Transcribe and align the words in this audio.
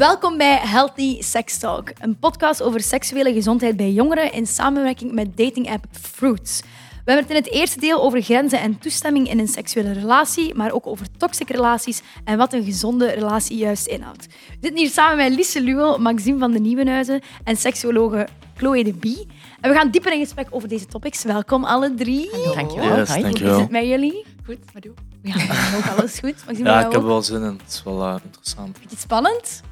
Welkom 0.00 0.36
bij 0.36 0.56
Healthy 0.56 1.22
Sex 1.22 1.58
Talk, 1.58 1.90
een 1.98 2.18
podcast 2.18 2.62
over 2.62 2.80
seksuele 2.80 3.32
gezondheid 3.32 3.76
bij 3.76 3.90
jongeren 3.90 4.32
in 4.32 4.46
samenwerking 4.46 5.12
met 5.12 5.36
dating-app 5.36 5.84
Fruits. 5.90 6.60
We 7.04 7.12
hebben 7.12 7.24
het 7.24 7.30
in 7.30 7.36
het 7.36 7.50
eerste 7.52 7.80
deel 7.80 8.02
over 8.02 8.22
grenzen 8.22 8.60
en 8.60 8.78
toestemming 8.78 9.28
in 9.28 9.38
een 9.38 9.48
seksuele 9.48 9.92
relatie, 9.92 10.54
maar 10.54 10.72
ook 10.72 10.86
over 10.86 11.06
toxic 11.16 11.50
relaties 11.50 12.02
en 12.24 12.38
wat 12.38 12.52
een 12.52 12.64
gezonde 12.64 13.10
relatie 13.10 13.56
juist 13.56 13.86
inhoudt. 13.86 14.26
We 14.26 14.56
zitten 14.60 14.78
hier 14.78 14.90
samen 14.90 15.16
met 15.16 15.38
Lise 15.38 15.62
Luwel, 15.62 15.98
Maxime 15.98 16.38
van 16.38 16.50
de 16.50 16.60
Nieuwenhuizen 16.60 17.20
en 17.44 17.56
seksuologe 17.56 18.28
Chloe 18.56 18.84
de 18.84 18.92
Bie. 18.92 19.26
En 19.60 19.70
we 19.70 19.76
gaan 19.76 19.90
dieper 19.90 20.12
in 20.12 20.20
gesprek 20.20 20.46
over 20.50 20.68
deze 20.68 20.86
topics. 20.86 21.22
Welkom 21.24 21.64
alle 21.64 21.94
drie. 21.94 22.30
Dankjewel. 22.54 22.96
Yes, 22.96 23.08
Hi. 23.08 23.14
Hoe 23.14 23.16
is 23.16 23.22
dankjewel. 23.22 23.60
het 23.60 23.70
met 23.70 23.86
jullie? 23.86 24.24
Goed, 24.44 24.58
maar 24.72 24.82
doe. 24.82 24.92
Ja, 25.22 25.34
ook 25.76 25.98
alles 25.98 26.18
goed. 26.18 26.34
Maxime, 26.46 26.68
Ja, 26.68 26.86
ik 26.86 26.92
heb 26.92 27.00
ook? 27.00 27.06
wel 27.06 27.22
zin 27.22 27.42
in. 27.42 27.42
Het 27.62 27.72
is 27.72 27.82
wel 27.82 28.02
eh, 28.02 28.16
interessant. 28.24 28.78
Iets 28.90 29.00
spannend? 29.00 29.62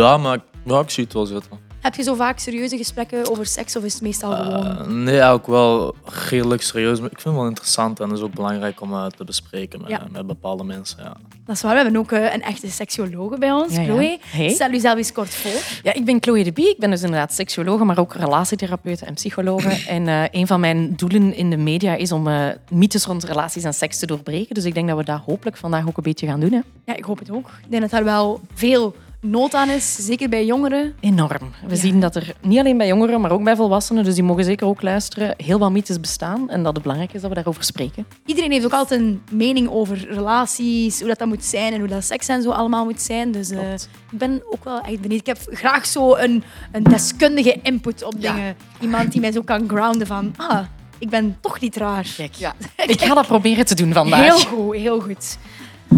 Ja, 0.00 0.16
maar 0.16 0.34
ik- 0.34 0.42
ja, 0.64 0.80
ik 0.80 0.90
zie 0.90 1.04
het 1.04 1.12
wel 1.12 1.26
zitten. 1.26 1.62
Heb 1.80 1.94
je 1.94 2.02
zo 2.02 2.14
vaak 2.14 2.38
serieuze 2.38 2.76
gesprekken 2.76 3.30
over 3.30 3.46
seks 3.46 3.76
of 3.76 3.84
is 3.84 3.92
het 3.92 4.02
meestal 4.02 4.32
gewoon... 4.36 4.66
Eh, 4.78 4.86
nee, 4.86 5.22
ook 5.22 5.46
wel 5.46 5.94
redelijk 6.28 6.62
serieus. 6.62 7.00
Maar 7.00 7.10
ik 7.10 7.20
vind 7.20 7.24
het 7.34 7.34
wel 7.34 7.46
interessant 7.46 8.00
en 8.00 8.08
het 8.08 8.18
is 8.18 8.24
ook 8.24 8.34
belangrijk 8.34 8.80
om 8.80 8.92
eh, 8.92 9.06
te 9.06 9.24
bespreken 9.24 9.80
met, 9.80 9.90
Ja. 9.90 10.06
met 10.12 10.26
bepaalde 10.26 10.64
mensen. 10.64 11.02
Ja. 11.02 11.16
Dat 11.46 11.56
is 11.56 11.62
waar, 11.62 11.74
we 11.76 11.82
hebben 11.82 12.00
ook 12.00 12.12
eh, 12.12 12.34
een 12.34 12.42
echte 12.42 12.70
seksuologe 12.70 13.38
bij 13.38 13.52
ons, 13.52 13.74
Ja, 13.74 13.80
ja. 13.80 13.86
Chloe. 13.86 14.18
Hey. 14.20 14.48
Stel 14.48 14.70
jezelf 14.70 14.96
eens 14.96 15.12
kort 15.12 15.34
voor. 15.34 15.60
Ja, 15.82 15.92
ik 15.94 16.04
ben 16.04 16.16
Chloe 16.20 16.44
de 16.44 16.52
Bie. 16.52 16.70
Ik 16.70 16.78
ben 16.78 16.90
dus 16.90 17.02
inderdaad 17.02 17.32
seksuologe, 17.32 17.84
maar 17.84 17.98
ook 17.98 18.14
relatietherapeut 18.14 19.02
en 19.02 19.14
psychologe. 19.14 19.82
En 19.94 20.08
eh, 20.08 20.22
een 20.30 20.46
van 20.46 20.60
mijn 20.60 20.96
doelen 20.96 21.34
in 21.34 21.50
de 21.50 21.56
media 21.56 21.94
is 21.94 22.12
om 22.12 22.28
eh, 22.28 22.46
mythes 22.70 23.04
rond 23.04 23.24
relaties 23.24 23.64
en 23.64 23.74
seks 23.74 23.98
te 23.98 24.06
doorbreken. 24.06 24.54
Dus 24.54 24.64
ik 24.64 24.74
denk 24.74 24.88
dat 24.88 24.96
we 24.96 25.04
dat 25.04 25.20
hopelijk 25.26 25.56
vandaag 25.56 25.86
ook 25.88 25.96
een 25.96 26.02
beetje 26.02 26.26
gaan 26.26 26.40
doen. 26.40 26.52
Hè. 26.52 26.60
Ja, 26.84 26.96
ik 26.96 27.04
hoop 27.04 27.18
het 27.18 27.30
ook. 27.30 27.48
Ik 27.64 27.70
denk 27.70 27.82
dat 27.82 27.90
daar 27.90 28.04
wel 28.04 28.40
veel 28.54 28.94
nood 29.26 29.54
aan 29.54 29.68
is, 29.70 29.96
zeker 30.06 30.28
bij 30.28 30.44
jongeren. 30.44 30.94
Enorm. 31.00 31.50
We 31.66 31.74
Ja. 31.74 31.80
zien 31.80 32.00
dat 32.00 32.16
er 32.16 32.34
niet 32.40 32.58
alleen 32.58 32.76
bij 32.76 32.86
jongeren, 32.86 33.20
maar 33.20 33.30
ook 33.30 33.44
bij 33.44 33.56
volwassenen, 33.56 34.04
dus 34.04 34.14
die 34.14 34.22
mogen 34.22 34.44
zeker 34.44 34.66
ook 34.66 34.82
luisteren, 34.82 35.34
heel 35.36 35.58
wat 35.58 35.70
mythes 35.72 36.00
bestaan. 36.00 36.50
En 36.50 36.62
dat 36.62 36.72
het 36.72 36.82
belangrijk 36.82 37.12
is 37.14 37.20
dat 37.20 37.28
we 37.28 37.34
daarover 37.36 37.64
spreken. 37.64 38.06
Iedereen 38.26 38.50
heeft 38.52 38.64
ook 38.64 38.72
altijd 38.72 39.00
een 39.00 39.22
mening 39.30 39.68
over 39.68 40.06
relaties, 40.10 40.98
hoe 40.98 41.08
dat, 41.08 41.18
dat 41.18 41.28
moet 41.28 41.44
zijn 41.44 41.72
en 41.72 41.78
hoe 41.78 41.88
dat 41.88 42.04
seks 42.04 42.28
en 42.28 42.42
zo 42.42 42.50
allemaal 42.50 42.84
moet 42.84 43.02
zijn. 43.02 43.32
Dus 43.32 43.50
eh, 43.50 43.72
ik 44.10 44.18
ben 44.18 44.42
ook 44.50 44.64
wel 44.64 44.80
echt 44.80 45.00
benieuwd. 45.00 45.20
Ik 45.20 45.26
heb 45.26 45.38
graag 45.50 45.86
zo 45.86 46.14
een, 46.16 46.42
een 46.72 46.82
deskundige 46.82 47.56
input 47.62 48.02
op 48.04 48.14
Ja. 48.18 48.32
dingen. 48.34 48.56
Iemand 48.80 49.12
die 49.12 49.20
mij 49.20 49.32
zo 49.32 49.42
kan 49.42 49.68
grounden 49.68 50.06
van, 50.06 50.34
ah, 50.36 50.58
ik 50.98 51.08
ben 51.10 51.36
toch 51.40 51.60
niet 51.60 51.76
raar. 51.76 52.06
Kijk, 52.16 52.34
Ja. 52.34 52.54
ik 52.86 53.00
ga 53.00 53.14
dat 53.14 53.26
proberen 53.26 53.64
te 53.66 53.74
doen 53.74 53.92
vandaag. 53.92 54.20
Heel 54.20 54.38
goed, 54.38 54.74
heel 54.76 55.00
goed. 55.00 55.38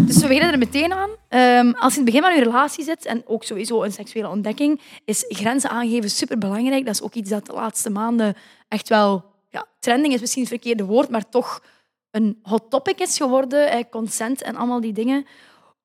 Dus 0.05 0.15
we 0.15 0.27
beginnen 0.27 0.51
er 0.51 0.57
meteen 0.57 0.93
aan. 0.93 1.09
Ehm, 1.27 1.71
als 1.71 1.93
je 1.93 1.99
in 1.99 2.05
het 2.05 2.13
begin 2.13 2.21
van 2.21 2.35
je 2.35 2.43
relatie 2.43 2.83
zit, 2.83 3.05
en 3.05 3.23
ook 3.25 3.43
sowieso 3.43 3.83
een 3.83 3.91
seksuele 3.91 4.29
ontdekking, 4.29 4.81
is 5.05 5.25
grenzen 5.27 5.69
aangeven 5.69 6.09
superbelangrijk. 6.09 6.85
Dat 6.85 6.93
is 6.93 7.01
ook 7.01 7.13
iets 7.13 7.29
dat 7.29 7.45
de 7.45 7.53
laatste 7.53 7.89
maanden 7.89 8.35
echt 8.67 8.89
wel... 8.89 9.25
Ja, 9.49 9.65
trending 9.79 10.13
is 10.13 10.19
misschien 10.19 10.41
het 10.41 10.51
verkeerde 10.51 10.85
woord, 10.85 11.09
maar 11.09 11.29
toch 11.29 11.63
een 12.11 12.39
hot 12.41 12.69
topic 12.69 12.99
is 12.99 13.17
geworden. 13.17 13.89
Consent 13.89 14.41
en 14.41 14.55
allemaal 14.55 14.81
die 14.81 14.93
dingen. 14.93 15.25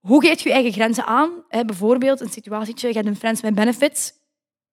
Hoe 0.00 0.20
geef 0.26 0.42
je 0.42 0.48
je 0.48 0.54
eigen 0.54 0.72
grenzen 0.72 1.06
aan? 1.06 1.30
Bijvoorbeeld 1.48 2.20
een 2.20 2.30
situatietje, 2.30 2.88
je 2.88 2.94
hebt 2.94 3.06
een 3.06 3.16
friends 3.16 3.42
met 3.42 3.54
benefits. 3.54 4.12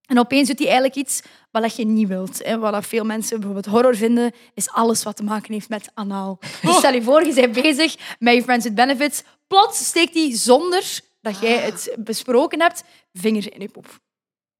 En 0.09 0.19
opeens 0.19 0.47
doet 0.47 0.57
hij 0.57 0.67
eigenlijk 0.67 0.95
iets 0.95 1.21
wat 1.51 1.75
je 1.75 1.85
niet 1.85 2.07
wilt. 2.07 2.43
Hè. 2.43 2.57
Wat 2.57 2.85
veel 2.85 3.03
mensen 3.03 3.39
bijvoorbeeld 3.39 3.73
horror 3.73 3.95
vinden, 3.95 4.31
is 4.53 4.69
alles 4.69 5.03
wat 5.03 5.15
te 5.15 5.23
maken 5.23 5.53
heeft 5.53 5.69
met 5.69 5.91
anaal. 5.93 6.39
Dus 6.61 6.77
stel 6.77 6.93
je 6.93 7.01
voor, 7.01 7.25
je 7.25 7.33
bent 7.33 7.53
bezig 7.61 8.15
met 8.19 8.33
je 8.33 8.43
Friends 8.43 8.65
with 8.65 8.75
Benefits. 8.75 9.23
Plots 9.47 9.85
steekt 9.85 10.13
hij 10.13 10.35
zonder 10.35 10.99
dat 11.21 11.39
jij 11.39 11.57
het 11.57 11.95
besproken 11.97 12.61
hebt, 12.61 12.83
vinger 13.13 13.53
in 13.53 13.61
je 13.61 13.69
poep. 13.69 13.99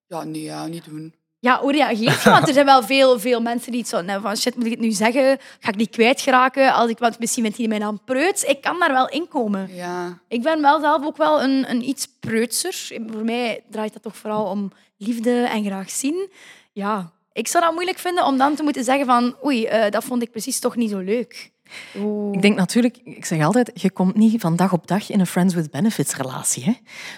Ja, 0.07 0.23
nee, 0.23 0.41
ja, 0.41 0.67
niet 0.67 0.85
doen. 0.85 1.13
Ja, 1.39 1.59
hoe 1.59 1.71
reageert 1.71 2.23
je? 2.23 2.29
Want 2.29 2.47
er 2.47 2.53
zijn 2.53 2.65
wel 2.65 2.83
veel, 2.83 3.19
veel 3.19 3.41
mensen 3.41 3.71
die 3.71 3.79
het 3.79 3.89
zo 3.89 3.95
hebben 3.95 4.21
van 4.21 4.37
shit, 4.37 4.55
moet 4.55 4.65
ik 4.65 4.71
het 4.71 4.79
nu 4.79 4.91
zeggen? 4.91 5.37
Ga 5.59 5.69
ik 5.69 5.77
die 5.77 5.89
kwijtgeraken? 5.89 6.73
Als 6.73 6.89
ik, 6.89 6.97
want 6.97 7.19
misschien 7.19 7.43
met 7.43 7.55
die 7.55 7.67
mijn 7.67 7.81
naam 7.81 7.99
preuts. 8.05 8.43
Ik 8.43 8.61
kan 8.61 8.79
daar 8.79 8.91
wel 8.91 9.09
in 9.09 9.27
komen. 9.27 9.75
Ja. 9.75 10.19
Ik 10.27 10.41
ben 10.41 10.61
wel 10.61 10.79
zelf 10.79 11.05
ook 11.05 11.17
wel 11.17 11.43
een, 11.43 11.69
een 11.69 11.89
iets 11.89 12.07
preutser. 12.19 12.99
Voor 13.07 13.23
mij 13.23 13.63
draait 13.69 13.93
dat 13.93 14.01
toch 14.01 14.17
vooral 14.17 14.45
om 14.45 14.71
liefde 14.97 15.43
en 15.43 15.65
graag 15.65 15.89
zien. 15.89 16.29
Ja, 16.71 17.11
ik 17.33 17.47
zou 17.47 17.63
dat 17.63 17.73
moeilijk 17.73 17.97
vinden 17.97 18.25
om 18.25 18.37
dan 18.37 18.55
te 18.55 18.63
moeten 18.63 18.83
zeggen 18.83 19.05
van 19.05 19.35
oei, 19.45 19.65
eh, 19.65 19.91
dat 19.91 20.03
vond 20.03 20.21
ik 20.21 20.31
precies 20.31 20.59
toch 20.59 20.75
niet 20.75 20.89
zo 20.89 20.99
leuk. 20.99 21.51
Oeh. 21.97 22.33
Ik 22.33 22.41
denk 22.41 22.57
natuurlijk, 22.57 22.97
ik 23.03 23.25
zeg 23.25 23.43
altijd, 23.43 23.71
je 23.73 23.91
komt 23.91 24.15
niet 24.15 24.41
van 24.41 24.55
dag 24.55 24.73
op 24.73 24.87
dag 24.87 25.09
in 25.09 25.19
een 25.19 25.27
friends 25.27 25.53
with 25.53 25.71
benefits 25.71 26.15
relatie. 26.15 26.63
Hè? 26.63 26.73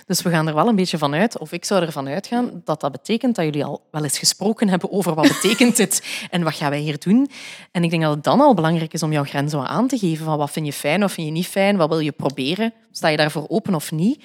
Dus 0.06 0.22
we 0.22 0.30
gaan 0.30 0.48
er 0.48 0.54
wel 0.54 0.68
een 0.68 0.76
beetje 0.76 0.98
van 0.98 1.14
uit, 1.14 1.38
of 1.38 1.52
ik 1.52 1.66
zou 1.66 1.86
ervan 1.86 2.08
uitgaan, 2.08 2.62
dat 2.64 2.82
dat 2.82 2.92
betekent 2.92 3.36
dat 3.36 3.46
jullie 3.46 3.66
al 3.66 3.82
wel 3.92 4.04
eens 4.04 4.18
gesproken 4.18 4.70
hebben 4.70 4.92
over 4.92 5.14
wat 5.14 5.28
betekent 5.28 5.76
dit 5.76 6.04
en 6.32 6.44
wat 6.44 6.54
gaan 6.54 6.70
wij 6.70 6.80
hier 6.80 7.00
doen. 7.00 7.30
En 7.72 7.84
ik 7.84 7.90
denk 7.90 8.02
dat 8.02 8.14
het 8.16 8.24
dan 8.24 8.42
al 8.42 8.54
belangrijk 8.54 8.94
is 8.94 9.04
om 9.04 9.12
jouw 9.12 9.24
grenzen 9.24 9.68
aan 9.68 9.88
te 9.88 9.98
geven 9.98 10.26
van 10.26 10.38
wat 10.38 10.52
vind 10.52 10.66
je 10.66 10.74
fijn, 10.74 11.00
wat 11.00 11.12
vind 11.12 11.28
je 11.28 11.34
niet 11.34 11.48
fijn, 11.48 11.78
wat 11.78 11.90
wil 11.90 12.00
je 12.00 12.12
proberen, 12.12 12.74
sta 12.92 13.08
je 13.08 13.18
daarvoor 13.18 13.46
open 13.48 13.76
of 13.76 13.92
niet. 13.92 14.24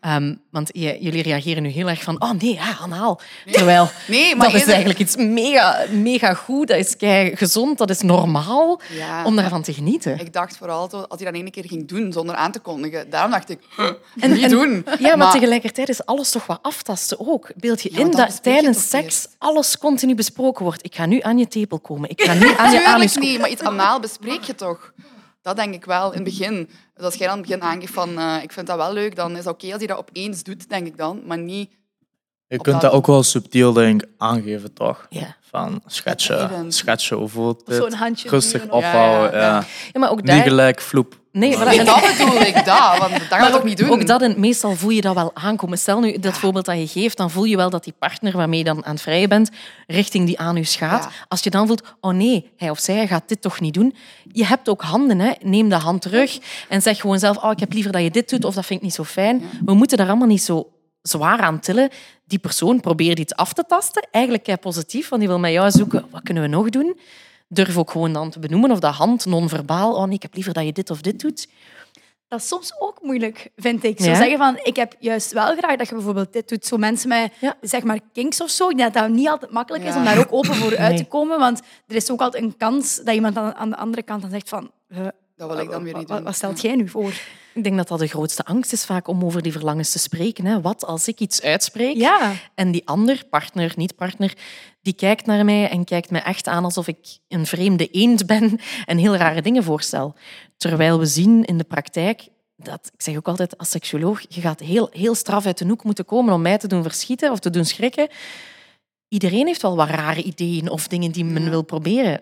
Ehm, 0.00 0.34
want 0.50 0.70
je- 0.72 0.96
jullie 1.00 1.22
reageren 1.22 1.62
nu 1.62 1.68
heel 1.68 1.88
erg 1.88 2.02
van, 2.02 2.22
oh 2.22 2.30
nee, 2.30 2.54
ja, 2.54 2.76
anaal. 2.80 3.20
Terwijl, 3.50 3.88
Nee, 4.06 4.36
maar 4.36 4.50
dat 4.52 4.60
is 4.60 4.66
eigenlijk 4.66 4.98
iets 4.98 5.16
mega, 5.16 5.84
mega 5.92 6.34
goed, 6.34 6.68
dat 6.68 6.78
is 6.78 6.96
kei 6.96 7.36
gezond, 7.36 7.78
dat 7.78 7.90
is 7.90 8.00
normaal 8.00 8.80
Ja. 8.96 9.24
om 9.24 9.36
daarvan 9.36 9.62
te 9.62 9.72
genieten. 9.72 10.18
Ik 10.20 10.32
dacht 10.32 10.56
vooral 10.56 10.90
als 10.90 11.20
hij 11.20 11.24
dat 11.30 11.40
ene 11.40 11.50
keer 11.50 11.64
ging 11.66 11.88
doen 11.88 12.12
zonder 12.12 12.34
aan 12.34 12.52
te 12.52 12.58
kondigen. 12.58 13.10
Daarom 13.10 13.30
dacht 13.30 13.50
ik, 13.50 13.58
huh, 13.76 13.90
En- 14.20 14.32
niet 14.32 14.42
en- 14.42 14.50
doen. 14.50 14.86
Ja, 14.98 15.16
maar, 15.16 15.32
tegelijkertijd 15.32 15.88
is 15.88 16.04
alles 16.06 16.30
toch 16.30 16.46
wat 16.46 16.58
aftasten 16.62 17.26
ook. 17.28 17.50
Beeld 17.56 17.82
je 17.82 17.88
in 17.88 18.10
dat 18.10 18.42
tijdens 18.42 18.88
seks 18.88 19.26
alles 19.38 19.78
continu 19.78 20.14
besproken 20.14 20.64
wordt. 20.64 20.84
Ik 20.84 20.94
ga 20.94 21.06
nu 21.06 21.20
aan 21.20 21.38
je 21.38 21.48
tepel 21.48 21.78
komen. 21.80 22.10
Ik 22.10 22.22
ga 22.22 22.34
nu 22.34 22.54
aan 22.56 22.72
je 22.72 22.86
anus 22.86 23.12
Tuurlijk 23.12 23.14
komen. 23.14 23.28
niet, 23.30 23.38
maar 23.40 23.50
iets 23.50 23.62
anaal 23.62 24.00
bespreek 24.00 24.42
je 24.42 24.54
toch. 24.54 24.92
Dat 25.48 25.56
denk 25.56 25.74
ik 25.74 25.84
wel 25.84 26.08
in 26.12 26.14
het 26.14 26.24
begin. 26.24 26.68
Dus 26.94 27.04
als 27.04 27.14
jij 27.14 27.26
dan 27.26 27.36
het 27.38 27.46
begin 27.46 27.62
aangeeft 27.62 27.92
van 27.92 28.18
eh, 28.18 28.42
ik 28.42 28.52
vind 28.52 28.66
dat 28.66 28.76
wel 28.76 28.92
leuk, 28.92 29.16
dan 29.16 29.30
is 29.30 29.38
het 29.38 29.46
oké 29.46 29.66
als 29.66 29.76
hij 29.76 29.86
dat 29.86 29.98
opeens 29.98 30.42
doet, 30.42 30.68
denk 30.68 30.86
ik 30.86 30.96
dan. 30.96 31.22
Maar 31.26 31.38
niet... 31.38 31.70
Je 32.48 32.58
Op 32.58 32.62
kunt 32.64 32.80
dat- 32.80 32.90
dat 32.90 32.92
ook 32.92 33.06
wel 33.06 33.22
subtiel 33.22 33.72
denk 33.72 34.02
ik, 34.02 34.08
aangeven, 34.18 34.72
toch? 34.72 35.06
Ja. 35.10 35.36
Van 35.50 35.82
schetsen, 35.86 36.50
Even. 36.50 36.72
schetsen 36.72 37.16
hoe 37.16 37.28
voelt 37.28 37.62
Rustig 38.26 38.68
ophouden. 38.68 39.38
Ja, 39.40 39.46
ja, 39.46 39.46
Ja, 39.46 39.54
ja. 39.54 39.64
Ja, 39.92 40.00
maar 40.00 40.10
ook 40.10 40.22
Niet 40.22 40.42
gelijk 40.42 40.80
vloep. 40.80 41.16
Nee, 41.32 41.56
voilà. 41.56 41.64
Nee, 41.64 41.78
En- 41.78 41.84
dat 41.84 42.00
bedoel 42.18 42.40
ik, 42.40 42.54
dat. 42.54 42.98
Want 42.98 43.12
dat 43.12 43.20
ga 43.28 43.38
Maar 43.38 43.50
toch 43.50 43.64
niet 43.64 43.78
doen? 43.78 43.90
Ook 43.90 44.06
dat, 44.06 44.22
en 44.22 44.40
meestal 44.40 44.74
voel 44.76 44.90
je 44.90 45.00
dat 45.00 45.14
wel 45.14 45.30
aankomen. 45.34 45.78
Stel 45.78 46.00
nu 46.00 46.18
dat 46.18 46.38
voorbeeld 46.38 46.64
dat 46.64 46.78
je 46.78 46.86
geeft, 47.00 47.16
dan 47.16 47.30
voel 47.30 47.44
je 47.44 47.56
wel 47.56 47.70
dat 47.70 47.84
die 47.84 47.94
partner 47.98 48.36
waarmee 48.36 48.58
je 48.58 48.64
dan 48.64 48.84
aan 48.84 48.92
het 48.92 49.02
vrijen 49.02 49.28
bent, 49.28 49.50
richting 49.86 50.26
die 50.26 50.38
anus 50.38 50.76
gaat. 50.76 51.04
Ja. 51.04 51.10
Als 51.28 51.40
je 51.42 51.50
dan 51.50 51.66
voelt, 51.66 51.82
oh 52.00 52.14
nee, 52.14 52.50
hij 52.56 52.70
of 52.70 52.78
zij 52.78 53.06
gaat 53.06 53.28
dit 53.28 53.42
toch 53.42 53.60
niet 53.60 53.74
doen. 53.74 53.94
Je 54.32 54.46
hebt 54.46 54.68
ook 54.68 54.82
handen, 54.82 55.18
hè. 55.18 55.32
neem 55.42 55.68
de 55.68 55.74
hand 55.74 56.02
terug 56.02 56.38
en 56.68 56.82
zeg 56.82 57.00
gewoon 57.00 57.18
zelf, 57.18 57.36
oh, 57.36 57.50
ik 57.50 57.60
heb 57.60 57.72
liever 57.72 57.92
dat 57.92 58.02
je 58.02 58.10
dit 58.10 58.30
doet 58.30 58.44
of 58.44 58.54
dat 58.54 58.66
vind 58.66 58.78
ik 58.78 58.84
niet 58.84 58.94
zo 58.94 59.04
fijn. 59.04 59.42
We 59.64 59.74
moeten 59.74 59.96
daar 59.98 60.08
allemaal 60.08 60.28
niet 60.28 60.42
zo 60.42 60.68
zwaar 61.02 61.38
aan 61.40 61.60
tillen. 61.60 61.88
Die 62.24 62.38
persoon 62.38 62.80
probeert 62.80 63.18
iets 63.18 63.34
af 63.34 63.52
te 63.52 63.64
tasten, 63.66 64.08
eigenlijk 64.10 64.44
kei 64.44 64.56
positief, 64.56 65.08
want 65.08 65.20
die 65.22 65.30
wil 65.30 65.38
met 65.38 65.52
jou 65.52 65.70
zoeken, 65.70 66.06
wat 66.10 66.22
kunnen 66.22 66.42
we 66.42 66.48
nog 66.48 66.68
doen? 66.70 66.98
Durf 67.48 67.76
ook 67.76 67.90
gewoon 67.90 68.12
dan 68.12 68.30
te 68.30 68.38
benoemen 68.38 68.70
of 68.70 68.78
dat 68.78 68.94
hand 68.94 69.26
non-verbaal, 69.26 69.94
oh 69.94 70.04
nee, 70.04 70.14
ik 70.14 70.22
heb 70.22 70.34
liever 70.34 70.52
dat 70.52 70.64
je 70.64 70.72
dit 70.72 70.90
of 70.90 71.00
dit 71.00 71.20
doet. 71.20 71.48
Dat 72.28 72.40
is 72.40 72.48
soms 72.48 72.72
ook 72.80 72.98
moeilijk, 73.02 73.48
vind 73.56 73.84
ik. 73.84 74.00
Zo 74.00 74.04
Ja? 74.10 74.14
zeggen 74.14 74.38
van, 74.38 74.58
ik 74.62 74.76
heb 74.76 74.94
juist 74.98 75.32
wel 75.32 75.56
graag 75.56 75.76
dat 75.76 75.88
je 75.88 75.94
bijvoorbeeld 75.94 76.32
dit 76.32 76.48
doet. 76.48 76.66
Zo 76.66 76.76
mensen 76.76 77.08
met, 77.08 77.32
Ja. 77.40 77.56
zeg 77.60 77.82
maar, 77.82 77.98
kinks 78.12 78.40
of 78.40 78.50
zo. 78.50 78.68
Ik 78.68 78.76
denk 78.76 78.94
dat 78.94 79.02
dat 79.02 79.12
niet 79.12 79.28
altijd 79.28 79.50
makkelijk 79.52 79.84
is 79.84 79.94
om 79.94 80.04
daar 80.04 80.18
ook 80.18 80.32
open 80.32 80.54
voor 80.54 80.76
uit 80.86 80.96
te 80.96 81.04
komen. 81.04 81.38
Want 81.38 81.60
er 81.86 81.96
is 81.96 82.10
ook 82.10 82.20
altijd 82.20 82.42
een 82.42 82.56
kans 82.56 82.96
dat 83.04 83.14
iemand 83.14 83.36
aan, 83.36 83.54
aan 83.54 83.70
de 83.70 83.76
andere 83.76 84.02
kant 84.02 84.20
dan 84.22 84.30
zegt 84.30 84.48
van... 84.48 84.70
"Huh, 85.38 85.46
Dat 85.48 85.56
wil 85.56 85.64
ik 85.64 85.70
dan 85.70 85.82
weer 85.82 85.96
niet 85.96 86.08
wat, 86.08 86.16
doen. 86.16 86.26
wat 86.26 86.34
stelt 86.34 86.60
jij 86.60 86.74
nu 86.76 86.88
voor? 86.88 87.12
Ik 87.54 87.64
denk 87.64 87.76
dat 87.76 87.88
dat 87.88 87.98
de 87.98 88.06
grootste 88.06 88.44
angst 88.44 88.72
is 88.72 88.84
vaak 88.84 89.08
om 89.08 89.24
over 89.24 89.42
die 89.42 89.52
verlangens 89.52 89.90
te 89.92 89.98
spreken. 89.98 90.44
Hè. 90.46 90.60
Wat 90.60 90.84
als 90.84 91.08
ik 91.08 91.20
iets 91.20 91.42
uitspreek 91.42 91.96
Ja. 91.96 92.32
en 92.54 92.70
die 92.70 92.86
ander, 92.88 93.24
partner, 93.30 93.72
niet-partner, 93.76 94.32
die 94.82 94.92
kijkt 94.92 95.26
naar 95.26 95.44
mij 95.44 95.68
en 95.68 95.84
kijkt 95.84 96.10
me 96.10 96.18
echt 96.18 96.46
aan 96.46 96.64
alsof 96.64 96.86
ik 96.86 97.18
een 97.28 97.46
vreemde 97.46 97.86
eend 97.86 98.26
ben 98.26 98.58
en 98.84 98.98
heel 98.98 99.16
rare 99.16 99.42
dingen 99.42 99.64
voorstel. 99.64 100.14
Terwijl 100.56 100.98
we 100.98 101.06
zien 101.06 101.44
in 101.44 101.58
de 101.58 101.64
praktijk 101.64 102.28
dat, 102.56 102.90
ik 102.94 103.02
zeg 103.02 103.16
ook 103.16 103.28
altijd 103.28 103.58
als 103.58 103.70
seksuoloog, 103.70 104.20
je 104.28 104.40
gaat 104.40 104.60
heel, 104.60 104.88
heel 104.92 105.14
straf 105.14 105.46
uit 105.46 105.58
de 105.58 105.64
hoek 105.66 105.84
moeten 105.84 106.04
komen 106.04 106.34
om 106.34 106.42
mij 106.42 106.58
te 106.58 106.68
doen 106.68 106.82
verschieten 106.82 107.30
of 107.32 107.38
te 107.38 107.50
doen 107.50 107.64
schrikken. 107.64 108.08
Iedereen 109.08 109.46
heeft 109.46 109.62
wel 109.62 109.76
wat 109.76 109.88
rare 109.88 110.22
ideeën 110.22 110.70
of 110.70 110.88
dingen 110.88 111.12
die 111.12 111.24
men 111.24 111.42
Ja. 111.42 111.50
wil 111.50 111.62
proberen. 111.62 112.20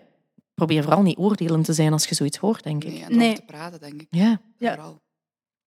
Probeer 0.57 0.83
vooral 0.83 1.01
niet 1.01 1.17
oordelend 1.17 1.65
te 1.65 1.73
zijn 1.73 1.91
als 1.91 2.07
je 2.07 2.15
zoiets 2.15 2.37
hoort, 2.37 2.63
denk 2.63 2.83
ik. 2.83 2.91
Nee, 2.91 3.03
en 3.03 3.17
Nee. 3.17 3.35
te 3.35 3.41
praten, 3.41 3.79
denk 3.79 4.01
ik. 4.01 4.07
Ja. 4.09 4.41
Ja. 4.57 4.73
Vooral. 4.73 5.01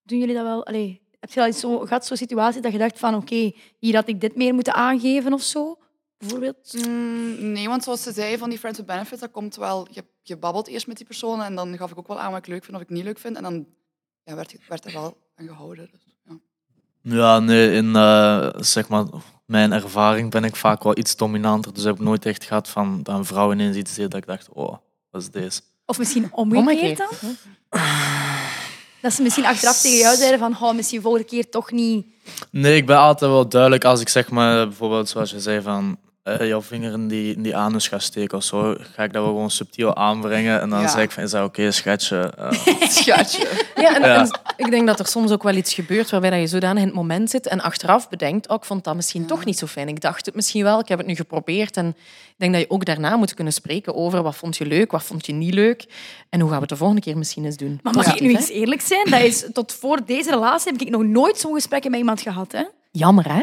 Doen 0.03 0.19
jullie 0.19 0.35
dat 0.35 0.45
wel? 0.45 0.67
Allee, 0.67 1.01
heb 1.21 1.31
je 1.31 1.41
al 1.41 1.47
eens 1.47 1.61
zo, 1.61 1.79
gehad 1.79 2.07
zo'n 2.07 2.17
situatie 2.17 2.61
dat 2.61 2.73
je 2.73 2.79
dacht 2.79 2.99
van 2.99 3.15
oké, 3.15 3.53
hier 3.79 3.95
had 3.95 4.09
ik 4.09 4.21
dit 4.21 4.37
meer 4.37 4.55
moeten 4.55 4.75
aangeven 4.75 5.33
of 5.33 5.43
zo? 5.43 5.79
Bijvoorbeeld? 6.19 6.87
Mm, 6.87 7.53
nee, 7.53 7.69
want 7.69 7.83
zoals 7.85 8.03
ze 8.03 8.13
zei 8.13 8.39
van 8.39 8.49
die 8.49 8.59
Friends 8.59 8.79
with 8.79 8.87
Benefits, 8.87 9.21
dat 9.21 9.31
komt 9.31 9.57
wel... 9.57 9.87
Je, 9.91 10.05
je 10.23 10.37
babbelt 10.37 10.69
eerst 10.69 10.87
met 10.87 10.97
die 10.97 11.07
persoon 11.07 11.43
en 11.43 11.55
dan 11.55 11.77
gaf 11.77 11.91
ik 11.91 11.99
ook 11.99 12.09
wel 12.09 12.21
aan 12.21 12.31
wat 12.31 12.39
ik 12.41 12.47
leuk 12.47 12.65
vind 12.65 12.77
of 12.77 12.83
ik 12.83 12.89
niet 12.89 13.05
leuk 13.05 13.19
vind. 13.19 13.37
En 13.37 13.43
dan 13.43 13.67
ja, 14.23 14.35
werd, 14.35 14.57
werd 14.69 14.85
er 14.85 14.93
wel 14.93 15.17
aan 15.35 15.47
gehouden. 15.47 15.89
Dus, 15.93 16.10
ja. 17.03 17.39
Nee, 17.39 17.73
in 17.73 17.97
eh, 17.97 18.49
zeg 18.57 18.89
maar, 18.89 19.05
mijn 19.47 19.73
ervaring 19.73 20.31
ben 20.31 20.45
ik 20.45 20.57
vaak 20.57 20.83
wel 20.83 20.99
iets 20.99 21.17
dominanter. 21.17 21.75
Dus 21.75 21.85
heb 21.85 21.95
ik 21.95 22.01
nooit 22.01 22.27
echt 22.27 22.45
gehad 22.45 22.69
van 22.69 23.01
dat 23.03 23.17
een 23.17 23.25
vrouw 23.25 23.53
ineens 23.53 23.77
iets 23.77 23.95
deed 23.95 24.11
dat 24.11 24.21
ik 24.21 24.27
dacht, 24.27 24.49
oh, 24.53 24.77
wat 25.11 25.23
is 25.23 25.31
deze? 25.31 25.61
Of 25.87 25.99
misschien 25.99 26.29
omgekeerd 26.33 26.97
dan? 26.97 27.37
Dat 29.03 29.13
ze 29.13 29.23
misschien 29.23 29.47
achteraf 29.47 29.81
tegen 29.81 29.99
jou 29.99 30.17
zeiden 30.17 30.39
van 30.39 30.57
oh, 30.61 30.75
misschien 30.75 31.03
volgende 31.03 31.27
keer 31.27 31.51
toch 31.51 31.71
niet... 31.71 32.07
Nee, 32.51 32.77
ik 32.77 32.87
ben 32.87 32.99
altijd 32.99 33.31
wel 33.31 33.49
duidelijk 33.49 33.85
als 33.85 34.01
ik 34.01 34.09
zeg 34.09 34.31
maar, 34.31 34.67
bijvoorbeeld 34.67 35.09
zoals 35.09 35.31
je 35.31 35.41
zei 35.41 35.63
van 35.63 35.99
eh, 36.23 36.47
jouw 36.49 36.63
vinger 36.63 36.93
in 36.93 37.09
die, 37.09 37.35
in 37.35 37.43
die 37.43 37.57
anus 37.57 37.89
gaat 37.89 38.03
steken 38.03 38.37
of 38.39 38.45
zo, 38.45 38.77
ga 38.95 39.03
ik 39.03 39.13
dat 39.13 39.23
wel 39.23 39.33
gewoon 39.33 39.51
subtiel 39.51 39.97
aanbrengen 39.97 40.61
en 40.61 40.71
dan 40.71 40.81
Ja. 40.81 40.89
zeg 40.89 41.03
ik 41.03 41.11
van, 41.11 41.23
is 41.23 41.31
dat 41.31 41.45
oké, 41.45 41.71
schatje? 41.71 42.33
Eh, 42.39 42.53
Schatje. 42.99 43.49
Ja, 43.77 43.95
en, 43.95 44.03
Ja. 44.03 44.21
en 44.21 44.31
ik 44.57 44.71
denk 44.71 44.87
dat 44.87 44.99
er 44.99 45.07
soms 45.07 45.31
ook 45.31 45.43
wel 45.43 45.55
iets 45.55 45.75
gebeurt 45.75 46.11
waarbij 46.11 46.31
dat 46.31 46.41
je 46.41 46.47
zodanig 46.47 46.81
in 46.83 46.87
het 46.89 46.97
moment 46.97 47.31
zit 47.31 47.47
en 47.47 47.61
achteraf 47.61 48.09
bedenkt, 48.09 48.49
oh, 48.49 48.57
ik 48.57 48.65
vond 48.65 48.85
dat 48.85 48.95
misschien 48.97 49.27
toch 49.27 49.45
niet 49.45 49.59
zo 49.59 49.67
fijn. 49.67 49.89
Ik 49.89 50.01
dacht 50.01 50.27
het 50.27 50.35
misschien 50.35 50.63
wel, 50.63 50.81
ik 50.81 50.89
heb 50.89 50.99
het 50.99 51.07
nu 51.07 51.15
geprobeerd. 51.15 51.77
En 51.77 51.87
ik 51.89 52.35
denk 52.37 52.53
dat 52.53 52.61
je 52.63 52.71
ook 52.71 52.85
daarna 52.85 53.17
moet 53.17 53.35
kunnen 53.35 53.53
spreken 53.53 53.95
over 53.95 54.23
wat 54.23 54.37
vond 54.37 54.57
je 54.57 54.67
leuk, 54.67 54.91
wat 54.91 55.03
vond 55.03 55.27
je 55.27 55.33
niet 55.33 55.55
leuk 55.55 55.85
en 56.29 56.41
hoe 56.41 56.49
gaan 56.49 56.57
we 56.59 56.63
het 56.63 56.71
de 56.71 56.77
volgende 56.77 57.03
keer 57.03 57.19
misschien 57.19 57.45
eens 57.45 57.57
doen. 57.57 57.81
Maar 57.83 57.95
mag 57.95 58.15
ik 58.15 58.21
nu 58.21 58.35
eens 58.35 58.49
eerlijk 58.49 58.81
zijn? 58.81 59.11
Dat 59.11 59.21
is, 59.21 59.45
tot 59.53 59.73
voor 59.73 60.01
deze 60.07 60.31
relatie 60.31 60.73
heb 60.73 60.81
ik 60.81 60.91
nog 60.91 61.03
nooit 61.03 61.39
zo'n 61.39 61.55
gesprek 61.55 61.85
met 61.89 61.99
iemand 61.99 62.21
gehad. 62.21 62.53
Hè? 62.53 62.63
Jammer, 62.91 63.33
hè? 63.33 63.41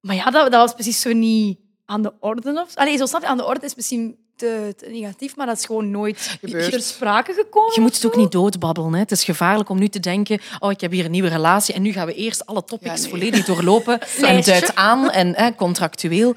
Maar 0.00 0.16
ja, 0.16 0.24
dat, 0.24 0.50
dat 0.50 0.60
was 0.60 0.72
precies 0.74 1.00
zo 1.00 1.12
niet 1.12 1.58
aan 1.92 2.02
de 2.02 2.12
orde. 2.20 2.60
Of... 2.60 2.76
Allee, 2.76 2.96
zo 2.96 3.06
snap 3.06 3.20
je, 3.20 3.26
aan 3.26 3.36
de 3.36 3.44
orde 3.44 3.66
is 3.66 3.74
misschien 3.74 4.16
te, 4.36 4.74
te 4.76 4.86
negatief, 4.86 5.36
maar 5.36 5.46
dat 5.46 5.56
is 5.58 5.64
gewoon 5.64 5.90
nooit 5.90 6.36
Gebeurd. 6.40 6.70
ter 6.70 6.80
sprake 6.80 7.32
gekomen. 7.32 7.74
Je 7.74 7.80
moet 7.80 7.94
het 7.94 8.06
ook 8.06 8.16
niet 8.16 8.32
doodbabbelen. 8.32 8.92
Hè. 8.92 8.98
Het 8.98 9.10
is 9.10 9.24
gevaarlijk 9.24 9.68
om 9.68 9.78
nu 9.78 9.88
te 9.88 10.00
denken, 10.00 10.40
oh, 10.58 10.70
ik 10.70 10.80
heb 10.80 10.90
hier 10.90 11.04
een 11.04 11.10
nieuwe 11.10 11.28
relatie 11.28 11.74
en 11.74 11.82
nu 11.82 11.92
gaan 11.92 12.06
we 12.06 12.14
eerst 12.14 12.46
alle 12.46 12.64
topics 12.64 12.94
Ja, 12.94 13.00
nee. 13.00 13.10
volledig 13.10 13.44
doorlopen 13.44 14.00
en 14.22 14.42
duidt 14.42 14.74
aan 14.74 15.10
en 15.10 15.34
hè, 15.36 15.54
contractueel. 15.54 16.34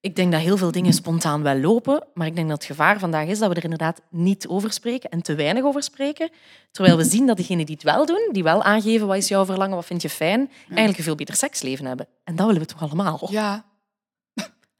Ik 0.00 0.16
denk 0.16 0.32
dat 0.32 0.40
heel 0.40 0.56
veel 0.56 0.70
dingen 0.72 0.92
spontaan 0.92 1.42
wel 1.42 1.56
lopen, 1.56 2.06
maar 2.14 2.26
ik 2.26 2.34
denk 2.34 2.48
dat 2.48 2.56
het 2.56 2.66
gevaar 2.66 2.98
vandaag 2.98 3.26
is 3.26 3.38
dat 3.38 3.48
we 3.48 3.54
er 3.54 3.62
inderdaad 3.64 4.00
niet 4.10 4.48
over 4.48 4.72
spreken 4.72 5.10
en 5.10 5.22
te 5.22 5.34
weinig 5.34 5.64
over 5.64 5.82
spreken. 5.82 6.30
Terwijl 6.70 6.96
we 6.96 7.04
zien 7.04 7.26
dat 7.26 7.36
degenen 7.36 7.66
die 7.66 7.74
het 7.74 7.84
wel 7.84 8.06
doen, 8.06 8.28
die 8.32 8.42
wel 8.42 8.62
aangeven 8.62 9.06
wat 9.06 9.16
is 9.16 9.28
jouw 9.28 9.44
verlangen, 9.44 9.76
wat 9.76 9.84
vind 9.84 10.02
je 10.02 10.10
fijn, 10.10 10.50
eigenlijk 10.66 10.98
een 10.98 11.04
veel 11.04 11.14
beter 11.14 11.34
seksleven 11.34 11.86
hebben. 11.86 12.06
En 12.24 12.36
dat 12.36 12.46
willen 12.46 12.60
we 12.60 12.68
toch 12.68 12.82
allemaal? 12.82 13.28
Ja. 13.30 13.64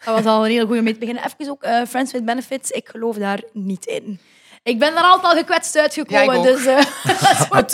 Dat 0.04 0.14
was 0.14 0.24
al 0.24 0.44
een 0.44 0.50
hele 0.50 0.62
goede 0.64 0.78
om 0.78 0.84
mee 0.84 0.92
te 0.92 0.98
beginnen. 0.98 1.24
Even 1.24 1.50
ook 1.52 1.62
eh, 1.62 1.82
Friends 1.88 2.12
with 2.12 2.24
Benefits. 2.24 2.70
Ik 2.70 2.88
geloof 2.88 3.16
daar 3.16 3.40
niet 3.52 3.84
in. 3.86 4.20
Ik 4.62 4.78
ben 4.78 4.94
daar 4.94 5.04
altijd 5.04 5.32
al 5.32 5.38
gekwetst 5.38 5.76
uitgekomen. 5.76 6.36
Ja, 6.36 6.42
dus, 6.42 6.66
eh, 6.66 6.84
wel- 7.50 7.64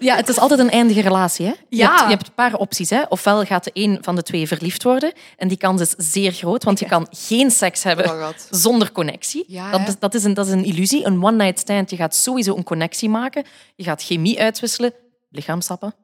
Ja, 0.00 0.16
het 0.16 0.28
is 0.28 0.38
altijd 0.38 0.60
een 0.60 0.70
eindige 0.70 1.00
relatie. 1.00 1.46
Hè? 1.46 1.52
Je, 1.68 1.76
Ja. 1.76 1.88
hebt, 1.88 2.00
je 2.00 2.06
hebt 2.08 2.26
een 2.26 2.34
paar 2.34 2.54
opties. 2.54 2.90
Hè? 2.90 3.02
Ofwel 3.08 3.44
gaat 3.44 3.64
de 3.64 3.70
een 3.74 3.98
van 4.00 4.14
de 4.16 4.22
twee 4.22 4.46
verliefd 4.48 4.82
worden. 4.82 5.12
En 5.36 5.48
die 5.48 5.56
kans 5.56 5.80
is 5.80 5.94
zeer 5.96 6.32
groot, 6.32 6.64
want 6.64 6.78
je 6.78 6.86
kan 6.86 7.06
geen 7.10 7.50
seks 7.50 7.82
hebben 7.82 8.34
zonder 8.50 8.92
connectie. 8.92 9.44
Ja, 9.46 9.70
dat, 9.78 9.96
dat, 9.98 10.14
is 10.14 10.24
een, 10.24 10.34
dat 10.34 10.46
is 10.46 10.52
een 10.52 10.64
illusie. 10.64 11.04
Een 11.06 11.24
one-night 11.24 11.58
stand. 11.58 11.90
Je 11.90 11.96
gaat 11.96 12.14
sowieso 12.14 12.56
een 12.56 12.64
connectie 12.64 13.08
maken. 13.08 13.44
Je 13.76 13.84
gaat 13.84 14.02
chemie 14.02 14.40
uitwisselen. 14.40 14.92
Lichaamstappen. 15.30 15.94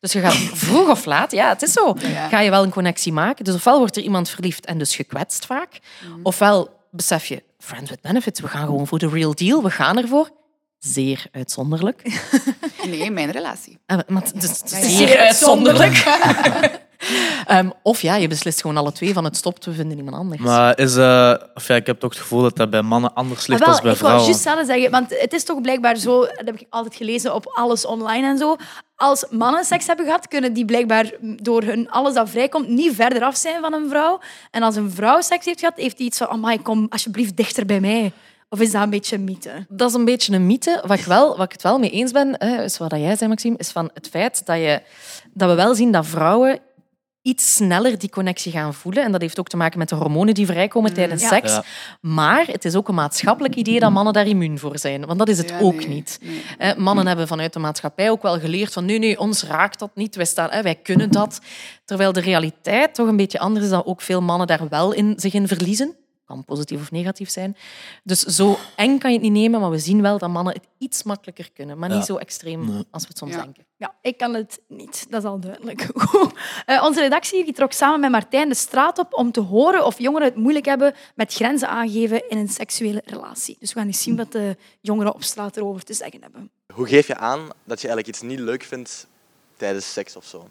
Dus 0.00 0.12
je 0.12 0.20
gaat 0.20 0.34
vroeg 0.64 0.88
of 0.88 1.04
laat, 1.04 1.32
ja, 1.32 1.48
het 1.48 1.62
is 1.62 1.72
zo, 1.72 1.96
ga 2.30 2.40
je 2.40 2.50
wel 2.50 2.62
een 2.62 2.70
connectie 2.70 3.12
maken. 3.12 3.44
Dus 3.44 3.54
ofwel 3.54 3.78
wordt 3.78 3.96
er 3.96 4.02
iemand 4.02 4.28
verliefd 4.28 4.66
en 4.66 4.78
dus 4.78 4.96
gekwetst 4.96 5.46
vaak. 5.46 5.78
Ofwel 6.22 6.80
besef 6.90 7.26
je, 7.26 7.42
friends 7.58 7.90
with 7.90 8.00
benefits, 8.00 8.40
we 8.40 8.48
gaan 8.48 8.66
gewoon 8.66 8.86
voor 8.86 8.98
de 8.98 9.08
real 9.08 9.34
deal. 9.34 9.62
We 9.62 9.70
gaan 9.70 9.98
ervoor. 9.98 10.30
Zeer 10.78 11.26
uitzonderlijk. 11.32 12.02
Nee, 12.86 13.10
mijn 13.10 13.30
relatie. 13.30 13.78
Ah, 13.86 13.98
maar 14.06 14.22
zeer 14.64 14.84
zeer 14.90 15.18
uitzonderlijk. 15.18 15.94
Ehm, 17.46 17.70
of 17.82 18.00
ja, 18.02 18.14
je 18.14 18.28
beslist 18.28 18.60
gewoon 18.60 18.76
alle 18.76 18.92
twee 18.92 19.12
van 19.12 19.24
het 19.24 19.36
stopt, 19.36 19.64
we 19.64 19.72
vinden 19.72 19.96
iemand 19.96 20.16
anders. 20.16 20.40
maar 20.40 20.78
is, 20.78 20.96
eh, 20.96 21.34
of 21.54 21.68
ja, 21.68 21.74
ik 21.74 21.86
heb 21.86 22.00
toch 22.00 22.10
het 22.10 22.20
gevoel 22.20 22.42
dat 22.42 22.56
dat 22.56 22.70
bij 22.70 22.82
mannen 22.82 23.14
anders 23.14 23.46
ligt 23.46 23.60
Ah, 23.60 23.66
dan 23.66 23.74
wel, 23.74 23.82
bij 23.82 23.92
ik 23.92 23.98
wou 23.98 24.12
vrouwen. 24.12 24.24
juist 24.24 24.42
zelf 24.42 24.66
zeggen, 24.66 24.90
want 24.90 25.20
het 25.20 25.32
is 25.32 25.44
toch 25.44 25.60
blijkbaar 25.60 25.96
zo, 25.96 26.20
dat 26.20 26.42
heb 26.44 26.60
ik 26.60 26.66
altijd 26.70 26.94
gelezen 26.96 27.34
op 27.34 27.52
alles 27.54 27.86
online 27.86 28.26
en 28.26 28.38
zo. 28.38 28.56
Als 28.96 29.24
mannen 29.30 29.64
seks 29.64 29.86
hebben 29.86 30.04
gehad, 30.06 30.28
kunnen 30.28 30.52
die 30.52 30.64
blijkbaar 30.64 31.10
door 31.20 31.62
hun 31.62 31.90
alles 31.90 32.14
dat 32.14 32.30
vrijkomt 32.30 32.68
niet 32.68 32.94
verder 32.94 33.22
af 33.22 33.36
zijn 33.36 33.60
van 33.60 33.72
een 33.72 33.88
vrouw. 33.88 34.20
En 34.50 34.62
als 34.62 34.76
een 34.76 34.90
vrouw 34.90 35.20
seks 35.20 35.44
heeft 35.44 35.60
gehad, 35.60 35.76
heeft 35.76 35.96
die 35.96 36.06
iets 36.06 36.18
van, 36.18 36.28
amai, 36.28 36.62
kom 36.62 36.86
alsjeblieft 36.88 37.36
dichter 37.36 37.66
bij 37.66 37.80
mij. 37.80 38.12
Of 38.48 38.60
is 38.60 38.70
dat 38.72 38.82
een 38.82 38.90
beetje 38.90 39.16
een 39.16 39.24
mythe? 39.24 39.66
Dat 39.68 39.88
is 39.88 39.94
een 39.94 40.04
beetje 40.04 40.32
een 40.34 40.46
mythe. 40.46 40.82
Wat 40.86 40.98
ik, 40.98 41.04
wel, 41.04 41.36
wat 41.36 41.44
ik 41.46 41.52
het 41.52 41.62
wel 41.62 41.78
mee 41.78 41.90
eens 41.90 42.12
ben, 42.12 42.34
hè, 42.38 42.62
is 42.62 42.78
wat 42.78 42.90
jij 42.90 43.16
zei, 43.16 43.30
Maxime, 43.30 43.56
is 43.58 43.70
van 43.70 43.90
het 43.94 44.08
feit 44.08 44.46
dat, 44.46 44.56
je, 44.56 44.82
dat 45.32 45.48
we 45.48 45.54
wel 45.54 45.74
zien 45.74 45.92
dat 45.92 46.06
vrouwen 46.06 46.58
iets 47.26 47.54
sneller 47.54 47.98
die 47.98 48.10
connectie 48.10 48.52
gaan 48.52 48.74
voelen. 48.74 49.04
En 49.04 49.12
dat 49.12 49.20
heeft 49.20 49.38
ook 49.40 49.48
te 49.48 49.56
maken 49.56 49.78
met 49.78 49.88
de 49.88 49.94
hormonen 49.94 50.34
die 50.34 50.46
vrijkomen 50.46 50.92
tijdens 50.94 51.22
Ja. 51.22 51.28
seks. 51.28 51.52
Ja. 51.52 51.64
Maar 52.00 52.46
het 52.46 52.64
is 52.64 52.74
ook 52.74 52.88
een 52.88 52.94
maatschappelijk 52.94 53.54
idee 53.54 53.80
dat 53.80 53.90
mannen 53.90 54.12
daar 54.12 54.26
immuun 54.26 54.58
voor 54.58 54.78
zijn. 54.78 55.06
Want 55.06 55.18
dat 55.18 55.28
is 55.28 55.38
het 55.38 55.48
Ja, 55.48 55.58
ook 55.60 55.76
nee, 55.76 55.88
niet. 55.88 56.18
nee. 56.22 56.42
Hè, 56.58 56.76
mannen 56.76 57.06
hebben 57.06 57.26
vanuit 57.28 57.52
de 57.52 57.58
maatschappij 57.58 58.10
ook 58.10 58.22
wel 58.22 58.40
geleerd 58.40 58.72
van 58.72 58.84
nee, 58.84 58.98
nee, 58.98 59.18
ons 59.18 59.42
raakt 59.44 59.78
dat 59.78 59.90
niet. 59.94 60.16
Wij, 60.16 60.24
staan, 60.24 60.50
hè, 60.50 60.62
wij 60.62 60.74
kunnen 60.74 61.10
dat. 61.10 61.40
Terwijl 61.84 62.12
de 62.12 62.20
realiteit 62.20 62.94
toch 62.94 63.08
een 63.08 63.16
beetje 63.16 63.38
anders 63.38 63.64
is 63.64 63.70
dat 63.70 63.86
ook 63.86 64.00
veel 64.00 64.22
mannen 64.22 64.46
daar 64.46 64.68
wel 64.68 64.92
in, 64.92 65.12
zich 65.16 65.32
in 65.34 65.48
verliezen. 65.48 65.94
Kan 66.26 66.44
positief 66.44 66.80
of 66.80 66.90
negatief 66.90 67.30
zijn. 67.30 67.56
Dus 68.04 68.20
zo 68.20 68.58
eng 68.76 68.98
kan 68.98 69.10
je 69.10 69.16
het 69.18 69.24
niet 69.30 69.36
nemen, 69.42 69.60
maar 69.60 69.70
we 69.70 69.78
zien 69.78 70.02
wel 70.02 70.18
dat 70.18 70.30
mannen 70.30 70.54
het 70.54 70.66
iets 70.78 71.02
makkelijker 71.02 71.50
kunnen. 71.52 71.78
Maar 71.78 71.88
niet 71.88 72.04
zo 72.04 72.16
extreem 72.16 72.66
Nee. 72.66 72.84
als 72.90 73.02
we 73.02 73.08
het 73.08 73.18
soms 73.18 73.34
Ja. 73.34 73.42
denken. 73.42 73.64
Ja, 73.76 73.94
ik 74.00 74.16
kan 74.18 74.34
het 74.34 74.60
niet. 74.68 75.06
Dat 75.10 75.22
is 75.22 75.28
al 75.28 75.40
duidelijk. 75.40 75.86
Eh, 76.66 76.82
onze 76.84 77.00
redactie 77.00 77.44
die 77.44 77.52
trok 77.52 77.72
samen 77.72 78.00
met 78.00 78.10
Martijn 78.10 78.48
de 78.48 78.54
straat 78.54 78.98
op 78.98 79.14
om 79.14 79.32
te 79.32 79.40
horen 79.40 79.86
of 79.86 79.98
jongeren 79.98 80.26
het 80.26 80.36
moeilijk 80.36 80.64
hebben 80.64 80.94
met 81.14 81.34
grenzen 81.34 81.68
aangeven 81.68 82.28
in 82.28 82.38
een 82.38 82.48
seksuele 82.48 83.02
relatie. 83.04 83.56
Dus 83.60 83.72
we 83.72 83.78
gaan 83.78 83.88
eens 83.88 84.02
zien 84.02 84.16
wat 84.16 84.32
de 84.32 84.56
jongeren 84.80 85.14
op 85.14 85.22
straat 85.22 85.56
erover 85.56 85.84
te 85.84 85.94
zeggen 85.94 86.22
hebben. 86.22 86.50
Hoe 86.74 86.86
geef 86.88 87.06
je 87.06 87.16
aan 87.16 87.40
dat 87.64 87.80
je 87.80 87.88
eigenlijk 87.88 88.06
iets 88.06 88.20
niet 88.20 88.38
leuk 88.38 88.62
vindt 88.62 89.06
tijdens 89.56 89.92
seks 89.92 90.16
of 90.16 90.24
zo? 90.24 90.48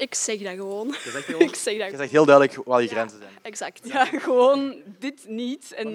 Ik 0.00 0.14
zeg 0.14 0.38
dat 0.38 0.54
gewoon. 0.54 0.86
Je 0.88 1.10
zegt, 1.10 1.26
heel, 1.36 1.40
Ik 1.40 1.54
zeg 1.54 1.78
dat 1.78 1.90
je 1.90 1.96
zegt 1.96 2.10
heel 2.10 2.24
duidelijk 2.24 2.66
wat 2.66 2.82
je 2.82 2.88
grenzen 2.88 3.18
zijn. 3.18 3.30
exact. 3.42 3.80
Ja, 3.82 4.04
gewoon 4.04 4.74
dit 4.98 5.28
niet. 5.28 5.72
En 5.72 5.92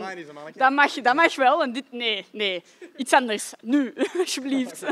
dat 0.56 0.72
mag, 0.72 0.94
dat 0.94 1.14
mag 1.16 1.36
wel 1.36 1.64
en 1.64 1.72
dit 1.74 1.92
nee. 1.92 2.26
Nee. 2.32 2.64
Iets 2.98 3.14
anders. 3.14 3.52
Nu, 3.62 3.94
alsjeblieft. 4.20 4.84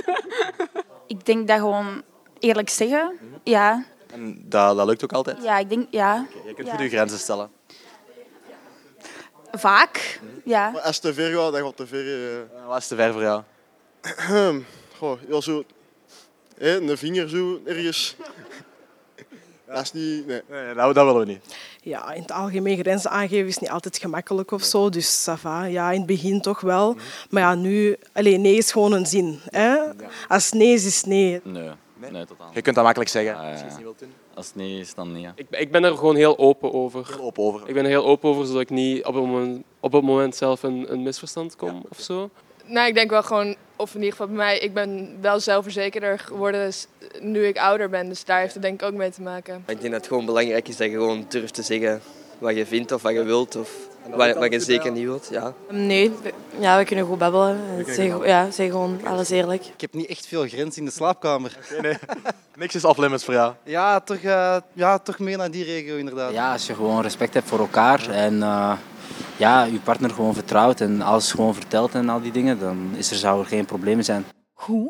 Ik 1.08 1.26
denk 1.26 1.48
dat 1.48 1.58
gewoon 1.60 2.02
eerlijk 2.40 2.70
zeggen. 2.70 3.18
Ja, 3.44 3.86
En 4.12 4.46
dat, 4.50 4.78
dat 4.78 4.88
lukt 4.88 5.04
ook 5.04 5.14
altijd. 5.14 5.44
ja 5.44 5.58
ik 5.58 5.70
denk 5.70 5.88
ja. 5.90 6.28
Je 6.46 6.54
kunt 6.54 6.68
Ja. 6.68 6.74
goed 6.74 6.84
je 6.84 6.90
grenzen 6.90 7.20
stellen. 7.20 7.52
Vaak. 9.52 10.20
Ja. 10.44 10.70
Maar 10.70 10.82
als 10.82 10.96
het 10.96 11.06
te 11.06 11.14
ver 11.14 11.32
gaat, 11.34 11.52
dan 11.52 11.62
gaat 11.62 11.68
het 11.68 11.78
te 11.78 11.88
ver. 11.88 12.34
Eh, 12.62 12.68
Wat 12.68 12.78
is 12.78 12.88
te 12.88 12.96
ver 12.96 13.14
voor 13.14 13.22
jou? 13.22 13.44
Goh, 14.98 15.20
ja, 15.28 15.42
zo... 15.42 15.64
Hè, 16.58 16.80
een 16.82 16.98
vinger 16.98 17.30
zo 17.30 17.60
ergens. 17.66 18.16
Dat 19.68 19.82
is 19.82 19.92
niet... 19.92 20.28
Nee. 20.28 20.42
Nee, 20.50 20.74
dat, 20.74 20.96
dat 20.96 21.06
willen 21.06 21.20
we 21.20 21.26
niet. 21.26 21.56
Ja, 21.82 22.12
in 22.14 22.22
het 22.22 22.32
algemeen 22.32 22.78
grenzen 22.78 23.12
aangeven 23.12 23.48
is 23.48 23.58
niet 23.58 23.70
altijd 23.70 23.98
gemakkelijk 23.98 24.52
of 24.52 24.64
zo. 24.64 24.90
Dus 24.90 25.30
ça 25.30 25.34
va. 25.40 25.64
Ja, 25.64 25.92
in 25.92 25.98
het 25.98 26.06
begin 26.06 26.42
toch 26.42 26.62
wel. 26.62 26.96
Maar 27.30 27.42
ja, 27.42 27.56
nu... 27.56 27.98
Alleen 28.14 28.42
nee 28.42 28.56
is 28.56 28.72
gewoon 28.72 28.92
een 28.92 29.06
zin. 29.06 29.40
Hè? 29.50 29.78
Als 30.28 30.52
nee 30.52 30.74
is, 30.74 30.86
is 30.86 31.04
nee. 31.04 31.42
Nee, 31.44 32.12
nee, 32.12 32.26
totaal. 32.26 32.50
Je 32.54 32.62
kunt 32.62 32.76
dat 32.76 32.84
makkelijk 32.84 33.12
zeggen. 33.12 33.36
Ah, 33.36 33.44
ja, 33.44 33.50
Als 33.52 33.60
je 33.60 33.66
het 33.66 33.72
ja. 33.72 33.78
niet 33.78 33.86
wilt 33.86 34.00
doen. 34.00 34.14
Als 34.34 34.46
het 34.46 34.56
niet 34.56 34.80
is, 34.80 34.96
dan 34.96 35.14
niet. 35.14 35.24
ja. 35.24 35.34
Ik, 35.36 35.48
ik 35.50 35.72
ben 35.72 35.84
er 35.84 35.98
gewoon 35.98 36.16
heel 36.16 36.38
open 36.38 36.74
over. 36.74 37.08
Heel 37.08 37.22
open 37.22 37.44
over. 37.44 37.68
Ik 37.68 37.74
ben 37.74 37.84
er 37.84 37.90
heel 37.90 38.06
open 38.06 38.30
over, 38.30 38.46
zodat 38.46 38.62
ik 38.62 38.70
niet 38.70 39.06
op 39.06 39.14
het 39.14 39.24
moment, 39.24 39.64
op 39.80 39.92
het 39.92 40.04
moment 40.04 40.36
zelf 40.36 40.64
een, 40.64 40.92
een 40.92 41.04
misverstand 41.04 41.56
kom 41.56 41.86
of 41.90 42.00
zo. 42.00 42.30
Nou, 42.66 42.88
ik 42.88 42.94
denk 42.94 43.10
wel 43.10 43.24
gewoon, 43.24 43.56
of 43.76 43.90
in 43.90 43.96
ieder 44.00 44.12
geval 44.12 44.28
bij 44.28 44.36
mij, 44.36 44.58
ik 44.60 44.74
ben 44.74 45.18
wel 45.22 45.40
zelfverzekerder 45.40 46.20
geworden 46.20 46.72
nu 47.20 47.46
ik 47.46 47.58
ouder 47.58 47.90
ben. 47.90 48.10
Dus 48.10 48.26
daar 48.26 48.40
heeft 48.40 48.54
het 48.54 48.62
denk 48.64 48.82
ik 48.82 48.88
ook 48.88 48.94
mee 48.94 49.10
te 49.12 49.22
maken. 49.22 49.56
Ik 49.56 49.80
denk 49.80 49.82
dat 49.82 49.92
het 50.02 50.08
gewoon 50.08 50.26
belangrijk 50.26 50.68
is 50.68 50.78
dat 50.78 50.88
je 50.88 50.94
gewoon 50.94 51.26
durft 51.30 51.54
te 51.54 51.62
zeggen 51.62 52.02
wat 52.38 52.56
je 52.56 52.66
vindt 52.66 52.92
of 52.92 53.02
wat 53.02 53.14
je 53.14 53.24
wilt 53.24 53.56
of 53.56 53.70
wat, 54.16 54.36
wat 54.36 54.52
je 54.52 54.60
zeker 54.60 54.92
niet 54.92 55.04
wilt. 55.04 55.28
Ja. 55.32 55.54
Nee, 55.70 56.12
we- 56.24 56.34
ja, 56.60 56.78
we 56.78 56.86
kunnen 56.86 57.06
goed 57.06 57.18
babbelen. 57.18 57.60
Zeg, 57.88 58.26
ja, 58.26 58.52
zeg 58.52 58.70
gewoon 58.72 59.00
alles 59.04 59.30
eerlijk. 59.30 59.66
Ik 59.66 59.82
heb 59.82 59.94
niet 59.94 60.08
echt 60.08 60.28
veel 60.28 60.48
grenzen 60.48 60.80
in 60.80 60.86
de 60.86 60.92
slaapkamer. 60.94 61.58
Nee, 61.82 61.98
Niks 62.56 62.76
is 62.76 62.86
off-limits 62.86 63.24
voor 63.26 63.34
jou. 63.34 63.54
Ja, 63.64 64.00
toch, 64.00 64.18
eh, 64.18 64.58
ja, 64.74 64.98
toch 65.00 65.20
meer 65.20 65.38
naar 65.38 65.52
die 65.52 65.64
regio 65.64 65.96
inderdaad. 65.96 66.32
Ja, 66.34 66.52
als 66.52 66.68
je 66.68 66.74
gewoon 66.76 67.02
respect 67.02 67.34
hebt 67.34 67.48
voor 67.48 67.60
elkaar 67.60 68.10
en 68.10 68.44
eh, 68.44 68.74
ja, 69.38 69.64
je 69.64 69.80
partner 69.80 70.10
gewoon 70.10 70.34
vertrouwt 70.34 70.82
en 70.82 71.02
alles 71.02 71.32
gewoon 71.32 71.54
vertelt 71.54 71.96
en 71.96 72.10
al 72.10 72.22
die 72.22 72.32
dingen, 72.32 72.60
dan 72.60 72.92
is 72.96 73.12
er, 73.12 73.18
zou 73.18 73.40
er 73.40 73.46
geen 73.46 73.66
probleem 73.66 74.02
zijn. 74.02 74.26
Goed. 74.54 74.90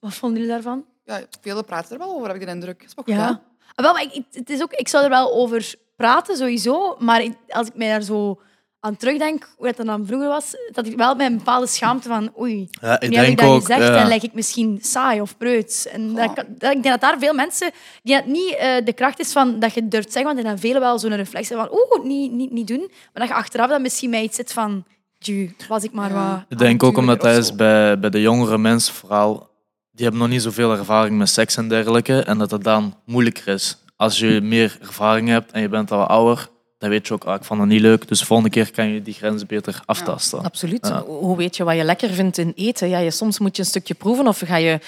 Wat 0.00 0.14
vonden 0.14 0.38
jullie 0.38 0.54
daarvan? 0.54 0.84
Ja, 1.04 1.20
velen 1.40 1.64
praten 1.64 1.92
er 1.92 1.98
wel 1.98 2.14
over, 2.14 2.26
heb 2.26 2.36
ik 2.36 2.46
de 2.46 2.52
indruk. 2.52 2.78
Dat 2.80 2.88
is 2.88 2.94
wel 2.94 3.04
goed, 3.04 3.14
hè? 3.14 3.20
Ja. 3.30 3.40
Ah, 3.74 3.84
Wel, 3.84 3.92
maar 3.92 4.02
ik, 4.02 4.24
het 4.32 4.50
is 4.50 4.62
ook, 4.62 4.72
ik 4.72 4.88
zou 4.88 5.04
er 5.04 5.10
wel 5.10 5.32
over 5.34 5.74
praten, 5.96 6.36
sowieso. 6.36 6.96
Maar 6.98 7.22
ik- 7.22 7.36
als 7.48 7.66
ik 7.66 7.74
mij 7.74 7.88
daar 7.88 8.02
zo 8.02 8.40
aan 8.80 8.96
terugdenk 8.96 9.48
hoe 9.56 9.66
het 9.66 9.76
dan 9.76 10.06
vroeger 10.06 10.28
was, 10.28 10.54
dat 10.72 10.86
ik 10.86 10.96
wel 10.96 11.14
met 11.14 11.26
een 11.30 11.36
bepaalde 11.36 11.66
schaamte 11.66 12.08
van 12.08 12.32
oei, 12.38 12.68
Ja, 12.80 13.00
ik 13.00 13.08
nu 13.10 13.16
heb 13.16 13.26
ik 13.26 13.36
denk 13.36 13.38
dat 13.38 13.48
ook, 13.48 13.60
gezegd 13.60 13.86
ja. 13.94 13.96
en 13.96 14.08
lijk 14.08 14.22
ik 14.22 14.32
misschien 14.34 14.78
saai 14.82 15.20
of 15.20 15.36
preuts. 15.36 15.86
En 15.88 16.14
dat, 16.14 16.34
dat- 16.36 16.44
ik 16.46 16.58
denk 16.58 16.84
dat 16.84 17.00
daar 17.00 17.18
veel 17.18 17.34
mensen, 17.34 17.70
die 18.02 18.20
niet 18.24 18.54
eh, 18.56 18.84
de 18.84 18.92
kracht 18.92 19.20
is 19.20 19.32
van 19.32 19.58
dat 19.58 19.74
je 19.74 19.88
durft 19.88 20.12
zeggen, 20.12 20.24
want 20.24 20.38
er 20.38 20.44
zijn 20.44 20.58
velen 20.58 20.80
wel 20.80 20.98
zo'n 20.98 21.16
reflex 21.16 21.48
van 21.48 21.68
oeh, 21.72 22.04
niet, 22.04 22.32
niet, 22.32 22.50
niet 22.50 22.66
doen. 22.68 22.86
Maar 22.88 23.10
dat 23.12 23.28
je 23.28 23.34
achteraf 23.34 23.68
dan 23.68 23.82
misschien 23.82 24.10
met 24.10 24.22
iets 24.22 24.36
zit 24.36 24.52
van, 24.52 24.84
"Tju, 25.18 25.54
was 25.68 25.82
ik 25.84 25.92
maar 25.92 26.12
wat... 26.12 26.44
Ik 26.48 26.58
denk 26.58 26.82
ook 26.82 26.96
omdat 26.96 27.20
dat 27.20 27.36
is 27.36 27.54
bij, 27.54 27.98
bij 27.98 28.10
de 28.10 28.20
jongere 28.20 28.58
mensen 28.58 28.94
vooral, 28.94 29.48
die 29.92 30.02
hebben 30.04 30.20
nog 30.20 30.30
niet 30.30 30.42
zoveel 30.42 30.72
ervaring 30.72 31.18
met 31.18 31.28
seks 31.28 31.56
en 31.56 31.68
dergelijke, 31.68 32.20
en 32.22 32.38
dat 32.38 32.50
het 32.50 32.64
dan 32.64 32.94
moeilijker 33.04 33.48
is. 33.54 33.78
Als 33.96 34.18
je 34.18 34.40
meer 34.40 34.78
ervaring 34.80 35.28
hebt 35.28 35.52
en 35.52 35.60
je 35.60 35.68
bent 35.68 35.90
al 35.90 35.98
wat 35.98 36.08
ouder, 36.08 36.48
dan 36.80 36.90
weet 36.90 37.06
je 37.06 37.14
ook, 37.14 37.24
ah, 37.24 37.34
ik 37.34 37.44
vond 37.44 37.60
het 37.60 37.68
niet 37.68 37.80
leuk, 37.80 38.08
dus 38.08 38.18
de 38.18 38.24
volgende 38.24 38.50
keer 38.52 38.70
kan 38.70 38.88
je 38.88 39.02
die 39.02 39.14
grenzen 39.14 39.46
beter 39.46 39.82
aftasten. 39.84 40.42
Absoluut. 40.42 40.86
Ja. 40.86 41.02
Hoe 41.02 41.36
weet 41.36 41.56
je 41.56 41.64
wat 41.64 41.76
je 41.76 41.84
lekker 41.84 42.10
vindt 42.10 42.38
in 42.38 42.52
eten? 42.56 42.88
Ja, 42.88 42.98
je, 42.98 43.10
soms 43.10 43.38
moet 43.38 43.56
je 43.56 43.62
een 43.62 43.68
stukje 43.68 43.94
proeven 43.94 44.26
of 44.26 44.38
ga 44.38 44.56
je 44.56 44.80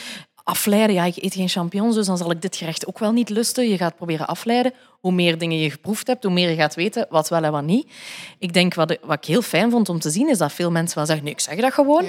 afleiden. 0.44 0.94
Ja, 0.94 1.04
ik 1.04 1.16
eet 1.16 1.34
geen 1.34 1.48
champignons, 1.48 1.94
dus 1.94 2.06
dan 2.06 2.16
zal 2.16 2.30
ik 2.30 2.42
dit 2.42 2.56
gerecht 2.56 2.86
ook 2.86 2.98
wel 2.98 3.12
niet 3.12 3.28
lusten. 3.28 3.68
Je 3.68 3.76
gaat 3.76 3.96
proberen 3.96 4.26
afleiden. 4.26 4.72
Hoe 5.00 5.12
meer 5.12 5.38
dingen 5.38 5.58
je 5.58 5.70
geproefd 5.70 6.06
hebt, 6.06 6.24
hoe 6.24 6.32
meer 6.32 6.48
je 6.50 6.56
gaat 6.56 6.74
weten 6.74 7.06
wat 7.10 7.28
wel 7.28 7.42
en 7.44 7.52
wat 7.52 7.64
niet. 7.64 7.90
Ik 8.38 8.52
denk 8.52 8.74
wat, 8.74 8.98
wat 9.02 9.16
ik 9.16 9.24
heel 9.24 9.42
fijn 9.42 9.70
vond 9.70 9.88
om 9.88 9.98
te 9.98 10.10
zien, 10.10 10.28
is 10.28 10.38
dat 10.38 10.52
veel 10.52 10.70
mensen 10.70 10.96
wel 10.96 11.06
zeggen, 11.06 11.24
nee, 11.24 11.34
ik 11.34 11.40
zeg 11.40 11.60
dat 11.60 11.72
gewoon. 11.72 12.04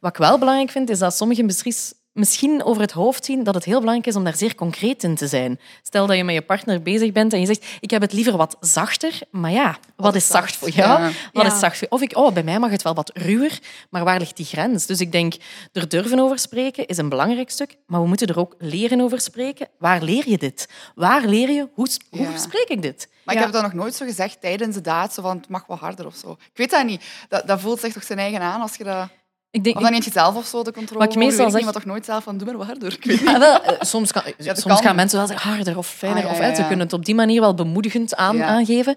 Wat 0.00 0.10
ik 0.10 0.16
wel 0.16 0.38
belangrijk 0.38 0.70
vind, 0.70 0.90
is 0.90 0.98
dat 0.98 1.14
sommigen 1.14 1.46
beslist 1.46 1.94
misschien 2.14 2.64
over 2.64 2.82
het 2.82 2.90
hoofd 2.90 3.24
zien 3.24 3.42
dat 3.44 3.54
het 3.54 3.64
heel 3.64 3.78
belangrijk 3.78 4.06
is 4.08 4.16
om 4.16 4.24
daar 4.24 4.36
zeer 4.36 4.54
concreet 4.54 5.02
in 5.02 5.14
te 5.14 5.26
zijn. 5.26 5.60
Stel 5.82 6.06
dat 6.06 6.16
je 6.16 6.24
met 6.24 6.34
je 6.34 6.42
partner 6.42 6.82
bezig 6.82 7.12
bent 7.12 7.32
en 7.32 7.40
je 7.40 7.46
zegt, 7.46 7.66
ik 7.80 7.90
heb 7.90 8.00
het 8.00 8.12
liever 8.12 8.36
wat 8.36 8.56
zachter. 8.60 9.18
Maar 9.30 9.50
ja, 9.50 9.78
wat, 9.96 10.14
is 10.14 10.26
zacht 10.26 10.56
voor 10.56 10.68
jou? 10.68 11.02
Ja. 11.02 11.10
Wat 11.32 11.46
is 11.46 11.58
zacht 11.58 11.78
voor 11.78 11.86
Of 11.90 12.00
ik, 12.00 12.16
oh, 12.16 12.32
bij 12.32 12.42
mij 12.42 12.58
mag 12.58 12.70
het 12.70 12.82
wel 12.82 12.94
wat 12.94 13.10
ruwer, 13.14 13.58
maar 13.90 14.04
waar 14.04 14.18
ligt 14.18 14.36
die 14.36 14.46
grens? 14.46 14.86
Dus 14.86 15.00
ik 15.00 15.12
denk, 15.12 15.34
er 15.72 15.88
durven 15.88 16.18
over 16.18 16.38
spreken 16.38 16.86
is 16.86 16.96
een 16.96 17.08
belangrijk 17.08 17.50
stuk, 17.50 17.76
maar 17.86 18.00
we 18.00 18.06
moeten 18.06 18.26
er 18.26 18.38
ook 18.38 18.54
leren 18.58 19.00
over 19.00 19.20
spreken. 19.20 19.68
Waar 19.78 20.02
leer 20.02 20.28
je 20.28 20.38
dit? 20.38 20.68
Waar 20.94 21.24
leer 21.26 21.50
je? 21.50 21.68
Hoe, 21.74 21.88
hoe 22.10 22.20
Ja. 22.20 22.36
spreek 22.38 22.68
ik 22.68 22.82
dit? 22.82 23.08
Maar 23.24 23.34
ik 23.34 23.40
heb 23.40 23.52
dat 23.52 23.62
nog 23.62 23.72
nooit 23.72 23.94
zo 23.94 24.04
gezegd 24.04 24.40
tijdens 24.40 24.74
de 24.74 24.80
daad, 24.80 25.14
zo 25.14 25.22
van 25.22 25.36
het 25.36 25.48
mag 25.48 25.66
wat 25.66 25.78
harder 25.78 26.06
of 26.06 26.14
zo. 26.14 26.30
Ik 26.30 26.56
weet 26.56 26.70
dat 26.70 26.84
niet. 26.84 27.04
Dat, 27.28 27.46
dat 27.46 27.60
voelt 27.60 27.80
zich 27.80 27.92
toch 27.92 28.02
zijn 28.04 28.18
eigen 28.18 28.40
aan 28.40 28.60
als 28.60 28.76
je 28.76 28.84
dat... 28.84 29.08
Ik 29.54 29.64
denk, 29.64 29.76
of 29.76 29.82
dan 29.82 29.94
je 29.94 30.10
zelf 30.12 30.36
of 30.36 30.46
zo 30.46 30.62
de 30.62 30.72
controle 30.72 31.04
Wat 31.04 31.12
ik 31.14 31.18
meestal 31.18 31.50
zeg- 31.50 31.62
maar 31.64 31.72
toch 31.72 31.84
nooit 31.84 32.04
zelf 32.04 32.24
van 32.24 32.38
doe 32.38 32.46
maar 32.46 32.56
wat 32.56 32.66
harder. 32.66 32.92
Ik 32.92 33.04
weet. 33.04 33.20
Ja, 33.20 33.38
wel, 33.38 33.62
eh, 33.62 33.80
soms 33.80 34.12
kan, 34.12 34.22
soms 34.38 34.62
kan. 34.62 34.76
gaan 34.76 34.96
mensen 34.96 35.18
wel 35.18 35.26
zeggen 35.26 35.50
harder 35.50 35.78
of 35.78 35.86
fijner. 35.88 36.18
Ah, 36.18 36.24
ja, 36.24 36.30
of, 36.30 36.38
hè, 36.38 36.54
Ze 36.54 36.60
kunnen 36.60 36.78
het 36.84 36.92
op 36.92 37.04
die 37.04 37.14
manier 37.14 37.40
wel 37.40 37.54
bemoedigend 37.54 38.14
aan, 38.16 38.42
aangeven. 38.42 38.96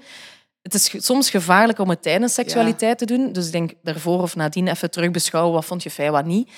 Het 0.62 0.74
is 0.74 0.94
soms 0.98 1.30
gevaarlijk 1.30 1.80
om 1.80 1.90
het 1.90 2.02
tijdens 2.02 2.34
seksualiteit 2.34 2.98
te 2.98 3.06
doen. 3.06 3.32
Dus 3.32 3.46
ik 3.46 3.52
denk 3.52 3.72
daarvoor 3.84 4.22
of 4.22 4.36
nadien 4.36 4.68
even 4.68 4.92
terugbeschouwen. 4.92 5.54
Wat 5.54 5.66
vond 5.66 5.84
je 5.84 5.90
fijn, 5.90 6.12
wat 6.12 6.26
niet. 6.26 6.50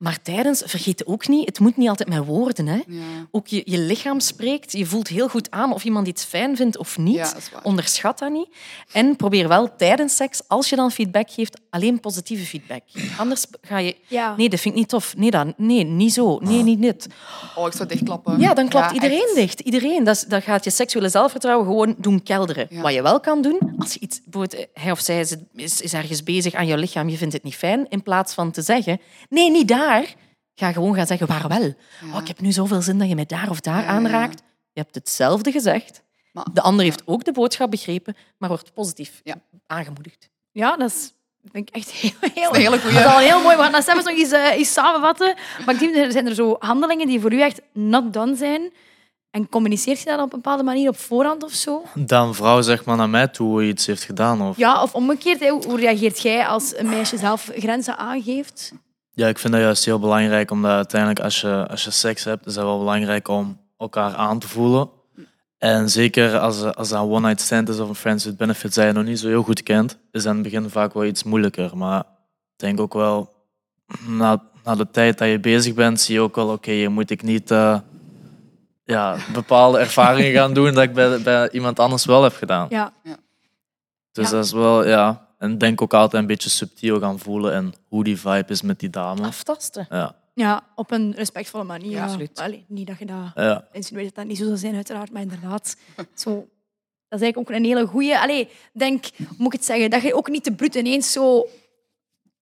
Maar 0.00 0.22
tijdens, 0.22 0.62
vergeet 0.66 1.06
ook 1.06 1.28
niet, 1.28 1.46
het 1.46 1.58
moet 1.58 1.76
niet 1.76 1.88
altijd 1.88 2.08
met 2.08 2.24
woorden. 2.24 2.66
Hè. 2.66 2.80
Ook 3.30 3.46
je, 3.46 3.62
je 3.64 3.78
lichaam 3.78 4.20
spreekt. 4.20 4.72
Je 4.72 4.86
voelt 4.86 5.08
heel 5.08 5.28
goed 5.28 5.50
aan 5.50 5.72
of 5.72 5.84
iemand 5.84 6.06
iets 6.06 6.24
fijn 6.24 6.56
vindt 6.56 6.76
of 6.76 6.98
niet. 6.98 7.14
Ja, 7.14 7.32
dat. 7.32 7.62
Onderschat 7.62 8.18
dat 8.18 8.30
niet. 8.30 8.48
En 8.92 9.16
probeer 9.16 9.48
wel 9.48 9.76
tijdens 9.76 10.16
seks, 10.16 10.40
als 10.48 10.68
je 10.68 10.76
dan 10.76 10.90
feedback 10.90 11.30
geeft, 11.30 11.60
alleen 11.70 12.00
positieve 12.00 12.44
feedback. 12.44 12.82
Anders 13.18 13.46
ga 13.62 13.78
je... 13.78 13.96
Ja. 14.06 14.36
Nee, 14.36 14.48
dat 14.48 14.60
vind 14.60 14.74
ik 14.74 14.80
niet 14.80 14.88
tof. 14.88 15.16
Nee, 15.16 15.30
dan, 15.30 15.54
nee 15.56 15.84
niet 15.84 16.12
zo. 16.12 16.38
Nee, 16.38 16.62
niet 16.62 16.82
dit. 16.82 17.06
Oh, 17.56 17.66
ik 17.66 17.72
zou 17.72 17.88
dichtklappen. 17.88 18.40
Ja, 18.40 18.54
dan 18.54 18.68
klapt 18.68 18.88
Ja, 18.88 18.94
iedereen 18.94 19.24
echt. 19.24 19.34
dicht. 19.34 19.60
Iedereen. 19.60 20.04
Dat, 20.04 20.24
dat 20.28 20.42
gaat 20.42 20.64
je 20.64 20.70
seksuele 20.70 21.08
zelfvertrouwen 21.08 21.66
gewoon 21.66 21.94
doen 21.98 22.22
kelderen. 22.22 22.68
Wat 22.70 22.92
je 22.92 23.02
wel 23.02 23.20
kan 23.20 23.42
doen, 23.42 23.58
als 23.78 23.94
je 23.94 24.00
iets, 24.00 24.20
hij 24.72 24.90
of 24.90 25.00
zij 25.00 25.20
is, 25.20 25.36
is, 25.54 25.80
is 25.80 25.92
ergens 25.92 26.22
bezig 26.22 26.54
aan 26.54 26.66
jouw 26.66 26.78
lichaam, 26.78 27.08
je 27.08 27.16
vindt 27.16 27.34
het 27.34 27.42
niet 27.42 27.56
fijn, 27.56 27.86
in 27.88 28.02
plaats 28.02 28.34
van 28.34 28.50
te 28.50 28.62
zeggen, 28.62 29.00
nee, 29.28 29.50
niet 29.50 29.68
daar, 29.68 29.89
ga 30.54 30.72
gewoon 30.72 30.94
gaan 30.94 31.06
zeggen, 31.06 31.26
waar 31.26 31.48
wel. 31.48 31.74
Oh, 32.12 32.20
ik 32.20 32.28
heb 32.28 32.40
nu 32.40 32.52
zoveel 32.52 32.82
zin 32.82 32.98
dat 32.98 33.08
je 33.08 33.14
mij 33.14 33.26
daar 33.26 33.50
of 33.50 33.60
daar 33.60 33.86
aanraakt. 33.86 34.42
Je 34.72 34.80
hebt 34.80 34.94
hetzelfde 34.94 35.52
gezegd. 35.52 36.02
de 36.52 36.60
ander 36.60 36.84
heeft 36.84 37.02
ook 37.04 37.24
de 37.24 37.32
boodschap 37.32 37.70
begrepen, 37.70 38.16
maar 38.38 38.48
wordt 38.48 38.72
positief 38.72 39.22
aangemoedigd. 39.66 40.28
Ja, 40.52 40.76
dat 40.76 40.90
is 40.90 41.12
vind 41.52 41.68
ik 41.68 41.74
echt 41.74 41.90
heel, 41.90 42.30
heel, 42.34 42.54
een 42.54 42.60
hele 42.60 42.78
goeie. 42.78 42.94
Dat 42.94 43.04
is 43.04 43.10
al 43.10 43.18
heel 43.18 43.42
mooi. 43.42 43.56
We 43.56 43.62
gaan 43.62 43.72
dat 43.72 43.84
zelfs 43.84 44.04
nog 44.04 44.18
eens, 44.18 44.30
eh, 44.30 44.50
eens 44.50 44.72
samenvatten. 44.72 45.34
Maar 45.66 45.74
ik 45.74 45.80
denk, 45.80 45.96
er 45.96 46.12
zijn 46.12 46.26
er 46.26 46.34
zo 46.34 46.56
handelingen 46.58 47.06
die 47.06 47.20
voor 47.20 47.32
u 47.32 47.40
echt 47.40 47.60
not 47.72 48.12
done 48.12 48.36
zijn. 48.36 48.72
En 49.30 49.48
communiceert 49.48 49.98
je 49.98 50.04
dat 50.04 50.18
op 50.18 50.22
een 50.22 50.28
bepaalde 50.28 50.62
manier 50.62 50.88
op 50.88 50.98
voorhand 50.98 51.42
of 51.42 51.52
zo? 51.52 51.82
Dan 51.94 52.34
vrouw 52.34 52.60
zeg 52.60 52.84
maar 52.84 52.96
naar 52.96 53.08
mij 53.08 53.28
toe 53.28 53.48
hoe 53.48 53.62
je 53.62 53.72
iets 53.72 53.86
heeft 53.86 54.02
gedaan. 54.02 54.42
Of... 54.42 54.56
Ja, 54.56 54.82
of 54.82 54.94
omgekeerd, 54.94 55.40
hè, 55.40 55.48
hoe 55.48 55.64
hoe 55.66 55.78
reageert 55.78 56.20
jij 56.20 56.46
als 56.46 56.76
een 56.76 56.88
meisje 56.88 57.18
zelf 57.18 57.50
grenzen 57.54 57.98
aangeeft? 57.98 58.72
Ja, 59.12 59.28
ik 59.28 59.38
vind 59.38 59.52
dat 59.52 59.62
juist 59.62 59.84
heel 59.84 59.98
belangrijk, 59.98 60.50
omdat 60.50 60.70
uiteindelijk 60.70 61.20
als 61.20 61.40
je, 61.40 61.66
als 61.70 61.84
je 61.84 61.90
seks 61.90 62.24
hebt, 62.24 62.46
is 62.46 62.54
het 62.54 62.64
wel 62.64 62.78
belangrijk 62.78 63.28
om 63.28 63.60
elkaar 63.78 64.14
aan 64.14 64.38
te 64.38 64.48
voelen. 64.48 64.90
En 65.58 65.90
zeker 65.90 66.38
als, 66.38 66.62
als 66.74 66.88
dat 66.88 67.02
een 67.02 67.10
one-night 67.10 67.40
stand 67.40 67.68
is 67.68 67.78
of 67.78 67.88
een 67.88 67.94
friends 67.94 68.24
with 68.24 68.36
benefits 68.36 68.74
dat 68.74 68.86
je 68.86 68.92
nog 68.92 69.04
niet 69.04 69.18
zo 69.18 69.28
heel 69.28 69.42
goed 69.42 69.62
kent, 69.62 69.98
is 70.10 70.22
dat 70.22 70.34
in 70.34 70.38
het 70.42 70.52
begin 70.52 70.70
vaak 70.70 70.94
wel 70.94 71.04
iets 71.04 71.22
moeilijker. 71.22 71.76
Maar 71.76 72.00
ik 72.00 72.06
denk 72.56 72.80
ook 72.80 72.94
wel, 72.94 73.32
na, 74.06 74.42
na 74.64 74.74
de 74.74 74.90
tijd 74.90 75.18
dat 75.18 75.28
je 75.28 75.38
bezig 75.40 75.74
bent, 75.74 76.00
zie 76.00 76.14
je 76.14 76.20
ook 76.20 76.34
wel, 76.36 76.48
oké, 76.48 76.70
je 76.70 76.88
moet 76.88 77.10
ik 77.10 77.22
niet 77.22 77.50
eh, 77.50 77.78
ja, 78.84 79.16
bepaalde 79.32 79.78
ervaringen 79.84 80.32
gaan 80.32 80.54
doen 80.54 80.74
dat 80.74 80.82
ik 80.82 80.92
bij, 80.92 81.22
bij 81.22 81.50
iemand 81.50 81.78
anders 81.78 82.04
wel 82.04 82.22
heb 82.22 82.34
gedaan. 82.34 82.66
Ja. 82.70 82.92
Dus 84.12 84.30
Ja. 84.30 84.36
dat 84.36 84.44
is 84.44 84.52
wel, 84.52 84.86
ja. 84.86 85.28
En 85.40 85.58
denk 85.58 85.82
ook 85.82 85.94
altijd 85.94 86.22
een 86.22 86.28
beetje 86.28 86.50
subtiel 86.50 87.00
gaan 87.00 87.18
voelen 87.18 87.52
en 87.52 87.74
hoe 87.88 88.04
die 88.04 88.20
vibe 88.20 88.44
is 88.48 88.62
met 88.62 88.78
die 88.80 88.90
dame. 88.90 89.26
Aftasten. 89.26 89.86
Ja. 89.90 90.16
Ja, 90.34 90.62
op 90.74 90.90
een 90.90 91.12
respectvolle 91.16 91.64
manier. 91.64 91.90
Ja, 91.90 92.04
absoluut. 92.04 92.40
Allee, 92.40 92.64
niet 92.68 92.86
dat 92.86 92.98
je 92.98 93.06
dat 93.06 93.16
Ja. 93.34 93.64
insinueert 93.72 94.06
dat 94.06 94.16
dat 94.16 94.26
niet 94.26 94.38
zo 94.38 94.44
zou 94.44 94.56
zijn, 94.56 94.74
uiteraard. 94.74 95.12
Maar 95.12 95.22
inderdaad, 95.22 95.76
zo, 96.14 96.30
dat 97.08 97.18
is 97.20 97.24
eigenlijk 97.24 97.36
ook 97.38 97.50
een 97.50 97.64
hele 97.64 97.86
goeie. 97.86 98.18
Allee, 98.18 98.48
denk, 98.72 99.04
moet 99.36 99.46
ik 99.46 99.52
het 99.52 99.64
zeggen? 99.64 99.90
Dat 99.90 100.02
je 100.02 100.14
ook 100.14 100.28
niet 100.28 100.44
te 100.44 100.52
bruut 100.52 100.74
ineens 100.74 101.12
zo... 101.12 101.48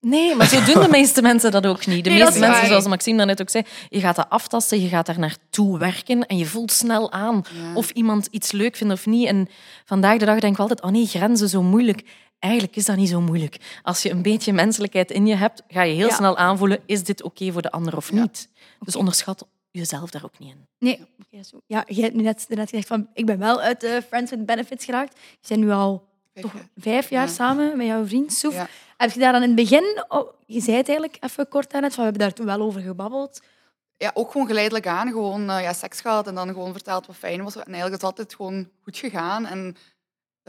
Nee, 0.00 0.34
maar 0.34 0.46
zo 0.46 0.64
doen 0.72 0.82
de 0.82 0.88
meeste 0.90 1.22
mensen 1.22 1.50
dat 1.50 1.66
ook 1.66 1.86
niet. 1.86 2.04
De 2.04 2.10
Nee, 2.10 2.22
meeste 2.24 2.38
mensen, 2.38 2.66
zoals 2.66 2.86
Maxime 2.86 3.16
daarnet 3.16 3.40
ook 3.40 3.50
zei, 3.50 3.64
je 3.88 4.00
gaat 4.00 4.16
dat 4.16 4.26
aftasten, 4.28 4.80
je 4.82 4.88
gaat 4.88 5.06
daar 5.06 5.18
naartoe 5.18 5.78
werken 5.78 6.26
en 6.26 6.36
je 6.38 6.46
voelt 6.46 6.72
snel 6.72 7.12
aan 7.12 7.42
of 7.74 7.90
iemand 7.90 8.26
iets 8.30 8.52
leuk 8.52 8.76
vindt 8.76 8.92
of 8.92 9.06
niet. 9.06 9.26
En 9.26 9.48
vandaag 9.84 10.18
de 10.18 10.24
dag 10.24 10.38
denk 10.38 10.52
ik 10.54 10.58
altijd, 10.60 10.82
oh 10.82 10.90
nee, 10.90 11.06
grenzen 11.06 11.48
zo 11.48 11.62
moeilijk. 11.62 12.02
Eigenlijk 12.38 12.76
is 12.76 12.84
dat 12.84 12.96
niet 12.96 13.08
zo 13.08 13.20
moeilijk. 13.20 13.78
Als 13.82 14.02
je 14.02 14.10
een 14.10 14.22
beetje 14.22 14.52
menselijkheid 14.52 15.10
in 15.10 15.26
je 15.26 15.34
hebt, 15.34 15.62
ga 15.68 15.82
je 15.82 15.94
heel 15.94 16.08
Ja. 16.08 16.14
snel 16.14 16.36
aanvoelen, 16.36 16.80
is 16.86 17.04
dit 17.04 17.22
oké 17.22 17.52
voor 17.52 17.62
de 17.62 17.70
ander 17.70 17.96
of 17.96 18.12
niet? 18.12 18.48
Dus 18.80 18.96
onderschat 18.96 19.46
jezelf 19.70 20.10
daar 20.10 20.24
ook 20.24 20.38
niet 20.38 20.50
in. 20.50 20.66
Nee. 20.78 21.06
oké, 21.32 21.42
zo. 21.44 21.60
Ja, 21.66 21.84
jij 21.86 22.02
hebt 22.04 22.16
nu 22.16 22.22
net, 22.22 22.46
net 22.48 22.68
gezegd 22.70 22.86
van, 22.88 23.08
ik 23.14 23.26
ben 23.26 23.38
wel 23.38 23.60
uit 23.60 23.80
de 23.80 24.02
Friends 24.08 24.30
with 24.30 24.46
Benefits 24.46 24.84
geraakt. 24.84 25.18
Je 25.40 25.48
bent 25.48 25.60
nu 25.60 25.70
al 25.70 26.06
toch 26.40 26.52
vijf 26.76 27.10
jaar 27.10 27.28
samen 27.28 27.76
met 27.76 27.86
jouw 27.86 28.06
vriend 28.06 28.32
Soef. 28.32 28.66
Heb 28.96 29.10
je 29.10 29.20
daar 29.20 29.32
dan 29.32 29.42
in 29.42 29.48
het 29.48 29.56
begin... 29.56 30.04
Oh, 30.08 30.32
je 30.46 30.60
zei 30.60 30.76
het 30.76 30.88
eigenlijk 30.88 31.18
even 31.20 31.48
kort 31.48 31.70
daarnet, 31.70 31.94
van, 31.94 32.04
we 32.04 32.10
hebben 32.10 32.26
daar 32.28 32.36
toen 32.36 32.46
wel 32.46 32.60
over 32.60 32.80
gebabbeld. 32.80 33.40
Ja, 33.96 34.10
ook 34.14 34.30
gewoon 34.32 34.46
geleidelijk 34.46 34.86
aan. 34.86 35.08
Gewoon 35.08 35.50
eh, 35.50 35.62
ja, 35.62 35.72
seks 35.72 36.00
gehad 36.00 36.26
en 36.26 36.34
dan 36.34 36.48
gewoon 36.48 36.72
verteld 36.72 37.06
wat 37.06 37.16
fijn 37.16 37.42
was. 37.42 37.54
En 37.56 37.62
eigenlijk 37.62 37.94
is 37.94 38.00
het 38.00 38.02
altijd 38.18 38.34
gewoon 38.34 38.68
goed 38.82 38.96
gegaan. 38.96 39.46
En 39.46 39.76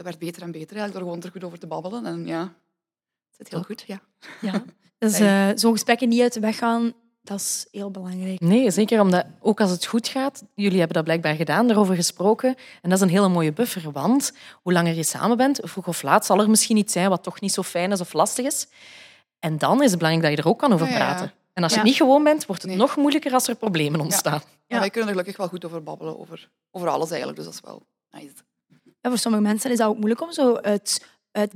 dat 0.02 0.08
werd 0.08 0.18
beter 0.18 0.42
en 0.42 0.50
beter 0.50 0.76
eigenlijk, 0.76 0.92
door 0.92 1.02
gewoon 1.02 1.22
er 1.22 1.30
goed 1.30 1.44
over 1.44 1.58
te 1.58 1.66
babbelen. 1.66 2.06
En 2.06 2.26
ja, 2.26 2.40
het 2.40 3.36
zit 3.36 3.48
heel 3.48 3.62
goed, 3.62 3.84
ja. 3.86 4.00
Ja. 4.40 4.62
Dus 4.98 5.18
eh, 5.18 5.48
zo'n 5.54 5.72
gesprekken 5.72 6.08
niet 6.08 6.20
uit 6.20 6.32
de 6.32 6.40
weg 6.40 6.56
gaan, 6.58 6.92
dat 7.22 7.40
is 7.40 7.66
heel 7.70 7.90
belangrijk. 7.90 8.40
Nee, 8.40 8.70
zeker 8.70 9.00
omdat 9.00 9.26
ook 9.40 9.60
als 9.60 9.70
het 9.70 9.86
goed 9.86 10.08
gaat, 10.08 10.44
jullie 10.54 10.76
hebben 10.78 10.94
dat 10.96 11.04
blijkbaar 11.04 11.34
gedaan, 11.34 11.70
erover 11.70 11.94
gesproken. 11.94 12.48
En 12.82 12.90
dat 12.90 12.92
is 12.92 13.00
een 13.00 13.08
hele 13.10 13.28
mooie 13.28 13.52
buffer, 13.52 13.90
want 13.92 14.32
hoe 14.62 14.72
langer 14.72 14.94
je 14.94 15.02
samen 15.02 15.36
bent, 15.36 15.60
vroeg 15.62 15.86
of 15.86 16.02
laat 16.02 16.26
zal 16.26 16.40
er 16.40 16.50
misschien 16.50 16.76
iets 16.76 16.92
zijn 16.92 17.08
wat 17.08 17.22
toch 17.22 17.40
niet 17.40 17.52
zo 17.52 17.62
fijn 17.62 17.92
is 17.92 18.00
of 18.00 18.12
lastig 18.12 18.46
is. 18.46 18.68
En 19.38 19.58
dan 19.58 19.82
is 19.82 19.90
het 19.90 19.98
belangrijk 19.98 20.28
dat 20.28 20.36
je 20.38 20.42
er 20.48 20.54
ook 20.54 20.58
kan 20.58 20.72
over 20.72 20.86
Ja, 20.86 20.92
ja, 20.92 20.98
ja. 20.98 21.04
praten. 21.04 21.32
En 21.52 21.62
als 21.62 21.72
je 21.72 21.78
Ja. 21.78 21.84
het 21.84 21.90
niet 21.92 22.00
gewoon 22.00 22.24
bent, 22.24 22.46
wordt 22.46 22.62
het 22.62 22.74
nog 22.74 22.96
moeilijker 22.96 23.32
als 23.32 23.48
er 23.48 23.54
problemen 23.56 24.00
ontstaan. 24.00 24.42
Maar 24.68 24.80
wij 24.80 24.90
kunnen 24.90 25.08
er 25.08 25.14
gelukkig 25.16 25.36
wel 25.36 25.48
goed 25.48 25.64
over 25.64 25.82
babbelen, 25.82 26.18
over, 26.18 26.50
over 26.70 26.88
alles 26.88 27.08
eigenlijk. 27.08 27.38
Dus 27.38 27.46
dat 27.46 27.54
is 27.54 27.60
wel 27.64 27.82
nice. 28.10 28.32
Voor 29.02 29.18
sommige 29.18 29.42
mensen 29.42 29.70
is 29.70 29.78
dat 29.78 29.88
ook 29.88 29.96
moeilijk 29.96 30.20
om 30.20 30.32
zo 30.32 30.54
uit, 30.54 31.04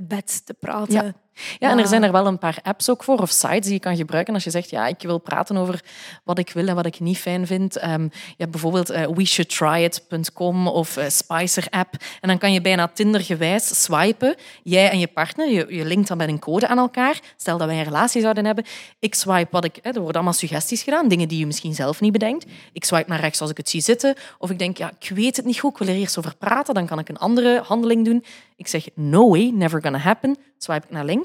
bed 0.01 0.45
te 0.45 0.53
praten. 0.53 1.15
Ja, 1.59 1.69
en 1.69 1.77
er 1.77 1.83
Ja. 1.83 1.89
zijn 1.89 2.03
er 2.03 2.11
wel 2.11 2.27
een 2.27 2.37
paar 2.37 2.57
apps 2.63 2.89
ook 2.89 3.03
voor, 3.03 3.19
of 3.19 3.29
sites 3.29 3.63
die 3.65 3.73
je 3.73 3.79
kan 3.79 3.95
gebruiken 3.95 4.33
als 4.33 4.43
je 4.43 4.49
zegt, 4.49 4.69
ja, 4.69 4.87
ik 4.87 5.01
wil 5.01 5.17
praten 5.17 5.57
over 5.57 5.83
wat 6.23 6.39
ik 6.39 6.49
wil 6.51 6.67
en 6.67 6.75
wat 6.75 6.85
ik 6.85 6.99
niet 6.99 7.17
fijn 7.17 7.47
vind. 7.47 7.77
Ehm, 7.77 8.01
je 8.03 8.09
hebt 8.37 8.51
bijvoorbeeld 8.51 8.89
eh, 8.89 9.07
weshouldtryit.com 9.13 10.67
of 10.67 10.97
eh, 10.97 11.09
Spicer 11.09 11.67
app. 11.69 11.93
En 12.21 12.27
dan 12.27 12.37
kan 12.37 12.53
je 12.53 12.61
bijna 12.61 12.87
Tinder-gewijs 12.87 13.83
swipen. 13.83 14.35
Jij 14.63 14.89
en 14.89 14.99
je 14.99 15.07
partner, 15.07 15.49
je, 15.49 15.65
je 15.69 15.85
linkt 15.85 16.07
dan 16.07 16.17
met 16.17 16.27
een 16.29 16.39
code 16.39 16.67
aan 16.67 16.77
elkaar. 16.77 17.19
Stel 17.37 17.57
dat 17.57 17.67
wij 17.67 17.77
een 17.77 17.83
relatie 17.83 18.21
zouden 18.21 18.45
hebben. 18.45 18.65
Ik 18.99 19.15
swipe 19.15 19.47
wat 19.51 19.63
ik... 19.65 19.79
Hè, 19.81 19.89
er 19.89 19.95
worden 19.95 20.13
allemaal 20.15 20.33
suggesties 20.33 20.83
gedaan, 20.83 21.07
dingen 21.07 21.27
die 21.27 21.39
je 21.39 21.45
misschien 21.45 21.73
zelf 21.73 22.01
niet 22.01 22.11
bedenkt. 22.11 22.45
Ik 22.73 22.85
swipe 22.85 23.09
naar 23.09 23.19
rechts 23.19 23.41
als 23.41 23.49
ik 23.49 23.57
het 23.57 23.69
zie 23.69 23.81
zitten. 23.81 24.15
Of 24.37 24.49
ik 24.49 24.59
denk, 24.59 24.77
ja, 24.77 24.91
ik 24.99 25.09
weet 25.09 25.35
het 25.35 25.45
niet 25.45 25.59
goed, 25.59 25.71
ik 25.71 25.77
wil 25.77 25.87
er 25.87 25.95
eerst 25.95 26.17
over 26.17 26.35
praten, 26.35 26.73
dan 26.73 26.85
kan 26.85 26.99
ik 26.99 27.09
een 27.09 27.17
andere 27.17 27.61
handeling 27.65 28.05
doen. 28.05 28.23
Ik 28.55 28.67
zeg, 28.67 28.87
no 28.93 29.29
way, 29.29 29.51
never 29.53 29.81
gonna 29.81 29.97
happen. 29.97 30.37
Swipe 30.57 30.85
ik 30.85 30.91
naar 30.91 31.05
links. 31.05 31.24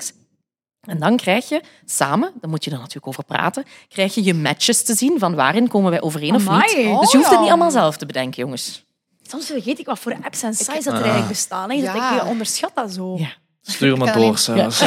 En 0.81 0.99
dan 0.99 1.17
krijg 1.17 1.49
je 1.49 1.61
samen, 1.85 2.33
daar 2.41 2.51
moet 2.51 2.65
je 2.65 2.71
er 2.71 2.77
natuurlijk 2.79 3.07
over 3.07 3.25
praten, 3.25 3.65
krijg 3.89 4.15
je 4.15 4.25
je 4.25 4.35
matches 4.35 4.83
te 4.83 4.95
zien 4.95 5.19
van 5.19 5.35
waarin 5.35 5.69
komen 5.69 5.91
wij 5.91 6.01
overeen 6.01 6.35
of 6.35 6.49
Amai. 6.49 6.77
niet. 6.77 6.87
Oh, 6.87 7.01
dus 7.01 7.11
je 7.11 7.17
hoeft 7.17 7.29
het 7.29 7.37
ja. 7.39 7.41
niet 7.43 7.51
allemaal 7.51 7.71
zelf 7.71 7.97
te 7.97 8.07
bedenken, 8.07 8.43
jongens. 8.43 8.85
Soms 9.23 9.47
vergeet 9.47 9.79
ik 9.79 9.87
wat 9.87 9.99
voor 9.99 10.17
apps 10.23 10.43
en 10.43 10.55
sites 10.55 10.85
dat 10.85 10.87
er 10.87 10.93
Ah. 10.93 10.99
eigenlijk 10.99 11.29
bestaan. 11.29 11.71
Hè. 11.71 11.77
Dat 11.77 11.95
Ja. 11.95 12.15
ik, 12.17 12.23
je 12.23 12.29
onderschat 12.29 12.71
dat 12.75 12.93
zo. 12.93 13.19
Stuur 13.63 13.97
maar 13.99 14.13
door, 14.13 14.39
zelfs. 14.39 14.81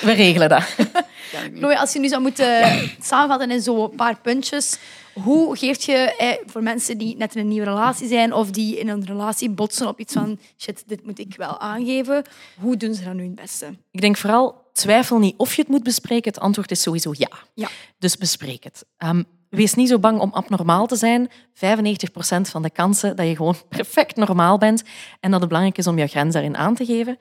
We 0.00 0.12
regelen 0.12 0.48
dat. 0.48 0.62
Chloe, 1.54 1.78
als 1.78 1.92
je 1.92 1.98
nu 1.98 2.08
zou 2.08 2.22
moeten 2.22 2.80
samenvatten 3.00 3.50
in 3.50 3.60
zo'n 3.62 3.94
paar 3.96 4.16
puntjes, 4.22 4.78
hoe 5.14 5.56
geef 5.56 5.84
je 5.86 5.92
eh, 6.18 6.28
voor 6.46 6.62
mensen 6.62 6.98
die 6.98 7.16
net 7.16 7.34
in 7.34 7.40
een 7.40 7.48
nieuwe 7.48 7.66
relatie 7.66 8.08
zijn 8.08 8.32
of 8.32 8.50
die 8.50 8.78
in 8.78 8.88
een 8.88 9.04
relatie 9.06 9.50
botsen 9.50 9.88
op 9.88 9.98
iets 10.00 10.12
van 10.12 10.38
shit, 10.58 10.82
dit 10.86 11.04
moet 11.06 11.18
ik 11.18 11.34
wel 11.36 11.60
aangeven, 11.60 12.24
hoe 12.60 12.76
doen 12.76 12.94
ze 12.94 13.04
dat 13.04 13.14
nu 13.14 13.22
het 13.24 13.34
beste? 13.34 13.66
Ik 13.90 14.00
denk 14.00 14.16
vooral, 14.16 14.64
twijfel 14.76 15.18
niet 15.18 15.34
of 15.36 15.54
je 15.54 15.62
het 15.62 15.70
moet 15.70 15.82
bespreken. 15.82 16.32
Het 16.32 16.42
antwoord 16.42 16.70
is 16.70 16.82
sowieso 16.82 17.12
ja. 17.16 17.30
Ja. 17.54 17.68
Dus 17.98 18.16
bespreek 18.16 18.64
het. 18.64 18.84
Ehm, 18.96 19.22
wees 19.48 19.74
niet 19.74 19.88
zo 19.88 19.98
bang 19.98 20.20
om 20.20 20.32
abnormaal 20.32 20.86
te 20.86 20.96
zijn. 20.96 21.30
95% 21.52 22.48
van 22.48 22.62
de 22.62 22.70
kansen 22.70 23.16
dat 23.16 23.26
je 23.26 23.36
gewoon 23.36 23.56
perfect 23.76 24.16
normaal 24.16 24.58
bent 24.58 24.82
en 25.20 25.30
dat 25.30 25.40
het 25.40 25.48
belangrijk 25.48 25.78
is 25.78 25.86
om 25.86 25.98
je 25.98 26.06
grens 26.06 26.32
daarin 26.32 26.56
aan 26.56 26.74
te 26.74 26.84
geven. 26.84 27.18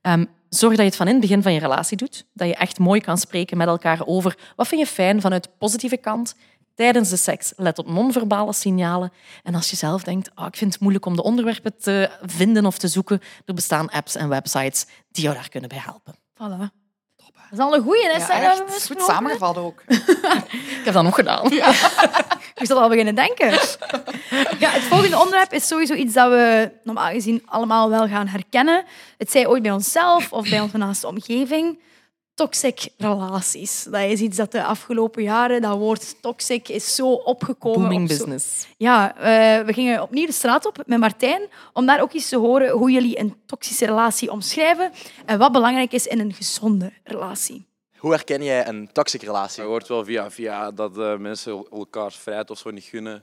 Ehm, 0.00 0.24
zorg 0.48 0.72
dat 0.72 0.80
je 0.80 0.86
het 0.86 0.96
van 0.96 1.06
in 1.06 1.12
het 1.12 1.22
begin 1.22 1.42
van 1.42 1.52
je 1.52 1.60
relatie 1.60 1.96
doet. 1.96 2.26
Dat 2.32 2.48
je 2.48 2.54
echt 2.54 2.78
mooi 2.78 3.00
kan 3.00 3.18
spreken 3.18 3.56
met 3.56 3.66
elkaar 3.66 4.06
over 4.06 4.38
wat 4.56 4.68
vind 4.68 4.80
je 4.80 4.86
fijn 4.86 5.20
vanuit 5.20 5.42
de 5.42 5.50
positieve 5.58 5.96
kant. 5.96 6.34
Tijdens 6.74 7.08
de 7.08 7.16
seks 7.16 7.52
let 7.56 7.78
op 7.78 7.86
non-verbale 7.86 8.52
signalen. 8.52 9.12
En 9.42 9.54
als 9.54 9.70
je 9.70 9.76
zelf 9.76 10.02
denkt, 10.02 10.30
oh, 10.34 10.46
ik 10.46 10.56
vind 10.56 10.72
het 10.72 10.82
moeilijk 10.82 11.06
om 11.06 11.16
de 11.16 11.22
onderwerpen 11.22 11.78
te 11.78 12.10
vinden 12.22 12.66
of 12.66 12.78
te 12.78 12.88
zoeken, 12.88 13.20
er 13.44 13.54
bestaan 13.54 13.90
apps 13.90 14.14
en 14.14 14.28
websites 14.28 14.86
die 15.10 15.24
jou 15.24 15.34
daar 15.36 15.48
kunnen 15.48 15.68
bij 15.68 15.78
helpen. 15.78 16.14
Voilà. 16.34 16.83
Dat 17.56 17.66
is 17.66 17.72
al 17.72 17.78
een 17.78 17.82
goeie, 17.82 18.04
hè? 18.04 18.16
Ja, 18.16 18.40
echt. 18.40 18.86
Goed 18.86 19.02
samengevat 19.02 19.56
ook. 19.56 19.82
Ik 20.78 20.80
heb 20.84 20.94
dat 20.94 21.02
nog 21.02 21.14
gedaan. 21.14 21.52
Ik 22.60 22.66
zal 22.66 22.80
al 22.80 22.88
beginnen 22.88 23.14
denken. 23.14 23.50
Ja, 24.58 24.70
het 24.70 24.82
volgende 24.82 25.18
onderwerp 25.18 25.52
is 25.52 25.66
sowieso 25.66 25.94
iets 25.94 26.14
dat 26.14 26.28
we 26.28 26.70
normaal 26.82 27.10
gezien 27.10 27.42
allemaal 27.46 27.90
wel 27.90 28.08
gaan 28.08 28.26
herkennen. 28.26 28.84
Het 29.18 29.30
zij 29.30 29.46
ooit 29.46 29.62
bij 29.62 29.72
onszelf 29.72 30.32
of 30.32 30.48
bij 30.50 30.60
onze 30.60 30.76
naaste 30.76 31.06
omgeving. 31.06 31.78
Toxic 32.34 32.88
relaties. 32.98 33.82
Dat 33.90 34.00
is 34.02 34.20
iets 34.20 34.36
dat 34.36 34.52
de 34.52 34.64
afgelopen 34.64 35.22
jaren, 35.22 35.62
dat 35.62 35.76
woord 35.78 36.22
toxic, 36.22 36.68
is 36.68 36.94
zo 36.94 37.12
opgekomen. 37.12 37.80
Booming 37.80 38.02
op 38.10 38.16
zo- 38.16 38.24
business. 38.24 38.66
Ja, 38.76 39.16
eh, 39.16 39.66
we 39.66 39.72
gingen 39.72 40.02
opnieuw 40.02 40.26
de 40.26 40.32
straat 40.32 40.66
op 40.66 40.82
met 40.86 40.98
Martijn 40.98 41.42
om 41.72 41.86
daar 41.86 42.00
ook 42.02 42.12
eens 42.14 42.28
te 42.28 42.36
horen 42.36 42.70
hoe 42.70 42.90
jullie 42.90 43.18
een 43.18 43.36
toxische 43.46 43.86
relatie 43.86 44.30
omschrijven 44.30 44.92
en 45.26 45.38
wat 45.38 45.52
belangrijk 45.52 45.92
is 45.92 46.06
in 46.06 46.20
een 46.20 46.32
gezonde 46.32 46.92
relatie. 47.04 47.66
Hoe 47.96 48.10
herken 48.12 48.42
jij 48.42 48.66
een 48.68 48.88
toxic 48.92 49.22
relatie? 49.22 49.62
Je 49.62 49.68
hoort 49.68 49.88
wel 49.88 50.04
via 50.04 50.30
via 50.30 50.70
dat 50.70 50.98
eh, 50.98 51.16
mensen 51.16 51.66
elkaars 51.72 52.16
vrijheid 52.16 52.50
of 52.50 52.58
zo 52.58 52.70
niet 52.70 52.84
gunnen. 52.84 53.22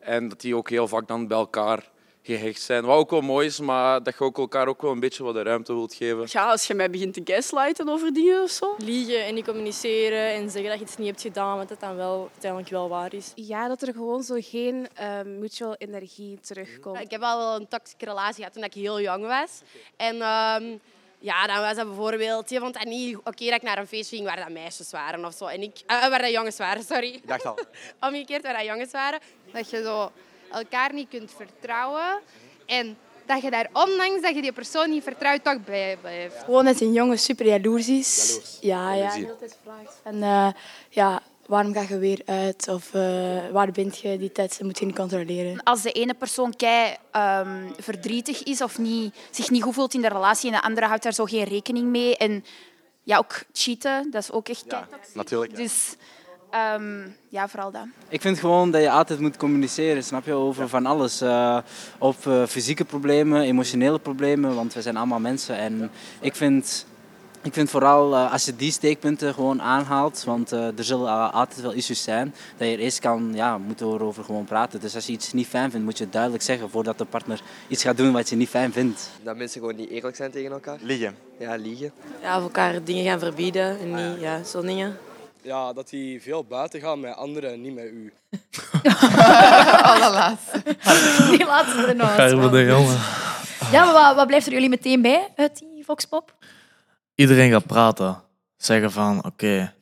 En 0.00 0.28
dat 0.28 0.40
die 0.40 0.56
ook 0.56 0.70
heel 0.70 0.88
vaak 0.88 1.08
dan 1.08 1.26
bij 1.28 1.36
elkaar 1.38 1.90
gehecht 2.24 2.60
zijn. 2.60 2.84
Wat 2.84 2.96
ook 2.96 3.10
wel 3.10 3.20
mooi 3.20 3.46
is, 3.46 3.60
maar 3.60 4.02
dat 4.02 4.14
je 4.18 4.24
ook 4.24 4.38
elkaar 4.38 4.68
ook 4.68 4.82
wel 4.82 4.90
een 4.90 5.00
beetje 5.00 5.22
wat 5.22 5.34
de 5.34 5.42
ruimte 5.42 5.74
wilt 5.74 5.94
geven. 5.94 6.24
Ja, 6.28 6.50
als 6.50 6.66
je 6.66 6.74
mij 6.74 6.90
begint 6.90 7.14
te 7.14 7.20
gaslighten 7.24 7.88
over 7.88 8.12
dingen 8.12 8.42
of 8.42 8.50
zo. 8.50 8.74
Liegen 8.78 9.24
en 9.24 9.34
niet 9.34 9.44
communiceren 9.44 10.28
en 10.28 10.50
zeggen 10.50 10.70
dat 10.70 10.78
je 10.78 10.84
iets 10.84 10.96
niet 10.96 11.06
hebt 11.06 11.20
gedaan, 11.20 11.56
wat 11.56 11.68
het 11.68 11.80
dan 11.80 11.96
wel 11.96 12.28
uiteindelijk 12.32 12.70
wel 12.70 12.88
waar 12.88 13.14
is. 13.14 13.32
Ja, 13.34 13.68
dat 13.68 13.82
er 13.82 13.92
gewoon 13.92 14.22
zo 14.22 14.36
geen 14.38 14.88
eh, 14.94 15.22
mutual 15.22 15.74
energie 15.74 16.38
terugkomt. 16.40 17.00
Ik 17.00 17.10
heb 17.10 17.22
al 17.22 17.38
wel 17.38 17.56
een 17.60 17.68
toxische 17.68 18.04
relatie 18.04 18.36
gehad 18.36 18.52
toen 18.52 18.64
ik 18.64 18.74
heel 18.74 19.00
jong 19.00 19.26
was. 19.26 19.60
En 19.96 20.20
ehm, 20.20 20.76
ja, 21.18 21.46
dan 21.46 21.60
was 21.60 21.76
dat 21.76 21.86
bijvoorbeeld... 21.86 22.50
Je 22.50 22.58
vond 22.58 22.74
dat 22.74 22.84
niet 22.84 23.16
oké 23.16 23.44
dat 23.44 23.54
ik 23.54 23.62
naar 23.62 23.78
een 23.78 23.86
feestje 23.86 24.16
ging 24.16 24.28
waar 24.28 24.36
dat 24.36 24.48
meisjes 24.48 24.90
waren 24.90 25.24
of 25.24 25.34
zo. 25.34 25.46
En 25.46 25.62
ik, 25.62 25.82
eh, 25.86 26.08
waar 26.08 26.22
dat 26.22 26.30
jongens 26.30 26.56
waren, 26.56 26.82
sorry. 26.82 27.12
Ik 27.12 27.28
dacht 27.28 27.46
al. 27.46 27.58
Omgekeerd, 28.08 28.42
waar 28.42 28.56
dat 28.56 28.64
jongens 28.64 28.90
waren. 28.90 29.20
Dat 29.52 29.70
je 29.70 29.82
zo 29.82 30.10
elkaar 30.52 30.92
niet 30.92 31.08
kunt 31.08 31.32
vertrouwen 31.36 32.20
en 32.66 32.96
dat 33.26 33.42
je 33.42 33.50
daar, 33.50 33.68
ondanks 33.72 34.22
dat 34.22 34.34
je 34.34 34.42
die 34.42 34.52
persoon 34.52 34.90
niet 34.90 35.02
vertrouwt, 35.02 35.44
toch 35.44 35.64
bij 35.64 35.98
blijft. 36.00 36.36
Gewoon 36.44 36.64
dat 36.64 36.80
een 36.80 36.92
jongen 36.92 37.18
super 37.18 37.46
jaloers 37.46 37.88
is. 37.88 38.40
Ja, 38.60 38.92
ja. 38.92 38.96
Jaloezie. 38.96 39.24
En 39.24 39.30
altijd 39.30 39.58
vraagt 39.62 40.00
van, 40.02 40.22
eh, 40.22 40.48
ja, 40.88 41.22
waarom 41.46 41.72
ga 41.72 41.84
je 41.88 41.98
weer 41.98 42.22
uit? 42.24 42.68
Of 42.68 42.94
eh, 42.94 43.48
waar 43.52 43.70
ben 43.70 43.92
je 44.00 44.18
die 44.18 44.32
tijd? 44.32 44.50
Dat 44.50 44.66
moet 44.66 44.78
je 44.78 44.86
niet 44.86 44.94
controleren. 44.96 45.62
Als 45.62 45.82
de 45.82 45.92
ene 45.92 46.14
persoon 46.14 46.56
kei 46.56 46.96
ehm, 47.10 47.70
verdrietig 47.78 48.42
is 48.42 48.62
of 48.62 48.78
niet, 48.78 49.14
zich 49.30 49.50
niet 49.50 49.62
goed 49.62 49.74
voelt 49.74 49.94
in 49.94 50.00
de 50.00 50.08
relatie 50.08 50.50
en 50.50 50.56
de 50.56 50.62
andere 50.62 50.86
houdt 50.86 51.02
daar 51.02 51.14
zo 51.14 51.24
geen 51.24 51.44
rekening 51.44 51.86
mee. 51.86 52.16
En 52.16 52.44
ja, 53.02 53.18
ook 53.18 53.42
cheaten, 53.52 54.10
dat 54.10 54.22
is 54.22 54.30
ook 54.30 54.48
echt 54.48 54.64
kei 54.66 54.82
Natuurlijk. 55.14 55.52
ja. 55.52 55.58
Dus 55.58 55.94
ehm, 56.54 57.08
ja, 57.28 57.48
vooral 57.48 57.70
dat. 57.70 57.84
Ik 58.08 58.20
vind 58.20 58.38
gewoon 58.38 58.70
dat 58.70 58.82
je 58.82 58.90
altijd 58.90 59.20
moet 59.20 59.36
communiceren, 59.36 60.04
snap 60.04 60.24
je, 60.26 60.32
over 60.32 60.68
van 60.68 60.86
alles. 60.86 61.20
Eh, 61.20 61.58
op 61.98 62.26
eh, 62.26 62.42
fysieke 62.46 62.84
problemen, 62.84 63.42
emotionele 63.42 63.98
problemen, 63.98 64.54
want 64.54 64.74
we 64.74 64.82
zijn 64.82 64.96
allemaal 64.96 65.20
mensen. 65.20 65.56
En 65.56 65.90
ik 66.20 66.34
vind, 66.36 66.86
ik 67.42 67.52
vind 67.52 67.70
vooral 67.70 68.14
eh, 68.14 68.32
als 68.32 68.44
je 68.44 68.56
die 68.56 68.72
steekpunten 68.72 69.34
gewoon 69.34 69.62
aanhaalt, 69.62 70.24
want 70.24 70.52
eh, 70.52 70.78
er 70.78 70.84
zullen 70.84 71.08
al- 71.08 71.30
altijd 71.30 71.60
wel 71.60 71.72
issues 71.72 72.02
zijn, 72.02 72.34
dat 72.56 72.68
je 72.68 72.74
er 72.74 72.80
eerst 72.80 72.98
kan, 72.98 73.30
ja, 73.34 73.58
moet 73.58 73.80
erover 73.80 74.24
gewoon 74.24 74.44
praten. 74.44 74.80
Dus 74.80 74.94
als 74.94 75.06
je 75.06 75.12
iets 75.12 75.32
niet 75.32 75.46
fijn 75.46 75.70
vindt, 75.70 75.84
moet 75.86 75.98
je 75.98 76.04
het 76.04 76.12
duidelijk 76.12 76.42
zeggen 76.42 76.70
voordat 76.70 76.98
de 76.98 77.04
partner 77.04 77.40
iets 77.68 77.82
gaat 77.82 77.96
doen 77.96 78.12
wat 78.12 78.28
je 78.28 78.36
niet 78.36 78.48
fijn 78.48 78.72
vindt. 78.72 79.10
Dat 79.22 79.36
mensen 79.36 79.60
gewoon 79.60 79.76
niet 79.76 79.90
eerlijk 79.90 80.16
zijn 80.16 80.30
tegen 80.30 80.52
elkaar. 80.52 80.78
Liegen. 80.80 81.16
Ja, 81.38 81.54
liegen. 81.54 81.92
Ja, 82.22 82.36
of 82.36 82.42
elkaar 82.42 82.84
dingen 82.84 83.04
gaan 83.04 83.18
verbieden 83.18 83.78
en 83.80 83.94
niet, 83.94 84.20
ja, 84.20 84.42
zo'n 84.42 84.66
dingen. 84.66 84.96
Ja, 85.44 85.72
dat 85.72 85.88
die 85.88 86.22
veel 86.22 86.44
buiten 86.44 86.80
gaan 86.80 87.00
met 87.00 87.16
anderen, 87.16 87.60
niet 87.60 87.74
met 87.74 87.84
u. 87.84 88.12
Allerlaatste. 89.82 90.62
Die 91.30 91.44
laatste 91.44 91.86
er 91.86 91.96
nog. 91.96 92.50
De 92.50 92.64
jongen. 92.64 92.98
Ja, 93.70 93.84
maar 93.84 93.92
wat, 93.92 94.14
wat 94.14 94.26
blijft 94.26 94.46
er 94.46 94.52
jullie 94.52 94.68
meteen 94.68 95.02
bij 95.02 95.28
uit 95.36 95.58
die 95.58 95.84
Voxpop? 95.84 96.34
Iedereen 97.14 97.50
gaat 97.50 97.66
praten. 97.66 98.22
Zeggen 98.56 98.92
van, 98.92 99.24
oké, 99.24 99.74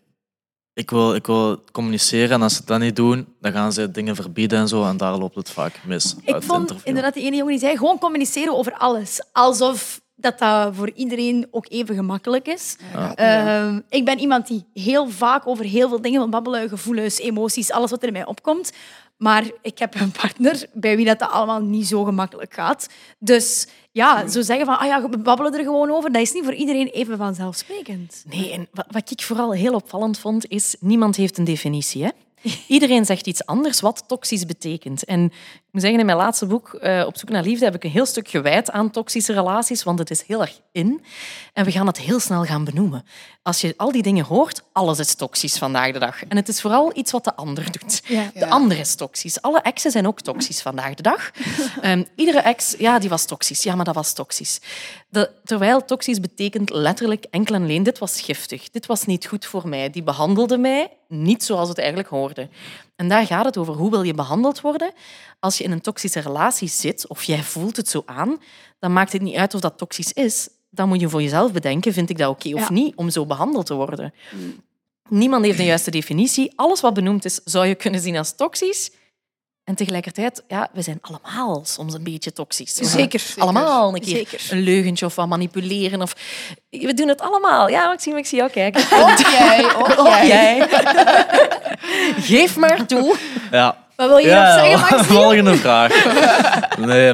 ik, 0.75 0.91
wil, 0.91 1.15
ik 1.15 1.27
wil 1.27 1.65
communiceren. 1.73 2.31
En 2.31 2.43
als 2.43 2.57
ze 2.57 2.65
dat 2.65 2.81
niet 2.81 2.97
doen, 2.97 3.35
dan 3.41 3.53
gaan 3.53 3.73
ze 3.73 3.91
dingen 3.91 4.17
verbieden 4.17 4.59
en 4.59 4.69
zo. 4.69 4.85
En 4.85 4.97
daar 4.97 5.17
loopt 5.17 5.35
het 5.35 5.51
vaak 5.51 5.81
mis. 5.85 6.17
Ik 6.25 6.35
uit 6.35 6.45
vond 6.45 6.61
interview. 6.61 6.89
inderdaad 6.89 7.15
die 7.15 7.25
ene 7.25 7.37
jongen 7.37 7.53
die 7.53 7.61
zei 7.61 7.77
gewoon 7.77 7.99
communiceren 7.99 8.57
over 8.57 8.73
alles. 8.73 9.25
Alsof 9.33 10.01
dat, 10.23 10.39
dat 10.39 10.75
voor 10.75 10.91
iedereen 10.95 11.47
ook 11.51 11.67
even 11.69 11.95
gemakkelijk 11.95 12.47
is. 12.49 12.77
Ja. 12.93 13.15
Ehm, 13.15 13.81
ik 13.89 14.05
ben 14.05 14.19
iemand 14.19 14.47
die 14.47 14.65
heel 14.75 15.09
vaak 15.09 15.47
over 15.47 15.65
heel 15.65 15.89
veel 15.89 16.01
dingen 16.01 16.21
wil 16.21 16.29
babbelen. 16.29 16.69
Gevoelens, 16.69 17.19
emoties, 17.19 17.71
alles 17.71 17.91
wat 17.91 18.01
er 18.03 18.07
in 18.07 18.13
mij 18.13 18.27
opkomt. 18.27 18.73
Maar 19.17 19.45
ik 19.63 19.79
heb 19.79 19.95
een 20.01 20.11
partner 20.11 20.67
bij 20.73 20.97
wie 20.97 21.07
dat, 21.07 21.19
dat 21.19 21.31
allemaal 21.31 21.61
niet 21.61 21.87
zo 21.87 22.05
gemakkelijk 22.05 22.55
gaat. 22.55 22.89
Dus 23.19 23.67
ja, 23.93 24.29
zo 24.29 24.43
zeggen 24.43 24.67
van, 24.67 24.79
ah 24.79 24.87
ja, 24.87 25.09
we 25.09 25.19
babbelen 25.19 25.55
er 25.55 25.65
gewoon 25.65 25.91
over, 25.91 26.13
dat 26.13 26.23
is 26.23 26.33
niet 26.33 26.45
voor 26.45 26.55
iedereen 26.55 26.87
even 26.87 27.17
vanzelfsprekend. 27.17 28.25
Nee, 28.29 28.53
en 28.53 28.69
wa- 28.73 28.87
wat 28.91 29.11
ik 29.11 29.23
vooral 29.23 29.53
heel 29.53 29.75
opvallend 29.75 30.19
vond, 30.19 30.49
is 30.49 30.77
niemand 30.81 31.17
heeft 31.17 31.39
een 31.39 31.45
definitie. 31.45 32.05
Hè? 32.05 32.11
Iedereen 32.67 33.05
zegt 33.05 33.27
iets 33.27 33.47
anders 33.47 33.81
wat 33.81 34.05
toxisch 34.07 34.47
betekent. 34.47 35.05
En 35.05 35.33
ik 35.73 35.79
moet 35.79 35.87
zeggen, 35.87 36.09
in 36.09 36.15
mijn 36.17 36.25
laatste 36.27 36.47
boek, 36.47 36.75
eh, 36.75 37.05
Op 37.07 37.17
zoek 37.17 37.29
naar 37.29 37.43
liefde, 37.43 37.65
heb 37.65 37.75
ik 37.75 37.85
een 37.85 37.91
heel 37.91 38.07
stuk 38.07 38.29
gewijd 38.29 38.71
aan 38.71 38.91
toxische 38.91 39.33
relaties, 39.33 39.83
want 39.83 39.99
het 39.99 40.11
is 40.11 40.23
heel 40.23 40.41
erg 40.41 40.61
in. 40.73 41.05
En 41.53 41.65
we 41.65 41.71
gaan 41.71 41.87
het 41.87 41.99
heel 41.99 42.21
snel 42.21 42.45
gaan 42.45 42.65
benoemen. 42.65 43.05
Als 43.43 43.61
je 43.61 43.75
al 43.77 43.93
die 43.93 44.03
dingen 44.03 44.25
hoort, 44.25 44.63
alles 44.73 44.99
is 44.99 45.15
toxisch 45.15 45.59
vandaag 45.59 45.93
de 45.93 45.99
dag. 45.99 46.25
En 46.25 46.37
het 46.37 46.49
is 46.49 46.61
vooral 46.61 46.91
iets 46.95 47.13
wat 47.13 47.25
de 47.25 47.35
ander 47.35 47.65
doet. 47.79 48.03
Ja. 48.05 48.31
De 48.35 48.47
ander 48.47 48.79
is 48.79 48.95
toxisch. 48.95 49.43
Alle 49.43 49.61
exen 49.61 49.91
zijn 49.91 50.07
ook 50.07 50.21
toxisch 50.21 50.63
vandaag 50.63 50.95
de 50.95 51.03
dag. 51.03 51.31
Ehm, 51.81 52.05
iedere 52.17 52.39
ex, 52.39 52.75
ja, 52.79 52.99
die 52.99 53.09
was 53.09 53.25
toxisch. 53.25 53.63
Ja, 53.63 53.75
maar 53.75 53.85
dat 53.85 53.95
was 53.95 54.13
toxisch. 54.13 54.61
De- 55.09 55.31
terwijl 55.45 55.85
toxisch 55.85 56.21
betekent 56.21 56.71
letterlijk 56.71 57.27
enkel 57.31 57.55
en 57.55 57.63
alleen, 57.63 57.83
dit 57.83 57.99
was 57.99 58.21
giftig. 58.21 58.71
Dit 58.71 58.87
was 58.87 59.05
niet 59.05 59.27
goed 59.27 59.47
voor 59.47 59.69
mij. 59.69 59.91
Die 59.91 60.03
behandelde 60.03 60.59
mij 60.59 60.91
niet 61.09 61.45
zoals 61.45 61.69
het 61.69 61.79
eigenlijk 61.79 62.09
hoorde. 62.09 62.49
En 63.03 63.09
daar 63.09 63.27
gaat 63.27 63.45
het 63.45 63.57
over. 63.57 63.75
Hoe 63.75 63.91
wil 63.91 64.03
je 64.03 64.15
behandeld 64.15 64.61
worden? 64.61 64.93
Als 65.41 65.59
je 65.59 65.65
in 65.65 65.71
een 65.71 65.81
toxische 65.81 66.21
relatie 66.21 66.69
zit, 66.69 67.07
of 67.09 67.23
jij 67.23 67.43
voelt 67.43 67.77
het 67.77 67.89
zo 67.89 68.03
aan, 68.07 68.37
dan 68.79 68.93
maakt 68.93 69.13
het 69.13 69.23
niet 69.23 69.35
uit 69.37 69.55
of 69.55 69.61
dat 69.61 69.79
toxisch 69.79 70.13
is. 70.13 70.49
dan 70.75 70.89
moet 70.89 71.01
je 71.01 71.09
voor 71.09 71.23
jezelf 71.23 71.53
bedenken, 71.53 71.93
vind 71.93 72.11
ik 72.11 72.19
dat 72.19 72.29
oké 72.31 72.55
of 72.55 72.61
Ja. 72.61 72.73
niet, 72.73 72.97
om 72.97 73.11
zo 73.11 73.27
behandeld 73.27 73.67
te 73.67 73.75
worden. 73.75 74.15
Niemand 75.09 75.45
heeft 75.45 75.59
een 75.59 75.65
juiste 75.65 75.91
definitie. 75.91 76.53
Alles 76.57 76.81
wat 76.81 76.95
benoemd 76.95 77.25
is, 77.25 77.41
zou 77.45 77.67
je 77.67 77.75
kunnen 77.75 78.01
zien 78.01 78.17
als 78.17 78.37
toxisch. 78.37 78.91
En 79.65 79.75
tegelijkertijd, 79.75 80.43
ja, 80.49 80.69
we 80.73 80.83
zijn 80.83 80.99
allemaal 81.01 81.65
soms 81.65 81.95
een 81.95 82.03
beetje 82.03 82.33
toxisch. 82.33 82.79
We 82.79 82.85
Zeker, 82.85 83.21
zeker. 83.21 83.43
Allemaal 83.43 83.95
een 83.95 84.01
keer 84.01 84.17
Zeker. 84.17 84.47
een 84.51 84.61
leugentje 84.61 85.07
of 85.07 85.15
wat 85.15 85.29
manipuleren. 85.29 86.03
Of... 86.03 86.13
We 86.71 86.95
doen 86.95 87.09
het 87.09 87.21
allemaal. 87.21 87.69
Ja, 87.69 87.87
Maxime, 87.89 88.19
ik 88.19 88.27
zie 88.27 88.39
jou 88.39 88.51
kijken. 88.51 88.83
Ook 89.01 89.19
jij, 89.19 89.75
ook 89.77 90.23
jij. 90.35 90.69
Geef 92.31 92.57
maar 92.57 92.87
toe. 92.87 93.17
Ja. 93.51 93.77
Wat 93.97 94.09
wil 94.09 94.19
je 94.19 94.27
Ja, 94.27 94.55
nog 94.55 94.65
zeggen, 94.65 94.81
Maxime? 94.97 95.05
Volgende 95.21 95.57
vraag. 95.57 96.05
Nee, 96.79 97.13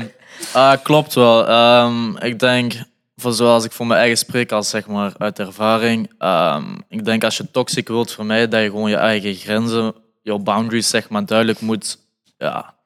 ah, 0.52 0.82
klopt 0.82 1.14
wel. 1.14 1.46
Ehm, 1.48 2.16
ik 2.16 2.38
denk, 2.38 2.72
voor 3.16 3.32
zoals 3.32 3.64
ik 3.64 3.72
voor 3.72 3.86
mijn 3.86 4.00
eigen 4.00 4.18
spreek, 4.18 4.52
als 4.52 4.68
zeg 4.68 4.86
maar 4.86 5.12
uit 5.18 5.38
ervaring. 5.38 6.12
ehm, 6.18 6.64
ik 6.88 7.04
denk 7.04 7.24
als 7.24 7.36
je 7.36 7.50
toxic 7.50 7.88
wilt 7.88 8.12
vermijden, 8.12 8.50
dat 8.50 8.60
je 8.62 8.70
gewoon 8.70 8.90
je 8.90 8.96
eigen 8.96 9.34
grenzen, 9.34 9.94
je 10.22 10.38
boundaries 10.38 10.88
zeg 10.88 11.08
maar 11.08 11.26
duidelijk 11.26 11.60
moet. 11.60 12.06
Ja, 12.38 12.76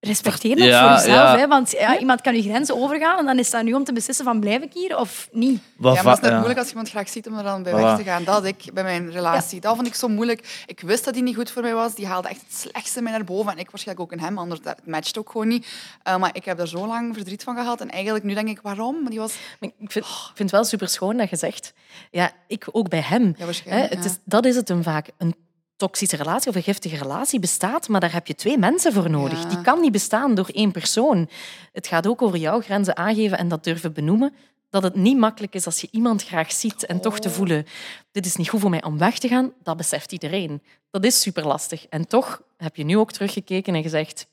Respecteer 0.00 0.56
dat 0.56 0.66
Ja, 0.66 0.80
voor 0.98 1.06
jezelf. 1.06 1.32
ja. 1.32 1.38
Hè? 1.38 1.46
Want 1.46 1.70
ja, 1.70 1.98
iemand 1.98 2.20
kan 2.20 2.34
je 2.36 2.42
grenzen 2.42 2.76
overgaan 2.76 3.18
en 3.18 3.24
dan 3.24 3.38
is 3.38 3.50
dat 3.50 3.62
nu 3.62 3.72
om 3.72 3.84
te 3.84 3.92
beslissen 3.92 4.24
van 4.24 4.40
blijf 4.40 4.62
ik 4.62 4.72
hier 4.72 4.98
of 4.98 5.28
niet. 5.32 5.62
Wat 5.76 5.94
ja, 5.94 6.02
maar 6.02 6.10
het 6.14 6.16
is 6.16 6.20
net 6.22 6.30
ja. 6.30 6.36
moeilijk 6.36 6.58
als 6.58 6.66
je 6.66 6.72
iemand 6.74 6.90
graag 6.92 7.08
ziet 7.08 7.26
om 7.26 7.36
er 7.38 7.42
dan 7.44 7.62
bij 7.62 7.72
Voilà. 7.72 7.76
weg 7.76 7.96
te 7.96 8.02
gaan. 8.02 8.24
Dat 8.24 8.44
ik 8.44 8.64
bij 8.74 8.82
mijn 8.82 9.10
relatie. 9.10 9.60
Dat 9.60 9.74
vond 9.74 9.86
ik 9.86 9.94
zo 9.94 10.08
moeilijk. 10.08 10.62
Ik 10.66 10.80
wist 10.80 11.04
dat 11.04 11.14
die 11.14 11.22
niet 11.22 11.34
goed 11.36 11.50
voor 11.50 11.62
mij 11.62 11.74
was. 11.74 11.94
Die 11.94 12.06
haalde 12.06 12.28
echt 12.28 12.40
het 12.40 12.54
slechtste 12.56 13.02
mij 13.02 13.12
naar 13.12 13.24
boven. 13.24 13.52
En 13.52 13.58
ik 13.58 13.70
waarschijnlijk 13.70 14.12
ook 14.12 14.18
in 14.18 14.24
hem, 14.24 14.38
anders 14.38 14.60
dat 14.60 14.76
het 14.76 14.86
matcht 14.86 15.18
ook 15.18 15.30
gewoon 15.30 15.48
niet. 15.48 15.66
Eh, 16.02 16.16
maar 16.16 16.30
ik 16.32 16.44
heb 16.44 16.56
daar 16.56 16.68
zo 16.68 16.86
lang 16.86 17.14
verdriet 17.14 17.42
van 17.42 17.56
gehad. 17.56 17.80
En 17.80 17.90
eigenlijk 17.90 18.24
nu 18.24 18.34
denk 18.34 18.48
ik, 18.48 18.60
waarom? 18.62 19.00
Maar 19.02 19.10
die 19.10 19.20
was... 19.20 19.34
Ik 19.78 19.92
vind, 19.92 20.06
het 20.34 20.50
wel 20.50 20.64
super 20.64 20.88
schoon 20.88 21.16
dat 21.16 21.30
je 21.30 21.36
zegt. 21.36 21.72
Ja, 22.10 22.30
ik 22.46 22.66
ook 22.72 22.88
bij 22.88 23.00
hem. 23.02 23.34
Ja, 23.38 23.44
waarschijnlijk, 23.44 23.88
Hè, 23.90 23.96
het 23.96 24.04
ja. 24.04 24.10
is, 24.10 24.18
dat 24.24 24.44
is 24.44 24.56
het 24.56 24.68
hem 24.68 24.82
vaak. 24.82 25.10
Een 25.18 25.34
toxische 25.76 26.16
relatie 26.16 26.48
of 26.48 26.54
een 26.56 26.62
giftige 26.62 26.96
relatie 26.96 27.40
bestaat, 27.40 27.88
maar 27.88 28.00
daar 28.00 28.12
heb 28.12 28.26
je 28.26 28.34
twee 28.34 28.58
mensen 28.58 28.92
voor 28.92 29.10
nodig. 29.10 29.42
Ja. 29.42 29.48
Die 29.48 29.60
kan 29.60 29.80
niet 29.80 29.92
bestaan 29.92 30.34
door 30.34 30.48
één 30.52 30.72
persoon. 30.72 31.28
Het 31.72 31.86
gaat 31.86 32.06
ook 32.06 32.22
over 32.22 32.38
jouw 32.38 32.60
grenzen 32.60 32.96
aangeven 32.96 33.38
en 33.38 33.48
dat 33.48 33.64
durven 33.64 33.92
benoemen. 33.92 34.34
Dat 34.70 34.82
het 34.82 34.94
niet 34.94 35.18
makkelijk 35.18 35.54
is 35.54 35.66
als 35.66 35.80
je 35.80 35.88
iemand 35.90 36.24
graag 36.24 36.52
ziet 36.52 36.86
en 36.86 37.00
toch 37.00 37.12
Oh. 37.14 37.18
te 37.18 37.30
voelen, 37.30 37.66
dit 38.12 38.26
is 38.26 38.36
niet 38.36 38.48
goed 38.48 38.60
voor 38.60 38.70
mij 38.70 38.84
om 38.84 38.98
weg 38.98 39.18
te 39.18 39.28
gaan, 39.28 39.52
dat 39.62 39.76
beseft 39.76 40.12
iedereen. 40.12 40.62
Dat 40.90 41.04
is 41.04 41.20
super 41.20 41.46
lastig. 41.46 41.86
En 41.86 42.06
toch 42.06 42.42
heb 42.56 42.76
je 42.76 42.84
nu 42.84 42.98
ook 42.98 43.12
teruggekeken 43.12 43.74
en 43.74 43.82
gezegd, 43.82 44.26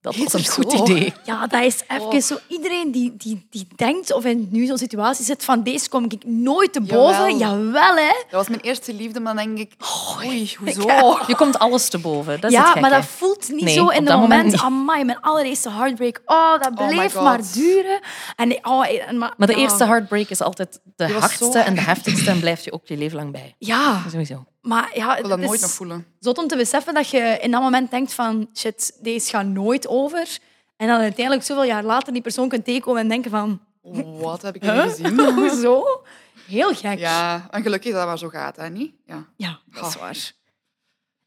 dat 0.00 0.16
was 0.16 0.32
een 0.32 0.46
goed 0.46 0.72
Zo. 0.72 0.82
idee. 0.82 1.12
Ja, 1.24 1.46
dat 1.46 1.62
is 1.62 1.82
even 1.88 2.22
zo. 2.22 2.36
Iedereen 2.48 2.92
die, 2.92 3.14
die, 3.16 3.46
die 3.50 3.66
denkt 3.76 4.12
of 4.12 4.24
in 4.24 4.48
nu 4.50 4.66
zo'n 4.66 4.78
situatie 4.78 5.24
zit 5.24 5.44
van 5.44 5.62
deze 5.62 5.88
kom 5.88 6.04
ik 6.04 6.24
nooit 6.24 6.72
te 6.72 6.80
boven. 6.80 7.38
Jawel, 7.38 7.96
hè. 7.96 8.12
Dat 8.22 8.30
was 8.30 8.48
mijn 8.48 8.60
eerste 8.60 8.94
liefde, 8.94 9.20
maar 9.20 9.34
dan 9.34 9.44
denk 9.44 9.58
ik, 9.58 9.72
oei, 10.16 10.54
hoezo? 10.58 11.18
Je 11.26 11.34
komt 11.36 11.58
alles 11.58 11.88
te 11.88 11.98
boven. 11.98 12.40
Dat 12.40 12.50
is 12.50 12.56
ja, 12.56 12.62
het 12.62 12.72
gekke. 12.72 12.80
maar 12.88 13.00
dat 13.00 13.08
voelt 13.08 13.48
niet 13.48 13.64
Nee, 13.64 13.74
zo 13.74 13.88
in 13.88 14.04
dat 14.04 14.18
moment. 14.20 14.44
niet. 14.44 14.60
Amai, 14.60 15.04
mijn 15.04 15.20
allereerste 15.20 15.70
heartbreak. 15.70 16.20
Oh, 16.26 16.52
dat 16.52 16.70
Oh 16.78 16.88
bleef 16.88 17.14
maar 17.14 17.40
duren. 17.52 18.00
En, 18.36 18.66
oh, 18.66 18.86
en, 19.08 19.18
maar, 19.18 19.34
Maar 19.36 19.46
de 19.46 19.54
ja. 19.54 19.58
eerste 19.58 19.84
heartbreak 19.84 20.28
is 20.28 20.40
altijd 20.40 20.80
de 20.96 21.12
hardste 21.12 21.50
zo 21.52 21.58
en 21.58 21.74
de 21.74 21.80
heftigste 21.80 22.30
en 22.30 22.40
blijft 22.40 22.64
je 22.64 22.72
ook 22.72 22.86
je 22.86 22.96
leven 22.96 23.16
lang 23.16 23.32
bij. 23.32 23.54
Ja, 23.58 24.02
Sowieso. 24.10 24.44
Maar 24.60 24.90
ja, 24.96 25.14
Ik 25.16 25.20
wil 25.20 25.28
dat 25.36 25.38
nooit 25.46 25.60
nog 25.60 25.70
voelen. 25.70 26.06
Zot 26.20 26.38
om 26.38 26.46
te 26.48 26.56
beseffen 26.56 26.94
dat 26.94 27.08
je 27.08 27.38
in 27.40 27.50
dat 27.50 27.60
moment 27.62 27.90
denkt 27.90 28.12
van 28.12 28.50
shit, 28.54 28.98
deze 29.02 29.30
gaat 29.30 29.46
nooit 29.46 29.88
over. 29.88 30.38
En 30.76 30.86
dan 30.86 31.00
uiteindelijk 31.00 31.46
zoveel 31.46 31.64
jaar 31.64 31.82
later 31.84 32.12
die 32.12 32.22
persoon 32.22 32.48
kunt 32.48 32.64
tegenkomen 32.64 33.00
en 33.00 33.08
denken 33.08 33.30
van... 33.30 33.60
Wat 34.22 34.42
heb 34.42 34.54
ik 34.54 34.62
Huh? 34.62 34.84
niet 34.84 34.90
gezien? 34.94 35.20
Hoezo? 35.34 36.02
Heel 36.46 36.74
gek. 36.74 36.98
Ja, 36.98 37.46
en 37.50 37.62
gelukkig 37.62 37.90
dat 37.90 37.98
dat 38.00 38.08
maar 38.08 38.18
zo 38.18 38.28
gaat, 38.28 38.56
hè? 38.56 38.68
Niet? 38.70 38.94
Ja. 39.06 39.26
Ja, 39.36 39.60
dat 39.66 39.86
is 39.86 39.94
Oh. 39.94 40.00
waar. 40.00 40.32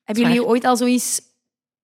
Hebben 0.04 0.24
jullie 0.24 0.46
ooit 0.46 0.63
al 0.63 0.78
zoiets... 0.78 1.22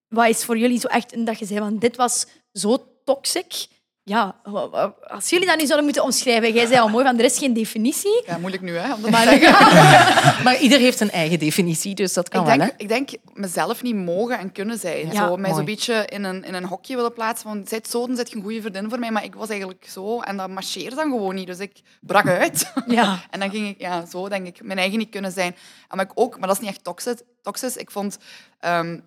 Wat 0.07 0.27
is 0.27 0.45
voor 0.45 0.57
jullie 0.57 0.79
zo 0.79 0.87
echt 0.87 1.13
een 1.15 1.25
dat 1.25 1.39
je 1.39 1.45
zei 1.45 1.59
van 1.59 1.77
dit 1.77 1.95
was 1.95 2.27
zo 2.53 2.87
toxic? 3.03 3.67
Ja, 4.07 4.35
als 5.07 5.29
jullie 5.29 5.45
dat 5.47 5.57
nu 5.57 5.65
zouden 5.65 5.83
moeten 5.83 6.03
omschrijven. 6.03 6.53
Jij 6.53 6.65
zei 6.65 6.79
al 6.79 6.89
mooi 6.89 7.05
van 7.05 7.17
er 7.19 7.25
is 7.25 7.37
geen 7.37 7.53
definitie. 7.53 8.23
Ja, 8.25 8.37
moeilijk 8.37 8.63
nu, 8.63 8.75
hè? 8.77 8.93
Om 8.93 9.01
dat 9.01 9.11
Maar, 9.11 9.23
te 9.23 9.29
zeggen. 9.29 10.43
Maar 10.43 10.57
ieder 10.59 10.79
heeft 10.79 10.99
een 10.99 11.11
eigen 11.11 11.39
definitie, 11.39 11.95
dus 11.95 12.13
dat 12.13 12.29
kan 12.29 12.41
Ik 12.41 12.47
wel. 12.47 12.57
denk, 12.57 12.69
Hè? 12.71 12.77
ik 12.77 12.87
denk 12.87 13.09
mezelf 13.33 13.81
niet 13.83 13.95
mogen 13.95 14.39
en 14.39 14.51
kunnen 14.51 14.77
zijn. 14.77 15.11
Ja, 15.11 15.27
zo, 15.27 15.37
mij 15.37 15.53
zo'n 15.53 15.65
beetje 15.65 16.05
in 16.05 16.23
een, 16.23 16.43
in 16.43 16.53
een 16.53 16.65
hokje 16.65 16.95
willen 16.95 17.13
plaatsen 17.13 17.49
van 17.49 17.67
zit 17.67 17.87
zo, 17.89 18.07
dan 18.07 18.15
zit 18.15 18.29
je 18.29 18.35
een 18.35 18.41
goede 18.43 18.61
vriendin 18.61 18.89
voor 18.89 18.99
mij. 18.99 19.11
Maar 19.11 19.23
ik 19.23 19.35
was 19.35 19.49
eigenlijk 19.49 19.85
zo 19.89 20.19
en 20.21 20.37
dat 20.37 20.49
marcheerde 20.49 20.95
dan 20.95 21.11
gewoon 21.11 21.35
niet. 21.35 21.47
Dus 21.47 21.59
ik 21.59 21.81
brak 22.01 22.27
uit. 22.27 22.71
Ja. 22.87 23.19
en 23.31 23.39
dan 23.39 23.49
ging 23.49 23.67
ik 23.67 23.79
ja, 23.79 24.05
zo, 24.05 24.29
denk 24.29 24.47
ik, 24.47 24.63
mijn 24.63 24.79
eigen 24.79 24.97
niet 24.97 25.09
kunnen 25.09 25.31
zijn. 25.31 25.55
En 25.87 25.97
maar 25.97 26.05
ik 26.05 26.11
ook, 26.13 26.39
maar 26.39 26.47
dat 26.47 26.57
is 26.57 26.61
niet 26.61 26.71
echt 26.71 26.83
toxisch. 26.83 27.21
toxisch. 27.41 27.75
Ik 27.75 27.91
vond... 27.91 28.17
ehm, 28.59 28.99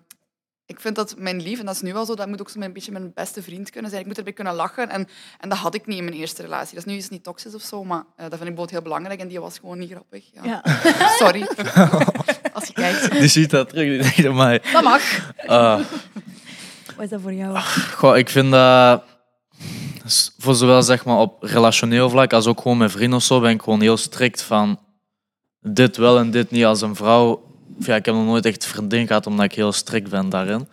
ik 0.71 0.79
vind 0.79 0.95
dat 0.95 1.15
mijn 1.17 1.41
lief, 1.41 1.59
en 1.59 1.65
dat 1.65 1.75
is 1.75 1.81
nu 1.81 1.93
wel 1.93 2.05
zo, 2.05 2.15
dat 2.15 2.27
moet 2.27 2.41
ook 2.41 2.49
zo 2.49 2.59
een 2.59 2.73
beetje 2.73 2.91
mijn 2.91 3.11
beste 3.13 3.43
vriend 3.43 3.69
kunnen 3.69 3.89
zijn. 3.89 4.01
Ik 4.01 4.07
moet 4.07 4.17
erbij 4.17 4.33
kunnen 4.33 4.53
lachen. 4.53 4.89
En, 4.89 5.07
en 5.39 5.49
dat 5.49 5.57
had 5.57 5.75
ik 5.75 5.85
niet 5.85 5.97
in 5.97 6.03
mijn 6.03 6.15
eerste 6.15 6.41
relatie. 6.41 6.79
Nu 6.85 6.95
is 6.95 7.03
het 7.03 7.11
niet 7.11 7.23
toxisch 7.23 7.55
of 7.55 7.61
zo, 7.61 7.83
maar 7.83 7.97
eh, 7.99 8.05
dat 8.05 8.17
vind 8.17 8.31
ik 8.33 8.37
bijvoorbeeld 8.37 8.69
heel 8.69 8.81
belangrijk. 8.81 9.19
En 9.19 9.27
die 9.27 9.39
was 9.39 9.59
gewoon 9.59 9.79
niet 9.79 9.91
grappig. 9.91 10.25
Ja. 10.33 10.43
Ja. 10.43 10.63
Sorry. 11.19 11.47
Als 12.53 12.67
je 12.67 12.73
kijkt. 12.73 13.11
Die 13.11 13.27
ziet 13.27 13.49
dat 13.49 13.69
terug, 13.69 13.87
die 13.87 14.01
denkt 14.01 14.25
aan 14.25 14.35
mij. 14.35 14.61
Dat 14.73 14.83
mag. 14.83 15.33
Ah, 15.45 15.79
Wat 16.95 17.03
is 17.03 17.09
dat 17.09 17.21
voor 17.21 17.33
jou? 17.33 17.57
goh, 17.95 18.17
ik 18.17 18.29
vind 18.29 18.51
dat... 18.51 19.03
Voor 20.37 20.55
zowel 20.55 20.83
zeg 20.83 21.05
maar, 21.05 21.17
op 21.17 21.43
relationeel 21.43 22.09
vlak 22.09 22.33
als 22.33 22.47
ook 22.47 22.61
gewoon 22.61 22.77
met 22.77 22.91
vrienden 22.91 23.17
of 23.17 23.23
zo, 23.23 23.39
ben 23.39 23.51
ik 23.51 23.61
gewoon 23.61 23.81
heel 23.81 23.97
strikt 23.97 24.41
van 24.41 24.79
dit 25.59 25.97
wel 25.97 26.17
en 26.17 26.31
dit 26.31 26.51
niet 26.51 26.65
als 26.65 26.81
een 26.81 26.95
vrouw. 26.95 27.50
Ja, 27.79 27.95
ik 27.95 28.05
heb 28.05 28.15
nog 28.15 28.25
nooit 28.25 28.45
echt 28.45 28.65
vriendin 28.65 29.07
gehad 29.07 29.27
omdat 29.27 29.45
ik 29.45 29.53
heel 29.53 29.71
strikt 29.71 30.09
ben 30.09 30.29
daarin. 30.29 30.67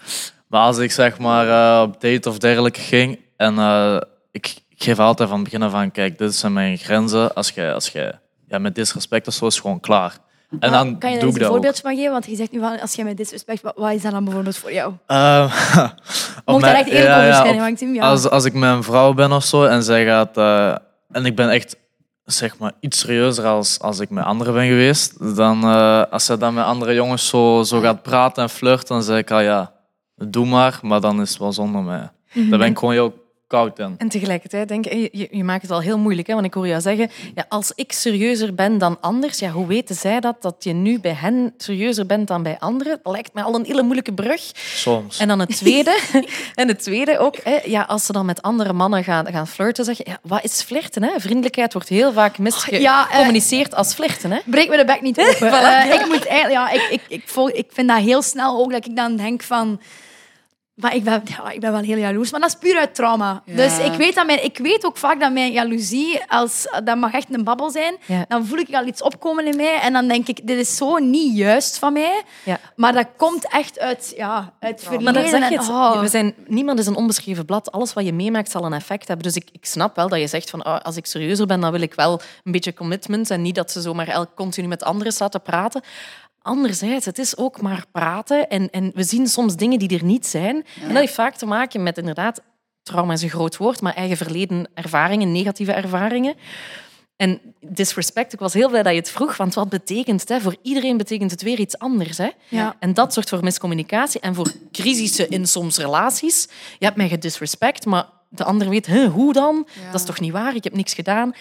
Maar 0.46 0.60
als 0.60 0.78
ik 0.78 0.92
zeg 0.92 1.18
maar 1.18 1.48
eh, 1.48 1.82
op 1.82 2.00
date 2.00 2.28
of 2.28 2.38
dergelijke 2.38 2.80
ging 2.80 3.18
en 3.36 3.58
eh, 3.58 3.96
ik, 4.32 4.54
ik 4.68 4.82
geef 4.82 4.98
altijd 4.98 5.28
van 5.28 5.38
het 5.38 5.48
begin 5.50 5.62
af 5.66 5.74
aan, 5.74 5.90
kijk, 5.90 6.18
dit 6.18 6.34
zijn 6.34 6.52
mijn 6.52 6.78
grenzen. 6.78 7.34
Als 7.34 7.50
je, 7.50 7.72
als 7.72 7.88
je 7.88 8.14
ja, 8.48 8.58
met 8.58 8.74
disrespect 8.74 9.26
of 9.26 9.34
zo 9.34 9.46
is 9.46 9.60
gewoon 9.60 9.80
klaar. 9.80 10.16
En 10.60 10.70
dan 10.70 10.98
kan 10.98 11.10
je 11.12 11.18
daar 11.18 11.28
een 11.28 11.44
voorbeeldje 11.44 11.82
van 11.82 11.96
geven? 11.96 12.12
Want 12.12 12.26
je 12.26 12.36
zegt 12.36 12.52
nu 12.52 12.58
van, 12.58 12.80
als 12.80 12.94
jij 12.94 13.04
met 13.04 13.16
disrespect... 13.16 13.62
Wat, 13.62 13.72
wat 13.76 13.92
is 13.92 14.02
dat 14.02 14.12
dan 14.12 14.24
bijvoorbeeld 14.24 14.56
voor 14.56 14.72
jou? 14.72 14.92
Op 14.92 14.98
Mocht 15.06 16.60
daar 16.64 16.72
mijn- 16.72 16.74
echt 16.74 16.88
eerlijk 16.88 17.16
over 17.20 17.34
zijn, 17.34 17.54
op- 17.54 17.60
Maxime, 17.60 17.94
ja. 17.94 18.10
Als, 18.10 18.28
als 18.30 18.44
ik 18.44 18.52
met 18.52 18.70
een 18.70 18.82
vrouw 18.82 19.12
ben 19.12 19.32
of 19.32 19.44
zo 19.44 19.64
en 19.64 19.82
zij 19.82 20.04
gaat... 20.04 20.36
eh, 20.36 20.74
en 21.10 21.24
ik 21.26 21.34
ben 21.36 21.50
echt 21.50 21.76
zeg 22.32 22.58
maar, 22.58 22.72
iets 22.80 22.98
serieuzer 22.98 23.44
als, 23.44 23.80
als 23.80 24.00
ik 24.00 24.10
met 24.10 24.24
anderen 24.24 24.54
ben 24.54 24.66
geweest. 24.66 25.36
Dan, 25.36 25.62
eh, 25.62 26.02
als 26.10 26.24
zij 26.24 26.36
dan 26.36 26.54
met 26.54 26.64
andere 26.64 26.94
jongens 26.94 27.28
zo, 27.28 27.62
zo 27.62 27.80
gaat 27.80 28.02
praten 28.02 28.42
en 28.42 28.50
flirten, 28.50 28.88
dan 28.88 29.02
zeg 29.02 29.18
ik 29.18 29.30
al 29.30 29.40
ja, 29.40 29.72
doe 30.14 30.46
maar. 30.46 30.78
Maar 30.82 31.00
dan 31.00 31.20
is 31.20 31.28
het 31.28 31.38
wel 31.38 31.52
zonder 31.52 31.82
mij. 31.82 32.10
Mhm. 32.32 32.50
Daar 32.50 32.58
ben 32.58 32.68
ik 32.68 32.78
gewoon 32.78 32.94
heel 32.94 33.14
koud 33.48 33.78
in. 33.78 33.94
En 33.98 34.08
tegelijkertijd 34.08 34.68
denk 34.68 34.86
ik, 34.86 35.08
je, 35.12 35.28
je 35.30 35.44
maakt 35.44 35.62
het 35.62 35.70
al 35.70 35.80
heel 35.80 35.98
moeilijk. 35.98 36.26
Hè? 36.26 36.34
Want 36.34 36.46
ik 36.46 36.54
hoor 36.54 36.68
jou 36.68 36.80
zeggen, 36.80 37.10
ja, 37.34 37.46
als 37.48 37.72
ik 37.74 37.92
serieuzer 37.92 38.54
ben 38.54 38.78
dan 38.78 39.00
anders, 39.00 39.38
ja, 39.38 39.50
hoe 39.50 39.66
weten 39.66 39.94
zij 39.94 40.20
dat? 40.20 40.42
Dat 40.42 40.54
je 40.58 40.72
nu 40.72 41.00
bij 41.00 41.12
hen 41.12 41.54
serieuzer 41.56 42.06
bent 42.06 42.28
dan 42.28 42.42
bij 42.42 42.58
anderen? 42.58 43.00
Dat 43.02 43.12
lijkt 43.12 43.32
mij 43.34 43.42
al 43.42 43.54
een 43.54 43.64
hele 43.64 43.82
moeilijke 43.82 44.12
brug. 44.12 44.40
Soms. 44.54 45.18
En 45.18 45.28
dan 45.28 45.38
het 45.38 45.56
tweede, 45.62 45.98
en 46.54 46.68
het 46.68 46.82
tweede 46.82 47.18
ook, 47.18 47.36
hè, 47.42 47.58
ja, 47.64 47.82
als 47.82 48.06
ze 48.06 48.12
dan 48.12 48.26
met 48.26 48.42
andere 48.42 48.72
mannen 48.72 49.04
gaan, 49.04 49.26
gaan 49.26 49.46
flirten, 49.46 49.84
zeg 49.84 49.96
je, 49.96 50.04
ja, 50.06 50.18
wat 50.22 50.44
is 50.44 50.62
flirten? 50.62 51.02
Hè? 51.02 51.10
Vriendelijkheid 51.16 51.72
wordt 51.72 51.88
heel 51.88 52.12
vaak 52.12 52.36
ja, 52.36 52.38
eh, 52.38 52.42
misgecommuniceerd 52.42 53.74
als 53.74 53.94
flirten. 53.94 54.30
Hè? 54.30 54.38
Breek 54.44 54.68
me 54.68 54.76
de 54.76 54.84
bek 54.84 55.00
niet 55.02 55.18
open. 55.18 55.48
Voilà. 55.52 55.90
Eh, 55.90 55.94
ik, 55.94 56.06
moet 56.06 56.26
eigenlijk, 56.26 56.60
ja, 56.60 56.70
ik, 56.70 56.88
ik, 56.90 57.02
ik, 57.08 57.22
volg, 57.24 57.50
ik 57.50 57.66
vind 57.72 57.88
dat 57.88 57.98
heel 57.98 58.22
snel 58.22 58.58
ook 58.58 58.72
dat 58.72 58.86
ik 58.86 58.96
dan 58.96 59.16
denk 59.16 59.42
van... 59.42 59.80
Maar 60.80 60.94
ik 60.94 61.04
ben, 61.04 61.22
ja, 61.24 61.50
ik 61.50 61.60
ben 61.60 61.72
wel 61.72 61.80
heel 61.80 61.96
jaloers, 61.96 62.30
maar 62.30 62.40
dat 62.40 62.48
is 62.48 62.56
puur 62.58 62.78
uit 62.78 62.94
trauma. 62.94 63.42
Ja. 63.44 63.56
Dus 63.56 63.78
ik 63.78 63.92
weet, 63.92 64.14
dat 64.14 64.26
mijn, 64.26 64.44
ik 64.44 64.58
weet 64.58 64.84
ook 64.86 64.96
vaak 64.96 65.20
dat 65.20 65.32
mijn 65.32 65.52
jaloezie, 65.52 66.20
als, 66.28 66.66
dat 66.84 66.96
mag 66.96 67.12
echt 67.12 67.34
een 67.34 67.44
babbel 67.44 67.70
zijn, 67.70 67.96
Ja. 68.06 68.24
dan 68.28 68.46
voel 68.46 68.58
ik 68.58 68.74
al 68.74 68.86
iets 68.86 69.02
opkomen 69.02 69.46
in 69.46 69.56
mij 69.56 69.80
en 69.80 69.92
dan 69.92 70.08
denk 70.08 70.28
ik, 70.28 70.46
dit 70.46 70.58
is 70.58 70.76
zo 70.76 70.96
niet 70.96 71.36
juist 71.36 71.78
van 71.78 71.92
mij. 71.92 72.22
Maar 72.76 72.92
dat 72.92 73.06
komt 73.16 73.48
echt 73.48 73.78
uit, 73.78 74.12
ja, 74.16 74.52
uit 74.60 74.80
verleden. 74.80 75.04
Maar 75.04 75.12
dan 75.12 75.28
zeg 75.28 75.48
je 75.48 75.54
en- 75.54 75.60
het. 75.60 75.68
oh. 75.70 76.00
We 76.00 76.08
zijn, 76.08 76.34
niemand 76.46 76.78
is 76.78 76.86
een 76.86 76.96
onbeschreven 76.96 77.44
blad. 77.44 77.72
Alles 77.72 77.92
wat 77.92 78.04
je 78.04 78.12
meemaakt 78.12 78.50
zal 78.50 78.64
een 78.64 78.72
effect 78.72 79.08
hebben. 79.08 79.26
Dus 79.26 79.36
ik, 79.36 79.48
ik 79.52 79.66
snap 79.66 79.96
wel 79.96 80.08
dat 80.08 80.20
je 80.20 80.26
zegt 80.26 80.50
van 80.50 80.66
oh, 80.66 80.78
als 80.80 80.96
ik 80.96 81.06
serieuzer 81.06 81.46
ben, 81.46 81.60
dan 81.60 81.72
wil 81.72 81.80
ik 81.80 81.94
wel 81.94 82.20
een 82.44 82.52
beetje 82.52 82.74
commitment 82.74 83.30
en 83.30 83.42
niet 83.42 83.54
dat 83.54 83.70
ze 83.70 83.80
zomaar 83.80 84.08
elk 84.08 84.28
continu 84.34 84.68
met 84.68 84.82
anderen 84.84 85.12
staat 85.12 85.32
te 85.32 85.38
praten. 85.38 85.82
Anderzijds, 86.48 87.04
het 87.04 87.18
is 87.18 87.36
ook 87.36 87.60
maar 87.60 87.84
praten 87.92 88.48
en, 88.48 88.70
en 88.70 88.90
we 88.94 89.02
zien 89.02 89.26
soms 89.26 89.56
dingen 89.56 89.78
die 89.78 89.98
er 89.98 90.04
niet 90.04 90.26
zijn. 90.26 90.64
En 90.80 90.88
dat 90.88 90.96
heeft 90.96 91.14
vaak 91.14 91.36
te 91.36 91.46
maken 91.46 91.82
met 91.82 91.98
inderdaad, 91.98 92.40
trauma 92.82 93.12
is 93.12 93.22
een 93.22 93.28
groot 93.28 93.56
woord, 93.56 93.80
maar 93.80 93.94
eigen 93.94 94.16
verleden 94.16 94.68
ervaringen, 94.74 95.32
negatieve 95.32 95.72
ervaringen. 95.72 96.34
En 97.16 97.40
disrespect, 97.60 98.32
ik 98.32 98.38
was 98.38 98.54
heel 98.54 98.68
blij 98.68 98.82
dat 98.82 98.92
je 98.92 98.98
het 98.98 99.10
vroeg, 99.10 99.36
want 99.36 99.54
wat 99.54 99.68
betekent 99.68 100.20
het? 100.20 100.28
Hè? 100.28 100.40
Voor 100.40 100.56
iedereen 100.62 100.96
betekent 100.96 101.30
het 101.30 101.42
weer 101.42 101.58
iets 101.58 101.78
anders. 101.78 102.18
Hè? 102.18 102.28
Ja. 102.48 102.76
En 102.78 102.94
dat 102.94 103.12
zorgt 103.14 103.28
voor 103.28 103.44
miscommunicatie 103.44 104.20
en 104.20 104.34
voor 104.34 104.52
crisissen 104.72 105.28
in 105.28 105.46
soms 105.46 105.78
relaties. 105.78 106.48
Je 106.78 106.84
hebt 106.84 106.96
mij 106.96 107.08
gedisrespect, 107.08 107.86
maar 107.86 108.06
de 108.28 108.44
ander 108.44 108.68
weet, 108.68 108.86
"Huh, 108.86 109.12
hoe 109.12 109.32
dan? 109.32 109.66
Dat 109.84 110.00
is 110.00 110.06
toch 110.06 110.20
niet 110.20 110.32
waar? 110.32 110.54
Ik 110.54 110.64
heb 110.64 110.74
niks 110.74 110.94
gedaan. 110.94 111.34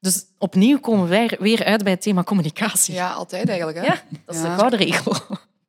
Dus 0.00 0.24
opnieuw 0.38 0.80
komen 0.80 1.08
wij 1.08 1.36
weer 1.40 1.64
uit 1.64 1.82
bij 1.82 1.92
het 1.92 2.02
thema 2.02 2.22
communicatie. 2.22 2.94
Ja, 2.94 3.12
altijd 3.12 3.48
eigenlijk. 3.48 3.78
Hè? 3.78 3.84
Ja, 3.84 4.02
dat 4.24 4.34
is 4.34 4.40
de 4.40 4.48
gouden 4.48 4.78
regel. 4.78 5.14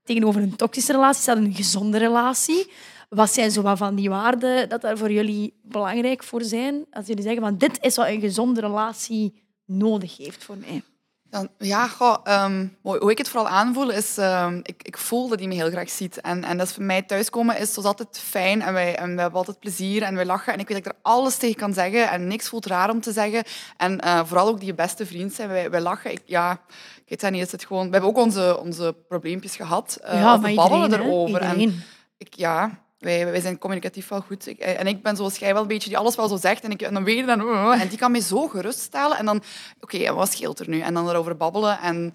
Tegenover 0.03 0.41
een 0.41 0.55
toxische 0.55 0.91
relatie 0.91 1.21
staat 1.21 1.37
een 1.37 1.53
gezonde 1.53 1.97
relatie. 1.97 2.71
Wat 3.09 3.33
zijn 3.33 3.51
zo 3.51 3.61
wat 3.61 3.77
van 3.77 3.95
die 3.95 4.09
waarden 4.09 4.69
dat 4.69 4.81
daar 4.81 4.97
voor 4.97 5.11
jullie 5.11 5.59
belangrijk 5.63 6.23
voor 6.23 6.43
zijn? 6.43 6.85
Als 6.91 7.07
jullie 7.07 7.23
zeggen 7.23 7.41
van 7.41 7.57
dit 7.57 7.77
is 7.81 7.95
wat 7.95 8.07
een 8.07 8.19
gezonde 8.19 8.61
relatie 8.61 9.43
nodig 9.65 10.17
heeft 10.17 10.43
voor 10.43 10.57
mij. 10.57 10.83
Dan, 11.31 11.49
ja, 11.57 11.87
goh, 11.87 12.15
ehm, 12.23 12.67
hoe 12.81 13.11
ik 13.11 13.17
het 13.17 13.29
vooral 13.29 13.47
aanvoel 13.49 13.91
is, 13.91 14.17
ehm, 14.17 14.59
ik, 14.63 14.83
ik 14.83 14.97
voel 14.97 15.27
dat 15.29 15.39
hij 15.39 15.47
me 15.47 15.53
heel 15.53 15.69
graag 15.69 15.89
ziet. 15.89 16.21
En, 16.21 16.43
en 16.43 16.57
dat 16.57 16.67
is 16.67 16.73
voor 16.73 16.83
mij 16.83 17.01
thuiskomen 17.01 17.57
is 17.57 17.73
zoals 17.73 17.87
altijd 17.87 18.19
fijn 18.19 18.61
en 18.61 18.73
wij, 18.73 18.95
en 18.95 19.15
we 19.15 19.21
hebben 19.21 19.39
altijd 19.39 19.59
plezier 19.59 20.03
en 20.03 20.15
wij 20.15 20.25
lachen. 20.25 20.53
En 20.53 20.59
ik 20.59 20.67
weet 20.67 20.83
dat 20.83 20.93
ik 20.93 20.99
er 20.99 21.11
alles 21.11 21.37
tegen 21.37 21.55
kan 21.55 21.73
zeggen 21.73 22.09
en 22.09 22.27
niks 22.27 22.49
voelt 22.49 22.65
raar 22.65 22.89
om 22.89 23.01
te 23.01 23.11
zeggen. 23.11 23.43
En 23.77 23.99
eh, 23.99 24.21
vooral 24.25 24.47
ook 24.47 24.57
die 24.57 24.67
je 24.67 24.73
beste 24.73 25.05
vriend 25.05 25.33
zijn. 25.33 25.49
Wij, 25.49 25.69
wij 25.69 25.81
lachen. 25.81 26.11
Ik, 26.11 26.21
ja, 26.25 26.51
ik 26.97 27.03
weet 27.07 27.21
dat 27.21 27.31
niet, 27.31 27.45
is 27.45 27.51
het 27.51 27.65
gewoon... 27.65 27.85
We 27.85 27.91
hebben 27.91 28.09
ook 28.09 28.17
onze, 28.17 28.59
onze 28.59 28.95
probleempjes 29.07 29.55
gehad. 29.55 29.97
eh, 30.03 30.13
Ja, 30.19 30.39
we 30.39 30.53
babbelen 30.55 30.83
iedereen, 30.83 31.05
erover. 31.07 31.41
En 31.41 31.83
ik, 32.17 32.33
ja, 32.33 32.79
wij, 33.01 33.41
zijn 33.41 33.57
communicatief 33.57 34.07
wel 34.07 34.21
goed. 34.21 34.47
Ik, 34.47 34.59
en 34.59 34.87
ik 34.87 35.01
ben 35.01 35.15
zoals 35.15 35.37
jij 35.37 35.53
wel 35.53 35.61
een 35.61 35.67
beetje 35.67 35.89
die 35.89 35.97
alles 35.97 36.15
wel 36.15 36.27
zo 36.27 36.37
zegt. 36.37 36.63
En, 36.63 36.71
ik, 36.71 36.93
dan 36.93 37.03
weet 37.03 37.17
je 37.17 37.25
dan... 37.25 37.71
En 37.73 37.87
die 37.87 37.97
kan 37.97 38.11
mij 38.11 38.21
zo 38.21 38.47
geruststellen. 38.47 39.17
En 39.17 39.25
dan, 39.25 39.43
oké, 39.79 39.97
en 39.97 40.15
wat 40.15 40.31
scheelt 40.31 40.59
er 40.59 40.69
nu? 40.69 40.79
En 40.79 40.93
dan 40.93 41.09
erover 41.09 41.37
babbelen. 41.37 41.79
En 41.79 42.13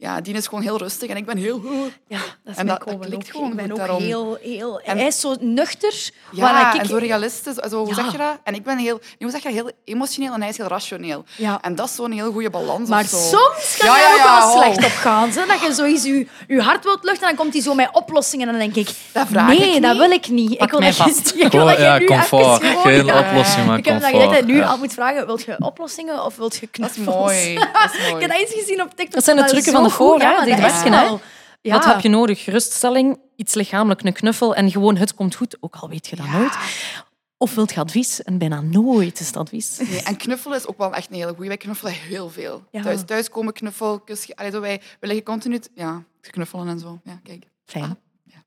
ja, 0.00 0.20
die 0.20 0.34
is 0.34 0.46
gewoon 0.46 0.62
heel 0.62 0.76
rustig. 0.78 1.08
En 1.08 1.16
ik 1.16 1.26
ben 1.26 1.36
heel... 1.36 1.60
Ja, 2.08 2.18
dat 2.18 2.52
is 2.52 2.56
en 2.56 2.66
dat, 2.66 2.82
dat 2.86 2.98
klikt 2.98 3.30
gewoon 3.30 3.50
Ik 3.50 3.56
ben 3.56 3.70
ook 3.72 3.76
daarom. 3.78 4.02
heel, 4.02 4.38
heel... 4.42 4.80
En- 4.80 4.96
Hij 4.98 5.06
is 5.06 5.20
zo 5.20 5.34
nuchter. 5.40 6.10
Ja, 6.32 6.40
waar 6.42 6.74
ik... 6.74 6.80
en 6.80 6.86
zo 6.86 6.96
realistisch. 6.96 7.54
Zo, 7.54 7.78
hoe 7.78 7.88
Ja. 7.88 7.94
zeg 7.94 8.12
je 8.12 8.18
dat? 8.18 8.38
En 8.44 8.54
ik 8.54 8.62
ben 8.62 8.78
heel, 8.78 9.00
hoe 9.18 9.30
zeg 9.30 9.42
je, 9.42 9.48
heel 9.48 9.70
emotioneel 9.84 10.32
en 10.34 10.40
hij 10.40 10.50
is 10.50 10.56
heel 10.56 10.66
rationeel. 10.66 11.24
Ja. 11.36 11.58
En 11.62 11.74
dat 11.74 11.88
is 11.88 11.94
zo'n 11.94 12.12
heel 12.12 12.32
goede 12.32 12.50
balans. 12.50 12.88
Maar 12.88 13.04
zo. 13.04 13.16
soms 13.16 13.76
kan 13.78 13.86
Ja, 13.88 13.96
ja, 13.98 14.10
ook 14.12 14.16
ja, 14.18 14.38
wel 14.40 14.48
oh. 14.48 14.56
slecht 14.62 14.84
op 14.84 14.92
gaan. 15.00 15.28
Hè? 15.30 15.46
Dat 15.46 15.60
je 15.60 15.72
zoiets 15.72 16.04
je, 16.04 16.26
je 16.48 16.62
hart 16.62 16.84
wilt 16.84 17.04
luchten 17.04 17.22
en 17.28 17.28
dan 17.28 17.36
komt 17.44 17.52
hij 17.52 17.62
zo 17.62 17.74
met 17.74 17.88
oplossingen. 17.92 18.46
En 18.48 18.58
dan 18.58 18.70
denk 18.72 18.88
ik, 18.88 18.94
vraag 19.12 19.48
nee, 19.48 19.74
ik 19.74 19.82
dat 19.82 19.96
wil 19.96 20.10
ik 20.10 20.28
niet. 20.28 20.56
Pak 20.58 20.66
ik 20.66 20.70
wil 20.70 20.80
mij 20.80 20.88
dat 20.88 20.96
je- 20.96 21.02
vast. 21.02 21.28
ik 21.34 21.34
wil 21.40 21.50
Gewoon, 21.50 21.66
dat 21.66 21.76
je 21.76 21.82
ja, 21.82 21.98
nu 21.98 22.06
comfort. 22.06 22.62
even 22.62 22.80
Geen 22.80 23.04
Ja. 23.06 23.18
oplossing, 23.18 23.66
maar 23.66 23.78
Ik 23.78 23.84
heb 23.84 24.00
dat 24.00 24.10
je 24.10 24.42
nu 24.44 24.56
Ja. 24.56 24.66
al 24.66 24.78
moet 24.78 24.92
vragen, 24.92 25.26
wil 25.26 25.38
je 25.46 25.56
oplossingen 25.58 26.24
of 26.24 26.36
wil 26.36 26.50
je 26.60 26.66
knuffels? 26.66 27.04
Dat 27.06 27.30
is 27.30 27.44
mooi. 27.44 27.54
Dat 27.54 27.92
is 27.92 27.98
Ik 28.06 28.10
mooi. 28.10 28.22
heb 28.22 28.30
dat 28.30 28.40
eens 28.40 28.52
gezien 28.52 28.82
op 28.82 28.88
TikTok. 28.88 29.14
Dat 29.14 29.24
zijn 29.24 29.36
de 29.36 29.44
trucken 29.44 29.72
van 29.72 29.87
voor, 29.90 30.18
hè? 30.20 30.30
Ja, 30.30 30.44
Die 30.44 30.56
dat 30.56 30.64
is 30.64 30.72
werken, 30.72 30.92
hè? 30.92 31.04
wel- 31.04 31.20
Ja. 31.60 31.72
Wat 31.74 31.84
heb 31.84 32.00
je 32.00 32.08
nodig? 32.08 32.44
Geruststelling, 32.44 33.20
iets 33.36 33.54
lichamelijk, 33.54 34.02
een 34.02 34.12
knuffel 34.12 34.54
en 34.54 34.70
gewoon 34.70 34.96
het 34.96 35.14
komt 35.14 35.34
goed, 35.34 35.56
ook 35.60 35.76
al 35.76 35.88
weet 35.88 36.06
je 36.06 36.16
dat 36.16 36.26
nooit. 36.28 36.56
Of 37.36 37.54
wilt 37.54 37.72
je 37.74 37.80
advies? 37.80 38.22
En 38.22 38.38
bijna 38.38 38.60
nooit 38.60 39.20
is 39.20 39.26
het 39.26 39.36
advies. 39.36 39.78
Nee, 39.78 40.02
en 40.02 40.16
knuffelen 40.16 40.58
is 40.58 40.66
ook 40.66 40.78
wel 40.78 40.94
echt 40.94 41.08
een 41.10 41.16
hele 41.16 41.32
goeie. 41.34 41.48
Wij 41.48 41.56
knuffelen 41.56 41.92
heel 41.92 42.30
veel. 42.30 42.64
Ja. 42.70 42.82
Thuis, 42.82 43.02
thuis 43.06 43.30
komen, 43.30 43.52
knuffel, 43.52 44.00
kus. 44.00 44.36
Allee, 44.36 44.50
zo 44.50 44.60
wij, 44.60 44.78
wij 45.00 45.08
liggen 45.08 45.24
continu 45.24 45.60
ja, 45.74 46.02
knuffelen 46.20 46.68
en 46.68 46.78
zo. 46.78 47.00
Ja, 47.04 47.20
kijk. 47.22 47.44
Fijn. 47.64 47.98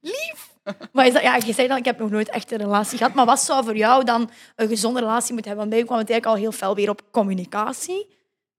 Maar 0.93 1.05
is 1.07 1.13
dat, 1.13 1.21
ja, 1.21 1.35
je 1.45 1.53
zei 1.53 1.67
dan, 1.67 1.77
ik 1.77 1.85
heb 1.85 1.99
nog 1.99 2.09
nooit 2.09 2.29
echt 2.29 2.51
een 2.51 2.57
relatie 2.57 2.97
gehad. 2.97 3.13
Maar 3.13 3.25
wat 3.25 3.39
zou 3.39 3.63
voor 3.63 3.75
jou 3.77 4.03
dan 4.03 4.29
een 4.55 4.67
gezonde 4.67 4.99
relatie 4.99 5.33
moeten 5.33 5.51
hebben? 5.51 5.57
Want 5.57 5.69
bij 5.69 5.79
u 5.79 5.83
kwam 5.85 5.97
het 5.97 6.09
eigenlijk 6.09 6.37
al 6.39 6.43
heel 6.43 6.57
fel 6.57 6.75
weer 6.75 6.89
op 6.89 7.01
communicatie. 7.11 8.07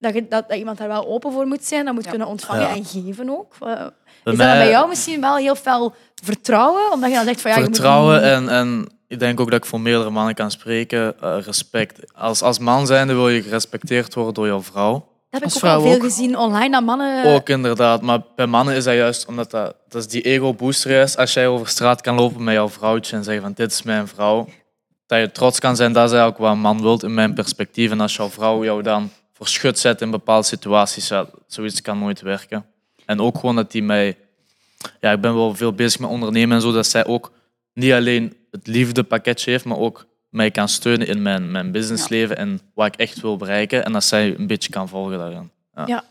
Dat, 0.03 0.15
je, 0.15 0.29
dat, 0.29 0.49
dat 0.49 0.59
iemand 0.59 0.79
daar 0.79 0.89
wel 0.89 1.07
open 1.09 1.33
voor 1.33 1.47
moet 1.47 1.65
zijn, 1.65 1.85
dat 1.85 1.95
moet 1.95 2.07
kunnen 2.09 2.27
ontvangen 2.27 2.63
Ja. 2.63 2.75
en 2.75 2.85
geven 2.85 3.31
ook. 3.31 3.55
Bij 3.59 3.73
is 3.75 3.91
dat 4.25 4.37
mij- 4.37 4.59
bij 4.59 4.71
jou 4.71 4.89
misschien 4.89 5.21
wel 5.21 5.37
heel 5.37 5.55
fel 5.55 5.95
vertrouwen? 6.25 6.93
Omdat 6.93 7.11
je 7.11 7.17
dan 7.17 7.25
zegt 7.25 7.41
van 7.41 7.51
ja, 7.51 7.57
je 7.57 7.63
moet 7.63 7.75
Vertrouwen 7.77 8.15
niet- 8.15 8.25
en, 8.31 8.49
en 8.49 8.87
ik 9.09 9.19
denk 9.19 9.41
ook 9.41 9.51
dat 9.51 9.59
ik 9.59 9.67
voor 9.67 9.81
meerdere 9.81 10.11
mannen 10.11 10.35
kan 10.35 10.51
spreken. 10.51 11.15
Eh, 11.21 11.37
respect. 11.41 12.13
Als, 12.15 12.43
als 12.43 12.59
man 12.59 12.87
zijnde 12.87 13.15
wil 13.15 13.29
je 13.29 13.43
gerespecteerd 13.43 14.15
worden 14.15 14.35
door 14.35 14.47
jouw 14.47 14.63
vrouw. 14.63 14.93
Dat 14.93 15.41
heb 15.41 15.43
als 15.45 15.57
ik 15.57 15.65
ook 15.65 15.71
al 15.71 15.81
veel 15.83 15.95
ook. 15.95 16.03
gezien 16.03 16.39
online, 16.39 16.71
dat 16.71 16.83
mannen... 16.83 17.25
Ook 17.35 17.49
inderdaad, 17.49 18.03
maar 18.03 18.21
bij 18.37 18.47
mannen 18.47 18.75
is 18.75 18.85
dat 18.85 18.95
juist 18.95 19.27
omdat 19.27 19.51
dat, 19.51 19.75
dat 19.89 20.01
is 20.03 20.09
die 20.09 20.23
ego-booster 20.23 21.01
is. 21.03 21.17
Als 21.17 21.33
jij 21.33 21.47
over 21.49 21.69
straat 21.69 22.01
kan 22.01 22.15
lopen 22.15 22.45
met 22.45 22.55
jouw 22.55 22.69
vrouwtje 22.69 23.17
en 23.17 23.25
zeggen 23.25 23.43
van 23.43 23.53
dit 23.55 23.73
is 23.73 23.83
mijn 23.83 24.09
vrouw, 24.09 24.49
dat 25.07 25.21
je 25.21 25.31
trots 25.33 25.59
kan 25.59 25.77
zijn, 25.77 25.93
dat 25.93 26.05
is 26.05 26.11
eigenlijk 26.11 26.41
wat 26.41 26.53
een 26.53 26.59
man 26.61 26.81
wilt 26.83 27.03
in 27.03 27.15
mijn 27.15 27.35
perspectief. 27.35 27.91
En 27.91 28.01
als 28.01 28.17
jouw 28.17 28.29
vrouw 28.31 28.65
jou 28.65 28.83
dan 28.83 29.11
voor 29.43 29.51
schut 29.51 29.79
zet 29.79 30.01
in 30.01 30.11
bepaalde 30.11 30.47
situaties, 30.47 31.09
ja, 31.09 31.27
zoiets 31.47 31.83
kan 31.83 31.99
nooit 31.99 32.21
werken. 32.21 32.67
En 33.07 33.21
ook 33.21 33.39
gewoon 33.39 33.57
dat 33.57 33.73
die 33.73 33.83
mij... 33.83 34.19
Ja, 35.01 35.13
ik 35.13 35.21
ben 35.21 35.35
wel 35.35 35.55
veel 35.55 35.73
bezig 35.73 36.01
met 36.01 36.11
ondernemen 36.11 36.57
en 36.57 36.63
zo, 36.63 36.73
dat 36.73 36.87
zij 36.87 37.07
ook 37.07 37.33
niet 37.75 37.93
alleen 37.93 38.37
het 38.51 38.67
liefdepakketje 38.67 39.51
heeft, 39.51 39.65
maar 39.65 39.79
ook 39.79 40.07
mij 40.29 40.51
kan 40.51 40.69
steunen 40.69 41.07
in 41.07 41.23
mijn, 41.23 41.51
mijn 41.51 41.73
businessleven 41.73 42.37
en 42.37 42.61
wat 42.75 42.87
ik 42.87 42.97
echt 42.97 43.21
wil 43.21 43.37
bereiken. 43.37 43.85
En 43.85 43.93
dat 43.93 44.05
zij 44.05 44.39
een 44.39 44.47
beetje 44.47 44.71
kan 44.71 44.89
volgen 44.89 45.19
daarin. 45.19 45.51
Ja. 45.75 45.87
Ja. 45.87 46.05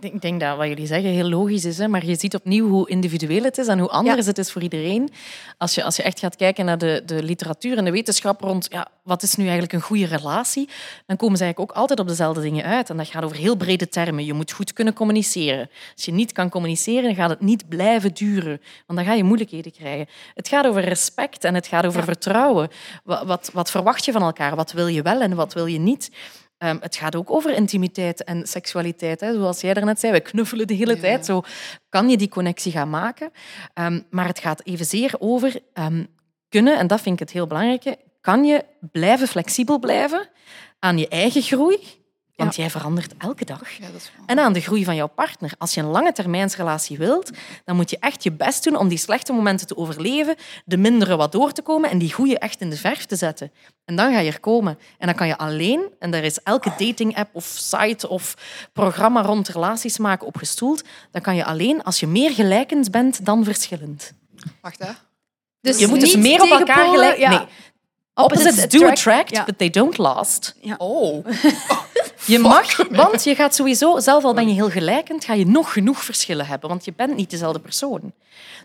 Ik 0.00 0.20
denk, 0.20 0.40
dat 0.40 0.56
wat 0.56 0.66
jullie 0.66 0.86
zeggen 0.86 1.10
heel 1.10 1.28
logisch 1.28 1.64
is, 1.64 1.78
hè? 1.78 1.88
maar 1.88 2.06
je 2.06 2.14
ziet 2.14 2.34
opnieuw 2.34 2.68
hoe 2.68 2.88
individueel 2.88 3.42
het 3.42 3.58
is 3.58 3.66
en 3.66 3.78
hoe 3.78 3.88
anders 3.88 4.26
het 4.26 4.38
is 4.38 4.52
voor 4.52 4.62
iedereen. 4.62 5.10
Als 5.58 5.74
je, 5.74 5.84
als 5.84 5.96
je 5.96 6.02
echt 6.02 6.18
gaat 6.18 6.36
kijken 6.36 6.64
naar 6.64 6.78
de, 6.78 7.02
de 7.06 7.22
literatuur 7.22 7.78
en 7.78 7.84
de 7.84 7.90
wetenschap 7.90 8.40
rond 8.40 8.66
ja, 8.70 8.88
wat 9.02 9.22
is 9.22 9.34
nu 9.34 9.42
eigenlijk 9.42 9.72
een 9.72 9.80
goede 9.80 10.06
relatie, 10.06 10.68
dan 11.06 11.16
komen 11.16 11.36
ze 11.36 11.44
eigenlijk 11.44 11.72
ook 11.72 11.78
altijd 11.78 12.00
op 12.00 12.08
dezelfde 12.08 12.40
dingen 12.40 12.64
uit. 12.64 12.90
En 12.90 12.96
dat 12.96 13.08
gaat 13.08 13.24
over 13.24 13.36
heel 13.36 13.56
brede 13.56 13.88
termen. 13.88 14.24
Je 14.24 14.32
moet 14.32 14.52
goed 14.52 14.72
kunnen 14.72 14.94
communiceren. 14.94 15.70
Als 15.94 16.04
je 16.04 16.12
niet 16.12 16.32
kan 16.32 16.48
communiceren, 16.48 17.02
dan 17.02 17.14
gaat 17.14 17.30
het 17.30 17.40
niet 17.40 17.68
blijven 17.68 18.14
duren, 18.14 18.60
want 18.86 18.98
dan 18.98 19.04
ga 19.08 19.12
je 19.14 19.24
moeilijkheden 19.24 19.72
krijgen. 19.72 20.06
Het 20.34 20.48
gaat 20.48 20.66
over 20.66 20.82
respect 20.82 21.44
en 21.44 21.54
het 21.54 21.66
gaat 21.66 21.86
over 21.86 22.04
vertrouwen. 22.04 22.68
Wat, 23.04 23.24
wat, 23.26 23.50
wat 23.52 23.70
verwacht 23.70 24.04
je 24.04 24.12
van 24.12 24.22
elkaar? 24.22 24.56
Wat 24.56 24.72
wil 24.72 24.86
je 24.86 25.02
wel 25.02 25.20
en 25.20 25.34
wat 25.34 25.54
wil 25.54 25.66
je 25.66 25.78
niet? 25.78 26.10
Ehm, 26.58 26.76
het 26.80 26.96
gaat 26.96 27.16
ook 27.16 27.30
over 27.30 27.54
intimiteit 27.54 28.24
en 28.24 28.46
seksualiteit. 28.46 29.20
Hè. 29.20 29.32
Zoals 29.32 29.60
jij 29.60 29.74
daarnet 29.74 30.00
zei, 30.00 30.12
we 30.12 30.20
knuffelen 30.20 30.66
de 30.66 30.74
hele 30.74 30.98
tijd. 31.00 31.24
Zo 31.26 31.42
kan 31.88 32.08
je 32.08 32.16
die 32.16 32.28
connectie 32.28 32.72
gaan 32.72 32.90
maken. 32.90 33.30
Ehm, 33.74 34.00
maar 34.10 34.26
het 34.26 34.38
gaat 34.38 34.64
evenzeer 34.64 35.14
over 35.18 35.60
ehm, 35.72 36.04
kunnen, 36.48 36.78
en 36.78 36.86
dat 36.86 37.00
vind 37.00 37.14
ik 37.14 37.20
het 37.20 37.30
heel 37.30 37.46
belangrijke, 37.46 37.98
kan 38.20 38.44
je 38.44 38.64
blijven 38.92 39.28
flexibel 39.28 39.78
blijven 39.78 40.28
aan 40.78 40.98
je 40.98 41.08
eigen 41.08 41.42
groei? 41.42 41.78
Want 42.36 42.56
jij 42.56 42.70
verandert 42.70 43.14
elke 43.18 43.44
dag. 43.44 43.62
En 44.26 44.38
aan 44.38 44.52
de 44.52 44.60
groei 44.60 44.84
van 44.84 44.94
jouw 44.94 45.06
partner. 45.06 45.52
Als 45.58 45.74
je 45.74 45.80
een 45.80 45.86
lange 45.86 46.12
termijnsrelatie 46.12 46.98
wilt, 46.98 47.30
dan 47.64 47.76
moet 47.76 47.90
je 47.90 47.96
echt 48.00 48.22
je 48.22 48.32
best 48.32 48.64
doen 48.64 48.76
om 48.76 48.88
die 48.88 48.98
slechte 48.98 49.32
momenten 49.32 49.66
te 49.66 49.76
overleven, 49.76 50.36
de 50.64 50.76
mindere 50.76 51.16
wat 51.16 51.32
door 51.32 51.52
te 51.52 51.62
komen 51.62 51.90
en 51.90 51.98
die 51.98 52.12
goede 52.12 52.38
echt 52.38 52.60
in 52.60 52.70
de 52.70 52.76
verf 52.76 53.04
te 53.04 53.16
zetten. 53.16 53.52
En 53.84 53.96
dan 53.96 54.12
ga 54.12 54.18
je 54.18 54.30
er 54.30 54.40
komen. 54.40 54.78
En 54.98 55.06
dan 55.06 55.16
kan 55.16 55.26
je 55.26 55.38
alleen, 55.38 55.92
en 55.98 56.10
daar 56.10 56.24
is 56.24 56.42
elke 56.42 56.72
dating-app 56.78 57.34
of 57.34 57.44
site 57.44 58.08
of 58.08 58.34
programma 58.72 59.22
rond 59.22 59.48
relaties 59.48 59.98
maken 59.98 60.26
op 60.26 60.36
gestoeld, 60.36 60.82
dan 61.10 61.22
kan 61.22 61.36
je 61.36 61.44
alleen 61.44 61.82
als 61.82 62.00
je 62.00 62.06
meer 62.06 62.30
gelijkend 62.30 62.90
bent 62.90 63.24
dan 63.24 63.44
verschillend. 63.44 64.12
Wacht, 64.60 64.78
hè. 64.78 64.90
Dus 65.60 65.78
je 65.78 65.86
moet 65.86 66.00
dus 66.00 66.16
meer 66.16 66.42
op 66.42 66.50
elkaar 66.50 66.88
gelijk... 66.88 67.18
ja. 67.18 67.30
Nee. 67.30 67.46
Opposites 68.18 68.52
Opposites 68.52 68.80
do 68.80 68.86
attract, 68.86 69.46
but 69.46 69.58
they 69.58 69.70
don't 69.70 69.98
last. 69.98 70.54
Oh. 70.78 71.26
Je 72.26 72.38
mag, 72.38 72.76
want 72.90 73.24
je 73.24 73.34
gaat 73.34 73.54
sowieso, 73.54 73.98
zelf 74.00 74.24
al 74.24 74.34
ben 74.34 74.48
je 74.48 74.54
heel 74.54 74.70
gelijkend, 74.70 75.24
ga 75.24 75.32
je 75.34 75.46
nog 75.46 75.72
genoeg 75.72 76.04
verschillen 76.04 76.46
hebben, 76.46 76.68
want 76.68 76.84
je 76.84 76.92
bent 76.96 77.16
niet 77.16 77.30
dezelfde 77.30 77.58
persoon. 77.58 78.12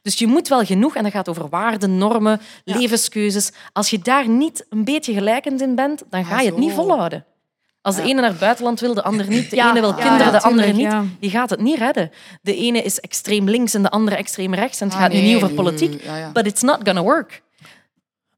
Dus 0.01 0.15
je 0.19 0.27
moet 0.27 0.47
wel 0.47 0.65
genoeg, 0.65 0.95
en 0.95 1.03
dat 1.03 1.11
gaat 1.11 1.29
over 1.29 1.49
waarden, 1.49 1.97
normen, 1.97 2.41
levenskeuzes. 2.65 3.51
Als 3.73 3.89
je 3.89 3.99
daar 3.99 4.27
niet 4.27 4.65
een 4.69 4.83
beetje 4.83 5.13
gelijkend 5.13 5.61
in 5.61 5.75
bent, 5.75 6.03
dan 6.09 6.25
ga 6.25 6.39
je 6.39 6.45
het 6.49 6.57
niet 6.57 6.69
zo. 6.69 6.75
volhouden. 6.75 7.25
Als 7.81 7.95
de 7.95 8.01
ene 8.01 8.21
naar 8.21 8.29
het 8.29 8.39
buitenland 8.39 8.79
wil, 8.79 8.93
de 8.93 9.03
andere 9.03 9.29
niet. 9.29 9.49
De 9.49 9.55
Ja, 9.55 9.69
ene 9.69 9.79
wil 9.79 9.93
kinderen, 9.93 10.25
ja, 10.25 10.31
de 10.31 10.41
andere 10.41 10.73
niet. 10.73 10.93
Die 11.19 11.29
gaat 11.29 11.49
het 11.49 11.59
niet 11.61 11.77
redden. 11.77 12.11
De 12.41 12.55
ene 12.55 12.81
is 12.81 12.99
extreem 12.99 13.49
links 13.49 13.73
en 13.73 13.81
de 13.81 13.89
andere 13.89 14.15
extreem 14.15 14.53
rechts. 14.53 14.81
En 14.81 14.87
het 14.87 14.95
Ah, 14.95 15.01
gaat 15.01 15.11
nu 15.11 15.17
nee, 15.17 15.33
niet 15.33 15.43
over 15.43 15.55
politiek. 15.55 16.03
ja, 16.03 16.17
ja. 16.17 16.31
But 16.31 16.45
it's 16.45 16.61
not 16.61 16.77
gonna 16.83 17.01
work. 17.01 17.41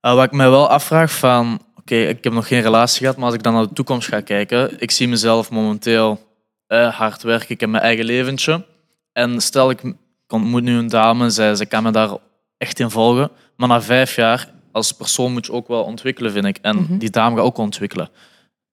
Uh, 0.06 0.14
wat 0.16 0.24
ik 0.24 0.32
mij 0.32 0.50
wel 0.50 0.70
afvraag 0.70 1.12
van, 1.12 1.60
oké, 1.76 1.96
ik 1.96 2.24
heb 2.24 2.34
nog 2.34 2.48
geen 2.48 2.62
relatie 2.62 3.00
gehad, 3.00 3.16
maar 3.16 3.26
als 3.26 3.34
ik 3.34 3.44
dan 3.44 3.54
naar 3.54 3.68
de 3.68 3.74
toekomst 3.74 4.08
ga 4.08 4.22
kijken, 4.22 4.80
ik 4.82 4.92
zie 4.92 5.08
mezelf 5.08 5.52
momenteel 5.52 6.20
eh, 6.68 6.94
hard 6.98 7.22
werken, 7.24 7.50
ik 7.50 7.60
heb 7.60 7.70
mijn 7.70 7.84
eigen 7.84 8.06
leventje. 8.06 8.66
En 9.14 9.42
stel 9.42 9.70
ik, 9.70 9.82
ik 9.84 9.94
ontmoet 10.28 10.64
nu 10.64 10.78
een 10.78 10.88
dame, 10.88 11.30
zij, 11.30 11.56
ze 11.56 11.66
kan 11.66 11.84
me 11.84 11.92
daar 11.92 12.18
echt 12.58 12.80
in 12.80 12.90
volgen, 12.90 13.32
maar 13.58 13.68
na 13.68 13.82
vijf 13.82 14.16
jaar, 14.16 14.50
als 14.72 14.92
persoon 14.92 15.32
moet 15.34 15.46
je 15.46 15.52
ook 15.52 15.68
wel 15.68 15.84
ontwikkelen, 15.84 16.32
vind 16.32 16.46
ik. 16.46 16.58
En 16.62 16.76
Mhm. 16.76 16.98
die 16.98 17.10
dame 17.10 17.36
gaat 17.36 17.46
ook 17.46 17.58
ontwikkelen. 17.58 18.10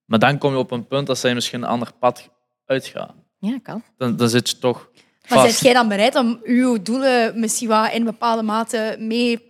Maar 0.05 0.19
dan 0.19 0.37
kom 0.37 0.51
je 0.51 0.57
op 0.57 0.71
een 0.71 0.87
punt 0.87 1.07
dat 1.07 1.17
zij 1.17 1.33
misschien 1.33 1.61
een 1.61 1.69
ander 1.69 1.91
pad 1.99 2.29
uitgaat. 2.65 3.13
Ja, 3.39 3.59
kan. 3.63 3.83
Dan, 3.97 4.15
dan 4.15 4.29
zit 4.29 4.49
je 4.49 4.57
toch 4.57 4.89
Maar 5.35 5.49
zijn 5.49 5.63
jij 5.63 5.73
dan 5.73 5.87
bereid 5.87 6.15
om 6.15 6.39
uw 6.43 6.81
doelen 6.81 7.39
misschien 7.39 7.67
wat 7.67 7.91
in 7.91 8.03
bepaalde 8.03 8.41
mate 8.41 8.95
mee, 8.99 9.49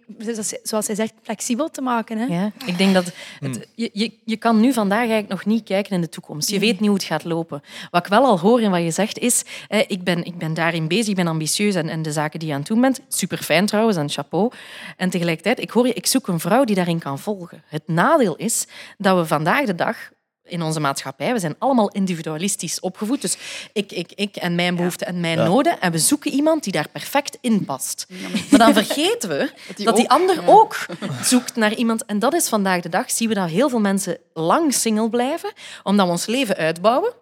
zoals 0.63 0.85
zij 0.85 0.95
zegt, 0.95 1.13
flexibel 1.23 1.69
te 1.69 1.81
maken? 1.81 2.17
Hè? 2.17 2.25
Ja, 2.25 2.51
ik 2.65 2.77
denk 2.77 2.93
dat 2.93 3.11
het, 3.39 3.67
je, 3.75 3.89
je, 3.93 4.13
je 4.25 4.37
kan 4.37 4.59
nu 4.59 4.73
vandaag 4.73 4.99
eigenlijk 4.99 5.29
nog 5.29 5.45
niet 5.45 5.63
kijken 5.63 5.91
in 5.91 6.01
de 6.01 6.09
toekomst. 6.09 6.49
Je 6.49 6.59
Nee. 6.59 6.69
weet 6.69 6.79
niet 6.79 6.89
hoe 6.89 6.97
het 6.97 7.07
gaat 7.07 7.23
lopen. 7.23 7.61
Wat 7.91 8.03
ik 8.03 8.09
wel 8.11 8.25
al 8.25 8.39
hoor 8.39 8.61
in 8.61 8.71
wat 8.71 8.83
je 8.83 8.91
zegt 8.91 9.17
is, 9.19 9.43
eh, 9.67 9.79
ik, 9.87 10.03
ben, 10.03 10.23
ik 10.25 10.37
ben 10.37 10.53
daarin 10.53 10.87
bezig, 10.87 11.07
ik 11.07 11.15
ben 11.15 11.27
ambitieus 11.27 11.75
en, 11.75 11.89
en 11.89 12.01
de 12.01 12.11
zaken 12.11 12.39
die 12.39 12.47
je 12.47 12.53
aan 12.53 12.59
het 12.59 12.69
doen 12.69 12.81
bent, 12.81 13.01
super 13.07 13.37
fijn 13.37 13.65
trouwens 13.65 13.97
en 13.97 14.09
chapeau. 14.09 14.51
En 14.97 15.09
tegelijkertijd, 15.09 15.59
ik 15.59 15.69
hoor 15.69 15.87
je, 15.87 15.93
ik 15.93 16.05
zoek 16.07 16.27
een 16.27 16.39
vrouw 16.39 16.63
die 16.63 16.75
daarin 16.75 16.99
kan 16.99 17.19
volgen. 17.19 17.63
Het 17.67 17.83
nadeel 17.85 18.35
is 18.35 18.67
dat 18.97 19.17
we 19.17 19.25
vandaag 19.25 19.65
de 19.65 19.75
dag 19.75 19.97
in 20.45 20.61
onze 20.61 20.79
maatschappij. 20.79 21.33
We 21.33 21.39
zijn 21.39 21.55
allemaal 21.59 21.89
individualistisch 21.89 22.79
opgevoed. 22.79 23.21
Dus 23.21 23.37
ik, 23.73 23.91
ik, 23.91 24.11
ik 24.15 24.35
en 24.35 24.55
mijn 24.55 24.75
behoeften 24.75 25.07
en 25.07 25.19
mijn 25.19 25.37
Ja. 25.37 25.43
noden. 25.45 25.81
En 25.81 25.91
we 25.91 25.99
zoeken 25.99 26.31
iemand 26.31 26.63
die 26.63 26.71
daar 26.73 26.89
perfect 26.89 27.37
in 27.41 27.65
past. 27.65 28.05
Maar 28.49 28.59
dan 28.59 28.73
vergeten 28.73 29.29
we 29.29 29.51
die 29.75 29.85
dat 29.85 29.95
die 29.95 30.05
ook- 30.05 30.11
ander 30.11 30.35
ja. 30.41 30.47
ook 30.47 30.85
zoekt 31.23 31.55
naar 31.55 31.73
iemand. 31.73 32.05
En 32.05 32.19
dat 32.19 32.33
is 32.33 32.47
vandaag 32.49 32.81
de 32.81 32.89
dag, 32.89 33.11
zien 33.11 33.27
we 33.27 33.33
dat 33.33 33.49
heel 33.49 33.69
veel 33.69 33.79
mensen 33.79 34.17
lang 34.33 34.73
single 34.73 35.09
blijven, 35.09 35.51
omdat 35.83 36.05
we 36.05 36.11
ons 36.11 36.25
leven 36.25 36.55
uitbouwen. 36.55 37.13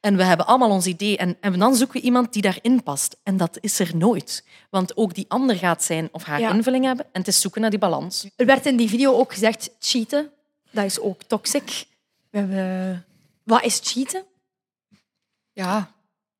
En 0.00 0.16
we 0.16 0.24
hebben 0.24 0.46
allemaal 0.46 0.70
ons 0.70 0.86
idee. 0.86 1.16
En, 1.16 1.36
en 1.40 1.58
dan 1.58 1.74
zoeken 1.76 2.00
we 2.00 2.06
iemand 2.06 2.32
die 2.32 2.42
daarin 2.42 2.82
past. 2.82 3.16
En 3.22 3.36
dat 3.36 3.58
is 3.60 3.78
er 3.78 3.90
nooit. 3.96 4.44
Want 4.70 4.96
ook 4.96 5.14
die 5.14 5.24
ander 5.28 5.56
gaat 5.56 5.82
zijn 5.84 6.08
of 6.12 6.24
haar 6.24 6.40
Ja. 6.40 6.52
invulling 6.52 6.84
hebben. 6.84 7.04
En 7.12 7.20
het 7.20 7.28
is 7.28 7.40
zoeken 7.40 7.60
naar 7.60 7.70
die 7.70 7.78
balans. 7.78 8.26
Er 8.36 8.46
werd 8.46 8.66
in 8.66 8.76
die 8.76 8.88
video 8.88 9.12
ook 9.14 9.32
gezegd, 9.32 9.70
cheaten, 9.80 10.30
dat 10.70 10.84
is 10.84 11.00
ook 11.00 11.22
toxic. 11.26 11.84
We 12.36 12.42
hebben... 12.42 13.04
Wat 13.44 13.64
is 13.64 13.80
cheaten? 13.82 14.24
Ja. 15.52 15.90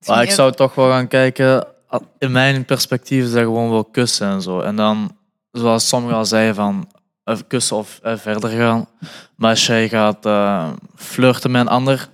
Maar 0.06 0.22
ik 0.22 0.30
zou 0.30 0.52
toch 0.52 0.74
wel 0.74 0.90
gaan 0.90 1.08
kijken, 1.08 1.66
in 2.18 2.32
mijn 2.32 2.64
perspectief 2.64 3.24
is 3.24 3.32
dat 3.32 3.42
gewoon 3.42 3.70
wel 3.70 3.84
kussen 3.84 4.26
en 4.26 4.42
zo. 4.42 4.60
En 4.60 4.76
dan, 4.76 5.16
zoals 5.50 5.88
sommigen 5.88 6.16
al 6.16 6.24
zeiden, 6.24 6.54
van 6.54 6.90
eh, 7.24 7.36
kussen 7.46 7.76
of 7.76 7.98
eh, 8.02 8.16
verder 8.16 8.50
gaan. 8.50 8.88
Maar 9.36 9.50
als 9.50 9.66
jij 9.66 9.88
gaat 9.88 10.26
eh, 10.26 10.72
flirten 10.94 11.50
met 11.50 11.60
een 11.60 11.68
ander, 11.68 12.08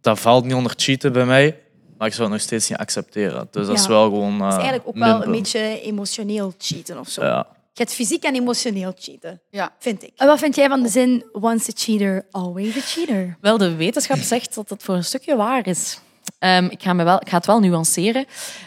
dat 0.00 0.20
valt 0.20 0.44
niet 0.44 0.54
onder 0.54 0.72
cheaten 0.76 1.12
bij 1.12 1.26
mij. 1.26 1.60
Maar 1.98 2.06
ik 2.06 2.12
zou 2.14 2.24
het 2.24 2.32
nog 2.32 2.46
steeds 2.46 2.68
niet 2.68 2.78
accepteren. 2.78 3.48
Dus 3.50 3.66
dat 3.66 3.78
is 3.78 3.86
wel 3.86 4.04
gewoon. 4.04 4.40
Het 4.40 4.52
is 4.52 4.58
eigenlijk 4.58 4.88
ook 4.88 4.96
wel 4.96 5.24
een 5.24 5.30
beetje 5.30 5.80
emotioneel 5.80 6.54
cheaten 6.58 6.98
of 6.98 7.08
zo. 7.08 7.24
Ja. 7.24 7.46
Je 7.78 7.84
hebt 7.84 7.96
fysiek 7.96 8.22
en 8.24 8.34
emotioneel 8.34 8.92
cheaten, 8.98 9.40
Ja. 9.50 9.74
vind 9.78 10.02
ik. 10.02 10.12
En 10.16 10.26
wat 10.26 10.38
vind 10.38 10.54
jij 10.54 10.68
van 10.68 10.82
de 10.82 10.88
zin 10.88 11.24
once 11.32 11.70
a 11.70 11.72
cheater, 11.76 12.26
always 12.30 12.76
a 12.76 12.80
cheater? 12.80 13.36
Wel, 13.40 13.58
de 13.58 13.74
wetenschap 13.74 14.18
zegt 14.18 14.54
dat 14.54 14.68
het 14.68 14.82
voor 14.82 14.94
een 14.94 15.04
stukje 15.04 15.36
waar 15.36 15.66
is. 15.66 16.00
Ehm, 16.38 16.64
ik, 16.64 16.82
ga 16.82 16.92
me 16.92 17.04
wel, 17.04 17.16
ik 17.20 17.28
ga 17.28 17.36
het 17.36 17.46
wel 17.46 17.60
nuanceren. 17.60 18.24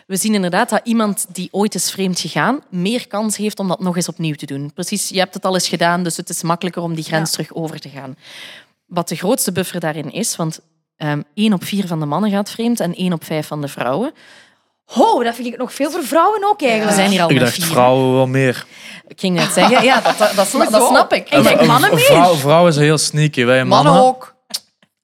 We 0.07 0.15
zien 0.15 0.33
inderdaad 0.33 0.69
dat 0.69 0.81
iemand 0.83 1.25
die 1.29 1.47
ooit 1.51 1.75
is 1.75 1.91
vreemd 1.91 2.19
gegaan, 2.19 2.61
meer 2.69 3.07
kans 3.07 3.37
heeft 3.37 3.59
om 3.59 3.67
dat 3.67 3.79
nog 3.79 3.95
eens 3.95 4.07
opnieuw 4.07 4.35
te 4.35 4.45
doen. 4.45 4.73
Precies, 4.73 5.09
je 5.09 5.19
hebt 5.19 5.33
het 5.33 5.45
al 5.45 5.53
eens 5.53 5.67
gedaan, 5.67 6.03
dus 6.03 6.17
het 6.17 6.29
is 6.29 6.41
makkelijker 6.41 6.81
om 6.81 6.95
die 6.95 7.03
grens 7.03 7.29
Ja. 7.29 7.35
terug 7.35 7.53
over 7.53 7.79
te 7.79 7.89
gaan. 7.89 8.15
Wat 8.85 9.07
de 9.07 9.15
grootste 9.15 9.51
buffer 9.51 9.79
daarin 9.79 10.11
is, 10.11 10.35
want 10.35 10.59
ehm 10.95 11.21
één 11.33 11.53
op 11.53 11.63
vier 11.63 11.87
van 11.87 11.99
de 11.99 12.05
mannen 12.05 12.31
gaat 12.31 12.49
vreemd 12.51 12.79
en 12.79 12.95
één 12.95 13.13
op 13.13 13.23
vijf 13.23 13.47
van 13.47 13.61
de 13.61 13.67
vrouwen. 13.67 14.13
Ho, 14.91 15.23
dat 15.23 15.35
vind 15.35 15.47
ik 15.47 15.57
nog 15.57 15.73
veel 15.73 15.91
voor 15.91 16.03
vrouwen 16.03 16.43
ook 16.45 16.61
eigenlijk. 16.61 16.89
We 16.89 16.95
zijn 16.95 17.09
hier 17.09 17.21
al 17.21 17.29
Ik 17.29 17.39
dacht 17.39 17.63
vrouwen 17.63 18.13
wel 18.13 18.27
meer. 18.27 18.65
Ik 19.07 19.19
ging 19.19 19.35
net 19.35 19.51
zeggen, 19.51 19.83
ja, 19.83 20.01
dat, 20.01 20.17
dat, 20.17 20.35
dat, 20.35 20.47
snap, 20.47 20.61
dat 20.61 20.71
Hoezo? 20.71 20.93
snap 20.93 21.13
ik. 21.13 21.29
Ik 21.29 21.43
denk 21.43 21.65
mannen 21.65 21.89
meer. 21.89 21.99
Vrouw, 21.99 22.33
vrouwen 22.33 22.73
zijn 22.73 22.85
heel 22.85 22.97
sneaky. 22.97 23.45
Wij 23.45 23.63
mannen, 23.65 23.93
Mannen 23.93 24.09
ook. 24.09 24.35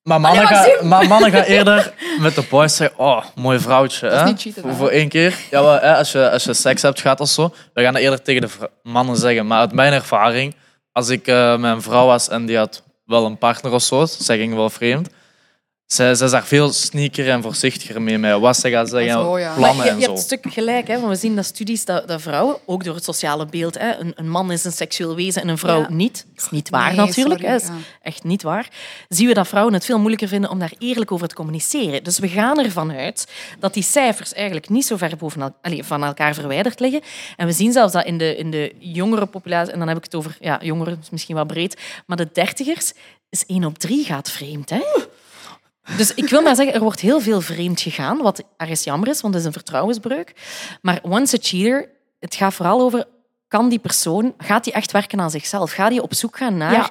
Maar 0.03 0.21
mannen, 0.21 0.47
Allee, 0.47 0.75
gaan, 0.75 0.87
maar 0.87 1.07
mannen 1.07 1.31
gaan 1.31 1.43
eerder 1.43 1.93
met 2.19 2.35
de 2.35 2.43
boys 2.49 2.75
zeggen: 2.75 2.99
Oh, 2.99 3.23
mooi 3.35 3.59
vrouwtje. 3.59 4.07
is 4.07 4.13
hè? 4.13 4.25
niet 4.25 4.41
cheaten, 4.41 4.75
voor, 4.75 4.89
één 4.89 5.09
keer. 5.09 5.35
Ja, 5.51 5.61
wel, 5.63 5.79
hè, 5.79 5.95
als, 5.95 6.11
je, 6.11 6.31
als 6.31 6.43
je 6.43 6.53
seks 6.53 6.81
hebt 6.81 7.01
gehad 7.01 7.19
of 7.19 7.27
zo, 7.27 7.53
we 7.73 7.81
gaan 7.81 7.93
dat 7.93 8.01
eerder 8.01 8.21
tegen 8.21 8.41
de 8.41 8.49
mannen 8.83 9.17
zeggen. 9.17 9.47
Maar 9.47 9.59
uit 9.59 9.71
mijn 9.71 9.93
ervaring, 9.93 10.55
als 10.91 11.09
ik 11.09 11.27
eh, 11.27 11.57
met 11.57 11.71
een 11.71 11.81
vrouw 11.81 12.05
was 12.05 12.29
en 12.29 12.45
die 12.45 12.57
had 12.57 12.83
wel 13.05 13.25
een 13.25 13.37
partner 13.37 13.71
of 13.71 13.81
zo, 13.81 14.05
zij 14.05 14.37
ging 14.37 14.55
wel 14.55 14.69
vreemd. 14.69 15.09
Zij, 15.87 16.15
zij 16.15 16.25
is 16.25 16.31
daar 16.31 16.45
veel 16.45 16.71
sneaker 16.73 17.29
en 17.29 17.41
voorzichtiger 17.41 18.01
mee 18.01 18.17
met 18.17 18.39
wat 18.39 18.57
ze 18.57 18.69
gaat 18.69 18.89
zeggen, 18.89 19.11
Zo, 19.11 19.39
ja. 19.39 19.47
Maar 19.49 19.57
plannen 19.57 19.85
je, 19.85 19.91
en 19.91 19.95
je 19.97 20.01
zo. 20.03 20.07
hebt 20.07 20.19
een 20.19 20.25
stuk 20.25 20.53
gelijk, 20.53 20.87
hè, 20.87 20.99
want 20.99 21.07
we 21.07 21.15
zien 21.15 21.35
dat 21.35 21.45
studies 21.45 21.85
dat, 21.85 22.07
dat 22.07 22.21
vrouwen, 22.21 22.57
ook 22.65 22.83
door 22.83 22.95
het 22.95 23.03
sociale 23.03 23.45
beeld, 23.45 23.77
hè, 23.77 23.95
een, 23.95 24.11
een 24.15 24.29
man 24.29 24.51
is 24.51 24.63
een 24.63 24.71
seksueel 24.71 25.15
wezen 25.15 25.41
en 25.41 25.47
een 25.47 25.57
vrouw 25.57 25.79
Ja. 25.79 25.89
niet. 25.89 26.25
Dat 26.35 26.45
is 26.45 26.51
niet 26.51 26.69
waar 26.69 26.87
Nee, 26.87 26.95
natuurlijk, 27.05 27.39
sorry, 27.39 27.53
hè, 27.53 27.59
dat 27.59 27.61
is 27.61 27.67
ja. 27.67 27.83
echt 28.01 28.23
niet 28.23 28.43
waar. 28.43 28.69
Zien 29.09 29.27
we 29.27 29.33
dat 29.33 29.47
vrouwen 29.47 29.73
het 29.73 29.85
veel 29.85 29.97
moeilijker 29.97 30.27
vinden 30.27 30.49
om 30.49 30.59
daar 30.59 30.73
eerlijk 30.77 31.11
over 31.11 31.27
te 31.27 31.35
communiceren. 31.35 32.03
Dus 32.03 32.19
we 32.19 32.27
gaan 32.27 32.59
ervan 32.59 32.91
uit 32.91 33.27
dat 33.59 33.73
die 33.73 33.83
cijfers 33.83 34.33
eigenlijk 34.33 34.69
niet 34.69 34.85
zo 34.85 34.97
ver 34.97 35.17
boven 35.17 35.53
van 35.83 36.03
elkaar 36.03 36.33
verwijderd 36.33 36.79
liggen. 36.79 37.01
En 37.37 37.45
we 37.45 37.53
zien 37.53 37.71
zelfs 37.71 37.93
dat 37.93 38.05
in 38.05 38.17
de, 38.17 38.35
in 38.35 38.51
de 38.51 38.73
jongere 38.79 39.25
populatie, 39.25 39.73
en 39.73 39.79
dan 39.79 39.87
heb 39.87 39.97
ik 39.97 40.03
het 40.03 40.15
over 40.15 40.37
ja, 40.39 40.59
jongeren, 40.61 40.99
is 41.01 41.09
misschien 41.09 41.35
wat 41.35 41.47
breed, 41.47 41.77
maar 42.05 42.17
de 42.17 42.29
dertigers 42.33 42.93
is 43.29 43.45
één 43.45 43.63
op 43.63 43.77
drie 43.77 44.05
gaat 44.05 44.31
vreemd. 44.31 44.69
Hè? 44.69 44.81
Dus 45.97 46.13
ik 46.13 46.29
wil 46.29 46.41
maar 46.41 46.55
zeggen, 46.55 46.73
er 46.75 46.81
wordt 46.81 46.99
heel 46.99 47.19
veel 47.21 47.41
vreemd 47.41 47.81
gegaan, 47.81 48.17
wat 48.17 48.43
ergens 48.57 48.83
jammer 48.83 49.09
is, 49.09 49.21
want 49.21 49.33
het 49.33 49.41
is 49.43 49.47
een 49.47 49.53
vertrouwensbreuk. 49.55 50.33
Maar 50.81 50.99
once 51.03 51.35
a 51.35 51.39
cheater, 51.41 51.89
het 52.19 52.35
gaat 52.35 52.53
vooral 52.53 52.81
over, 52.81 53.05
kan 53.47 53.69
die 53.69 53.79
persoon, 53.79 54.33
gaat 54.37 54.63
die 54.63 54.73
echt 54.73 54.91
werken 54.91 55.19
aan 55.19 55.31
zichzelf? 55.31 55.71
Gaat 55.71 55.89
die 55.89 56.01
op 56.01 56.13
zoek 56.13 56.37
gaan 56.37 56.57
naar, 56.57 56.71
Ja. 56.71 56.89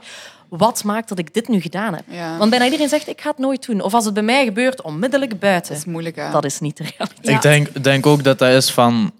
wat 0.48 0.84
maakt 0.84 1.08
dat 1.08 1.18
ik 1.18 1.34
dit 1.34 1.48
nu 1.48 1.60
gedaan 1.60 1.94
heb? 1.94 2.04
Ja. 2.08 2.36
Want 2.38 2.50
bijna 2.50 2.64
iedereen 2.64 2.88
zegt, 2.88 3.08
ik 3.08 3.20
ga 3.20 3.28
het 3.30 3.38
nooit 3.38 3.66
doen. 3.66 3.80
Of 3.80 3.94
als 3.94 4.04
het 4.04 4.14
bij 4.14 4.22
mij 4.22 4.44
gebeurt, 4.44 4.82
onmiddellijk 4.82 5.38
buiten. 5.38 5.72
Dat 5.72 5.80
is 5.80 5.84
moeilijk, 5.92 6.16
hè? 6.16 6.30
Dat 6.30 6.44
is 6.44 6.60
niet 6.60 6.76
de 6.76 6.84
realiteit. 6.96 7.34
Ik 7.36 7.42
denk, 7.42 7.84
denk 7.84 8.06
ook 8.06 8.24
dat 8.24 8.38
dat 8.38 8.52
is 8.52 8.70
van... 8.70 9.12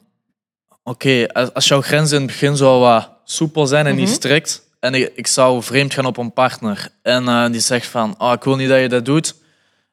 Oké, 0.82 1.26
als, 1.32 1.54
als 1.54 1.68
jouw 1.68 1.82
grenzen 1.82 2.16
in 2.16 2.22
het 2.22 2.32
begin 2.32 2.56
zo 2.56 2.80
wat 2.80 3.10
soepel 3.24 3.66
zijn 3.66 3.86
en 3.86 3.94
niet 3.96 4.04
Mhm. 4.06 4.14
strikt... 4.14 4.64
En 4.80 4.94
ik, 4.94 5.12
ik 5.14 5.26
zou 5.26 5.62
vreemd 5.62 5.94
gaan 5.94 6.06
op 6.06 6.16
een 6.16 6.32
partner. 6.32 6.88
En 7.02 7.28
eh, 7.28 7.46
die 7.50 7.60
zegt 7.60 7.86
van, 7.86 8.14
oh, 8.18 8.32
ik 8.32 8.44
wil 8.44 8.56
niet 8.56 8.68
dat 8.68 8.80
je 8.80 8.88
dat 8.88 9.04
doet. 9.04 9.34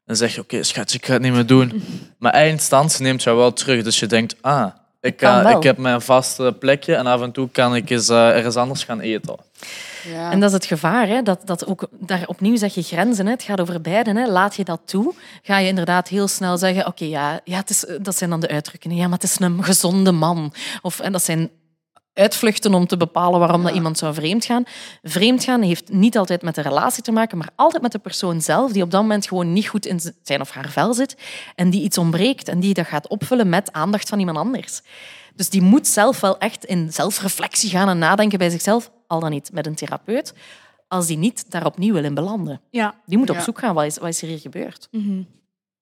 Dan 0.06 0.16
zeg 0.16 0.36
je, 0.36 0.42
oké, 0.42 0.64
schatje, 0.64 0.98
ik 0.98 1.06
ga 1.06 1.14
het 1.14 1.22
niet 1.22 1.34
meer 1.34 1.46
doen. 1.46 1.72
Maar 2.20 2.32
eindstand 2.32 3.00
neemt 3.00 3.24
jou 3.24 3.38
wel 3.38 3.54
terug. 3.54 3.84
Dus 3.84 4.00
je 4.00 4.06
denkt, 4.06 4.36
ah, 4.42 4.68
ik, 5.02 5.18
Kan 5.18 5.46
eh, 5.46 5.56
ik 5.56 5.64
heb 5.64 5.78
mijn 5.78 6.02
vaste 6.02 6.56
plekje 6.60 6.96
en 6.96 7.06
af 7.06 7.22
en 7.22 7.32
toe 7.32 7.50
kan 7.50 7.76
ik 7.76 7.90
eens 7.90 8.10
eh, 8.10 8.30
ergens 8.30 8.56
anders 8.56 8.84
gaan 8.84 9.00
eten. 9.00 9.36
Ja. 10.08 10.32
En 10.32 10.40
dat 10.40 10.50
is 10.50 10.56
het 10.56 10.66
gevaar, 10.66 11.08
hè? 11.08 11.22
Dat, 11.22 11.42
dat 11.46 11.66
ook, 11.66 11.88
daar 12.00 12.24
opnieuw 12.26 12.56
zeg 12.56 12.74
je 12.74 12.82
grenzen. 12.82 13.26
Hè? 13.26 13.32
Het 13.32 13.44
gaat 13.44 13.62
over 13.62 13.82
beiden. 13.82 14.16
Hè? 14.16 14.28
Laat 14.28 14.56
je 14.56 14.64
dat 14.64 14.82
toe, 14.86 15.14
ga 15.42 15.58
je 15.58 15.68
inderdaad 15.68 16.08
heel 16.08 16.28
snel 16.28 16.58
zeggen... 16.58 16.88
Oké, 16.88 17.06
ja, 17.06 17.40
ja 17.44 17.58
het 17.58 17.70
is, 17.70 17.86
dat 18.02 18.18
zijn 18.18 18.30
dan 18.30 18.40
de 18.40 18.48
uitdrukkingen. 18.48 18.98
Ja, 18.98 19.04
maar 19.04 19.20
het 19.20 19.24
is 19.24 19.40
een 19.40 19.64
gezonde 19.64 20.12
man. 20.12 20.54
Of, 20.82 21.00
en 21.00 21.12
dat 21.12 21.24
zijn 21.24 21.50
uitvluchten 22.14 22.74
om 22.74 22.88
te 22.88 22.98
bepalen 22.98 23.40
waarom 23.40 23.64
dat 23.64 23.74
iemand 23.74 23.98
zou 23.98 24.14
vreemdgaan. 24.14 24.64
Vreemdgaan 25.02 25.62
heeft 25.62 25.92
niet 25.92 26.18
altijd 26.18 26.42
met 26.42 26.56
de 26.56 26.62
relatie 26.62 27.04
te 27.04 27.12
maken, 27.12 27.38
maar 27.38 27.50
altijd 27.56 27.82
met 27.82 27.92
de 27.92 28.00
persoon 28.00 28.42
zelf, 28.42 28.72
die 28.72 28.84
op 28.84 28.92
dat 28.92 29.02
moment 29.02 29.28
gewoon 29.28 29.54
niet 29.54 29.68
goed 29.68 29.86
in 29.86 30.00
zijn 30.24 30.42
of 30.42 30.52
haar 30.52 30.70
vel 30.70 30.94
zit 30.94 31.18
en 31.56 31.70
die 31.70 31.82
iets 31.84 31.98
ontbreekt 31.98 32.48
en 32.48 32.60
die 32.60 32.74
dat 32.74 32.86
gaat 32.88 33.08
opvullen 33.08 33.50
met 33.50 33.72
aandacht 33.72 34.10
van 34.10 34.20
iemand 34.20 34.38
anders. 34.38 34.82
Dus 35.36 35.50
die 35.50 35.62
moet 35.62 35.88
zelf 35.88 36.20
wel 36.20 36.38
echt 36.38 36.66
in 36.66 36.94
zelfreflectie 36.94 37.70
gaan 37.70 37.90
en 37.90 37.98
nadenken 37.98 38.38
bij 38.38 38.50
zichzelf, 38.50 38.92
al 39.08 39.20
dan 39.20 39.32
niet 39.32 39.50
met 39.54 39.66
een 39.66 39.76
therapeut, 39.76 40.34
als 40.88 41.08
die 41.08 41.18
niet 41.18 41.52
daar 41.52 41.66
opnieuw 41.66 41.94
wil 41.94 42.04
in 42.04 42.14
belanden. 42.14 42.62
Ja. 42.70 42.96
Die 43.06 43.18
moet 43.18 43.30
op 43.30 43.36
Ja. 43.36 43.42
zoek 43.42 43.60
gaan, 43.60 43.74
wat 43.76 43.86
is, 43.86 43.98
wat 43.98 44.10
is 44.10 44.22
er 44.22 44.28
hier 44.28 44.40
gebeurd? 44.40 44.88
Mhm. 44.92 45.22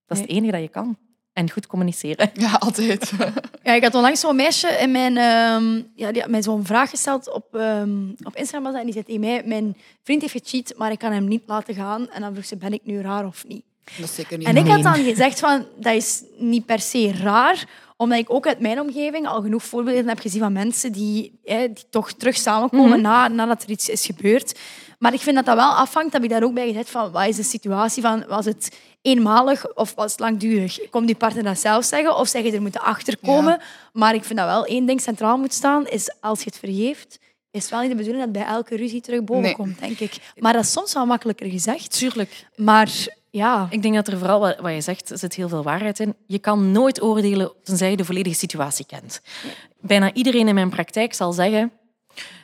Dat 0.06 0.17
is 0.17 0.24
het 0.24 0.30
enige 0.32 0.52
dat 0.52 0.62
je 0.62 0.67
kan. 0.70 0.98
En 1.34 1.50
goed 1.52 1.67
communiceren. 1.67 2.30
Ja, 2.34 2.54
altijd. 2.54 3.12
Ja, 3.63 3.74
ik 3.74 3.84
had 3.84 3.96
onlangs 3.96 4.20
zo'n 4.20 4.36
meisje 4.36 4.67
in 4.67 4.91
mijn, 4.91 5.17
ehm, 5.17 5.82
ja, 5.96 6.12
die 6.12 6.22
had 6.22 6.30
mij 6.32 6.41
zo'n 6.44 6.65
vraag 6.65 6.89
gesteld 6.89 7.34
op, 7.34 7.56
ehm, 7.56 8.10
op 8.24 8.36
Instagram. 8.36 8.63
was 8.63 8.72
dat, 8.72 8.80
En 8.80 8.84
die 8.86 8.94
zei 8.94 9.06
tegen 9.06 9.20
mij, 9.22 9.41
mijn 9.46 9.78
vriend 10.04 10.22
heeft 10.22 10.34
gecheat, 10.34 10.74
maar 10.78 10.91
ik 10.91 11.00
kan 11.00 11.12
hem 11.12 11.28
niet 11.28 11.44
laten 11.46 11.74
gaan. 11.76 12.10
En 12.10 12.22
dan 12.22 12.32
vroeg 12.34 12.46
ze, 12.46 12.58
ben 12.58 12.74
ik 12.74 12.82
nu 12.84 13.02
raar 13.02 13.26
of 13.26 13.44
niet? 13.48 13.63
Dat 13.98 14.06
is 14.10 14.15
zeker 14.15 14.38
niet. 14.38 14.48
En 14.48 14.58
ik 14.58 14.67
had 14.67 14.84
dan 14.84 14.96
gezegd 15.04 15.39
van, 15.39 15.65
dat 15.80 15.94
is 15.94 16.24
niet 16.38 16.65
per 16.65 16.80
se 16.80 17.12
raar, 17.12 17.65
omdat 17.98 18.17
ik 18.20 18.34
ook 18.34 18.48
uit 18.48 18.60
mijn 18.60 18.80
omgeving 18.80 19.28
al 19.28 19.41
genoeg 19.41 19.63
voorbeelden 19.63 20.08
heb 20.08 20.20
gezien 20.20 20.41
van 20.41 20.54
mensen 20.54 20.91
die, 20.91 21.39
hè, 21.44 21.74
die 21.74 21.84
toch 21.89 22.12
terug 22.13 22.38
samenkomen 22.38 22.89
Mhm. 22.89 23.02
na, 23.02 23.28
nadat 23.28 23.63
er 23.63 23.70
iets 23.70 23.89
is 23.89 24.06
gebeurd. 24.06 24.60
Maar 25.02 25.14
ik 25.14 25.20
vind 25.20 25.36
dat 25.36 25.46
dat 25.46 25.56
wel 25.56 25.72
afhangt, 25.72 26.14
heb 26.14 26.24
ik 26.24 26.30
daar 26.30 26.44
ook 26.44 26.54
bij 26.54 26.68
gezegd, 26.68 26.90
van 26.90 27.12
wat 27.12 27.28
is 27.28 27.36
de 27.36 27.44
situatie 27.44 28.02
van, 28.02 28.24
was 28.28 28.46
het 28.46 28.78
eenmalig 29.02 29.76
of 29.76 29.96
was 29.96 30.12
het 30.12 30.20
langdurig? 30.20 30.90
Komt 30.90 31.06
die 31.08 31.16
partner 31.16 31.44
dat 31.44 31.60
zelf 31.60 31.86
zeggen 31.86 32.18
of 32.18 32.28
zeg 32.28 32.44
je 32.44 32.52
er 32.52 32.62
moeten 32.62 32.82
achterkomen? 32.82 33.60
Maar 33.94 34.14
ik 34.16 34.24
vind 34.24 34.40
dat 34.40 34.48
wel 34.48 34.66
één 34.66 34.86
ding 34.86 35.02
centraal 35.02 35.38
moet 35.38 35.54
staan, 35.54 35.88
is 35.88 36.16
als 36.20 36.40
je 36.40 36.46
het 36.46 36.58
vergeeft, 36.60 37.20
is 37.52 37.62
het 37.62 37.72
wel 37.72 37.80
niet 37.80 37.90
de 37.90 37.96
bedoeling 37.96 38.24
dat 38.24 38.32
bij 38.34 38.44
elke 38.46 38.76
ruzie 38.76 39.02
terug 39.02 39.24
boven 39.24 39.44
Nee. 39.44 39.56
komt, 39.56 39.80
denk 39.80 40.00
ik. 40.00 40.14
Maar 40.38 40.54
dat 40.54 40.64
is 40.64 40.72
soms 40.72 40.94
wel 40.94 41.06
makkelijker 41.06 41.50
gezegd. 41.50 41.98
Tuurlijk. 41.98 42.48
Maar 42.56 42.90
ja... 43.30 43.68
Ik 43.70 43.82
denk 43.82 43.96
dat 43.96 44.08
er 44.08 44.18
vooral, 44.18 44.40
wat 44.40 44.60
wat 44.60 44.74
je 44.74 44.82
zegt, 44.82 45.12
zit 45.14 45.36
heel 45.36 45.50
veel 45.50 45.64
waarheid 45.64 46.00
in. 46.00 46.16
Je 46.26 46.40
kan 46.40 46.72
nooit 46.72 47.02
oordelen 47.02 47.52
tenzij 47.64 47.90
je 47.90 47.98
de 47.98 48.06
volledige 48.06 48.36
situatie 48.36 48.86
kent. 48.86 49.22
Bijna 49.80 50.14
iedereen 50.14 50.48
in 50.48 50.56
mijn 50.56 50.70
praktijk 50.70 51.14
zal 51.14 51.32
zeggen... 51.34 51.72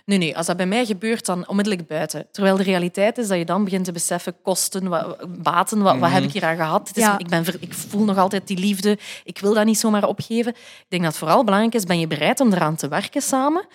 Nee, 0.05 0.17
nee, 0.17 0.37
als 0.37 0.45
dat 0.45 0.57
bij 0.57 0.65
mij 0.65 0.85
gebeurt, 0.85 1.25
dan 1.25 1.47
onmiddellijk 1.47 1.87
buiten. 1.87 2.27
Terwijl 2.31 2.57
de 2.57 2.63
realiteit 2.63 3.17
is 3.17 3.27
dat 3.27 3.37
je 3.37 3.45
dan 3.45 3.63
begint 3.63 3.85
te 3.85 3.91
beseffen, 3.91 4.35
kosten, 4.41 4.87
wat, 4.87 5.17
baten, 5.43 5.81
wat, 5.81 5.97
wat 5.97 6.11
heb 6.11 6.23
ik 6.23 6.31
hier 6.31 6.45
aan 6.45 6.55
gehad? 6.55 6.87
Het 6.87 6.97
is, 6.97 7.03
Ja. 7.03 7.17
ik, 7.17 7.27
ben, 7.27 7.45
ik 7.59 7.73
voel 7.73 8.03
nog 8.03 8.17
altijd 8.17 8.47
die 8.47 8.57
liefde, 8.57 8.97
ik 9.23 9.39
wil 9.39 9.53
dat 9.53 9.65
niet 9.65 9.77
zomaar 9.79 10.07
opgeven. 10.07 10.51
Ik 10.55 10.85
denk 10.87 11.01
dat 11.03 11.11
het 11.11 11.19
vooral 11.21 11.43
belangrijk 11.43 11.75
is, 11.75 11.83
ben 11.83 11.99
je 11.99 12.07
bereid 12.07 12.39
om 12.39 12.53
eraan 12.53 12.75
te 12.75 12.87
werken 12.87 13.21
samen? 13.21 13.65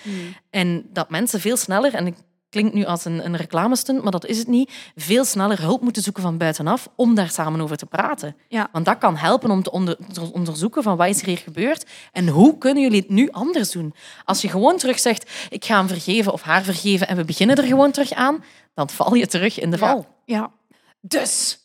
En 0.50 0.86
dat 0.92 1.10
mensen 1.10 1.40
veel 1.40 1.56
sneller, 1.56 1.94
en 1.94 2.06
ik 2.06 2.14
klinkt 2.52 2.74
nu 2.74 2.84
als 2.84 3.04
een, 3.04 3.24
een 3.24 3.36
reclamestunt, 3.36 4.02
maar 4.02 4.12
dat 4.12 4.26
is 4.26 4.38
het 4.38 4.48
niet, 4.48 4.72
veel 4.96 5.24
sneller 5.24 5.60
hulp 5.60 5.80
moeten 5.82 6.02
zoeken 6.02 6.22
van 6.22 6.36
buitenaf 6.36 6.88
om 6.96 7.14
daar 7.14 7.30
samen 7.30 7.60
over 7.60 7.76
te 7.76 7.86
praten. 7.86 8.36
Ja. 8.48 8.68
Want 8.72 8.84
dat 8.84 8.98
kan 8.98 9.16
helpen 9.16 9.50
om 9.50 9.62
te 9.62 9.70
onder- 9.70 9.96
te 10.12 10.32
onderzoeken 10.32 10.82
van 10.82 10.96
wat 10.96 11.08
is 11.08 11.20
er 11.20 11.26
hier 11.26 11.38
gebeurd 11.38 11.86
en 12.12 12.28
hoe 12.28 12.58
kunnen 12.58 12.82
jullie 12.82 13.00
het 13.00 13.08
nu 13.10 13.30
anders 13.30 13.70
doen. 13.70 13.94
Als 14.24 14.42
je 14.42 14.48
gewoon 14.48 14.76
terug 14.76 14.98
zegt, 14.98 15.30
ik 15.50 15.64
ga 15.64 15.76
hem 15.76 15.88
vergeven 15.88 16.32
of 16.32 16.42
haar 16.42 16.62
vergeven 16.62 17.08
en 17.08 17.16
we 17.16 17.24
beginnen 17.24 17.56
er 17.56 17.64
gewoon 17.64 17.90
terug 17.90 18.12
aan, 18.12 18.44
dan 18.74 18.90
val 18.90 19.14
je 19.14 19.26
terug 19.26 19.60
in 19.60 19.70
de 19.70 19.78
val. 19.78 20.06
Ja. 20.24 20.50
Dus, 21.00 21.58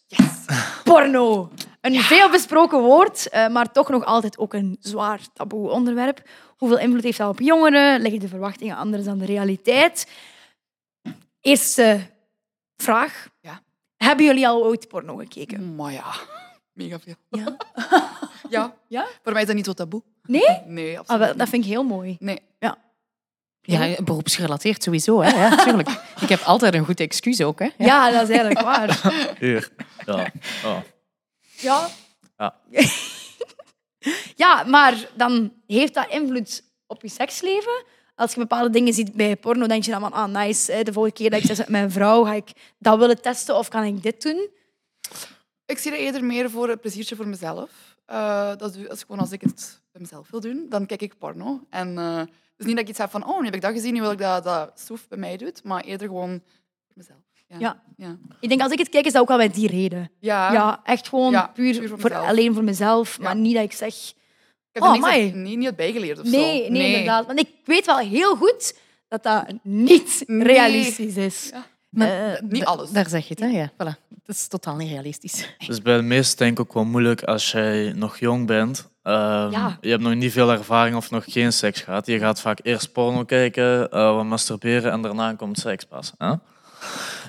Porno. 0.84 1.50
Een 1.82 2.02
veel 2.02 2.30
besproken 2.30 2.80
woord, 2.80 3.30
eh, 3.30 3.48
maar 3.48 3.72
toch 3.72 3.90
nog 3.90 4.06
altijd 4.06 4.38
ook 4.38 4.54
een 4.54 4.78
zwaar 4.80 5.20
taboe 5.34 5.70
onderwerp. 5.70 6.22
Hoeveel 6.58 6.80
invloed 6.80 7.04
heeft 7.04 7.18
dat 7.18 7.30
op 7.30 7.40
jongeren? 7.40 8.02
Liggen 8.02 8.20
de 8.20 8.28
verwachtingen 8.28 8.76
anders 8.76 9.04
dan 9.04 9.18
de 9.18 9.26
realiteit? 9.26 10.08
Eerste 11.48 12.10
vraag. 12.76 13.28
Hebben 13.98 14.26
jullie 14.26 14.48
al 14.48 14.64
ooit 14.66 14.88
porno 14.88 15.16
gekeken? 15.16 15.76
Maar 15.76 15.92
ja, 15.92 16.14
mega 16.74 17.00
veel. 17.00 17.16
Ja? 18.50 18.76
ja? 18.88 19.08
Voor 19.24 19.32
mij 19.32 19.42
is 19.42 19.48
dat 19.48 19.56
niet 19.56 19.66
zo 19.66 19.74
taboe. 19.74 20.04
Nee? 20.24 20.62
Nee, 20.66 20.94
Ah, 20.94 21.00
absoluut 21.00 21.26
wel, 21.26 21.38
dat 21.38 21.50
vind 21.50 21.64
ik 21.64 21.70
heel 21.70 21.84
mooi. 21.84 22.16
Nee. 22.20 22.40
Ja. 22.60 22.78
Ja, 23.62 24.04
beroepsgerelateerd 24.04 24.84
sowieso. 24.84 25.22
Hè? 25.22 25.30
Ja, 25.30 25.64
tuurlijk. 25.64 25.90
Ik 26.22 26.30
heb 26.30 26.42
altijd 26.42 26.74
een 26.74 26.86
goed 26.86 27.00
excuus 27.00 27.42
ook. 27.42 27.60
Hè? 27.60 27.70
Ja, 27.78 28.12
dat 28.12 28.22
is 28.22 28.30
eigenlijk 28.38 28.62
waar. 28.62 29.14
Hier. 29.40 29.70
Ja. 30.06 30.32
Oh. 30.66 30.78
Ja. 31.58 31.88
Ja. 32.38 32.56
Ja, 34.36 34.64
maar 34.64 35.08
dan 35.16 35.54
heeft 35.68 35.94
dat 35.94 36.10
invloed 36.10 36.64
op 36.88 37.02
je 37.02 37.10
seksleven. 37.10 37.84
Als 38.18 38.34
je 38.34 38.40
bepaalde 38.40 38.70
dingen 38.70 38.94
ziet 38.94 39.14
bij 39.14 39.36
porno, 39.36 39.68
denk 39.68 39.84
je 39.84 39.92
dan 39.92 40.00
van, 40.00 40.12
ah, 40.12 40.28
nice, 40.30 40.72
hè, 40.72 40.84
de 40.84 40.94
volgende 40.94 41.18
keer 41.18 41.30
dat 41.30 41.44
ik 41.44 41.48
heb 41.48 41.58
met 41.58 41.70
mijn 41.70 41.92
vrouw, 41.92 42.24
ga 42.24 42.34
ik 42.34 42.52
dat 42.78 42.98
willen 43.00 43.22
testen 43.22 43.56
of 43.56 43.68
kan 43.68 43.84
ik 43.84 44.04
dit 44.04 44.22
doen? 44.22 44.50
Ik 45.66 45.78
zie 45.78 45.92
dat 45.92 46.00
eerder 46.00 46.24
meer 46.24 46.50
voor 46.50 46.70
een 46.70 46.80
pleziertje 46.80 47.16
voor 47.16 47.28
mezelf. 47.28 47.98
Eh, 48.06 48.56
dat 48.58 48.76
is, 48.76 49.02
gewoon 49.02 49.20
als 49.20 49.32
ik 49.32 49.42
het 49.42 49.82
bij 49.92 50.02
mezelf 50.02 50.30
wil 50.30 50.40
doen, 50.40 50.66
dan 50.70 50.86
kijk 50.86 51.02
ik 51.02 51.18
porno. 51.18 51.62
En 51.70 51.98
eh, 51.98 52.18
het 52.18 52.30
is 52.58 52.66
niet 52.66 52.76
dat 52.76 52.84
ik 52.84 52.90
iets 52.90 53.00
heb 53.00 53.10
van, 53.10 53.28
oh, 53.28 53.40
nu 53.40 53.46
heb 53.46 53.56
ik 53.56 53.62
dat 53.62 53.72
gezien, 53.72 53.94
nu 53.94 54.02
wil 54.02 54.12
ik 54.12 54.18
dat, 54.18 54.44
dat 54.44 54.80
Soef 54.80 55.08
bij 55.08 55.18
mij 55.18 55.38
doet, 55.38 55.64
maar 55.64 55.84
eerder 55.84 56.08
gewoon 56.08 56.42
voor 56.86 56.94
mezelf. 56.96 57.20
Ja. 57.48 57.58
Ja. 57.60 57.84
ja. 57.98 58.18
Ik 58.40 58.50
denk, 58.50 58.62
als 58.62 58.72
ik 58.72 58.78
het 58.78 58.90
kijk, 58.90 59.06
is 59.06 59.12
dat 59.12 59.22
ook 59.22 59.28
wel 59.28 59.38
met 59.38 59.54
die 59.54 59.68
reden. 59.68 60.12
Ja. 60.20 60.52
Ja, 60.52 60.82
echt 60.84 61.08
gewoon 61.08 61.32
Ja, 61.32 61.48
puur, 61.48 61.80
puur 61.80 62.00
voor 62.00 62.14
alleen 62.14 62.54
voor 62.54 62.64
mezelf, 62.64 63.20
maar 63.20 63.36
niet 63.36 63.56
dat 63.56 63.64
ik 63.64 63.74
zeg... 63.74 64.16
Ik 64.78 64.84
heb 64.84 64.92
er 64.96 65.04
oh, 65.10 65.22
niks 65.22 65.34
niet, 65.34 65.58
niet 65.58 65.76
bijgeleerd 65.76 66.20
of 66.20 66.26
Nee, 66.26 66.66
zo. 66.66 66.72
nee, 66.72 66.88
inderdaad. 66.92 67.26
Want 67.26 67.40
ik 67.40 67.50
weet 67.66 67.86
wel 67.86 67.98
heel 67.98 68.36
goed 68.36 68.76
dat 69.08 69.24
dat 69.24 69.46
niet 69.64 70.24
realistisch 70.28 71.16
is. 71.16 71.52
Maar 71.90 72.34
Eh, 72.34 72.42
niet 72.42 72.66
alles. 72.66 72.90
Daar 72.90 73.10
zeg 73.10 73.22
je 73.28 73.30
het, 73.30 73.40
hè? 73.40 73.48
Ja, 73.48 73.72
voilà. 73.72 74.06
Het 74.24 74.36
is 74.36 74.48
totaal 74.48 74.76
niet 74.76 74.90
realistisch. 74.92 75.56
Dus 75.68 75.82
bij 75.82 75.96
de 75.96 76.02
meesten 76.02 76.38
denk 76.38 76.52
ik 76.52 76.60
ook 76.60 76.74
wel 76.74 76.86
moeilijk 76.86 77.24
als 77.24 77.52
jij 77.52 77.94
nog 77.96 78.20
jong 78.20 78.46
bent. 78.48 78.90
Ehm, 79.04 79.52
Ja. 79.52 79.78
Je 79.82 79.90
hebt 79.90 80.02
nog 80.02 80.14
niet 80.16 80.32
veel 80.32 80.52
ervaring 80.52 80.96
of 80.96 81.12
nog 81.12 81.24
geen 81.28 81.54
seks 81.54 81.82
gehad. 81.82 82.06
Je 82.08 82.20
gaat 82.20 82.42
vaak 82.42 82.60
eerst 82.64 82.92
porno 82.92 83.24
kijken, 83.24 83.92
eh, 83.92 84.16
wat 84.16 84.26
masturberen 84.26 84.92
en 84.92 85.02
daarna 85.02 85.34
komt 85.34 85.60
seks 85.60 85.84
pas. 85.86 86.14
Hè? 86.18 86.34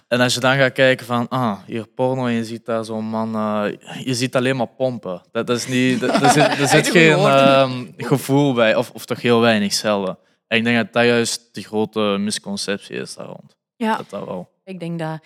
En 0.08 0.20
als 0.20 0.34
je 0.34 0.40
dan 0.40 0.56
gaat 0.56 0.72
kijken 0.72 1.06
van, 1.06 1.28
ah, 1.28 1.58
hier 1.66 1.86
porno 1.86 2.26
en 2.26 2.32
je 2.32 2.44
ziet 2.44 2.64
daar 2.64 2.84
zo'n 2.84 3.04
man, 3.04 3.34
eh, 3.34 4.04
je 4.04 4.14
ziet 4.14 4.36
alleen 4.36 4.56
maar 4.56 4.66
pompen. 4.66 5.22
Dat, 5.32 5.46
dat 5.46 5.56
is 5.56 5.66
niet, 5.66 6.00
dat, 6.00 6.10
er 6.22 6.30
zit, 6.30 6.58
er 6.58 6.68
zit 6.68 6.88
geen 6.88 7.18
ehm, 7.18 7.86
gevoel 7.96 8.54
bij, 8.54 8.74
of, 8.74 8.90
of 8.90 9.04
toch 9.04 9.22
heel 9.22 9.40
weinig 9.40 9.72
zelden. 9.72 10.18
En 10.46 10.58
ik 10.58 10.64
denk 10.64 10.76
dat 10.76 10.92
dat 10.92 11.04
juist 11.04 11.54
de 11.54 11.62
grote 11.62 12.00
misconceptie 12.00 12.96
is 12.96 13.14
daar 13.14 13.26
rond. 13.26 13.56
Ja. 13.76 13.96
Dat 13.96 14.10
dat 14.10 14.24
wel. 14.24 14.50
Ik 14.64 14.80
denk 14.80 14.98
dat 14.98 15.20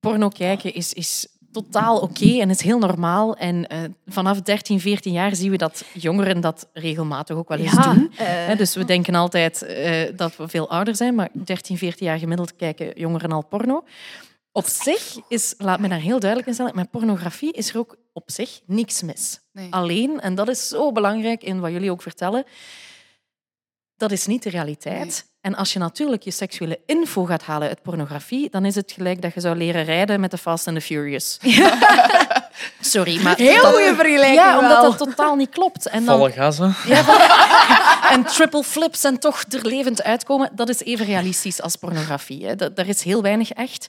porno 0.00 0.28
kijken 0.28 0.74
is, 0.74 0.92
is 0.92 1.28
totaal 1.54 1.98
oké 1.98 2.40
en 2.40 2.50
is 2.50 2.60
heel 2.60 2.78
normaal. 2.78 3.36
En 3.36 3.66
eh, 3.66 3.78
vanaf 4.06 4.40
13, 4.40 4.80
14 4.80 5.12
jaar 5.12 5.34
zien 5.36 5.50
we 5.50 5.56
dat 5.56 5.84
jongeren 5.92 6.40
dat 6.40 6.68
regelmatig 6.72 7.36
ook 7.36 7.48
wel 7.48 7.58
eens 7.58 7.72
Ja, 7.72 7.92
doen. 7.94 8.12
eh, 8.16 8.56
dus 8.56 8.74
we 8.74 8.84
denken 8.84 9.14
altijd 9.14 9.62
eh, 9.62 10.16
dat 10.16 10.36
we 10.36 10.48
veel 10.48 10.70
ouder 10.70 10.96
zijn, 10.96 11.14
maar 11.14 11.28
13, 11.32 11.78
14 11.78 12.06
jaar 12.06 12.18
gemiddeld 12.18 12.56
kijken 12.56 12.92
jongeren 13.00 13.32
al 13.32 13.44
porno. 13.44 13.84
Op 14.52 14.66
zich 14.66 15.16
is, 15.28 15.54
laat 15.58 15.80
me 15.80 15.88
daar 15.88 16.00
heel 16.00 16.18
duidelijk 16.18 16.48
in 16.48 16.54
stellen, 16.54 16.74
met 16.74 16.90
pornografie 16.90 17.52
is 17.52 17.70
er 17.70 17.78
ook 17.78 17.96
op 18.12 18.30
zich 18.30 18.60
niks 18.66 19.02
mis. 19.02 19.40
Nee. 19.52 19.66
Alleen, 19.70 20.20
en 20.20 20.34
dat 20.34 20.48
is 20.48 20.68
zo 20.68 20.92
belangrijk 20.92 21.42
in 21.42 21.60
wat 21.60 21.70
jullie 21.70 21.90
ook 21.90 22.02
vertellen, 22.02 22.44
dat 23.96 24.12
is 24.12 24.26
niet 24.26 24.42
de 24.42 24.50
realiteit. 24.50 25.32
En 25.40 25.54
als 25.54 25.72
je 25.72 25.78
natuurlijk 25.78 26.22
je 26.22 26.30
seksuele 26.30 26.80
info 26.86 27.24
gaat 27.24 27.42
halen 27.42 27.68
uit 27.68 27.82
pornografie, 27.82 28.50
dan 28.50 28.64
is 28.64 28.74
het 28.74 28.92
gelijk 28.92 29.22
dat 29.22 29.34
je 29.34 29.40
zou 29.40 29.56
leren 29.56 29.84
rijden 29.84 30.20
met 30.20 30.30
de 30.30 30.38
Fast 30.38 30.66
and 30.68 30.76
the 30.76 30.82
Furious. 30.82 31.38
Sorry, 32.80 33.22
maar... 33.22 33.36
Heel 33.36 33.62
dat- 33.62 33.72
goede 33.72 33.94
vergelijking 33.94 34.34
Ja, 34.34 34.58
omdat 34.58 34.82
dat 34.82 34.98
totaal 34.98 35.36
niet 35.36 35.48
klopt. 35.50 35.86
En 35.86 36.04
dan, 36.04 36.16
Volle 36.18 36.32
gassen. 36.32 36.74
ja, 36.86 37.04
voilà. 37.04 38.12
en 38.14 38.24
triple 38.24 38.64
flips 38.64 39.04
en 39.04 39.18
toch 39.18 39.44
er 39.48 39.66
levend 39.66 40.02
uitkomen, 40.02 40.50
dat 40.54 40.68
is 40.68 40.80
even 40.82 41.06
realistisch 41.06 41.62
als 41.62 41.76
pornografie. 41.76 42.46
Hè. 42.46 42.56
Dat, 42.56 42.76
daar 42.76 42.88
is 42.88 43.02
heel 43.02 43.22
weinig 43.22 43.50
echt. 43.50 43.88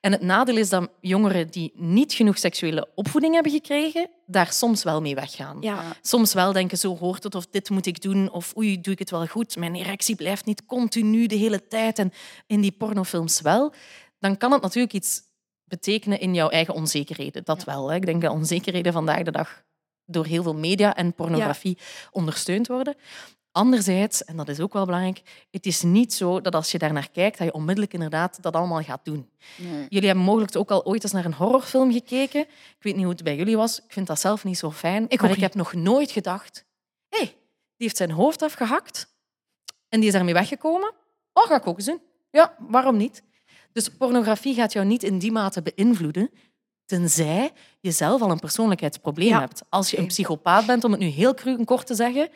En 0.00 0.12
het 0.12 0.22
nadeel 0.22 0.56
is 0.56 0.68
dat 0.68 0.90
jongeren 1.00 1.50
die 1.50 1.72
niet 1.74 2.12
genoeg 2.12 2.38
seksuele 2.38 2.88
opvoeding 2.94 3.34
hebben 3.34 3.52
gekregen, 3.52 4.10
daar 4.26 4.52
soms 4.52 4.82
wel 4.82 5.00
mee 5.00 5.14
weggaan. 5.14 5.56
Ja. 5.60 5.82
Soms 6.02 6.34
wel 6.34 6.52
denken, 6.52 6.78
zo 6.78 6.96
hoort 6.96 7.22
het, 7.22 7.34
of 7.34 7.46
dit 7.46 7.70
moet 7.70 7.86
ik 7.86 8.02
doen, 8.02 8.30
of 8.30 8.56
oei, 8.56 8.80
doe 8.80 8.92
ik 8.92 8.98
het 8.98 9.10
wel 9.10 9.26
goed. 9.26 9.56
Mijn 9.56 9.74
erectie 9.74 10.16
blijft 10.16 10.44
niet 10.44 10.66
continu 10.66 11.26
de 11.26 11.34
hele 11.34 11.68
tijd 11.68 11.98
en 11.98 12.12
in 12.46 12.60
die 12.60 12.72
pornofilms 12.72 13.40
wel. 13.40 13.72
Dan 14.18 14.36
kan 14.36 14.52
het 14.52 14.62
natuurlijk 14.62 14.94
iets 14.94 15.22
betekenen 15.64 16.20
in 16.20 16.34
jouw 16.34 16.48
eigen 16.48 16.74
onzekerheden. 16.74 17.44
Dat 17.44 17.64
wel. 17.64 17.88
Hè. 17.88 17.96
Ik 17.96 18.06
denk 18.06 18.22
dat 18.22 18.32
onzekerheden 18.32 18.92
vandaag 18.92 19.22
de 19.22 19.30
dag 19.30 19.62
door 20.04 20.26
heel 20.26 20.42
veel 20.42 20.54
media 20.54 20.94
en 20.94 21.14
pornografie 21.14 21.78
ondersteund 22.10 22.66
worden. 22.66 22.96
Anderzijds, 23.58 24.24
en 24.24 24.36
dat 24.36 24.48
is 24.48 24.60
ook 24.60 24.72
wel 24.72 24.84
belangrijk, 24.84 25.46
het 25.50 25.66
is 25.66 25.82
niet 25.82 26.12
zo 26.12 26.40
dat 26.40 26.54
als 26.54 26.70
je 26.70 26.78
daar 26.78 26.92
naar 26.92 27.10
kijkt, 27.10 27.38
dat 27.38 27.46
je 27.46 27.52
onmiddellijk 27.52 27.92
inderdaad 27.92 28.42
dat 28.42 28.54
allemaal 28.54 28.82
gaat 28.82 29.04
doen. 29.04 29.28
Nee. 29.56 29.86
Jullie 29.88 30.06
hebben 30.06 30.24
mogelijk 30.24 30.56
ook 30.56 30.70
al 30.70 30.84
ooit 30.84 31.02
eens 31.02 31.12
naar 31.12 31.24
een 31.24 31.34
horrorfilm 31.34 31.92
gekeken. 31.92 32.40
Ik 32.40 32.76
weet 32.80 32.94
niet 32.94 33.04
hoe 33.04 33.12
het 33.12 33.22
bij 33.22 33.36
jullie 33.36 33.56
was. 33.56 33.78
Ik 33.78 33.92
vind 33.92 34.06
dat 34.06 34.20
zelf 34.20 34.44
niet 34.44 34.58
zo 34.58 34.70
fijn. 34.70 35.04
Ik 35.08 35.20
maar 35.20 35.30
ik 35.30 35.40
heb 35.40 35.54
nog 35.54 35.72
nooit 35.72 36.10
gedacht... 36.10 36.64
Hé, 37.08 37.18
hey, 37.18 37.26
die 37.26 37.36
heeft 37.76 37.96
zijn 37.96 38.10
hoofd 38.10 38.42
afgehakt 38.42 39.14
en 39.88 39.98
die 39.98 40.08
is 40.08 40.14
daarmee 40.14 40.34
weggekomen. 40.34 40.94
Oh, 41.32 41.46
ga 41.46 41.56
ik 41.56 41.66
ook 41.66 41.76
eens 41.76 41.86
doen. 41.86 42.00
Ja, 42.30 42.56
waarom 42.58 42.96
niet? 42.96 43.22
Dus 43.72 43.88
pornografie 43.88 44.54
gaat 44.54 44.72
jou 44.72 44.86
niet 44.86 45.02
in 45.02 45.18
die 45.18 45.32
mate 45.32 45.62
beïnvloeden, 45.62 46.30
tenzij 46.84 47.52
je 47.80 47.90
zelf 47.90 48.22
al 48.22 48.30
een 48.30 48.38
persoonlijkheidsprobleem 48.38 49.28
Ja. 49.28 49.40
hebt. 49.40 49.62
Als 49.68 49.90
je 49.90 49.98
een 49.98 50.06
psychopaat 50.06 50.66
bent, 50.66 50.84
om 50.84 50.90
het 50.90 51.00
nu 51.00 51.06
heel 51.06 51.34
cru 51.34 51.56
en 51.56 51.64
kort 51.64 51.86
te 51.86 51.94
zeggen, 51.94 52.28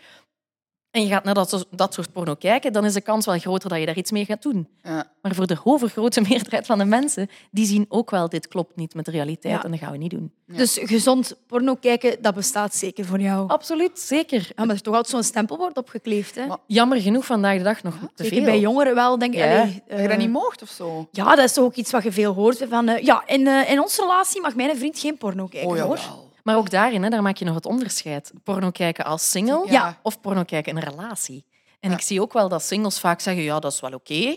en 0.92 1.02
je 1.02 1.08
gaat 1.08 1.24
naar 1.24 1.34
dat, 1.34 1.66
dat 1.70 1.94
soort 1.94 2.12
porno 2.12 2.34
kijken, 2.34 2.72
dan 2.72 2.84
is 2.84 2.92
de 2.92 3.00
kans 3.00 3.26
wel 3.26 3.38
groter 3.38 3.68
dat 3.68 3.78
je 3.78 3.86
daar 3.86 3.96
iets 3.96 4.10
mee 4.10 4.24
gaat 4.24 4.42
doen. 4.42 4.68
Ja. 4.82 5.10
Maar 5.22 5.34
voor 5.34 5.46
de 5.46 5.56
overgrote 5.64 6.20
meerderheid 6.28 6.66
van 6.66 6.78
de 6.78 6.84
mensen, 6.84 7.28
die 7.50 7.66
zien 7.66 7.86
ook 7.88 8.10
wel, 8.10 8.28
dit 8.28 8.48
klopt 8.48 8.76
niet 8.76 8.94
met 8.94 9.04
de 9.04 9.10
realiteit 9.10 9.54
Ja. 9.54 9.64
en 9.64 9.70
dat 9.70 9.80
gaan 9.80 9.92
we 9.92 9.98
niet 9.98 10.10
doen. 10.10 10.32
Dus 10.46 10.78
gezond 10.82 11.36
porno 11.46 11.74
kijken, 11.74 12.22
dat 12.22 12.34
bestaat 12.34 12.74
zeker 12.74 13.04
voor 13.04 13.20
jou. 13.20 13.48
Absoluut, 13.48 13.98
zeker. 13.98 14.38
Ja, 14.40 14.52
maar 14.56 14.68
er 14.68 14.74
is 14.74 14.80
toch 14.82 14.94
altijd 14.94 15.14
zo'n 15.14 15.22
stempel 15.22 15.56
wordt 15.56 15.76
opgekleefd. 15.78 16.34
Hè? 16.34 16.44
Jammer 16.66 17.00
genoeg 17.00 17.24
vandaag 17.24 17.56
de 17.56 17.62
dag 17.62 17.82
nog 17.82 17.94
te 18.14 18.22
Zeker 18.22 18.36
veel. 18.36 18.44
bij 18.46 18.60
jongeren 18.60 18.94
wel, 18.94 19.18
denk 19.18 19.34
ik. 19.34 19.40
Dat 19.40 19.68
je 19.72 19.80
dat 19.88 20.10
eh, 20.10 20.16
niet 20.16 20.30
mocht 20.30 20.62
of 20.62 20.68
zo. 20.68 21.08
Ja, 21.12 21.34
dat 21.34 21.44
is 21.44 21.52
toch 21.52 21.64
ook 21.64 21.74
iets 21.74 21.90
wat 21.90 22.02
je 22.02 22.12
veel 22.12 22.32
hoort. 22.34 22.64
Van, 22.68 22.88
eh, 22.88 23.04
ja, 23.04 23.22
in, 23.26 23.46
eh, 23.46 23.70
in 23.70 23.80
onze 23.80 24.00
relatie 24.02 24.40
mag 24.40 24.54
mijn 24.54 24.76
vriend 24.76 24.98
geen 24.98 25.16
porno 25.16 25.46
kijken. 25.46 25.70
Oh, 25.70 25.80
hoor. 25.80 25.98
Maar 26.42 26.56
ook 26.56 26.70
daarin, 26.70 27.02
hè, 27.02 27.08
daar 27.08 27.22
maak 27.22 27.36
je 27.36 27.44
nog 27.44 27.54
het 27.54 27.66
onderscheid. 27.66 28.32
Porno 28.42 28.70
kijken 28.70 29.04
als 29.04 29.30
single 29.30 29.66
Ja. 29.70 29.98
of 30.02 30.20
porno 30.20 30.42
kijken 30.44 30.72
in 30.76 30.82
een 30.82 30.88
relatie. 30.88 31.44
En 31.80 31.92
ik 31.92 32.00
zie 32.00 32.20
ook 32.20 32.32
wel 32.32 32.48
dat 32.48 32.62
singles 32.62 33.00
vaak 33.00 33.20
zeggen, 33.20 33.42
ja, 33.42 33.58
dat 33.60 33.72
is 33.72 33.80
wel 33.80 33.92
oké. 33.92 34.36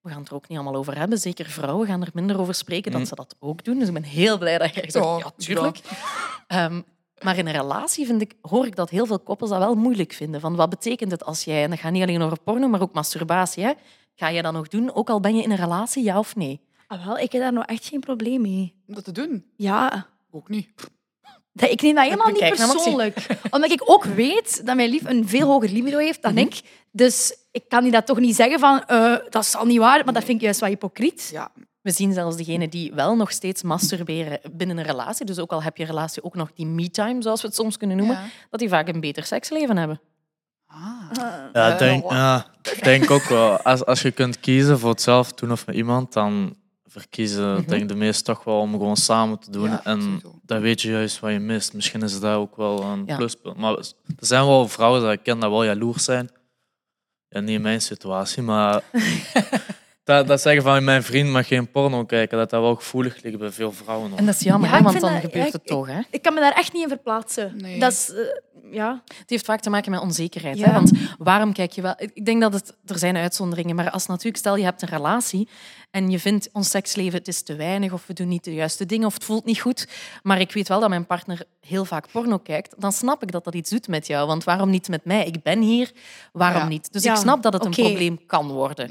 We 0.00 0.10
gaan 0.10 0.18
het 0.20 0.28
er 0.28 0.34
ook 0.34 0.48
niet 0.48 0.58
allemaal 0.58 0.76
over 0.80 0.98
hebben. 0.98 1.18
Zeker 1.18 1.46
vrouwen 1.50 1.86
gaan 1.86 2.02
er 2.02 2.10
minder 2.14 2.40
over 2.40 2.54
spreken 2.54 2.90
dat 2.92 3.00
Mm. 3.00 3.06
ze 3.06 3.14
dat 3.14 3.34
ook 3.38 3.64
doen. 3.64 3.78
Dus 3.78 3.88
ik 3.88 3.94
ben 3.94 4.02
heel 4.02 4.38
blij 4.38 4.58
dat 4.58 4.74
je 4.74 4.80
zegt, 4.90 5.04
Ja, 5.04 5.18
ja, 5.18 5.30
tuurlijk. 5.36 5.80
Ehm, 6.46 6.80
maar 7.22 7.36
in 7.38 7.46
een 7.46 7.52
relatie 7.52 8.06
vind 8.06 8.20
ik, 8.20 8.34
hoor 8.40 8.66
ik 8.66 8.76
dat 8.76 8.90
heel 8.90 9.06
veel 9.06 9.18
koppels 9.18 9.50
dat 9.50 9.58
wel 9.58 9.74
moeilijk 9.74 10.12
vinden. 10.12 10.40
Van 10.40 10.56
wat 10.56 10.68
betekent 10.70 11.10
het 11.10 11.24
als 11.24 11.44
jij, 11.44 11.62
en 11.64 11.70
dat 11.70 11.78
gaat 11.78 11.92
niet 11.92 12.02
alleen 12.02 12.22
over 12.22 12.40
porno, 12.40 12.68
maar 12.68 12.80
ook 12.82 12.92
masturbatie, 12.92 13.64
hè? 13.64 13.72
ga 14.14 14.28
je 14.28 14.42
dat 14.42 14.52
nog 14.52 14.68
doen, 14.68 14.94
ook 14.94 15.10
al 15.10 15.20
ben 15.20 15.36
je 15.36 15.42
in 15.42 15.50
een 15.50 15.56
relatie, 15.56 16.04
ja 16.04 16.18
of 16.18 16.36
nee? 16.36 16.60
Ah, 16.86 17.06
wel, 17.06 17.18
ik 17.18 17.32
heb 17.32 17.40
daar 17.42 17.52
nog 17.52 17.64
echt 17.64 17.86
geen 17.86 18.00
probleem 18.00 18.40
mee. 18.40 18.74
Om 18.88 18.94
dat 18.94 19.04
te 19.04 19.12
doen? 19.12 19.44
Ja. 19.56 20.06
Ook 20.30 20.48
niet. 20.48 20.68
Dat, 21.60 21.70
ik 21.70 21.82
neem 21.82 21.94
dat 21.94 22.04
helemaal 22.04 22.30
niet 22.30 22.38
persoonlijk. 22.48 23.26
Omdat 23.50 23.70
ik 23.70 23.82
ook 23.84 24.04
weet 24.04 24.66
dat 24.66 24.76
mijn 24.76 24.90
lief 24.90 25.04
een 25.04 25.28
veel 25.28 25.46
hoger 25.48 25.68
libido 25.70 25.98
heeft 25.98 26.22
dan 26.22 26.38
ik. 26.38 26.60
Dus 26.92 27.36
ik 27.52 27.68
kan 27.68 27.82
die 27.82 27.92
dat 27.92 28.06
toch 28.06 28.18
niet 28.18 28.36
zeggen 28.36 28.58
van, 28.58 28.84
eh, 28.84 29.14
dat 29.28 29.42
is 29.42 29.56
al 29.56 29.64
niet 29.66 29.78
waar, 29.78 30.04
maar 30.04 30.14
dat 30.14 30.24
vind 30.24 30.36
ik 30.36 30.42
juist 30.44 30.60
wel 30.60 30.68
hypocriet. 30.68 31.28
Ja. 31.32 31.50
We 31.82 31.90
zien 31.90 32.12
zelfs 32.12 32.36
degenen 32.36 32.70
die 32.70 32.92
wel 32.94 33.16
nog 33.16 33.30
steeds 33.30 33.62
masturberen 33.62 34.40
binnen 34.52 34.78
een 34.78 34.84
relatie, 34.84 35.26
dus 35.26 35.38
ook 35.38 35.52
al 35.52 35.62
heb 35.62 35.76
je 35.76 35.84
relatie 35.84 36.22
ook 36.24 36.34
nog 36.34 36.50
die 36.54 36.66
me-time, 36.66 37.22
zoals 37.22 37.40
we 37.40 37.46
het 37.46 37.56
soms 37.56 37.76
kunnen 37.76 37.96
noemen, 37.96 38.16
Ja. 38.16 38.24
dat 38.50 38.60
die 38.60 38.68
vaak 38.68 38.88
een 38.88 39.00
beter 39.00 39.24
seksleven 39.24 39.76
hebben. 39.76 40.00
Ja, 40.68 41.08
Eh, 41.52 41.72
ik 41.72 41.78
denk, 41.78 42.02
wat? 42.02 42.12
ja, 42.12 42.46
ik 42.62 42.84
denk 42.84 43.10
ook 43.10 43.22
wel. 43.22 43.60
Als, 43.60 43.84
als 43.84 44.02
je 44.02 44.10
kunt 44.10 44.40
kiezen 44.40 44.78
voor 44.78 44.90
het 44.90 45.02
zelf 45.02 45.32
doen 45.32 45.52
of 45.52 45.66
met 45.66 45.76
iemand, 45.76 46.12
dan 46.12 46.56
verkiezen 46.98 47.64
denk 47.66 47.82
ik 47.82 47.88
de 47.88 47.94
meesten 47.94 48.24
toch 48.34 48.44
wel 48.44 48.58
om 48.60 48.70
gewoon 48.72 48.96
samen 48.96 49.38
te 49.38 49.50
doen. 49.50 49.68
Ja, 49.70 49.80
en 49.84 50.22
dan 50.42 50.60
weet 50.60 50.82
je 50.82 50.90
juist 50.90 51.20
wat 51.20 51.32
je 51.32 51.38
mist. 51.38 51.72
Misschien 51.74 52.02
is 52.02 52.20
dat 52.20 52.34
ook 52.36 52.56
wel 52.56 52.82
een 52.82 53.02
Ja. 53.06 53.16
pluspunt. 53.16 53.56
Maar 53.56 53.76
er 53.76 53.84
zijn 54.18 54.46
wel 54.46 54.68
vrouwen 54.68 55.00
dat 55.02 55.12
ik 55.12 55.22
ken 55.22 55.38
dat 55.40 55.50
wel 55.50 55.64
jaloers 55.64 56.04
zijn. 56.04 56.30
Ja, 57.28 57.40
niet 57.40 57.50
in 57.50 57.60
mijn 57.62 57.80
situatie, 57.80 58.42
maar 58.42 58.82
dat, 60.04 60.26
dat 60.26 60.40
zeggen 60.40 60.62
van 60.62 60.84
mijn 60.84 61.02
vriend 61.02 61.28
mag 61.30 61.46
geen 61.46 61.70
porno 61.70 62.04
kijken, 62.04 62.38
dat 62.38 62.50
dat 62.50 62.60
wel 62.60 62.74
gevoelig 62.74 63.22
ligt 63.22 63.38
bij 63.38 63.50
veel 63.50 63.72
vrouwen. 63.72 64.12
En 64.16 64.26
dat 64.26 64.34
is 64.34 64.40
jammer, 64.40 64.70
Ja, 64.70 64.76
hè, 64.76 64.82
want 64.82 65.00
dan 65.00 65.12
dat- 65.12 65.20
gebeurt 65.20 65.46
ja, 65.46 65.52
het 65.52 65.54
ik- 65.62 65.66
toch. 65.66 65.86
Hè? 65.86 66.00
Ik 66.10 66.22
kan 66.22 66.34
me 66.34 66.40
daar 66.40 66.52
echt 66.56 66.72
niet 66.72 66.82
in 66.82 66.88
verplaatsen. 66.88 67.52
Nee. 67.56 67.80
Dat 67.80 67.92
is... 67.92 68.12
ja. 68.70 69.02
Het 69.18 69.30
heeft 69.30 69.44
vaak 69.44 69.60
te 69.60 69.70
maken 69.70 69.90
met 69.90 70.00
onzekerheid. 70.00 70.58
Ja. 70.58 70.66
Hè? 70.66 70.72
Want 70.72 70.90
waarom 71.18 71.52
kijk 71.52 71.72
je 71.72 71.82
wel... 71.82 71.94
Ik 71.96 72.24
denk 72.24 72.40
dat 72.40 72.52
het... 72.52 72.76
Er 72.86 72.98
zijn 72.98 73.16
uitzonderingen, 73.16 73.76
maar 73.76 73.90
als 73.90 74.06
natuurlijk... 74.06 74.36
Stel, 74.36 74.56
je 74.56 74.64
hebt 74.64 74.82
een 74.82 74.88
relatie 74.88 75.48
en 75.90 76.10
je 76.10 76.18
vindt 76.18 76.48
ons 76.52 76.70
seksleven 76.70 77.18
het 77.18 77.28
is 77.28 77.42
te 77.42 77.56
weinig 77.56 77.92
of 77.92 78.06
we 78.06 78.12
doen 78.12 78.28
niet 78.28 78.44
de 78.44 78.54
juiste 78.54 78.86
dingen 78.86 79.06
of 79.06 79.14
het 79.14 79.24
voelt 79.24 79.44
niet 79.44 79.60
goed, 79.60 79.88
maar 80.22 80.40
ik 80.40 80.52
weet 80.52 80.68
wel 80.68 80.80
dat 80.80 80.88
mijn 80.88 81.06
partner 81.06 81.42
heel 81.60 81.84
vaak 81.84 82.10
porno 82.10 82.38
kijkt, 82.38 82.74
dan 82.78 82.92
snap 82.92 83.22
ik 83.22 83.32
dat 83.32 83.44
dat 83.44 83.54
iets 83.54 83.70
doet 83.70 83.88
met 83.88 84.06
jou. 84.06 84.26
Want 84.26 84.44
waarom 84.44 84.70
niet 84.70 84.88
met 84.88 85.04
mij? 85.04 85.26
Ik 85.26 85.42
ben 85.42 85.60
hier, 85.60 85.92
waarom 86.32 86.62
Ja. 86.62 86.68
niet? 86.68 86.92
Dus 86.92 87.02
Ja, 87.02 87.12
ik 87.12 87.18
snap 87.18 87.42
dat 87.42 87.52
het 87.52 87.64
een 87.64 87.70
probleem 87.70 88.26
kan 88.26 88.48
worden. 88.48 88.90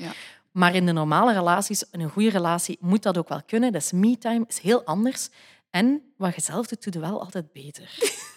Maar 0.51 0.75
in 0.75 0.85
de 0.85 0.91
normale 0.91 1.33
relaties, 1.33 1.83
in 1.91 1.99
een 1.99 2.09
goede 2.09 2.29
relatie, 2.29 2.77
moet 2.79 3.03
dat 3.03 3.17
ook 3.17 3.29
wel 3.29 3.41
kunnen. 3.45 3.71
Dat 3.71 3.81
is 3.81 3.91
me-time, 3.91 4.45
is 4.47 4.59
heel 4.59 4.83
anders. 4.83 5.29
En 5.69 6.01
wat 6.17 6.35
je 6.35 6.41
zelf 6.41 6.67
doet, 6.67 6.83
doe 6.83 6.93
je 6.93 6.99
wel 7.09 7.21
altijd 7.21 7.51
beter. 7.51 7.89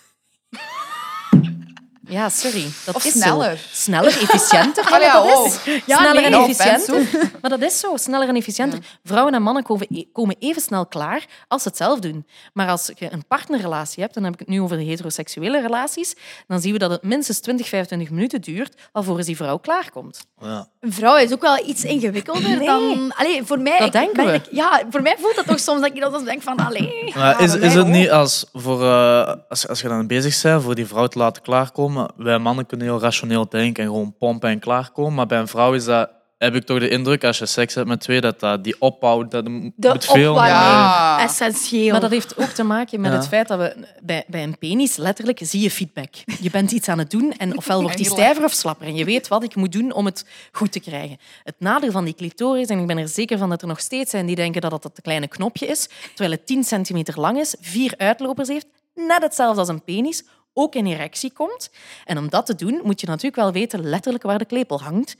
Ja, 2.11 2.28
sorry. 2.28 2.64
Dat 2.84 2.94
Of 2.94 3.04
is 3.04 3.12
sneller. 3.12 3.56
Zo. 3.56 3.62
Sneller, 3.72 4.06
efficiënter. 4.22 4.84
Allee, 4.94 5.06
maar 5.06 5.22
dat 5.22 5.36
oh. 5.38 5.46
is. 5.46 5.58
Ja, 5.86 5.96
sneller 5.96 6.14
nee. 6.14 6.24
en 6.24 6.32
efficiënter. 6.32 6.94
offense, 6.94 7.30
Maar 7.40 7.50
dat 7.50 7.62
is 7.62 7.80
zo, 7.80 7.96
sneller 7.96 8.28
en 8.28 8.36
efficiënter. 8.36 8.78
Vrouwen 9.04 9.34
en 9.34 9.42
mannen 9.42 9.62
komen, 9.62 9.86
e- 9.90 10.04
komen 10.12 10.36
even 10.38 10.62
snel 10.62 10.86
klaar 10.86 11.24
als 11.48 11.62
ze 11.62 11.68
het 11.68 11.76
zelf 11.76 11.98
doen. 11.98 12.26
Maar 12.52 12.68
als 12.68 12.90
je 12.94 13.12
een 13.12 13.26
partnerrelatie 13.28 14.02
hebt, 14.02 14.14
dan 14.14 14.24
heb 14.24 14.32
ik 14.32 14.38
het 14.38 14.48
nu 14.48 14.61
over 14.61 14.76
de 14.76 14.82
heteroseksuele 14.84 15.61
relaties, 15.61 16.14
dan 16.46 16.61
zien 16.61 16.72
we 16.72 16.78
dat 16.78 16.90
het 16.90 17.02
minstens 17.02 17.38
20, 17.40 17.68
25 17.68 18.11
minuten 18.11 18.40
duurt 18.40 18.74
alvorens 18.92 19.26
die 19.26 19.36
vrouw 19.36 19.56
klaarkomt. 19.58 20.20
Ja. 20.40 20.68
Een 20.80 20.92
vrouw 20.92 21.16
is 21.16 21.32
ook 21.32 21.40
wel 21.40 21.66
iets 21.68 21.84
ingewikkelder 21.84 22.48
Nee. 22.56 22.66
dan... 22.66 23.12
Allee, 23.16 23.42
voor 23.44 23.58
mij... 23.61 23.78
Dat 23.78 23.86
ik- 23.86 23.92
denken 23.92 24.26
we. 24.26 24.32
ik- 24.32 24.48
ja, 24.50 24.82
voor 24.90 25.02
mij 25.02 25.16
voelt 25.20 25.36
dat 25.36 25.46
toch 25.46 25.61
soms 25.61 25.80
dat 25.80 25.90
ik 25.94 26.00
dat 26.00 26.12
dan 26.12 26.24
denk 26.24 26.42
van... 26.42 26.56
Allee... 26.56 27.12
Ja, 27.14 27.38
is, 27.38 27.54
is 27.54 27.74
het 27.74 27.82
ook. 27.84 27.86
niet 27.90 28.11
als, 28.11 28.46
voor, 28.52 28.84
eh, 28.84 29.32
als, 29.48 29.68
als 29.68 29.80
je 29.80 29.88
dan 29.88 30.06
bezig 30.06 30.42
bent 30.42 30.62
voor 30.62 30.74
die 30.74 30.86
vrouw 30.86 31.06
te 31.06 31.18
laten 31.18 31.42
klaarkomen? 31.42 31.99
Wij 32.16 32.38
mannen 32.38 32.66
kunnen 32.66 32.86
heel 32.86 33.01
rationeel 33.01 33.48
denken 33.48 33.84
en 33.84 33.90
gewoon 33.90 34.14
pompen 34.18 34.51
en 34.51 34.59
klaarkomen. 34.59 35.14
Maar 35.14 35.26
bij 35.26 35.38
een 35.38 35.48
vrouw 35.48 35.72
is 35.74 35.84
dat, 35.84 36.11
heb 36.38 36.55
ik 36.55 36.64
toch 36.66 36.78
de 36.78 36.88
indruk, 36.88 37.24
als 37.24 37.38
je 37.38 37.46
seks 37.46 37.74
hebt 37.74 37.88
met 37.88 38.01
twee, 38.01 38.20
dat, 38.20 38.40
dat 38.40 38.64
die 38.64 38.74
opbouw, 38.78 39.28
dat 39.28 39.48
moet 39.48 39.72
De 39.76 39.94
veel 39.98 40.34
meer- 40.34 40.44
Ja. 40.44 41.20
Essentieel. 41.22 41.90
Maar 41.90 42.01
dat 42.01 42.11
heeft 42.11 42.38
ook 42.38 42.48
te 42.48 42.62
maken 42.62 43.01
met 43.01 43.11
Ja. 43.12 43.16
het 43.16 43.28
feit 43.28 43.48
dat 43.48 43.59
we 43.59 43.86
bij, 44.03 44.24
bij 44.26 44.42
een 44.42 44.59
penis 44.59 44.96
letterlijk 44.96 45.38
zie 45.42 45.61
je 45.61 45.70
feedback. 45.70 46.14
Je 46.40 46.51
bent 46.51 46.70
iets 46.72 46.88
aan 46.88 46.98
het 46.98 47.11
doen 47.11 47.32
en 47.32 47.57
ofwel 47.57 47.82
wordt 47.82 47.96
die 47.96 48.07
stijver 48.07 48.44
of 48.44 48.53
slapper. 48.53 48.86
En 48.86 48.94
je 48.94 49.05
weet 49.05 49.28
wat 49.28 49.42
ik 49.42 49.55
moet 49.55 49.72
doen 49.72 49.92
om 49.92 50.05
het 50.05 50.24
goed 50.53 50.72
te 50.72 50.80
krijgen. 50.80 51.18
Het 51.44 51.55
nadeel 51.59 51.90
van 51.90 52.05
die 52.05 52.14
clitoris, 52.14 52.66
en 52.68 52.78
ik 52.78 52.86
ben 52.86 52.98
er 52.98 53.09
zeker 53.09 53.38
van 53.38 53.48
dat 53.48 53.62
er 53.62 53.68
nog 53.68 53.80
steeds 53.80 54.11
zijn 54.11 54.26
die 54.26 54.36
denken 54.36 54.61
dat 54.61 54.72
het 54.72 54.82
dat 54.82 54.98
kleine 55.03 55.28
knopje 55.28 55.66
is, 55.66 55.88
terwijl 56.09 56.30
het 56.30 56.46
10 56.46 56.64
centimeter 56.64 57.20
lang 57.20 57.38
is, 57.38 57.55
vier 57.61 57.94
uitlopers 57.96 58.48
heeft, 58.48 58.66
net 58.94 59.22
hetzelfde 59.22 59.61
als 59.61 59.68
een 59.68 59.84
penis, 59.84 60.24
ook 60.53 60.74
in 60.74 60.86
erectie 60.86 61.32
komt. 61.32 61.70
En 62.05 62.18
om 62.18 62.28
dat 62.28 62.46
te 62.46 62.55
doen, 62.55 62.80
moet 62.84 63.01
je 63.01 63.07
natuurlijk 63.07 63.36
wel 63.36 63.53
weten 63.53 63.84
letterlijk 63.84 64.24
waar 64.24 64.38
de 64.38 64.44
klepel 64.44 64.80
hangt, 64.80 65.16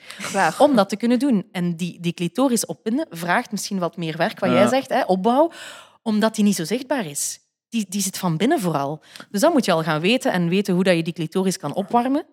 om 0.59 0.77
dat 0.77 0.89
te 0.89 0.97
kunnen 0.97 1.19
doen. 1.19 1.47
En 1.53 1.77
die, 1.77 2.01
die 2.01 2.13
clitoris 2.13 2.67
oppinnen 2.67 3.07
vraagt 3.11 3.51
misschien 3.51 3.79
wat 3.79 3.97
meer 3.97 4.17
werk, 4.17 4.41
wat 4.41 4.51
Ja. 4.51 4.55
jij 4.57 4.69
zegt, 4.69 4.89
hè, 4.89 5.03
opbouw, 5.05 5.51
omdat 6.03 6.35
die 6.35 6.45
niet 6.45 6.57
zo 6.57 6.65
zichtbaar 6.65 7.07
is. 7.07 7.39
Die, 7.69 7.87
die 7.89 8.01
zit 8.01 8.19
van 8.19 8.37
binnen 8.37 8.61
vooral. 8.61 9.01
Dus 9.31 9.41
dan 9.41 9.53
moet 9.53 9.65
je 9.65 9.73
al 9.73 9.83
gaan 9.83 10.01
weten 10.01 10.33
en 10.33 10.49
weten 10.49 10.75
hoe 10.75 10.85
dat 10.85 10.97
je 10.97 11.03
die 11.03 11.13
clitoris 11.13 11.57
kan 11.59 11.75
opwarmen. 11.75 12.25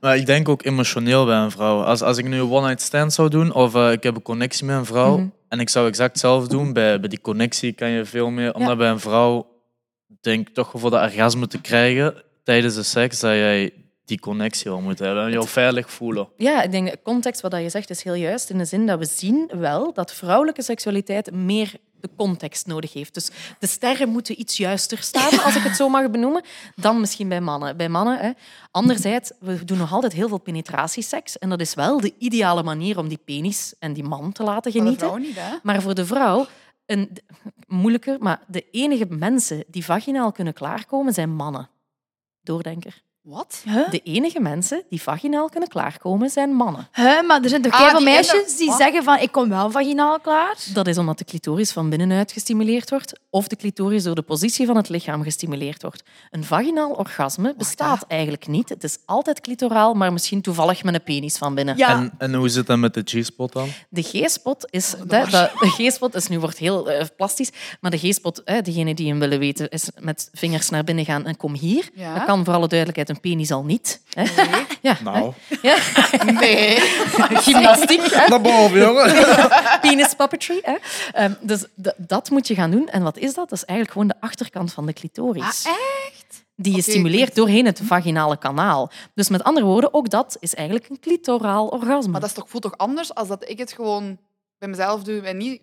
Maar 0.00 0.16
ik 0.16 0.26
denk 0.26 0.48
ook 0.48 0.64
emotioneel 0.64 1.24
bij 1.24 1.36
een 1.36 1.50
vrouw. 1.50 1.82
Als, 1.82 2.02
als 2.02 2.18
ik 2.18 2.24
nu 2.24 2.38
een 2.40 2.50
one-night 2.50 2.82
stand 2.82 3.12
zou 3.12 3.28
doen, 3.28 3.52
of 3.52 3.74
eh, 3.74 3.92
ik 3.92 4.02
heb 4.02 4.14
een 4.16 4.22
connectie 4.22 4.64
met 4.64 4.76
een 4.76 4.84
vrouw, 4.84 5.16
Mhm. 5.16 5.28
en 5.48 5.60
ik 5.60 5.68
zou 5.68 5.86
exact 5.88 6.10
hetzelfde 6.10 6.48
doen, 6.48 6.72
bij, 6.72 7.00
bij 7.00 7.08
die 7.08 7.20
connectie 7.20 7.72
kan 7.72 7.88
je 7.88 8.04
veel 8.04 8.30
meer... 8.30 8.54
Omdat 8.54 8.78
bij 8.78 8.88
een 8.90 9.00
vrouw, 9.00 9.46
denk 10.20 10.48
ik 10.48 10.54
toch 10.54 10.70
voor 10.74 10.90
de 10.90 10.96
orgasme 10.96 11.46
te 11.46 11.60
krijgen 11.60 12.22
tijdens 12.48 12.74
de 12.74 12.82
seks, 12.82 13.20
dat 13.20 13.32
jij 13.32 13.72
die 14.04 14.20
connectie 14.20 14.70
wel 14.70 14.80
moet 14.80 14.98
hebben 14.98 15.24
en 15.24 15.30
je 15.30 15.42
veilig 15.42 15.90
voelen. 15.90 16.28
Ja, 16.36 16.62
ik 16.62 16.70
denk 16.70 16.90
de 16.90 16.98
context 17.02 17.40
wat 17.40 17.52
je 17.52 17.68
zegt 17.68 17.90
is 17.90 18.02
heel 18.02 18.14
juist. 18.14 18.50
In 18.50 18.58
de 18.58 18.64
zin 18.64 18.86
dat 18.86 18.98
we 18.98 19.04
zien 19.04 19.50
wel 19.54 19.92
dat 19.92 20.12
vrouwelijke 20.12 20.62
seksualiteit 20.62 21.32
meer 21.32 21.74
de 22.00 22.08
context 22.16 22.66
nodig 22.66 22.92
heeft. 22.92 23.14
Dus 23.14 23.30
de 23.58 23.66
sterren 23.66 24.08
moeten 24.08 24.40
iets 24.40 24.56
juister 24.56 24.98
staan, 24.98 25.42
als 25.44 25.56
ik 25.56 25.62
het 25.62 25.76
zo 25.76 25.88
mag 25.88 26.10
benoemen, 26.10 26.42
dan 26.74 27.00
misschien 27.00 27.28
bij 27.28 27.40
mannen. 27.40 27.76
Bij 27.76 27.88
mannen, 27.88 28.18
hè. 28.18 28.30
Anderzijds, 28.70 29.32
we 29.40 29.64
doen 29.64 29.78
nog 29.78 29.92
altijd 29.92 30.12
heel 30.12 30.28
veel 30.28 30.40
penetratieseks. 30.40 31.38
En 31.38 31.48
dat 31.48 31.60
is 31.60 31.74
wel 31.74 32.00
de 32.00 32.14
ideale 32.18 32.62
manier 32.62 32.98
om 32.98 33.08
die 33.08 33.20
penis 33.24 33.74
en 33.78 33.92
die 33.92 34.04
man 34.04 34.32
te 34.32 34.42
laten 34.42 34.72
Voor 34.72 34.80
de 34.80 34.86
genieten. 34.86 35.08
vrouw 35.08 35.18
niet, 35.18 35.36
hè? 35.38 35.56
Maar 35.62 35.82
voor 35.82 35.94
de 35.94 36.06
vrouw, 36.06 36.46
een, 36.86 37.10
moeilijker, 37.66 38.16
maar 38.20 38.42
de 38.46 38.66
enige 38.70 39.06
mensen 39.08 39.64
die 39.66 39.84
vaginaal 39.84 40.32
kunnen 40.32 40.54
klaarkomen 40.54 41.12
zijn 41.12 41.34
mannen. 41.34 41.68
Doordenker. 42.48 43.07
Wat? 43.30 43.62
De 43.90 44.00
enige 44.04 44.40
mensen 44.40 44.82
die 44.88 45.02
vaginaal 45.02 45.48
kunnen 45.48 45.68
klaarkomen 45.68 46.30
zijn 46.30 46.50
mannen. 46.50 46.88
Hè, 46.90 47.22
maar 47.22 47.42
er 47.42 47.48
zijn 47.48 47.62
toch 47.62 47.72
Ah, 47.72 47.78
heel 47.80 47.90
veel 47.90 48.00
meisjes 48.00 48.56
die 48.56 48.66
Wat? 48.68 48.76
zeggen 48.78 49.02
van 49.02 49.18
ik 49.18 49.32
kom 49.32 49.48
wel 49.48 49.70
vaginaal 49.70 50.20
klaar. 50.20 50.56
Dat 50.72 50.86
is 50.86 50.98
omdat 50.98 51.18
de 51.18 51.24
clitoris 51.24 51.72
van 51.72 51.88
binnenuit 51.90 52.32
gestimuleerd 52.32 52.90
wordt 52.90 53.20
of 53.30 53.48
de 53.48 53.56
clitoris 53.56 54.02
door 54.02 54.14
de 54.14 54.22
positie 54.22 54.66
van 54.66 54.76
het 54.76 54.88
lichaam 54.88 55.22
gestimuleerd 55.22 55.82
wordt. 55.82 56.02
Een 56.30 56.44
vaginaal 56.44 56.90
orgasme 56.90 57.54
bestaat 57.56 58.04
eigenlijk 58.06 58.46
niet. 58.46 58.68
Het 58.68 58.84
is 58.84 58.98
altijd 59.04 59.40
clitoraal, 59.40 59.94
maar 59.94 60.12
misschien 60.12 60.40
toevallig 60.40 60.84
met 60.84 60.94
een 60.94 61.02
penis 61.02 61.36
van 61.36 61.54
binnen. 61.54 61.76
En, 61.76 62.12
en 62.18 62.34
hoe 62.34 62.48
zit 62.48 62.66
dat 62.66 62.78
met 62.78 62.94
de 62.94 63.02
G-spot 63.04 63.52
dan? 63.52 63.68
De 63.88 64.02
G-spot 64.02 64.66
is... 64.70 64.90
De, 64.90 65.06
de, 65.06 65.50
de 65.60 65.68
G-spot 65.88 66.14
is 66.14 66.28
nu 66.28 66.38
wordt 66.38 66.58
heel 66.58 66.90
eh, 66.90 67.06
plastisch, 67.16 67.50
maar 67.80 67.90
de 67.90 67.98
G-spot, 67.98 68.42
eh, 68.42 68.62
degene 68.62 68.94
die 68.94 69.08
hem 69.08 69.18
willen 69.18 69.38
weten, 69.38 69.68
is 69.68 69.90
met 70.00 70.28
vingers 70.32 70.68
naar 70.68 70.84
binnen 70.84 71.04
gaan 71.04 71.26
en 71.26 71.36
kom 71.36 71.54
hier. 71.54 71.88
Ja. 71.94 72.14
Dat 72.14 72.24
kan 72.24 72.44
voor 72.44 72.54
alle 72.54 72.68
duidelijkheid 72.68 73.08
een 73.08 73.17
penis 73.20 73.50
al 73.50 73.64
niet. 73.64 74.00
Hè? 74.12 74.24
Ja, 74.82 74.96
Nou. 75.02 75.32
Ja. 75.62 75.76
Nee. 76.24 76.76
Gymnastiek. 77.46 78.00
hè? 78.10 78.28
Naar 78.28 78.40
boven, 78.40 78.78
jongen. 78.78 79.12
Penis 79.80 80.14
puppetry. 80.14 80.58
Hè? 80.62 80.76
Ehm, 81.12 81.32
dus 81.40 81.64
dat 81.96 82.30
moet 82.30 82.46
je 82.48 82.54
gaan 82.54 82.70
doen. 82.70 82.88
En 82.88 83.02
wat 83.02 83.16
is 83.16 83.34
dat? 83.34 83.48
Dat 83.48 83.58
is 83.58 83.64
eigenlijk 83.64 83.92
gewoon 83.98 84.08
de 84.08 84.26
achterkant 84.26 84.72
van 84.72 84.86
de 84.86 84.92
clitoris. 84.92 85.66
Ah, 85.66 85.72
echt? 86.06 86.44
Die 86.56 86.74
je 86.76 86.82
stimuleert 86.82 87.34
doorheen 87.34 87.66
het 87.66 87.80
vaginale 87.84 88.38
kanaal. 88.38 88.90
Dus 89.14 89.28
met 89.28 89.44
andere 89.44 89.66
woorden, 89.66 89.94
ook 89.94 90.10
dat 90.10 90.36
is 90.40 90.54
eigenlijk 90.54 90.88
een 90.88 91.00
clitoraal 91.00 91.66
orgasme. 91.66 92.10
Maar 92.10 92.20
dat 92.20 92.28
is 92.28 92.34
toch, 92.36 92.48
voelt 92.48 92.62
toch 92.62 92.76
anders 92.76 93.14
als 93.14 93.28
dat 93.28 93.48
ik 93.48 93.58
het 93.58 93.72
gewoon 93.72 94.18
bij 94.58 94.68
mezelf 94.68 95.02
doe 95.02 95.20
en 95.20 95.36
niet 95.36 95.60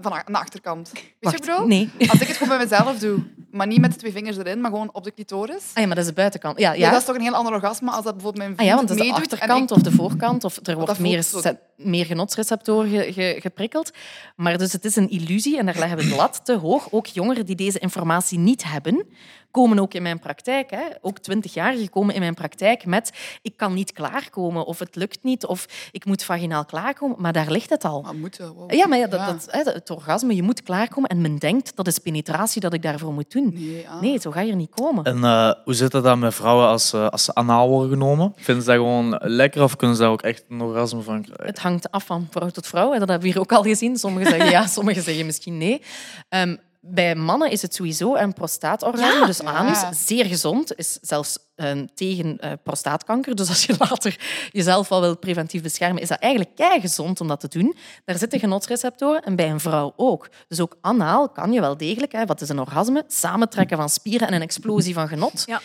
van 0.00 0.12
de 0.26 0.32
achterkant. 0.38 0.90
Weet 0.92 1.02
je 1.02 1.14
Wacht, 1.20 1.40
bedoel? 1.40 1.66
nee. 1.66 1.90
Als 1.98 2.20
ik 2.20 2.28
het 2.28 2.36
gewoon 2.36 2.56
bij 2.58 2.66
mezelf 2.68 2.98
doe, 2.98 3.18
maar 3.54 3.66
niet 3.66 3.80
met 3.80 3.92
de 3.92 3.98
twee 3.98 4.12
vingers 4.12 4.36
erin, 4.36 4.60
maar 4.60 4.70
gewoon 4.70 4.88
op 4.92 5.04
de 5.04 5.12
clitoris. 5.14 5.54
Ah 5.74 5.80
ja, 5.80 5.86
maar 5.86 5.88
dat 5.96 5.98
is 5.98 6.06
de 6.10 6.12
buitenkant. 6.12 6.58
Ja, 6.58 6.72
Ja, 6.72 6.78
ja. 6.78 6.90
dat 6.90 7.00
is 7.00 7.06
toch 7.06 7.16
een 7.16 7.22
heel 7.22 7.34
ander 7.34 7.52
orgasme 7.52 7.90
als 7.90 8.04
dat 8.04 8.12
bijvoorbeeld 8.14 8.36
mijn 8.36 8.50
Ah 8.50 8.56
vriend 8.56 8.70
ja, 8.70 8.76
want 8.76 8.88
dat 8.88 8.96
is 8.96 9.06
de 9.06 9.12
achterkant 9.12 9.70
ik- 9.70 9.76
of 9.76 9.82
de 9.82 9.90
voorkant, 9.92 10.44
of 10.44 10.58
er 10.62 10.76
wordt 10.76 10.98
meer, 10.98 11.22
se- 11.22 11.58
meer 11.76 12.06
genotsreceptoren 12.06 12.90
ge- 12.90 13.12
ge- 13.12 13.36
geprikkeld. 13.40 13.90
Maar 14.36 14.58
dus 14.58 14.72
het 14.72 14.84
is 14.84 14.96
een 14.96 15.10
illusie 15.10 15.58
en 15.58 15.66
daar 15.66 15.78
leggen 15.78 15.98
we 15.98 16.08
de 16.08 16.14
lat 16.14 16.40
te 16.44 16.56
hoog. 16.56 16.88
Ook 16.90 17.06
jongeren 17.06 17.46
die 17.46 17.56
deze 17.56 17.78
informatie 17.78 18.38
niet 18.38 18.64
hebben, 18.64 19.06
komen 19.54 19.78
ook 19.78 19.94
in 19.94 20.02
mijn 20.02 20.18
praktijk. 20.18 20.70
Hè. 20.70 20.82
Ook 21.00 21.18
twintigjarigen 21.18 21.90
komen 21.90 22.14
in 22.14 22.20
mijn 22.20 22.34
praktijk 22.34 22.86
met 22.86 23.12
ik 23.42 23.56
kan 23.56 23.74
niet 23.74 23.92
klaarkomen, 23.92 24.64
of 24.66 24.78
het 24.78 24.96
lukt 24.96 25.18
niet, 25.22 25.46
of 25.46 25.66
ik 25.92 26.04
moet 26.04 26.24
vaginaal 26.24 26.64
klaarkomen. 26.64 27.16
Maar 27.20 27.32
daar 27.32 27.50
ligt 27.50 27.70
het 27.70 27.84
al. 27.84 28.02
Maar 28.02 28.14
moeten, 28.14 28.52
wow. 28.54 28.72
Ja, 28.72 28.86
maar 28.86 28.98
ja, 28.98 29.06
dat, 29.06 29.20
Ja. 29.20 29.26
Dat, 29.26 29.46
hè, 29.50 29.72
het 29.72 29.90
orgasme, 29.90 30.34
je 30.34 30.42
moet 30.42 30.62
klaarkomen 30.62 31.10
en 31.10 31.20
men 31.20 31.36
denkt 31.38 31.76
dat 31.76 31.86
is 31.86 31.98
penetratie 31.98 32.60
dat 32.60 32.72
ik 32.72 32.82
daarvoor 32.82 33.12
moet 33.12 33.32
doen. 33.32 33.50
Nee, 33.54 33.88
ah. 33.88 34.00
Nee, 34.00 34.20
zo 34.20 34.30
ga 34.30 34.40
je 34.40 34.50
er 34.50 34.56
niet 34.56 34.74
komen. 34.74 35.04
En 35.04 35.24
eh, 35.24 35.52
hoe 35.64 35.74
zit 35.74 35.92
het 35.92 36.04
dan 36.04 36.18
met 36.18 36.34
vrouwen 36.34 36.66
als, 36.68 36.88
ze- 36.88 37.10
als 37.10 37.24
ze 37.24 37.34
anaal 37.34 37.68
worden 37.68 37.90
genomen? 37.90 38.32
Vinden 38.36 38.64
ze 38.64 38.70
dat 38.70 38.78
gewoon 38.78 39.18
lekker 39.20 39.62
of 39.62 39.76
kunnen 39.76 39.96
ze 39.96 40.02
daar 40.02 40.10
ook 40.10 40.22
echt 40.22 40.44
een 40.48 40.60
orgasme 40.60 41.00
van 41.02 41.22
krijgen? 41.22 41.46
Het 41.46 41.58
hangt 41.58 41.90
af 41.90 42.04
van 42.04 42.26
vrouw 42.30 42.48
tot 42.48 42.66
vrouw. 42.66 42.92
En 42.92 42.98
dat 42.98 43.08
hebben 43.08 43.26
we 43.28 43.32
hier 43.32 43.42
ook 43.42 43.52
al 43.52 43.62
gezien. 43.62 43.96
Sommigen 43.96 44.30
zeggen 44.30 44.50
ja, 44.50 44.66
sommigen 44.66 45.02
zeggen 45.02 45.26
misschien 45.26 45.58
nee. 45.58 45.82
Ehm, 46.28 46.56
bij 46.86 47.14
mannen 47.14 47.50
is 47.50 47.62
het 47.62 47.74
sowieso 47.74 48.14
een 48.14 48.32
prostaatorgasme, 48.32 49.20
Ja. 49.20 49.26
dus 49.26 49.38
Ja. 49.38 49.52
anus, 49.52 50.06
zeer 50.06 50.24
gezond. 50.26 50.76
Is 50.76 50.98
zelfs 51.02 51.38
ehm, 51.54 51.86
tegen 51.94 52.38
eh, 52.38 52.52
prostaatkanker. 52.62 53.34
Dus 53.34 53.48
als 53.48 53.64
je 53.64 53.74
later 53.88 54.18
jezelf 54.52 54.90
al 54.92 55.00
wil 55.00 55.16
preventief 55.18 55.62
beschermen, 55.62 56.02
is 56.02 56.08
dat 56.08 56.18
eigenlijk 56.18 56.54
kei 56.56 56.80
gezond 56.80 57.20
om 57.20 57.28
dat 57.28 57.40
te 57.40 57.48
doen. 57.48 57.76
Daar 58.04 58.18
zitten 58.18 58.38
genotsreceptoren 58.38 59.22
en 59.22 59.36
bij 59.36 59.50
een 59.50 59.60
vrouw 59.60 59.92
ook. 59.96 60.28
Dus 60.48 60.60
ook 60.60 60.76
anaal 60.80 61.28
kan 61.28 61.52
je 61.52 61.60
wel 61.60 61.76
degelijk, 61.76 62.12
hè, 62.12 62.24
wat 62.26 62.40
is 62.40 62.48
een 62.48 62.60
orgasme? 62.60 63.04
Samentrekken 63.08 63.76
van 63.76 63.88
spieren 63.88 64.28
en 64.28 64.34
een 64.34 64.42
explosie 64.42 64.94
van 64.94 65.08
genot. 65.08 65.42
Ja. 65.46 65.60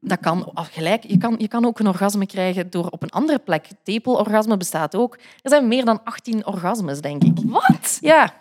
Dat 0.00 0.20
kan 0.20 0.50
af- 0.54 0.68
gelijk. 0.72 1.04
Je 1.06 1.18
kan, 1.18 1.34
je 1.38 1.48
kan 1.48 1.64
ook 1.66 1.78
een 1.78 1.88
orgasme 1.88 2.26
krijgen 2.26 2.70
door 2.70 2.86
op 2.90 3.02
een 3.02 3.10
andere 3.10 3.38
plek. 3.38 3.66
Tepelorgasme 3.82 4.56
bestaat 4.56 4.94
ook. 4.96 5.14
Er 5.42 5.50
zijn 5.50 5.68
meer 5.68 5.84
dan 5.84 6.00
18 6.04 6.46
orgasmes, 6.46 7.00
denk 7.00 7.22
ik. 7.24 7.32
Wat? 7.44 7.98
Ja. 8.00 8.34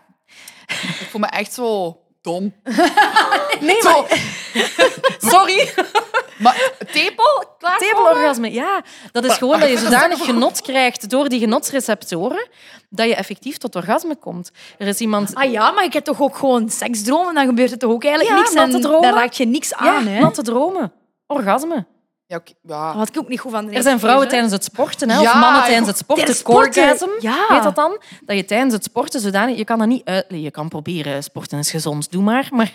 Ik 0.68 1.08
voel 1.10 1.22
me 1.22 1.28
echt 1.28 1.54
zo 1.54 1.98
dom. 2.24 2.54
Nee, 3.60 3.84
maar... 3.84 4.20
Sorry. 5.34 5.70
Maar 6.38 6.72
tepel? 6.92 7.44
Klaar? 7.60 7.78
Tepelorgasme. 7.78 8.20
orgasme. 8.20 8.52
Ja, 8.52 8.82
dat 9.12 9.24
is 9.26 9.34
gewoon 9.34 9.60
dat 9.60 9.70
je 9.70 9.78
zodanig 9.78 10.26
genot 10.26 10.62
krijgt 10.62 11.10
door 11.10 11.30
die 11.30 11.40
genotsreceptoren 11.40 12.48
dat 12.90 13.08
je 13.08 13.16
effectief 13.16 13.58
tot 13.58 13.76
orgasme 13.76 14.16
komt. 14.16 14.52
Er 14.78 14.88
is 14.88 15.00
iemand... 15.00 15.36
Ah 15.36 15.52
ja, 15.52 15.72
maar 15.72 15.84
ik 15.84 15.94
heb 15.94 16.04
toch 16.04 16.22
ook 16.22 16.36
gewoon 16.36 16.70
seksdromen, 16.70 17.34
dan 17.34 17.46
gebeurt 17.46 17.72
er 17.72 17.78
toch 17.78 17.92
ook 17.92 18.04
eigenlijk 18.04 18.36
Ja, 18.36 18.42
niks 18.42 18.74
en 18.76 18.82
dromen. 18.82 19.02
daar 19.02 19.14
raak 19.14 19.34
je 19.34 19.46
niks 19.46 19.74
aan. 19.74 20.04
ja, 20.04 20.12
hè? 20.12 20.20
natte 20.20 20.42
dromen. 20.42 20.92
Orgasme. 21.28 21.86
Ja, 22.28 22.36
oké. 22.36 22.52
ja. 22.62 22.88
Dat 22.88 22.96
had 22.96 23.10
ik 23.10 23.18
ook 23.18 23.28
niet 23.28 23.40
goed 23.40 23.52
van 23.52 23.72
Er 23.72 23.82
zijn 23.82 24.00
vrouwen 24.00 24.28
tijdens 24.28 24.52
het 24.52 24.64
sporten, 24.64 25.10
hè, 25.10 25.20
of 25.20 25.34
mannen 25.34 25.64
tijdens 25.64 25.88
het 25.88 25.98
sporten, 26.38 26.98
ja. 27.20 27.46
heet 27.48 27.64
dat 27.64 27.76
dan? 27.76 28.02
Dat 28.26 28.36
je 28.36 28.46
tijdens 28.46 28.74
het 28.74 28.84
sporten 28.84 29.20
zodanig... 29.20 29.58
Je 29.58 29.64
kan 29.64 29.80
dat 29.80 29.88
niet 29.88 30.06
uit... 30.06 30.26
Je 30.30 30.52
kan 30.52 30.70
proberen, 30.70 31.24
sporten 31.24 31.60
is 31.60 31.72
gezond, 31.72 32.12
doe 32.12 32.24
maar. 32.24 32.48
Maar 32.52 32.74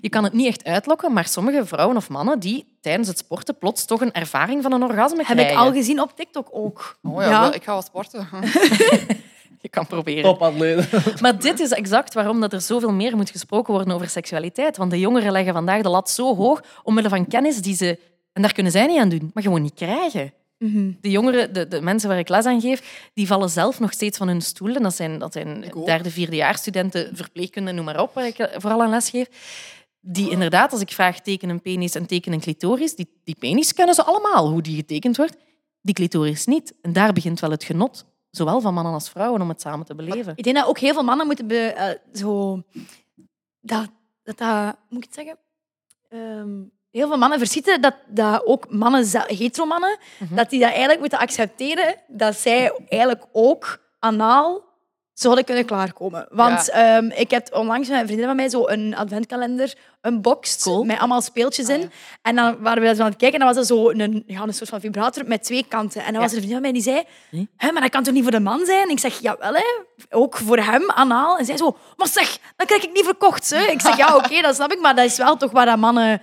je 0.00 0.08
kan 0.08 0.24
het 0.24 0.32
niet 0.32 0.46
echt 0.46 0.64
uitlokken. 0.64 1.12
Maar 1.12 1.26
sommige 1.26 1.66
vrouwen 1.66 1.96
of 1.96 2.08
mannen 2.08 2.38
die 2.38 2.76
tijdens 2.80 3.08
het 3.08 3.18
sporten 3.18 3.58
plots 3.58 3.84
toch 3.84 4.00
een 4.00 4.12
ervaring 4.12 4.62
van 4.62 4.72
een 4.72 4.82
orgasme 4.82 5.16
Heb 5.16 5.26
krijgen. 5.26 5.52
ik 5.52 5.58
al 5.58 5.72
gezien 5.72 6.00
op 6.00 6.16
TikTok 6.16 6.48
ook. 6.50 6.96
Oh 7.02 7.22
ja, 7.22 7.52
ik 7.52 7.64
ga 7.64 7.72
wel 7.72 7.82
sporten. 7.82 8.28
Je 9.60 9.68
kan 9.68 9.86
proberen. 9.86 10.22
Topatleten. 10.22 11.02
Maar 11.22 11.38
dit 11.38 11.60
is 11.60 11.70
exact 11.70 12.14
waarom 12.14 12.40
dat 12.40 12.52
er 12.52 12.60
zoveel 12.60 12.92
meer 12.92 13.16
moet 13.16 13.30
gesproken 13.30 13.74
worden 13.74 13.94
over 13.94 14.08
seksualiteit. 14.08 14.76
Want 14.76 14.90
de 14.90 14.98
jongeren 14.98 15.32
leggen 15.32 15.52
vandaag 15.52 15.82
de 15.82 15.88
lat 15.88 16.10
zo 16.10 16.36
hoog 16.36 16.62
omwille 16.82 17.08
van 17.08 17.26
kennis 17.26 17.56
die 17.56 17.74
ze... 17.76 17.98
En 18.38 18.44
daar 18.44 18.52
kunnen 18.52 18.72
zij 18.72 18.86
niet 18.86 18.98
aan 18.98 19.08
doen, 19.08 19.30
maar 19.34 19.42
gewoon 19.42 19.62
niet 19.62 19.74
krijgen. 19.74 20.32
Mhm. 20.58 20.92
De 21.00 21.10
jongeren, 21.10 21.52
de, 21.52 21.68
de 21.68 21.80
mensen 21.80 22.08
waar 22.08 22.18
ik 22.18 22.28
les 22.28 22.44
aan 22.44 22.60
geef, 22.60 23.10
die 23.14 23.26
vallen 23.26 23.50
zelf 23.50 23.80
nog 23.80 23.92
steeds 23.92 24.18
van 24.18 24.28
hun 24.28 24.42
stoel. 24.42 24.74
En 24.74 24.82
dat 24.82 24.94
zijn, 24.94 25.18
dat 25.18 25.32
zijn 25.32 25.72
derde, 25.84 26.10
vierde 26.10 26.36
jaar 26.36 26.56
studenten, 26.56 27.16
verpleegkundigen, 27.16 27.76
noem 27.76 27.84
maar 27.84 28.02
op, 28.02 28.14
waar 28.14 28.26
ik 28.26 28.38
eh, 28.38 28.60
vooral 28.60 28.82
aan 28.82 28.90
les 28.90 29.10
geef. 29.10 29.28
Die 30.00 30.30
inderdaad, 30.30 30.72
als 30.72 30.80
ik 30.80 30.92
vraag 30.92 31.20
teken 31.20 31.48
een 31.48 31.62
penis 31.62 31.94
en 31.94 32.06
teken 32.06 32.32
een 32.32 32.40
clitoris, 32.40 32.94
die, 32.94 33.20
die 33.24 33.36
penis 33.38 33.72
kennen 33.72 33.94
ze 33.94 34.04
allemaal, 34.04 34.50
hoe 34.50 34.62
die 34.62 34.76
getekend 34.76 35.16
wordt. 35.16 35.36
Die 35.80 35.94
clitoris 35.94 36.46
niet. 36.46 36.74
En 36.82 36.92
daar 36.92 37.12
begint 37.12 37.40
wel 37.40 37.50
het 37.50 37.64
genot. 37.64 38.04
Zowel 38.30 38.60
van 38.60 38.74
mannen 38.74 38.92
als 38.92 39.10
vrouwen, 39.10 39.40
om 39.40 39.48
het 39.48 39.60
samen 39.60 39.86
te 39.86 39.94
beleven. 39.94 40.32
Ik 40.36 40.44
denk 40.44 40.56
dat 40.56 40.66
ook 40.66 40.78
heel 40.78 40.92
veel 40.92 41.04
mannen 41.04 41.26
moeten 41.26 41.46
be, 41.46 41.58
eh, 41.58 42.20
zo... 42.20 42.62
Dat, 43.60 43.90
dat, 44.22 44.38
dat... 44.38 44.76
Moet 44.88 45.04
ik 45.04 45.10
het 45.10 45.14
zeggen? 45.14 45.38
Ehm, 46.08 46.76
heel 46.90 47.06
veel 47.06 47.18
mannen 47.18 47.38
verzieten 47.38 47.80
dat, 47.80 47.94
dat 48.06 48.46
ook 48.46 48.70
mannen, 48.70 49.06
hetero-mannen, 49.26 49.98
dat 50.30 50.50
die 50.50 50.60
dat 50.60 50.68
eigenlijk 50.68 51.00
moeten 51.00 51.18
accepteren 51.18 51.94
dat 52.06 52.36
zij 52.36 52.72
eigenlijk 52.88 53.24
ook 53.32 53.78
anaal 53.98 54.66
zouden 55.12 55.44
kunnen 55.44 55.64
klaarkomen. 55.64 56.26
Want 56.30 56.70
ehm, 56.70 57.10
ik 57.10 57.30
heb 57.30 57.48
onlangs 57.52 57.88
met 57.88 58.00
een 58.00 58.06
vriendin 58.06 58.26
van 58.26 58.36
mij 58.36 58.48
zo 58.48 58.68
een 58.68 58.96
adventkalender 58.96 59.74
unboxed 60.02 60.84
met 60.84 60.98
allemaal 60.98 61.20
speeltjes 61.20 61.68
in. 61.68 61.90
En 62.22 62.36
dan 62.36 62.56
waren 62.60 62.82
we 62.82 62.88
aan 62.88 63.08
het 63.08 63.16
kijken 63.16 63.40
en 63.40 63.46
dan 63.46 63.54
was 63.54 63.56
er 63.56 63.76
zo 63.76 63.90
een, 63.90 64.24
ja, 64.26 64.42
een 64.42 64.54
soort 64.54 64.70
van 64.70 64.80
vibrator 64.80 65.26
met 65.26 65.42
twee 65.44 65.64
kanten. 65.68 66.04
En 66.04 66.12
dan 66.12 66.22
was 66.22 66.30
er 66.32 66.36
een 66.36 66.42
vriendin 66.42 66.62
van 66.62 66.72
mij 66.72 66.72
die 66.72 66.82
zei, 66.82 67.46
Hé, 67.56 67.72
maar 67.72 67.82
dat 67.82 67.90
kan 67.90 68.02
toch 68.02 68.14
niet 68.14 68.22
voor 68.22 68.32
de 68.32 68.40
man 68.40 68.66
zijn? 68.66 68.90
Ik 68.90 68.98
zeg, 68.98 69.20
jawel, 69.20 69.54
hè. 69.54 69.64
ook 70.10 70.36
voor 70.36 70.58
hem, 70.58 70.90
anaal. 70.90 71.38
En 71.38 71.44
zij 71.44 71.56
zo, 71.56 71.76
maar 71.96 72.08
zeg, 72.08 72.38
dat 72.56 72.66
krijg 72.66 72.84
ik 72.84 72.92
niet 72.92 73.04
verkocht. 73.04 73.50
Hè. 73.50 73.64
Ik 73.64 73.80
zeg, 73.80 73.96
ja, 73.96 74.16
oké, 74.18 74.40
dat 74.40 74.54
snap 74.54 74.72
ik, 74.72 74.80
maar 74.80 74.94
dat 74.94 75.04
is 75.04 75.16
wel 75.16 75.36
toch 75.36 75.50
waar 75.50 75.66
dat 75.66 75.78
mannen... 75.78 76.20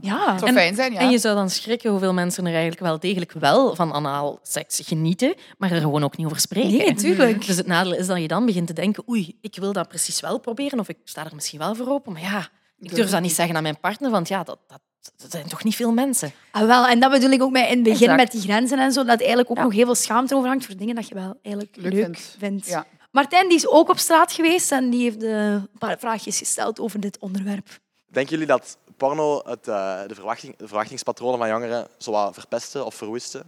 Ja. 0.00 0.38
zou 0.38 0.52
fijn 0.52 0.74
zijn, 0.74 0.92
ja. 0.92 0.98
En 0.98 1.10
je 1.10 1.18
zou 1.18 1.34
dan 1.34 1.50
schrikken 1.50 1.90
hoeveel 1.90 2.12
mensen 2.12 2.44
er 2.46 2.50
eigenlijk 2.52 2.80
wel 2.80 2.98
degelijk 2.98 3.32
wel 3.32 3.74
van 3.74 3.92
anaal 3.92 4.38
seks 4.42 4.80
genieten, 4.84 5.34
maar 5.58 5.70
er 5.70 5.80
gewoon 5.80 6.04
ook 6.04 6.16
niet 6.16 6.26
over 6.26 6.40
spreken. 6.40 6.70
Nee, 6.70 6.94
tuurlijk. 6.94 7.46
Dus 7.46 7.56
het 7.56 7.66
nadeel 7.66 7.94
is 7.94 8.06
dat 8.06 8.20
je 8.20 8.28
dan 8.28 8.46
begint 8.46 8.66
te 8.66 8.72
denken, 8.72 9.08
oei, 9.08 9.36
ik 9.40 9.56
wil 9.56 9.72
dat 9.72 9.88
precies 9.88 10.20
wel 10.20 10.38
proberen, 10.40 10.78
of 10.78 10.88
ik 10.88 10.96
sta 11.04 11.24
er 11.24 11.34
misschien 11.34 11.58
wel 11.58 11.74
voor 11.74 11.88
open, 11.88 12.12
maar 12.12 12.22
ja, 12.22 12.48
ik 12.78 12.94
durf 12.94 13.10
dat 13.10 13.20
niet 13.20 13.32
zeggen 13.32 13.56
aan 13.56 13.62
mijn 13.62 13.80
partner, 13.80 14.10
want 14.10 14.28
ja, 14.28 14.42
dat, 14.42 14.58
dat, 14.66 14.80
dat 15.16 15.30
zijn 15.30 15.48
toch 15.48 15.64
niet 15.64 15.76
veel 15.76 15.92
mensen. 15.92 16.32
Ah, 16.50 16.66
wel, 16.66 16.86
en 16.86 17.00
dat 17.00 17.10
bedoel 17.10 17.30
ik 17.30 17.42
ook 17.42 17.50
met 17.50 17.68
in 17.68 17.74
het 17.74 17.82
begin 17.82 18.08
Exact. 18.10 18.16
met 18.16 18.32
die 18.32 18.40
grenzen 18.40 18.78
en 18.78 18.92
zo, 18.92 19.04
dat 19.04 19.18
eigenlijk 19.18 19.50
ook 19.50 19.58
nog 19.58 19.72
heel 19.72 19.84
veel 19.84 19.94
schaamte 19.94 20.34
over 20.34 20.48
hangt 20.48 20.66
voor 20.66 20.76
dingen 20.76 20.94
dat 20.94 21.08
je 21.08 21.14
wel 21.14 21.38
eigenlijk 21.42 21.76
leuk, 21.76 21.92
Leuk 21.92 22.02
vindt. 22.04 22.36
vindt. 22.38 22.66
Ja. 22.66 22.86
Martijn 23.10 23.48
die 23.48 23.56
is 23.56 23.68
ook 23.68 23.88
op 23.88 23.98
straat 23.98 24.32
geweest 24.32 24.72
en 24.72 24.90
die 24.90 25.02
heeft 25.02 25.22
eh, 25.22 25.30
een 25.52 25.68
paar 25.78 25.98
vraagjes 25.98 26.38
gesteld 26.38 26.80
over 26.80 27.00
dit 27.00 27.18
onderwerp. 27.18 27.68
Denken 28.12 28.32
jullie 28.32 28.46
dat 28.46 28.78
porno 29.00 29.42
het, 29.44 29.68
eh, 29.68 30.02
de, 30.06 30.14
verwachting, 30.14 30.56
de 30.56 30.66
verwachtingspatronen 30.66 31.38
van 31.38 31.48
jongeren 31.48 31.88
zo 31.98 32.10
wat 32.10 32.34
verpesten 32.34 32.86
of 32.86 32.94
verwoesten? 32.94 33.40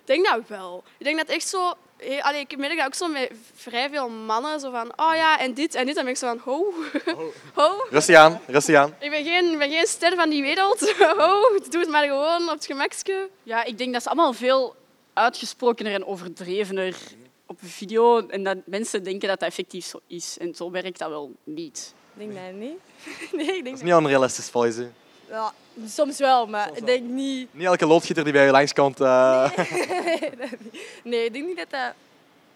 Ik 0.00 0.06
denk 0.06 0.26
dat 0.26 0.40
wel. 0.46 0.82
Ik 0.98 1.04
denk 1.04 1.16
dat 1.16 1.28
echt 1.28 1.48
zo... 1.48 1.74
Hey, 1.96 2.22
allee, 2.22 2.40
ik 2.40 2.56
merk 2.56 2.76
dat 2.76 2.86
ook 2.86 2.94
zo 2.94 3.08
met 3.08 3.30
vrij 3.54 3.90
veel 3.90 4.08
mannen. 4.08 4.60
Zo 4.60 4.70
van, 4.70 4.92
oh 4.96 5.14
ja, 5.14 5.38
en 5.38 5.54
dit 5.54 5.74
en 5.74 5.86
dit. 5.86 5.96
En 5.96 6.02
ben 6.02 6.12
ik 6.12 6.18
zo 6.18 6.26
van, 6.26 6.40
ho. 6.44 6.72
ho. 7.54 7.84
Rustig 7.90 8.16
aan, 8.16 8.40
rustig 8.46 8.76
aan. 8.76 8.94
Ik 8.98 9.10
ben 9.10 9.24
geen, 9.24 9.58
ben 9.58 9.70
geen 9.70 9.86
ster 9.86 10.14
van 10.14 10.30
die 10.30 10.42
wereld. 10.42 10.94
ho, 11.18 11.58
doe 11.70 11.80
het 11.80 11.90
maar 11.90 12.04
gewoon 12.04 12.42
op 12.42 12.54
het 12.54 12.66
gemakske. 12.66 13.28
Ja, 13.42 13.64
ik 13.64 13.78
denk 13.78 13.92
dat 13.92 14.02
ze 14.02 14.08
allemaal 14.08 14.32
veel 14.32 14.74
uitgesprokener 15.12 15.92
en 15.92 16.06
overdrevener 16.06 16.96
op 17.46 17.58
video. 17.62 18.26
En 18.26 18.44
dat 18.44 18.56
mensen 18.64 19.02
denken 19.02 19.28
dat 19.28 19.40
dat 19.40 19.48
effectief 19.48 19.84
zo 19.84 20.00
is. 20.06 20.36
En 20.38 20.54
zo 20.54 20.70
werkt 20.70 20.98
dat 20.98 21.08
wel 21.08 21.32
niet. 21.44 21.94
Ik 22.16 22.32
denk 22.32 22.34
dat 22.34 22.54
niet. 22.54 22.78
nee, 23.46 23.46
ik 23.46 23.52
denk 23.52 23.64
Dat 23.64 23.74
is 23.74 23.82
niet 23.82 23.94
onrealistisch 23.94 24.50
volgens 24.50 24.76
u. 24.76 24.90
Ja, 25.28 25.52
soms 25.86 26.18
wel, 26.18 26.46
maar 26.46 26.70
ik 26.76 26.86
denk 26.86 27.08
niet... 27.08 27.48
Niet 27.50 27.66
elke 27.66 27.86
loodgieter 27.86 28.24
die 28.24 28.32
bij 28.32 28.44
je 28.44 28.50
langskomt. 28.50 29.00
eh 29.00 29.50
nee, 30.04 30.30
dat 30.38 30.50
niet. 30.58 30.82
nee, 31.04 31.24
ik 31.24 31.32
denk 31.32 31.46
niet 31.46 31.56
dat 31.56 31.70
dat... 31.70 31.92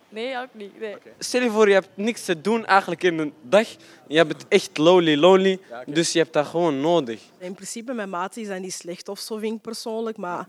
Nee, 0.08 0.38
ook 0.38 0.48
niet. 0.52 0.80
Nee. 0.80 0.96
Stel 1.18 1.42
je 1.42 1.50
voor, 1.50 1.68
je 1.68 1.74
hebt 1.74 1.88
niks 1.94 2.24
te 2.24 2.40
doen 2.40 2.66
eigenlijk 2.66 3.02
in 3.02 3.18
een 3.18 3.32
dag. 3.42 3.68
Je 4.08 4.16
hebt 4.16 4.32
het 4.32 4.44
echt 4.48 4.78
lonely, 4.78 5.16
lonely. 5.16 5.58
Dus 5.86 6.12
je 6.12 6.18
hebt 6.18 6.32
dat 6.32 6.46
gewoon 6.46 6.80
nodig. 6.80 7.20
In 7.38 7.54
principe 7.54 7.92
met 7.92 8.08
mate 8.08 8.40
is 8.40 8.48
dat 8.48 8.60
niet 8.60 8.72
slecht 8.72 9.08
of 9.08 9.18
zo, 9.18 9.36
vind 9.36 9.54
ik 9.54 9.60
persoonlijk. 9.60 10.16
Maar 10.16 10.46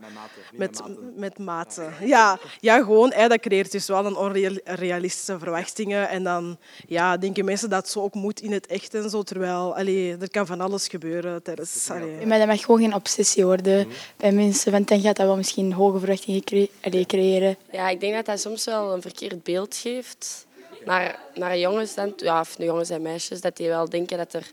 met, 0.52 0.82
met 1.16 1.38
mate. 1.38 1.88
Ja, 2.04 2.38
ja, 2.60 2.82
gewoon, 2.82 3.12
hè, 3.12 3.28
dat 3.28 3.40
creëert 3.40 3.72
dus 3.72 3.86
wel 3.86 4.06
een 4.06 4.16
onrealistische 4.16 5.38
verwachtingen. 5.38 6.08
En 6.08 6.22
dan 6.24 6.58
ja, 6.86 7.16
denken 7.16 7.44
mensen 7.44 7.70
dat 7.70 7.82
het 7.82 7.90
zo 7.90 8.00
ook 8.00 8.14
moet 8.14 8.40
in 8.40 8.52
het 8.52 8.66
echt 8.66 8.94
en 8.94 9.10
zo. 9.10 9.22
Terwijl 9.22 9.76
allee, 9.76 10.16
er 10.16 10.30
kan 10.30 10.46
van 10.46 10.60
alles 10.60 10.88
gebeuren 10.88 11.42
tijdens... 11.42 11.90
Allee. 11.90 12.26
Maar 12.26 12.38
dat 12.38 12.46
mag 12.46 12.60
gewoon 12.60 12.80
geen 12.80 12.94
obsessie 12.94 13.44
worden 13.44 13.88
bij 14.16 14.32
mensen. 14.32 14.72
Want 14.72 14.88
dan 14.88 15.00
gaat 15.00 15.16
dat 15.16 15.26
wel 15.26 15.36
misschien 15.36 15.72
hoge 15.72 15.98
verwachtingen 15.98 16.44
creëren. 17.06 17.56
Ja, 17.72 17.88
ik 17.88 18.00
denk 18.00 18.14
dat 18.14 18.26
dat 18.26 18.40
soms 18.40 18.64
wel 18.64 18.94
een 18.94 19.02
verkeerd 19.02 19.42
beeld 19.42 19.76
geeft 19.76 20.46
naar, 20.88 21.18
naar 21.34 21.58
jongens, 21.58 21.94
dan, 21.94 22.12
ja, 22.16 22.40
of 22.40 22.54
jongens 22.58 22.90
en 22.90 23.02
meisjes, 23.02 23.40
dat 23.40 23.56
die 23.56 23.68
wel 23.68 23.88
denken 23.88 24.18
dat, 24.18 24.32
er, 24.32 24.50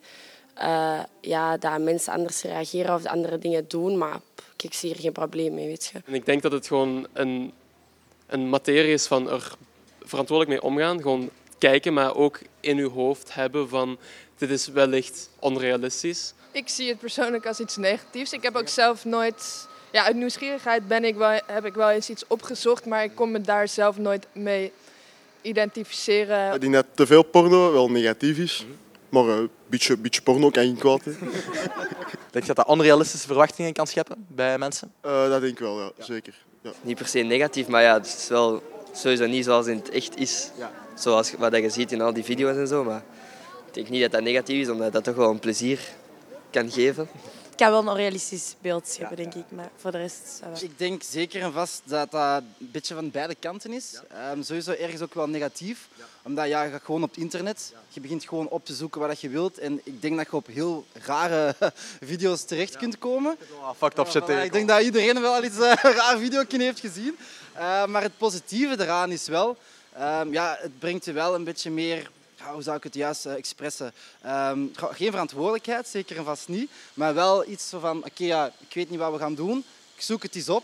eh, 0.54 1.00
ja, 1.22 1.58
dat 1.58 1.80
mensen 1.80 2.14
anders 2.14 2.42
reageren 2.42 2.96
of 2.96 3.06
andere 3.06 3.38
dingen 3.38 3.68
doen. 3.68 3.98
Maar 3.98 4.20
pff, 4.36 4.64
ik 4.64 4.74
zie 4.74 4.90
hier 4.90 5.00
geen 5.00 5.12
probleem 5.12 5.54
mee, 5.54 5.68
weet 5.68 5.86
je. 5.86 6.02
En 6.06 6.14
ik 6.14 6.26
denk 6.26 6.42
dat 6.42 6.52
het 6.52 6.68
gewoon 6.68 7.08
een, 7.14 7.54
een 8.28 8.50
materie 8.50 8.94
is 8.94 9.08
van 9.08 9.30
er 9.30 9.52
verantwoordelijk 10.02 10.62
mee 10.62 10.72
omgaan. 10.72 11.02
Gewoon 11.02 11.30
kijken, 11.58 11.94
maar 11.94 12.16
ook 12.16 12.40
in 12.60 12.78
uw 12.78 12.90
hoofd 12.90 13.34
hebben 13.34 13.70
van 13.70 13.98
dit 14.38 14.50
is 14.50 14.68
wellicht 14.68 15.30
onrealistisch. 15.40 16.34
Ik 16.52 16.70
zie 16.70 16.90
het 16.90 17.00
persoonlijk 17.00 17.48
als 17.48 17.60
iets 17.60 17.76
negatiefs. 17.76 18.34
Ik 18.34 18.44
heb 18.44 18.56
ook 18.56 18.68
zelf 18.68 19.06
nooit... 19.06 19.68
Ja, 19.92 20.04
uit 20.04 20.16
nieuwsgierigheid 20.16 20.88
ben 20.88 21.04
ik 21.04 21.16
wel, 21.16 21.40
heb 21.46 21.66
ik 21.66 21.74
wel 21.74 21.90
eens 21.90 22.10
iets 22.10 22.28
opgezocht, 22.28 22.86
maar 22.86 23.04
ik 23.04 23.16
kon 23.16 23.32
me 23.32 23.42
daar 23.42 23.68
zelf 23.68 23.98
nooit 23.98 24.28
mee 24.34 24.72
identificeren. 25.46 26.54
Ik 26.54 26.62
denk 26.62 26.74
dat 26.74 26.86
te 26.94 27.06
veel 27.06 27.24
porno 27.24 27.72
wel 27.72 27.90
negatief 27.90 28.38
is. 28.38 28.66
Maar 29.10 29.24
eh, 29.24 29.36
een 29.36 29.50
beetje, 29.68 29.98
beetje 29.98 30.22
porno 30.22 30.50
kan 30.50 30.64
geen 30.64 30.78
kwaad. 30.78 31.04
hè. 31.04 31.12
Denk 32.32 32.48
je 32.48 32.54
dat 32.54 32.66
dat 32.66 32.76
onrealistische 32.76 33.28
verwachtingen 33.28 33.74
kan 33.74 33.88
scheppen 33.88 34.26
bij 34.28 34.58
mensen? 34.58 34.92
Eh, 35.02 35.30
dat 35.30 35.42
denk 35.42 35.54
ik 35.54 35.60
wel, 35.60 35.80
ja, 35.80 35.92
zeker. 35.98 36.34
Ja. 36.62 36.72
Niet 36.82 36.98
per 36.98 37.08
se 37.08 37.20
negatief, 37.20 37.68
maar 37.68 37.82
ja, 37.82 37.94
het 37.94 38.06
is 38.06 38.28
wel 38.28 38.64
sowieso 38.94 39.26
niet 39.26 39.46
zoals 39.46 39.68
in 39.68 39.78
het 39.78 39.90
echt 39.90 40.18
is. 40.18 40.50
Zoals 40.96 41.34
wat 41.38 41.56
je 41.56 41.70
ziet 41.70 41.92
in 41.92 42.02
al 42.02 42.14
die 42.14 42.24
video's 42.24 42.58
en 42.58 42.68
zo. 42.68 42.84
Maar 42.84 43.04
ik 43.68 43.74
denk 43.74 43.90
niet 43.90 44.02
dat 44.02 44.12
dat 44.12 44.22
negatief 44.22 44.62
is, 44.62 44.70
omdat 44.70 44.94
dat 44.94 45.04
toch 45.04 45.16
wel 45.16 45.30
een 45.30 45.40
plezier 45.40 45.80
kan 46.50 46.72
geven. 46.72 47.08
Het 47.56 47.64
kan 47.64 47.74
wel 47.74 47.82
een 47.82 47.90
onrealistisch 47.90 48.56
beeld 48.62 48.88
scheppen, 48.88 49.16
denk 49.16 49.34
ik. 49.34 49.44
Maar 49.50 49.70
voor 49.76 49.92
de 49.92 49.98
rest... 49.98 50.42
va. 50.42 50.66
Ik 50.66 50.78
denk 50.78 51.04
zeker 51.04 51.42
en 51.42 51.54
vast 51.54 51.82
dat 51.84 52.12
dat 52.12 52.42
een 52.42 52.70
beetje 52.72 52.94
van 52.94 53.12
beide 53.12 53.36
kanten 53.36 53.74
is. 53.74 54.00
Ehm, 54.10 54.42
sowieso 54.42 54.72
ergens 54.72 55.02
ook 55.02 55.14
wel 55.14 55.28
negatief. 55.28 55.88
Omdat 56.24 56.48
ja, 56.48 56.64
je 56.64 56.72
gaat 56.72 56.82
gewoon 56.84 57.04
op 57.04 57.10
het 57.10 57.20
internet. 57.20 57.74
Je 57.90 58.02
begint 58.02 58.28
gewoon 58.28 58.48
op 58.48 58.66
te 58.66 58.74
zoeken 58.74 59.02
wat 59.02 59.22
je 59.22 59.30
wilt. 59.30 59.58
En 59.58 59.82
ik 59.84 60.02
denk 60.02 60.18
dat 60.18 60.26
je 60.26 60.36
op 60.36 60.48
heel 60.48 60.86
rare 60.94 61.56
video's 62.12 62.44
terecht 62.44 62.78
kunt 62.78 62.98
komen. 62.98 63.38
Fucked 63.78 64.00
up 64.00 64.06
shit 64.06 64.24
Voilà, 64.24 64.26
tegenkomen. 64.26 64.44
ik 64.44 64.52
denk 64.52 64.68
dat 64.68 64.82
iedereen 64.82 65.22
wel 65.22 65.34
al 65.34 65.44
iets 65.44 65.60
eh, 65.60 65.74
raar 65.98 66.18
video 66.18 66.44
heeft 66.48 66.80
gezien. 66.80 67.18
Eh, 67.54 67.86
maar 67.86 68.02
het 68.02 68.18
positieve 68.18 68.84
eraan 68.84 69.12
is 69.12 69.28
wel, 69.28 69.58
ehm, 69.94 70.34
ja, 70.34 70.58
het 70.60 70.80
brengt 70.80 71.06
je 71.06 71.12
wel 71.12 71.36
een 71.36 71.44
beetje 71.44 71.72
meer, 71.72 72.12
hoe 72.52 72.62
zou 72.62 72.78
ik 72.78 72.84
het 72.84 72.94
juist 72.94 73.26
eh, 73.26 73.34
expressen? 73.34 73.94
Ehm, 74.22 74.60
geen 74.74 75.12
verantwoordelijkheid, 75.12 75.88
zeker 75.88 76.18
en 76.18 76.24
vast 76.24 76.48
niet. 76.48 76.72
Maar 76.94 77.14
wel 77.14 77.48
iets 77.48 77.70
van, 77.80 77.98
oké, 77.98 78.24
ja, 78.24 78.52
ik 78.68 78.74
weet 78.74 78.90
niet 78.90 79.00
wat 79.00 79.12
we 79.12 79.20
gaan 79.20 79.36
doen. 79.36 79.64
Ik 79.96 80.02
zoek 80.02 80.24
het 80.24 80.36
eens 80.36 80.50
op. 80.50 80.64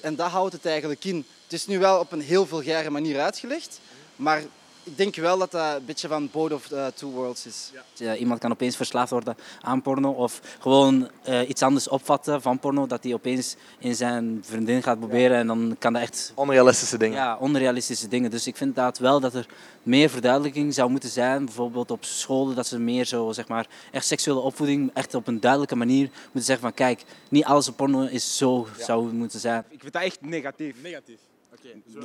En 0.00 0.16
dat 0.16 0.30
houdt 0.30 0.52
het 0.52 0.66
eigenlijk 0.66 1.04
in. 1.04 1.26
Het 1.42 1.52
is 1.52 1.66
nu 1.66 1.78
wel 1.78 1.98
op 1.98 2.12
een 2.12 2.20
heel 2.20 2.46
vulgaire 2.46 2.90
manier 2.90 3.20
uitgelegd. 3.20 3.80
Maar 4.16 4.42
ik 4.82 4.96
denk 4.96 5.16
wel 5.16 5.38
dat 5.38 5.50
dat 5.50 5.76
een 5.76 5.84
beetje 5.84 6.08
van 6.08 6.28
both 6.32 6.52
of 6.52 6.66
the 6.66 6.92
two 6.94 7.10
worlds 7.10 7.46
is. 7.46 7.72
Ja, 7.94 8.16
iemand 8.16 8.40
kan 8.40 8.50
opeens 8.50 8.76
verslaafd 8.76 9.10
worden 9.10 9.36
aan 9.60 9.82
porno 9.82 10.10
of 10.10 10.40
gewoon 10.60 11.10
eh, 11.22 11.48
iets 11.48 11.62
anders 11.62 11.88
opvatten 11.88 12.42
van 12.42 12.58
porno, 12.58 12.86
dat 12.86 13.02
hij 13.02 13.14
opeens 13.14 13.56
in 13.78 13.94
zijn 13.94 14.42
vriendin 14.44 14.82
gaat 14.82 14.98
proberen 14.98 15.36
en 15.36 15.46
dan 15.46 15.76
kan 15.78 15.92
dat 15.92 16.02
echt... 16.02 16.32
Onrealistische 16.34 16.98
dingen. 16.98 17.16
Ja, 17.16 17.36
onrealistische 17.36 18.08
dingen. 18.08 18.30
Dus 18.30 18.46
ik 18.46 18.56
vind 18.56 18.68
inderdaad 18.68 18.98
wel 18.98 19.20
dat 19.20 19.34
er 19.34 19.46
meer 19.82 20.10
verduidelijking 20.10 20.74
zou 20.74 20.90
moeten 20.90 21.10
zijn, 21.10 21.44
bijvoorbeeld 21.44 21.90
op 21.90 22.04
scholen, 22.04 22.56
dat 22.56 22.66
ze 22.66 22.78
meer 22.78 23.04
zo, 23.04 23.32
zeg 23.32 23.48
maar, 23.48 23.66
echt 23.90 24.06
seksuele 24.06 24.40
opvoeding, 24.40 24.90
echt 24.94 25.14
op 25.14 25.26
een 25.26 25.40
duidelijke 25.40 25.76
manier 25.76 26.10
moeten 26.24 26.42
zeggen 26.42 26.64
van 26.64 26.74
kijk, 26.74 27.04
niet 27.28 27.44
alles 27.44 27.68
op 27.68 27.76
porno 27.76 28.02
is 28.02 28.36
zo, 28.36 28.66
zou 28.78 29.12
moeten 29.12 29.40
zijn. 29.40 29.64
Ik 29.68 29.80
vind 29.80 29.92
dat 29.92 30.02
echt 30.02 30.20
negatief. 30.20 30.76
Negatief. 30.82 31.18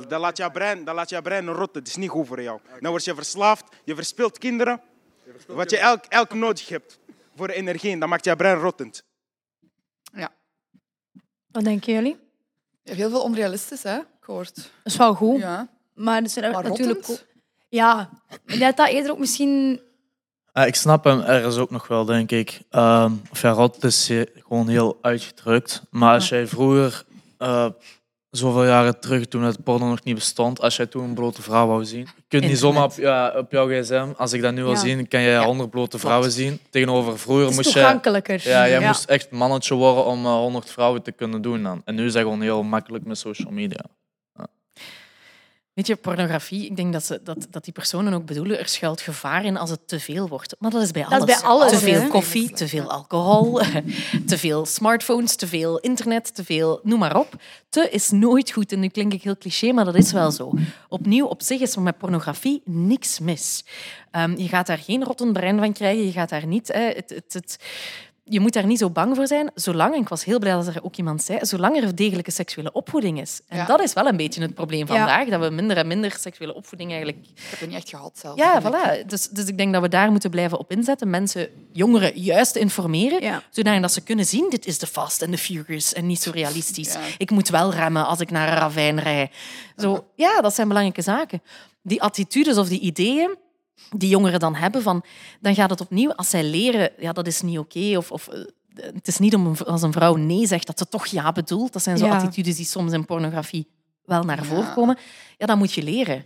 Dan 0.08 0.20
laat 0.20 0.36
je 0.36 0.50
brein, 0.50 0.84
dan 0.84 0.94
laat 0.94 1.10
je 1.10 1.22
brein 1.22 1.48
rotten. 1.48 1.78
Het 1.78 1.88
is 1.88 1.96
niet 1.96 2.10
goed 2.10 2.26
voor 2.26 2.42
jou. 2.42 2.60
Dan 2.80 2.90
word 2.90 3.04
je 3.04 3.14
verslaafd, 3.14 3.64
je 3.84 3.94
verspilt 3.94 4.38
kinderen. 4.38 4.80
Wat 5.46 5.70
je 5.70 5.78
elk, 5.78 6.04
elk 6.04 6.34
nodig 6.34 6.68
hebt 6.68 6.98
voor 7.36 7.48
energie, 7.48 7.98
dan 7.98 8.08
maakt 8.08 8.24
je 8.24 8.36
brein 8.36 8.58
rottend. 8.58 9.06
Wat 11.50 11.64
denken 11.64 11.92
jullie? 11.92 12.16
Heel 12.84 13.10
veel 13.10 13.22
onrealistisch, 13.22 13.82
hè, 13.82 13.98
gehoord. 14.20 14.54
Dat 14.54 14.64
is 14.82 14.96
wel 14.96 15.14
goed. 15.14 15.40
Ja. 15.40 15.68
Maar 15.94 16.22
er 16.22 16.28
zijn 16.28 16.52
Maar 16.52 16.62
natuurlijk 16.62 17.06
rottend? 17.06 17.26
Ja, 17.68 18.10
ik 18.46 18.60
dat 18.60 18.76
dat 18.76 18.88
eerder 18.88 19.10
ook 19.10 19.18
misschien... 19.18 19.80
Ja, 20.52 20.64
ik 20.64 20.74
snap 20.74 21.04
hem 21.04 21.20
ergens 21.20 21.56
ook 21.56 21.70
nog 21.70 21.86
wel, 21.86 22.04
denk 22.04 22.30
ik. 22.30 22.60
Ehm 22.70 23.12
of 23.30 23.42
ja, 23.42 23.50
rot 23.50 23.84
is 23.84 24.10
gewoon 24.34 24.68
heel 24.68 24.98
uitgedrukt. 25.00 25.82
Maar 25.90 26.14
als 26.14 26.28
jij 26.28 26.46
vroeger, 26.46 27.04
eh, 27.38 27.68
zoveel 28.30 28.64
jaren 28.64 29.00
terug, 29.00 29.26
toen 29.26 29.42
het 29.42 29.62
porno 29.64 29.88
nog 29.88 30.04
niet 30.04 30.14
bestond, 30.14 30.60
als 30.60 30.76
jij 30.76 30.86
toen 30.86 31.04
een 31.04 31.14
blote 31.14 31.42
vrouw 31.42 31.66
wou 31.66 31.84
zien, 31.84 32.00
je 32.00 32.22
kunt 32.28 32.44
niet 32.44 32.58
zomaar 32.58 32.84
op, 32.84 32.92
ja, 32.96 33.32
op 33.36 33.50
jouw 33.52 33.68
gsm, 33.68 34.06
als 34.16 34.32
ik 34.32 34.42
dat 34.42 34.52
nu 34.54 34.62
wil 34.62 34.72
Ja. 34.72 34.78
zien, 34.78 35.08
kan 35.08 35.22
jij 35.22 35.44
honderd 35.44 35.70
blote 35.70 35.98
vrouwen 35.98 36.30
zien. 36.32 36.60
Tegenover 36.70 37.18
vroeger 37.18 37.44
moest 37.54 37.72
toegankelijker. 37.72 38.40
Ja, 38.48 38.68
jij 38.68 38.80
Ja. 38.80 38.86
moest 38.86 39.04
echt 39.04 39.30
mannetje 39.30 39.74
worden 39.74 40.04
om 40.04 40.24
eh, 40.24 40.32
honderd 40.32 40.70
vrouwen 40.70 41.02
te 41.02 41.12
kunnen 41.12 41.42
doen 41.42 41.62
dan. 41.62 41.82
En 41.84 41.94
nu 41.94 42.04
is 42.06 42.12
dat 42.12 42.22
gewoon 42.22 42.40
heel 42.42 42.62
makkelijk 42.62 43.04
met 43.04 43.18
social 43.18 43.52
media. 43.52 43.84
Weet 45.78 45.86
je, 45.86 45.96
pornografie, 45.96 46.64
ik 46.66 46.76
denk 46.76 46.92
dat, 46.92 47.04
ze, 47.04 47.20
dat, 47.24 47.46
dat 47.50 47.64
die 47.64 47.72
personen 47.72 48.12
ook 48.12 48.24
bedoelen, 48.24 48.58
er 48.58 48.68
schuilt 48.68 49.00
gevaar 49.00 49.44
in 49.44 49.56
als 49.56 49.70
het 49.70 49.88
te 49.88 50.00
veel 50.00 50.28
wordt. 50.28 50.56
Maar 50.58 50.70
dat 50.70 50.82
is 50.82 50.90
bij 50.90 51.02
Dat 51.02 51.12
alles. 51.12 51.28
is 51.28 51.40
bij 51.40 51.50
alles, 51.50 51.70
Te 51.70 51.78
veel 51.78 52.00
hè? 52.00 52.08
koffie, 52.08 52.50
te 52.50 52.68
veel 52.68 52.90
alcohol, 52.90 53.60
te 54.26 54.38
veel 54.38 54.66
smartphones, 54.66 55.36
te 55.36 55.46
veel 55.46 55.78
internet, 55.78 56.34
te 56.34 56.44
veel... 56.44 56.80
Noem 56.82 56.98
maar 56.98 57.16
op. 57.16 57.34
Te 57.68 57.90
is 57.90 58.10
nooit 58.10 58.50
goed. 58.50 58.72
En 58.72 58.80
nu 58.80 58.88
klink 58.88 59.12
ik 59.12 59.22
heel 59.22 59.38
cliché, 59.38 59.72
maar 59.72 59.84
dat 59.84 59.94
is 59.94 60.12
wel 60.12 60.30
zo. 60.30 60.52
Opnieuw, 60.88 61.26
op 61.26 61.42
zich 61.42 61.60
is 61.60 61.76
er 61.76 61.82
met 61.82 61.98
pornografie 61.98 62.62
niks 62.64 63.18
mis. 63.18 63.64
Ehm, 64.10 64.36
je 64.36 64.48
gaat 64.48 64.66
daar 64.66 64.78
geen 64.78 65.04
rottend 65.04 65.32
brein 65.32 65.58
van 65.58 65.72
krijgen. 65.72 66.04
Je 66.04 66.12
gaat 66.12 66.28
daar 66.28 66.46
niet... 66.46 66.68
Hè, 66.72 66.86
het, 66.86 67.10
het, 67.10 67.32
het, 67.32 67.58
je 68.28 68.40
moet 68.40 68.52
daar 68.52 68.66
niet 68.66 68.78
zo 68.78 68.90
bang 68.90 69.16
voor 69.16 69.26
zijn, 69.26 69.50
zolang, 69.54 69.94
en 69.94 70.00
ik 70.00 70.08
was 70.08 70.24
heel 70.24 70.38
blij 70.38 70.52
dat 70.52 70.66
er 70.66 70.84
ook 70.84 70.96
iemand 70.96 71.22
zei, 71.22 71.38
zolang 71.42 71.76
er 71.76 71.94
degelijke 71.94 72.30
seksuele 72.30 72.72
opvoeding 72.72 73.20
is. 73.20 73.40
En 73.48 73.56
Ja. 73.56 73.64
dat 73.66 73.80
is 73.82 73.92
wel 73.92 74.06
een 74.06 74.16
beetje 74.16 74.42
het 74.42 74.54
probleem 74.54 74.86
Ja. 74.86 74.86
vandaag, 74.96 75.28
dat 75.28 75.40
we 75.40 75.50
minder 75.50 75.76
en 75.76 75.86
minder 75.86 76.16
seksuele 76.18 76.54
opvoeding 76.54 76.90
eigenlijk... 76.92 77.26
Ik 77.34 77.42
heb 77.50 77.60
het 77.60 77.68
niet 77.68 77.78
echt 77.78 77.88
gehad 77.88 78.18
zelf. 78.18 78.36
Ja, 78.36 78.62
voilà. 78.62 79.06
Dus, 79.06 79.28
dus 79.28 79.46
ik 79.46 79.56
denk 79.58 79.72
dat 79.72 79.82
we 79.82 79.88
daar 79.88 80.10
moeten 80.10 80.30
blijven 80.30 80.58
op 80.58 80.70
inzetten. 80.70 81.10
Mensen, 81.10 81.48
jongeren, 81.72 82.20
juist 82.20 82.52
te 82.52 82.58
informeren, 82.58 83.42
zodat 83.50 83.92
ze 83.92 84.00
kunnen 84.00 84.24
zien, 84.24 84.46
dit 84.50 84.66
is 84.66 84.78
de 84.78 84.86
Fast 84.86 85.22
en 85.22 85.30
de 85.30 85.38
Furious 85.38 85.92
en 85.92 86.06
niet 86.06 86.22
zo 86.22 86.30
realistisch. 86.34 86.96
Ik 87.18 87.30
moet 87.30 87.48
wel 87.48 87.72
remmen 87.72 88.06
als 88.06 88.20
ik 88.20 88.30
naar 88.30 88.48
een 88.48 88.58
ravijn 88.58 89.00
rijd. 89.00 89.30
Zo, 89.76 90.06
ja, 90.14 90.40
dat 90.40 90.54
zijn 90.54 90.68
belangrijke 90.68 91.02
zaken. 91.02 91.42
Die 91.82 92.02
attitudes 92.02 92.56
of 92.56 92.68
die 92.68 92.80
ideeën 92.80 93.36
die 93.96 94.08
jongeren 94.08 94.40
dan 94.40 94.54
hebben, 94.54 94.82
van, 94.82 95.04
dan 95.40 95.54
gaat 95.54 95.70
het 95.70 95.80
opnieuw, 95.80 96.12
als 96.12 96.30
zij 96.30 96.44
leren, 96.44 96.90
ja, 96.98 97.12
dat 97.12 97.26
is 97.26 97.42
niet 97.42 97.58
oké, 97.58 97.96
of, 97.96 98.10
of 98.12 98.28
eh, 98.28 98.40
het 98.74 99.08
is 99.08 99.18
niet 99.18 99.34
om 99.34 99.54
als 99.66 99.82
een 99.82 99.92
vrouw 99.92 100.14
nee 100.14 100.46
zegt, 100.46 100.66
dat 100.66 100.78
ze 100.78 100.88
toch 100.88 101.06
ja 101.06 101.32
bedoelt. 101.32 101.72
Dat 101.72 101.82
zijn 101.82 101.98
zo 101.98 102.06
Ja. 102.06 102.16
attitudes 102.16 102.56
die 102.56 102.64
soms 102.66 102.92
in 102.92 103.04
pornografie 103.04 103.66
wel 104.04 104.22
naar 104.22 104.44
voren 104.44 104.74
komen. 104.74 104.98
Ja, 105.38 105.46
dat 105.46 105.56
moet 105.58 105.72
je 105.72 105.82
leren. 105.82 106.24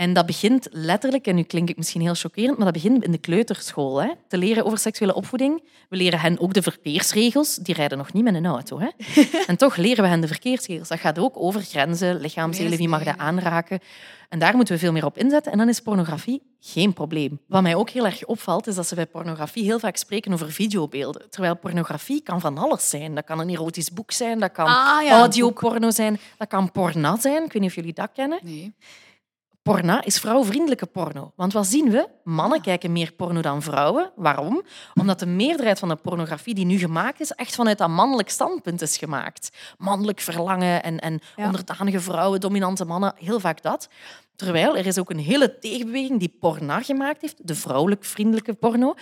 En 0.00 0.12
dat 0.12 0.26
begint 0.26 0.68
letterlijk, 0.70 1.26
en 1.26 1.34
nu 1.34 1.42
klink 1.42 1.68
ik 1.68 1.76
misschien 1.76 2.00
heel 2.00 2.14
chockerend, 2.14 2.56
maar 2.56 2.72
dat 2.72 2.82
begint 2.82 3.04
in 3.04 3.12
de 3.12 3.18
kleuterschool. 3.18 4.02
Hè? 4.02 4.08
Te 4.28 4.38
leren 4.38 4.64
over 4.64 4.78
seksuele 4.78 5.14
opvoeding. 5.14 5.62
We 5.88 5.96
leren 5.96 6.20
hen 6.20 6.40
ook 6.40 6.52
de 6.52 6.62
verkeersregels. 6.62 7.56
Die 7.56 7.74
rijden 7.74 7.98
nog 7.98 8.12
niet 8.12 8.24
met 8.24 8.34
een 8.34 8.46
auto. 8.46 8.80
Hè? 8.80 8.88
En 9.46 9.56
toch 9.56 9.76
leren 9.76 10.04
we 10.04 10.10
hen 10.10 10.20
de 10.20 10.26
verkeersregels. 10.26 10.88
Dat 10.88 10.98
gaat 10.98 11.18
ook 11.18 11.36
over 11.36 11.60
grenzen, 11.60 12.20
lichaamsdelen, 12.20 12.78
wie 12.78 12.88
mag 12.88 13.04
dat 13.04 13.18
aanraken. 13.18 13.80
En 14.28 14.38
daar 14.38 14.56
moeten 14.56 14.74
we 14.74 14.80
veel 14.80 14.92
meer 14.92 15.04
op 15.04 15.18
inzetten. 15.18 15.52
En 15.52 15.58
dan 15.58 15.68
is 15.68 15.80
pornografie 15.80 16.42
geen 16.60 16.92
probleem. 16.92 17.40
Wat 17.46 17.62
mij 17.62 17.74
ook 17.74 17.90
heel 17.90 18.06
erg 18.06 18.24
opvalt, 18.24 18.66
is 18.66 18.74
dat 18.74 18.86
ze 18.86 18.94
bij 18.94 19.06
pornografie 19.06 19.64
heel 19.64 19.78
vaak 19.78 19.96
spreken 19.96 20.32
over 20.32 20.52
videobeelden. 20.52 21.30
Terwijl 21.30 21.56
pornografie 21.56 22.22
kan 22.22 22.40
van 22.40 22.58
alles 22.58 22.88
zijn. 22.88 23.14
Dat 23.14 23.24
kan 23.24 23.40
een 23.40 23.48
erotisch 23.48 23.92
boek 23.92 24.12
zijn, 24.12 24.38
dat 24.38 24.52
kan 24.52 24.66
Ah, 24.66 25.02
ja, 25.04 25.18
audioporno 25.18 25.90
zijn, 25.90 26.20
dat 26.38 26.48
kan 26.48 26.72
porna 26.72 27.16
zijn. 27.16 27.44
Ik 27.44 27.52
weet 27.52 27.62
niet 27.62 27.70
of 27.70 27.76
jullie 27.76 27.92
dat 27.92 28.10
kennen. 28.14 28.38
Nee. 28.42 28.74
Porna 29.62 30.04
is 30.04 30.18
vrouwvriendelijke 30.18 30.86
porno. 30.86 31.32
Want 31.36 31.52
wat 31.52 31.66
zien 31.66 31.90
we? 31.90 32.08
Mannen 32.24 32.60
kijken 32.60 32.92
meer 32.92 33.12
porno 33.12 33.40
dan 33.40 33.62
vrouwen. 33.62 34.12
Waarom? 34.16 34.62
Omdat 34.94 35.18
de 35.18 35.26
meerderheid 35.26 35.78
van 35.78 35.88
de 35.88 35.96
pornografie 35.96 36.54
die 36.54 36.64
nu 36.64 36.78
gemaakt 36.78 37.20
is, 37.20 37.30
echt 37.30 37.54
vanuit 37.54 37.78
dat 37.78 37.88
mannelijk 37.88 38.30
standpunt 38.30 38.82
is 38.82 38.96
gemaakt. 38.96 39.50
Mannelijk 39.78 40.20
verlangen 40.20 40.82
en, 40.82 40.98
en 40.98 41.20
onderdanige 41.36 42.00
vrouwen, 42.00 42.40
dominante 42.40 42.84
mannen, 42.84 43.14
heel 43.16 43.40
vaak 43.40 43.62
dat. 43.62 43.88
Terwijl 44.40 44.76
er 44.76 44.86
is 44.86 44.98
ook 44.98 45.10
een 45.10 45.18
hele 45.18 45.58
tegenbeweging 45.58 46.18
die 46.18 46.36
porna 46.40 46.80
gemaakt 46.82 47.20
heeft, 47.20 47.46
de 47.46 47.54
vrouwelijk 47.54 48.04
vriendelijke 48.04 48.52
porno, 48.54 48.94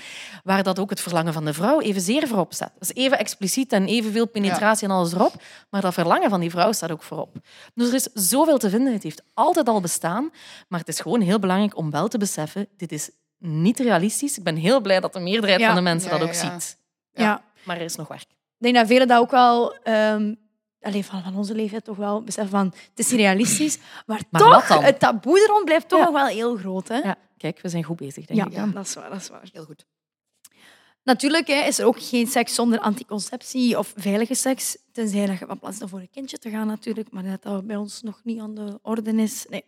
waar 0.45 0.62
dat 0.62 0.78
ook 0.78 0.91
het 0.91 1.01
verlangen 1.01 1.32
van 1.32 1.45
de 1.45 1.53
vrouw 1.53 1.80
evenzeer 1.80 2.28
voorop 2.28 2.53
staat. 2.53 2.72
Dat 2.78 2.82
is 2.91 3.03
even 3.03 3.18
expliciet 3.18 3.72
en 3.72 3.86
evenveel 3.86 4.28
penetratie 4.28 4.89
en 4.89 4.95
alles 4.95 5.12
erop, 5.12 5.32
maar 5.70 5.80
dat 5.80 5.95
verlangen 5.95 6.30
van 6.30 6.41
die 6.41 6.51
vrouw 6.51 6.72
staat 6.72 6.91
ook 6.91 7.03
voorop. 7.03 7.36
Dus 7.74 7.89
er 7.89 7.95
is 7.95 8.09
zoveel 8.14 8.59
te 8.59 8.70
vinden. 8.70 8.93
Het 8.93 9.03
heeft 9.03 9.22
altijd 9.34 9.68
al 9.68 9.80
bestaan, 9.80 10.30
maar 10.68 10.80
het 10.80 10.89
is 10.89 11.01
gewoon 11.01 11.20
heel 11.20 11.39
belangrijk 11.39 11.76
om 11.76 11.91
wel 11.91 12.09
te 12.09 12.18
beseffen, 12.18 12.68
dit 12.76 12.93
is 12.93 13.11
niet 13.39 13.78
realistisch. 13.78 14.39
Ik 14.39 14.45
ben 14.45 14.57
heel 14.57 14.80
blij 14.80 15.01
dat 15.01 15.12
de 15.12 15.20
meerderheid 15.20 15.61
Ja. 15.61 15.66
van 15.66 15.76
de 15.76 15.82
mensen 15.82 16.11
dat 16.11 16.22
ook 16.22 16.34
ziet. 16.34 16.78
Ja. 17.12 17.43
Maar 17.64 17.76
er 17.76 17.82
is 17.82 17.97
nog 17.97 18.09
werk. 18.09 18.20
Ik 18.30 18.64
denk 18.64 18.74
dat 18.74 18.86
velen 18.86 19.09
dat 19.09 19.18
ook 19.20 19.30
wel... 19.30 19.76
ehm 19.82 20.34
allee, 20.81 21.05
van, 21.05 21.22
van 21.22 21.37
onze 21.37 21.55
leeftijd 21.55 21.85
toch 21.85 21.97
wel 21.97 22.22
beseffen 22.22 22.59
van... 22.59 22.66
Het 22.66 22.99
is 22.99 23.11
realistisch, 23.11 23.79
maar, 24.07 24.22
Maar 24.31 24.41
toch, 24.41 24.68
het 24.81 24.99
taboe 24.99 25.41
er 25.41 25.47
rond 25.49 25.64
blijft 25.64 25.89
toch 25.89 25.99
Ja. 25.99 26.05
nog 26.05 26.14
wel 26.14 26.26
heel 26.26 26.57
groot. 26.57 26.89
Hè? 26.89 26.97
Ja, 26.99 27.16
kijk, 27.37 27.61
we 27.61 27.68
zijn 27.68 27.85
goed 27.85 27.97
bezig, 27.97 28.26
denk 28.26 28.41
Ja, 28.41 28.47
ik 28.47 28.55
dan. 28.55 28.70
dat 28.70 28.87
is 28.87 28.95
waar. 28.95 29.11
Dat 29.11 29.20
is 29.20 29.29
waar. 29.29 29.49
Heel 29.53 29.64
goed. 29.64 29.85
Natuurlijk 31.03 31.47
hè, 31.47 31.66
is 31.66 31.79
er 31.79 31.87
ook 31.87 32.03
geen 32.03 32.26
seks 32.26 32.55
zonder 32.55 32.79
anticonceptie 32.81 33.79
of 33.79 33.93
veilige 33.97 34.35
seks. 34.35 34.76
Tenzij 34.93 35.26
dat 35.26 35.39
je 35.39 35.47
van 35.47 35.59
plan 35.59 35.74
bent 35.79 35.91
voor 35.91 36.01
een 36.01 36.11
kindje 36.11 36.39
te 36.39 36.51
gaan, 36.51 36.66
natuurlijk. 36.66 37.11
Maar 37.11 37.22
dat 37.22 37.43
dat 37.43 37.66
bij 37.66 37.76
ons 37.76 38.03
nog 38.03 38.20
niet 38.24 38.41
aan 38.41 38.55
de 38.55 38.79
orde 38.83 39.12
is. 39.12 39.47
Nee. 39.49 39.64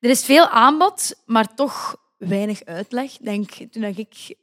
Er 0.00 0.10
is 0.10 0.24
veel 0.24 0.48
aanbod, 0.48 1.14
maar 1.26 1.54
toch 1.54 1.96
weinig 2.16 2.64
uitleg. 2.64 3.16
Denk, 3.16 3.50
toen 3.70 3.82
ik 3.84 4.34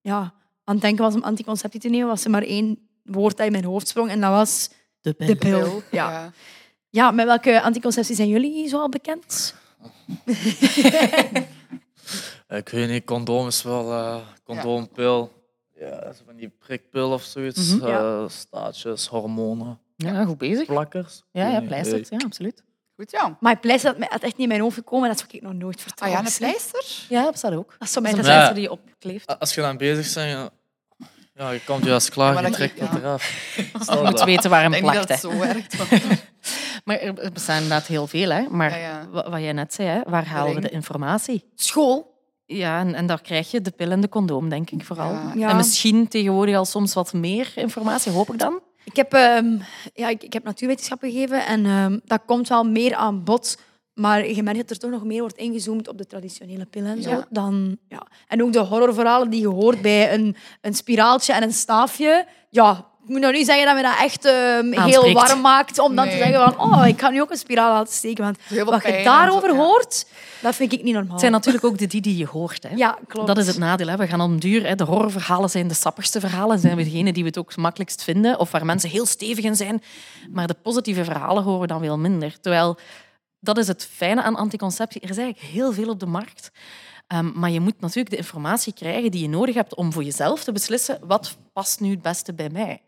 ja, 0.00 0.34
aan 0.64 0.74
het 0.74 0.80
denken 0.80 1.04
was 1.04 1.14
om 1.14 1.22
anticonceptie 1.22 1.80
te 1.80 1.88
nemen, 1.88 2.06
was 2.06 2.24
er 2.24 2.30
maar 2.30 2.42
één 2.42 2.88
woord 3.02 3.36
dat 3.36 3.46
in 3.46 3.52
mijn 3.52 3.64
hoofd 3.64 3.88
sprong. 3.88 4.10
En 4.10 4.20
dat 4.20 4.30
was 4.30 4.70
de 5.00 5.12
pil. 5.14 5.26
De 5.26 5.36
pil. 5.36 5.82
Ja. 5.90 6.10
Ja. 6.10 6.32
ja, 6.90 7.10
met 7.10 7.26
welke 7.26 7.62
anticonceptie 7.62 8.14
zijn 8.14 8.28
jullie 8.28 8.68
zo 8.68 8.80
al 8.80 8.88
bekend? 8.88 9.54
Ik 12.48 12.68
weet 12.68 12.88
niet, 12.88 13.04
condoom 13.04 13.46
is 13.46 13.62
wel 13.62 13.92
eh 13.92 14.16
condoompil. 14.44 15.32
Ja, 15.74 16.12
zo 16.12 16.22
van 16.26 16.36
die 16.36 16.48
prikpil 16.48 17.10
of 17.12 17.22
zoiets. 17.22 17.70
Eh, 17.80 17.88
Ja. 17.88 18.28
staartjes, 18.28 19.06
hormonen. 19.06 19.78
Ja, 19.96 20.24
goed 20.24 20.38
bezig. 20.38 20.66
Plakkers. 20.66 21.22
Ja, 21.32 21.48
ja 21.48 21.60
pleisters, 21.60 22.08
ja, 22.08 22.16
absoluut. 22.24 22.62
Goed, 22.96 23.10
ja. 23.10 23.36
Maar 23.40 23.58
pleister 23.58 23.94
had 23.98 24.22
echt 24.22 24.22
niet 24.32 24.38
in 24.40 24.48
mijn 24.48 24.60
hoofd 24.60 24.74
gekomen. 24.74 25.08
Dat 25.08 25.18
zou 25.18 25.30
ik 25.32 25.42
nog 25.42 25.52
nooit 25.52 25.76
Ah 25.76 25.82
vertrouwen. 25.82 26.20
ja, 26.22 26.26
een 26.26 26.36
pleister? 26.38 26.84
Ja, 27.08 27.22
dat 27.22 27.38
staat 27.38 27.52
ook. 27.54 27.74
Dat 27.78 27.88
is 27.88 27.94
zo 27.94 28.00
mijn 28.00 28.14
een 28.14 28.20
pleister 28.20 28.54
die 28.54 28.62
je 28.62 28.70
opkleeft. 28.70 29.38
Als 29.38 29.54
je 29.54 29.60
dan 29.60 29.76
bezig 29.76 30.14
bent, 30.14 30.50
ja, 31.38 31.44
ja, 31.44 31.50
je 31.50 31.60
komt 31.64 31.84
juist 31.84 32.08
klaar, 32.10 32.34
Maar 32.34 32.44
je 32.46 32.50
trekt 32.50 32.80
het 32.80 32.88
ja. 32.92 32.98
eraf. 32.98 33.54
Je 33.56 34.00
moet 34.04 34.24
weten 34.24 34.50
waar 34.50 34.62
hem 34.62 34.72
Ik 34.72 34.82
denk 34.82 34.92
plakt. 34.92 35.08
niet 35.08 35.22
dat 35.22 35.32
hè. 35.32 35.38
het 35.38 35.48
zo 35.48 35.54
werkt. 35.54 35.76
Maar 36.84 36.98
er 36.98 37.18
er 37.18 37.32
bestaan 37.32 37.56
inderdaad 37.62 37.86
heel 37.86 38.06
veel. 38.06 38.30
Hè. 38.30 38.42
Maar 38.50 38.70
Ja, 38.70 38.76
ja. 38.76 39.06
wa- 39.10 39.30
wat 39.30 39.40
jij 39.40 39.52
net 39.52 39.74
zei, 39.74 39.88
hè, 39.88 40.00
waar 40.06 40.26
halen 40.26 40.54
we 40.54 40.60
de 40.60 40.68
informatie? 40.70 41.44
School. 41.54 42.16
Ja, 42.46 42.80
en, 42.80 42.94
en 42.94 43.06
daar 43.06 43.20
krijg 43.20 43.50
je 43.50 43.60
de 43.60 43.70
pil 43.70 43.90
en 43.90 44.00
de 44.00 44.08
condoom, 44.08 44.48
denk 44.48 44.70
ik 44.70 44.84
vooral. 44.84 45.12
Ja. 45.12 45.32
Ja. 45.34 45.48
En 45.48 45.56
misschien 45.56 46.08
tegenwoordig 46.08 46.56
al 46.56 46.64
soms 46.64 46.94
wat 46.94 47.12
meer 47.12 47.52
informatie, 47.54 48.12
hoop 48.12 48.32
ik 48.32 48.38
dan. 48.38 48.60
Ik 48.84 48.96
heb, 48.96 49.12
ehm, 49.12 49.46
ja, 49.94 50.08
ik, 50.08 50.22
ik 50.22 50.32
heb 50.32 50.44
natuurwetenschappen 50.44 51.10
gegeven 51.10 51.46
en 51.46 51.66
ehm, 51.66 51.98
dat 52.04 52.20
komt 52.26 52.48
wel 52.48 52.64
meer 52.64 52.94
aan 52.94 53.24
bod. 53.24 53.58
Maar 53.98 54.28
je 54.28 54.42
merkt 54.42 54.58
dat 54.58 54.70
er 54.70 54.78
toch 54.78 54.90
nog 54.90 55.04
meer 55.04 55.20
wordt 55.20 55.36
ingezoomd 55.36 55.88
op 55.88 55.98
de 55.98 56.06
traditionele 56.06 56.64
pillen 56.64 56.96
en 56.96 57.02
zo. 57.02 57.10
Ja. 57.10 57.26
Dan, 57.30 57.76
ja. 57.88 58.06
En 58.28 58.42
ook 58.42 58.52
de 58.52 58.58
horrorverhalen 58.58 59.30
die 59.30 59.40
je 59.40 59.48
hoort 59.48 59.82
bij 59.82 60.14
een, 60.14 60.36
een 60.60 60.74
spiraaltje 60.74 61.32
en 61.32 61.42
een 61.42 61.52
staafje. 61.52 62.26
Ja, 62.50 62.86
ik 63.08 63.14
moet 63.14 63.20
nou 63.22 63.32
niet 63.32 63.46
zeggen 63.46 63.66
dat 63.66 63.74
me 63.74 63.82
dat 63.82 63.98
echt 64.00 64.24
ehm, 64.24 64.80
heel 64.80 65.12
warm 65.12 65.40
maakt 65.40 65.78
om 65.78 65.96
dan 65.96 66.08
te 66.08 66.16
zeggen 66.16 66.52
van 66.52 66.72
oh, 66.72 66.86
ik 66.86 67.00
ga 67.00 67.10
nu 67.10 67.20
ook 67.20 67.30
een 67.30 67.36
spiraal 67.36 67.72
laten 67.72 67.94
steken. 67.94 68.24
Want 68.24 68.38
wat 68.66 68.82
je 68.82 69.00
daarover 69.04 69.48
zo, 69.48 69.54
ja. 69.54 69.62
hoort, 69.62 70.06
dat 70.42 70.54
vind 70.54 70.72
ik 70.72 70.82
niet 70.82 70.94
normaal. 70.94 71.12
Het 71.12 71.20
zijn 71.20 71.32
natuurlijk 71.32 71.64
ook 71.64 71.78
de 71.78 71.86
die 71.86 72.00
die 72.00 72.16
je 72.16 72.26
hoort. 72.26 72.62
Hè. 72.62 72.76
Ja, 72.76 72.98
klopt. 73.06 73.26
Dat 73.26 73.38
is 73.38 73.46
het 73.46 73.58
nadeel. 73.58 73.86
Hè. 73.86 73.96
We 73.96 74.06
gaan 74.06 74.20
om 74.20 74.40
duur. 74.40 74.66
Hè. 74.66 74.74
De 74.74 74.84
horrorverhalen 74.84 75.50
zijn 75.50 75.68
de 75.68 75.74
sappigste 75.74 76.20
verhalen. 76.20 76.58
Zijn 76.58 76.76
we 76.76 76.84
degene 76.84 77.12
die 77.12 77.22
we 77.22 77.28
het 77.28 77.38
ook 77.38 77.48
het 77.48 77.56
makkelijkst 77.56 78.04
vinden. 78.04 78.38
Of 78.38 78.50
waar 78.50 78.64
mensen 78.64 78.90
heel 78.90 79.06
stevig 79.06 79.44
in 79.44 79.56
zijn. 79.56 79.82
Maar 80.30 80.46
de 80.46 80.56
positieve 80.62 81.04
verhalen 81.04 81.42
horen 81.42 81.60
we 81.60 81.66
dan 81.66 81.80
veel 81.80 81.98
minder. 81.98 82.40
Terwijl, 82.40 82.78
dat 83.40 83.58
is 83.58 83.68
het 83.68 83.88
fijne 83.92 84.22
aan 84.22 84.36
anticonceptie. 84.36 85.00
Er 85.00 85.10
is 85.10 85.16
eigenlijk 85.16 85.52
heel 85.52 85.72
veel 85.72 85.88
op 85.88 86.00
de 86.00 86.06
markt. 86.06 86.50
Ehm, 87.06 87.30
maar 87.34 87.50
je 87.50 87.60
moet 87.60 87.80
natuurlijk 87.80 88.10
de 88.10 88.16
informatie 88.16 88.72
krijgen 88.72 89.10
die 89.10 89.22
je 89.22 89.28
nodig 89.28 89.54
hebt 89.54 89.74
om 89.74 89.92
voor 89.92 90.04
jezelf 90.04 90.44
te 90.44 90.52
beslissen 90.52 90.98
wat 91.02 91.36
past 91.52 91.80
nu 91.80 91.90
het 91.90 92.02
beste 92.02 92.34
bij 92.34 92.50
mij. 92.50 92.82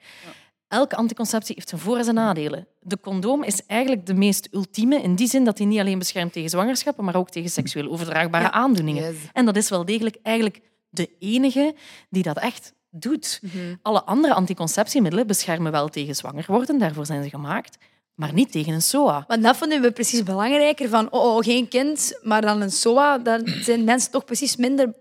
Elke 0.69 0.97
anticonceptie 0.97 1.55
heeft 1.55 1.69
zijn 1.69 1.81
voor- 1.81 1.97
en 1.97 2.05
zijn 2.05 2.17
nadelen. 2.17 2.67
De 2.81 3.01
condoom 3.01 3.43
is 3.43 3.67
eigenlijk 3.67 4.07
de 4.07 4.15
meest 4.15 4.49
ultieme 4.53 5.03
in 5.03 5.15
die 5.15 5.29
zin 5.29 5.45
dat 5.45 5.59
hij 5.59 5.67
niet 5.67 5.81
alleen 5.81 5.99
beschermt 5.99 6.33
tegen 6.33 6.51
zwangerschappen, 6.51 7.05
maar 7.05 7.17
ook 7.17 7.31
tegen 7.31 7.51
seksueel 7.51 7.91
overdraagbare 7.91 8.51
aandoeningen. 8.51 9.03
En 9.33 9.45
dat 9.45 9.57
is 9.57 9.69
wel 9.69 9.85
degelijk 9.85 10.17
eigenlijk 10.23 10.61
de 10.91 11.11
enige 11.19 11.75
die 12.11 12.23
dat 12.23 12.39
echt 12.39 12.73
doet. 12.91 13.41
Alle 13.83 14.03
andere 14.05 14.35
anticonceptiemiddelen 14.35 15.27
beschermen 15.27 15.73
wel 15.73 15.89
tegen 15.89 16.15
zwanger 16.15 16.45
worden, 16.47 16.79
daarvoor 16.79 17.07
zijn 17.07 17.23
ze 17.23 17.29
gemaakt, 17.29 17.79
maar 18.21 18.33
niet 18.33 18.53
tegen 18.53 18.73
een 18.73 18.83
SOA. 18.83 19.25
Want 19.29 19.43
dat 19.43 19.57
vinden 19.57 19.81
we 19.81 19.91
precies 19.91 20.23
belangrijker. 20.23 20.89
Van, 20.89 21.11
oh, 21.13 21.35
oh, 21.37 21.45
geen 21.45 21.69
kind, 21.69 22.19
maar 22.23 22.41
dan 22.41 22.61
een 22.61 22.71
SOA. 22.71 23.19
Daar 23.19 23.41
zijn 23.61 23.85
mensen 23.85 24.11
toch 24.11 24.25
precies 24.25 24.57
minder 24.57 24.93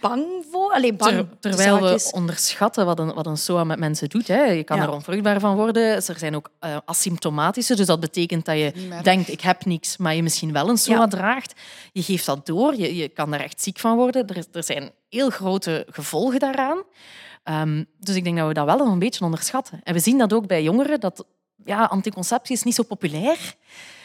bang 0.00 0.24
voor. 0.50 0.72
Alleen 0.72 0.96
bang. 0.96 1.12
Ter- 1.12 1.26
terwijl 1.40 1.80
we 1.80 2.08
onderschatten 2.12 2.86
wat 2.86 2.98
een, 2.98 3.14
wat 3.14 3.26
een 3.26 3.36
SOA 3.36 3.64
met 3.64 3.78
mensen 3.78 4.08
doet. 4.08 4.28
Hè. 4.28 4.42
Je 4.44 4.64
kan 4.64 4.76
Ja. 4.76 4.82
er 4.82 4.90
onvruchtbaar 4.92 5.40
van 5.40 5.56
worden. 5.56 5.82
Er 5.82 6.02
zijn 6.18 6.36
ook 6.36 6.50
eh, 6.60 6.76
asymptomatische, 6.84 7.76
dus 7.76 7.86
dat 7.86 8.00
betekent 8.00 8.44
dat 8.44 8.56
je 8.58 8.72
denkt 9.02 9.28
ik 9.28 9.40
heb 9.40 9.64
niks, 9.64 9.96
maar 9.96 10.14
je 10.14 10.22
misschien 10.22 10.52
wel 10.52 10.68
een 10.68 10.78
SOA 10.78 10.94
Ja. 10.94 11.06
draagt. 11.06 11.60
Je 11.92 12.02
geeft 12.02 12.26
dat 12.26 12.46
door, 12.46 12.74
je, 12.76 12.96
je 12.96 13.08
kan 13.08 13.30
daar 13.30 13.40
echt 13.40 13.62
ziek 13.62 13.78
van 13.78 13.96
worden. 13.96 14.26
Er, 14.26 14.44
er 14.52 14.64
zijn 14.64 14.90
heel 15.08 15.30
grote 15.30 15.86
gevolgen 15.90 16.38
daaraan. 16.38 16.82
Ehm, 17.44 17.84
dus 17.98 18.14
ik 18.14 18.24
denk 18.24 18.36
dat 18.36 18.46
we 18.48 18.54
dat 18.54 18.64
wel 18.66 18.80
een 18.80 18.98
beetje 18.98 19.24
onderschatten. 19.24 19.80
En 19.82 19.94
we 19.94 20.00
zien 20.00 20.18
dat 20.18 20.32
ook 20.32 20.46
bij 20.46 20.62
jongeren, 20.62 21.00
dat 21.00 21.24
ja, 21.66 21.84
anticonceptie 21.84 22.54
is 22.56 22.62
niet 22.62 22.74
zo 22.74 22.82
populair. 22.82 23.54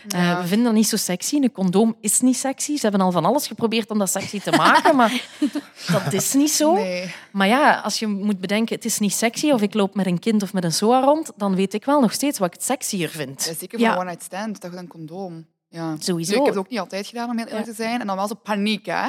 Eh, 0.09 0.41
we 0.41 0.47
vinden 0.47 0.66
dat 0.66 0.74
niet 0.74 0.88
zo 0.88 0.97
sexy. 0.97 1.36
Een 1.36 1.51
condoom 1.51 1.95
is 1.99 2.20
niet 2.22 2.38
sexy. 2.38 2.76
Ze 2.76 2.82
hebben 2.82 3.01
al 3.01 3.12
van 3.12 3.26
alles 3.26 3.47
geprobeerd 3.47 3.89
om 3.89 3.97
dat 3.97 4.09
sexy 4.09 4.39
te 4.39 4.51
maken, 4.51 4.95
maar 4.95 5.26
dat 6.03 6.14
is 6.14 6.34
niet 6.34 6.51
zo. 6.51 6.74
Nee. 6.74 7.14
Maar 7.32 7.47
ja, 7.47 7.80
als 7.80 7.99
je 7.99 8.07
moet 8.07 8.39
bedenken, 8.39 8.76
het 8.76 8.86
is 8.86 8.99
niet 8.99 9.14
sexy 9.14 9.51
of 9.51 9.62
ik 9.62 9.74
loop 9.74 9.95
met 9.95 10.05
een 10.05 10.20
kind 10.20 10.43
of 10.43 10.53
met 10.53 10.64
een 10.64 10.74
SOA 10.74 10.99
rond, 10.99 11.32
dan 11.36 11.55
weet 11.55 11.74
ik 11.74 11.86
wel 11.86 11.99
nog 12.01 12.14
steeds 12.14 12.39
wat 12.39 12.47
ik 12.47 12.53
het 12.53 12.64
sexier 12.64 13.09
vind. 13.09 13.43
Ja, 13.45 13.53
zeker 13.53 13.80
voor 13.80 13.88
Ja. 13.88 13.95
one-night 13.97 14.24
stand, 14.24 14.62
toch 14.62 14.74
een 14.74 14.88
condoom. 14.88 15.45
Ja. 15.70 15.95
Sowieso. 15.99 16.32
Ik 16.32 16.38
heb 16.38 16.47
het 16.47 16.57
ook 16.57 16.70
niet 16.70 16.80
altijd 16.80 17.07
gedaan, 17.07 17.30
om 17.30 17.38
heel 17.38 17.47
eerlijk 17.47 17.66
te 17.66 17.74
zijn. 17.74 17.99
En 18.01 18.07
dan 18.07 18.16
wel 18.16 18.28
zo 18.28 18.36
paniek, 18.43 18.86
hè. 18.86 19.07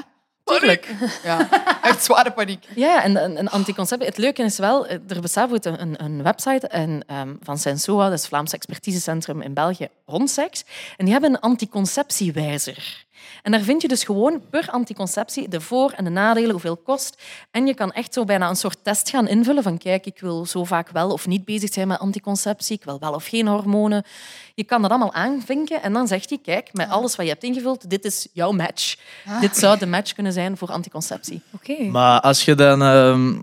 Tuurlijk. 0.59 0.88
Ja, 1.24 1.48
echt 1.82 2.05
zware 2.05 2.30
paniek. 2.30 2.66
Ja, 2.74 3.03
en, 3.03 3.16
en, 3.16 3.36
en 3.36 3.48
anticonceptie. 3.48 4.09
Het 4.09 4.18
leuke 4.18 4.42
is 4.42 4.59
wel, 4.59 4.86
eh, 4.86 4.98
er 5.09 5.20
bestaat 5.20 5.66
een, 5.66 5.80
een, 5.80 6.05
een 6.05 6.22
website 6.22 6.66
en, 6.68 7.05
ehm, 7.07 7.34
van 7.42 7.59
Sensoa, 7.59 8.05
dat 8.05 8.12
is 8.12 8.18
het 8.18 8.28
Vlaams 8.28 8.53
Expertisecentrum 8.53 9.42
in 9.42 9.55
België, 9.55 9.88
rond 10.07 10.30
seks. 10.30 10.64
En 10.96 11.05
die 11.05 11.12
hebben 11.12 11.30
een 11.30 11.40
anticonceptiewijzer. 11.40 13.05
En 13.42 13.52
daar 13.52 13.60
vind 13.60 13.82
je 13.82 13.88
dus 13.88 14.04
gewoon 14.04 14.42
per 14.50 14.70
anticonceptie 14.70 15.48
de 15.48 15.60
voor- 15.60 15.92
en 15.96 16.04
de 16.04 16.10
nadelen, 16.10 16.50
hoeveel 16.50 16.74
het 16.74 16.82
kost. 16.82 17.22
En 17.50 17.66
je 17.66 17.74
kan 17.74 17.92
echt 17.92 18.14
zo 18.14 18.24
bijna 18.24 18.48
een 18.48 18.56
soort 18.56 18.78
test 18.82 19.10
gaan 19.10 19.28
invullen 19.28 19.62
van 19.62 19.78
kijk, 19.78 20.06
ik 20.06 20.20
wil 20.20 20.46
zo 20.46 20.64
vaak 20.64 20.88
wel 20.90 21.10
of 21.10 21.26
niet 21.26 21.44
bezig 21.44 21.72
zijn 21.72 21.88
met 21.88 21.98
anticonceptie, 21.98 22.76
ik 22.76 22.84
wil 22.84 22.98
wel 22.98 23.12
of 23.12 23.26
geen 23.26 23.46
hormonen. 23.46 24.04
Je 24.54 24.64
kan 24.64 24.82
dat 24.82 24.90
allemaal 24.90 25.12
aanvinken 25.12 25.82
en 25.82 25.92
dan 25.92 26.06
zegt 26.06 26.28
hij, 26.28 26.38
kijk, 26.42 26.72
met 26.72 26.88
alles 26.88 27.16
wat 27.16 27.26
je 27.26 27.32
hebt 27.32 27.44
ingevuld, 27.44 27.90
dit 27.90 28.04
is 28.04 28.28
jouw 28.32 28.52
match. 28.52 28.96
Dit 29.40 29.56
zou 29.56 29.78
de 29.78 29.86
match 29.86 30.12
kunnen 30.12 30.32
zijn 30.32 30.56
voor 30.56 30.68
anticonceptie. 30.72 31.42
Oké. 31.50 31.82
Maar 31.82 32.20
als 32.20 32.44
je 32.44 32.54
dan 32.54 32.82
ehm, 32.82 33.40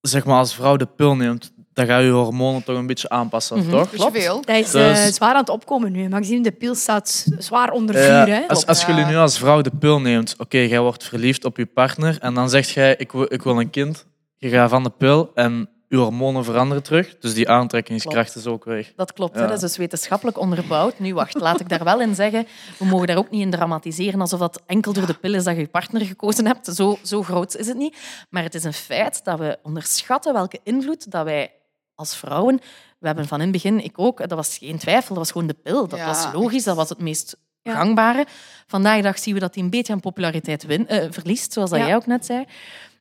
zeg 0.00 0.24
maar 0.24 0.38
als 0.38 0.54
vrouw 0.54 0.76
de 0.76 0.86
pil 0.86 1.16
neemt, 1.16 1.51
dan 1.72 1.86
ga 1.86 1.98
je 1.98 2.10
hormonen 2.10 2.64
toch 2.64 2.76
een 2.76 2.86
beetje 2.86 3.08
aanpassen, 3.08 3.58
Mhm, 3.58 3.70
toch? 3.70 3.88
Veel? 4.12 4.42
Dat 4.44 4.56
is 4.56 4.74
eh, 4.74 4.88
Dus- 4.88 5.14
zwaar 5.14 5.32
aan 5.34 5.40
het 5.40 5.48
opkomen 5.48 5.92
nu. 5.92 6.08
Maxime, 6.08 6.42
de 6.42 6.50
pil 6.52 6.74
staat 6.74 7.26
zwaar 7.38 7.70
onder 7.70 7.94
vuur. 7.94 8.04
Ja, 8.04 8.26
hè? 8.26 8.48
als, 8.48 8.66
als 8.66 8.84
jullie 8.84 9.04
nu 9.04 9.16
als 9.16 9.38
vrouw 9.38 9.60
de 9.60 9.72
pil 9.78 10.00
neemt, 10.00 10.34
oké, 10.38 10.58
jij 10.58 10.80
wordt 10.80 11.04
verliefd 11.04 11.44
op 11.44 11.56
je 11.56 11.66
partner 11.66 12.18
en 12.20 12.34
dan 12.34 12.50
zegt 12.50 12.70
jij, 12.70 12.94
ik 12.98 13.12
wil, 13.12 13.26
ik 13.32 13.42
wil 13.42 13.60
een 13.60 13.70
kind. 13.70 14.06
Je 14.36 14.48
gaat 14.48 14.70
van 14.70 14.82
de 14.82 14.90
pil 14.90 15.30
en 15.34 15.68
je 15.88 15.98
hormonen 15.98 16.44
veranderen 16.44 16.82
terug, 16.82 17.18
dus 17.18 17.34
die 17.34 17.48
aantrekkingskracht 17.48 18.36
is 18.36 18.46
ook 18.46 18.64
weg. 18.64 18.92
Dat 18.96 19.12
klopt, 19.12 19.34
Ja. 19.34 19.40
hè? 19.40 19.46
dat 19.46 19.54
is 19.56 19.60
dus 19.60 19.76
wetenschappelijk 19.76 20.38
onderbouwd. 20.38 20.98
Nu, 20.98 21.14
wacht, 21.14 21.40
laat 21.40 21.60
ik 21.60 21.68
daar 21.68 21.84
wel 21.84 22.00
in 22.00 22.14
zeggen. 22.14 22.46
We 22.78 22.84
mogen 22.84 23.06
daar 23.06 23.16
ook 23.16 23.30
niet 23.30 23.40
in 23.42 23.50
dramatiseren 23.50 24.20
alsof 24.20 24.38
dat 24.40 24.62
enkel 24.66 24.92
door 24.92 25.06
de 25.06 25.14
pil 25.14 25.34
is 25.34 25.44
dat 25.44 25.54
je 25.54 25.60
je 25.60 25.68
partner 25.68 26.00
gekozen 26.04 26.46
hebt. 26.46 26.66
Zo, 26.74 26.98
zo 27.02 27.22
groot 27.22 27.56
is 27.56 27.66
het 27.66 27.76
niet. 27.76 27.96
Maar 28.30 28.42
het 28.42 28.54
is 28.54 28.64
een 28.64 28.72
feit 28.72 29.24
dat 29.24 29.38
we 29.38 29.58
onderschatten 29.62 30.32
welke 30.32 30.58
invloed 30.64 31.10
dat 31.10 31.24
wij 31.24 31.50
als 31.94 32.16
vrouwen... 32.16 32.60
We 32.98 33.08
hebben 33.08 33.26
van 33.28 33.38
in 33.38 33.42
het 33.44 33.52
begin, 33.62 33.84
ik 33.84 33.98
ook, 33.98 34.18
dat 34.18 34.32
was 34.32 34.58
geen 34.58 34.78
twijfel, 34.78 35.08
dat 35.08 35.16
was 35.24 35.30
gewoon 35.32 35.46
de 35.46 35.54
pil. 35.62 35.88
Dat 35.88 35.98
Ja. 35.98 36.06
was 36.06 36.32
logisch, 36.32 36.64
dat 36.64 36.76
was 36.76 36.88
het 36.88 36.98
meest 37.00 37.36
Ja. 37.62 37.74
gangbare. 37.74 38.26
Vandaag 38.66 38.96
de 38.96 39.02
dag 39.02 39.18
zien 39.18 39.34
we 39.34 39.40
dat 39.40 39.54
die 39.54 39.62
een 39.62 39.70
beetje 39.70 39.92
aan 39.92 40.00
populariteit 40.00 40.62
win, 40.64 40.88
eh, 40.88 41.06
verliest, 41.10 41.52
zoals 41.52 41.70
dat 41.70 41.78
Ja. 41.78 41.86
jij 41.86 41.96
ook 41.96 42.06
net 42.06 42.26
zei. 42.26 42.44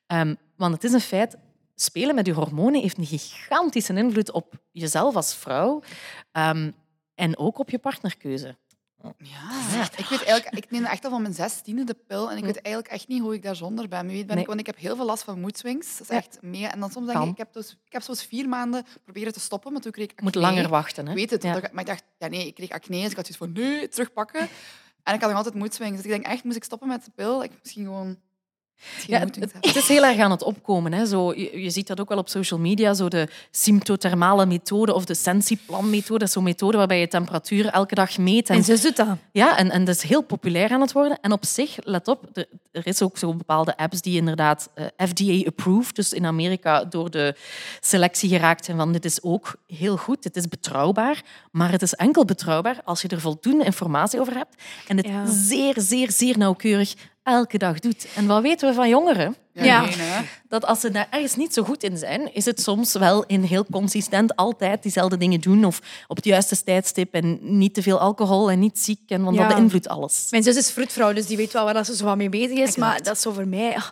Ehm, 0.08 0.36
want 0.58 0.74
het 0.74 0.84
is 0.84 0.94
een 0.94 1.00
feit, 1.02 1.38
spelen 1.76 2.16
met 2.16 2.26
je 2.26 2.34
hormonen 2.34 2.82
heeft 2.82 2.98
een 2.98 3.06
gigantische 3.06 3.94
invloed 3.94 4.32
op 4.32 4.54
jezelf 4.72 5.16
als 5.16 5.36
vrouw 5.36 5.82
ehm, 6.32 6.72
en 7.16 7.38
ook 7.38 7.60
op 7.60 7.70
je 7.70 7.80
partnerkeuze. 7.80 8.56
Ja, 9.18 9.84
ik 9.97 10.06
weet 10.06 10.24
eigenlijk, 10.24 10.66
ik 10.66 10.72
neem 10.72 10.86
echt 10.86 11.04
al 11.06 11.10
van 11.12 11.22
mijn 11.22 11.34
zestiende 11.34 11.84
de 11.84 11.95
pil 12.08 12.32
en 12.32 12.38
ik 12.38 12.43
weet 12.43 12.62
eigenlijk 12.62 12.93
echt 12.93 13.08
niet 13.08 13.22
hoe 13.22 13.34
ik 13.34 13.43
daar 13.43 13.56
zonder 13.56 13.88
ben. 13.88 14.08
Weet 14.08 14.26
ben 14.26 14.36
Nee. 14.36 14.43
ik, 14.43 14.47
want 14.47 14.60
ik 14.60 14.66
heb 14.66 14.78
heel 14.78 14.95
veel 14.95 15.06
last 15.06 15.24
van 15.24 15.39
moedswings. 15.39 15.97
Dat 15.97 16.10
is 16.10 16.16
echt 16.16 16.38
mee. 16.41 16.68
En 16.68 16.80
dan 16.80 16.91
soms 16.91 17.08
denk 17.08 17.24
ik, 17.24 17.30
ik 17.30 17.38
heb, 17.38 17.54
dus, 17.54 17.78
ik 17.86 17.91
heb 17.93 18.02
zo'n 18.02 18.16
vier 18.16 18.49
maanden 18.49 18.86
proberen 19.04 19.34
te 19.34 19.39
stoppen, 19.39 19.72
maar 19.72 19.82
toen 19.82 19.91
kreeg 19.91 20.06
ik 20.06 20.12
acne. 20.12 20.24
Moet 20.24 20.36
langer 20.36 20.70
wachten, 20.70 21.06
hè? 21.06 21.12
Ik 21.12 21.18
weet 21.18 21.30
het, 21.30 21.43
Ja. 21.43 21.52
maar 21.72 21.82
ik 21.82 21.86
dacht, 21.86 22.04
ja 22.18 22.28
nee, 22.28 22.47
ik 22.47 22.56
kreeg 22.56 22.70
acne, 22.70 23.02
dus 23.02 23.10
ik 23.10 23.16
had 23.16 23.26
zoiets 23.28 23.38
van, 23.56 23.64
nee, 23.64 23.88
terugpakken. 23.88 24.39
En 25.04 25.14
ik 25.14 25.20
had 25.22 25.30
nog 25.30 25.38
altijd 25.38 25.56
moedswings. 25.56 25.95
Dus 25.95 26.04
ik 26.06 26.10
denk 26.12 26.26
echt, 26.26 26.43
moest 26.43 26.56
ik 26.58 26.64
stoppen 26.64 26.88
met 26.88 27.06
de 27.06 27.12
pil? 27.16 27.43
Ik 27.43 27.52
misschien 27.62 27.84
gewoon... 27.86 28.18
Ja, 29.07 29.19
het, 29.19 29.75
is 29.75 29.88
heel 29.88 30.03
erg 30.03 30.19
aan 30.19 30.32
het 30.32 30.43
opkomen. 30.43 30.93
Hè. 30.93 31.05
Zo, 31.05 31.34
je, 31.34 31.61
je 31.61 31.69
ziet 31.69 31.88
dat 31.88 31.99
ook 31.99 32.09
wel 32.09 32.17
op 32.17 32.29
social 32.29 32.59
media, 32.59 32.93
zo 32.93 33.07
de 33.07 33.27
symptothermale 33.51 34.45
methode 34.45 34.93
of 34.93 35.05
de 35.05 35.13
Sensiplan-methode. 35.13 36.19
Dat 36.19 36.27
is 36.27 36.34
zo'n 36.34 36.43
methode 36.43 36.77
waarbij 36.77 36.99
je 36.99 37.07
temperatuur 37.07 37.65
elke 37.65 37.95
dag 37.95 38.17
meet. 38.17 38.49
En 38.49 38.63
ze 38.63 38.79
doet 38.82 38.95
dat. 38.95 39.07
Ja, 39.32 39.57
en, 39.57 39.71
en 39.71 39.86
dat 39.86 39.95
is 39.95 40.01
heel 40.01 40.21
populair 40.21 40.69
aan 40.69 40.82
het 40.82 40.91
worden. 40.91 41.17
En 41.21 41.32
op 41.32 41.45
zich, 41.45 41.77
let 41.84 42.07
op, 42.07 42.29
er, 42.34 42.45
er 42.71 42.88
is 42.88 43.01
ook 43.01 43.17
zo'n 43.17 43.38
bepaalde 43.38 43.77
apps 43.77 44.01
die 44.01 44.17
inderdaad 44.17 44.69
eh, 44.73 44.86
FDA-approved, 44.97 45.95
dus 45.95 46.13
in 46.13 46.25
Amerika 46.25 46.84
door 46.86 47.09
de 47.11 47.36
selectie 47.79 48.29
geraakt 48.29 48.65
zijn 48.65 48.77
van 48.77 48.91
dit 48.91 49.05
is 49.05 49.23
ook 49.23 49.55
heel 49.67 49.97
goed, 49.97 50.23
dit 50.23 50.36
is 50.36 50.47
betrouwbaar, 50.47 51.21
maar 51.51 51.71
het 51.71 51.82
is 51.82 51.93
enkel 51.93 52.25
betrouwbaar 52.25 52.82
als 52.84 53.01
je 53.01 53.07
er 53.07 53.21
voldoende 53.21 53.65
informatie 53.65 54.19
over 54.19 54.36
hebt 54.36 54.55
en 54.88 54.97
het 54.97 55.07
Ja. 55.07 55.25
zeer, 55.25 55.73
zeer, 55.77 56.11
zeer 56.11 56.38
nauwkeurig 56.38 56.93
elke 57.24 57.57
dag 57.57 57.80
doet. 57.80 58.07
En 58.15 58.28
wat 58.28 58.41
weten 58.41 58.69
we 58.69 58.74
van 58.76 58.89
jongeren? 58.89 59.36
Ja, 59.53 59.82
nee. 59.82 60.30
Dat 60.47 60.65
als 60.65 60.80
ze 60.80 60.91
daar 60.91 61.07
ergens 61.09 61.36
niet 61.36 61.53
zo 61.53 61.63
goed 61.63 61.84
in 61.84 61.97
zijn, 61.97 62.34
is 62.34 62.45
het 62.45 62.61
soms 62.61 62.93
wel 62.93 63.24
in 63.26 63.41
heel 63.43 63.65
consistent 63.72 64.36
altijd 64.36 64.82
diezelfde 64.84 65.17
dingen 65.17 65.41
doen 65.41 65.65
of 65.65 65.80
op 66.07 66.15
het 66.15 66.26
juiste 66.26 66.63
tijdstip 66.63 67.13
en 67.13 67.39
niet 67.41 67.74
te 67.74 67.82
veel 67.82 67.99
alcohol 67.99 68.51
en 68.51 68.59
niet 68.59 68.80
ziek, 68.80 68.99
en, 69.07 69.24
want 69.24 69.36
Ja. 69.38 69.47
dat 69.47 69.55
beïnvloedt 69.57 69.88
alles. 69.88 70.28
Mijn 70.30 70.43
zus 70.43 70.55
is 70.55 70.72
vroedvrouw, 70.72 71.13
dus 71.13 71.26
die 71.26 71.38
weet 71.38 71.51
wel 71.53 71.63
waar 71.63 71.74
dat 71.74 71.86
ze 71.86 71.95
zo 71.95 72.05
wat 72.05 72.17
mee 72.17 72.30
bezig 72.30 72.57
is. 72.57 72.76
Maar 72.76 73.01
dat 73.03 73.15
is 73.15 73.22
zo 73.22 73.32
voor 73.32 73.47
mij... 73.47 73.76
ah, 73.76 73.86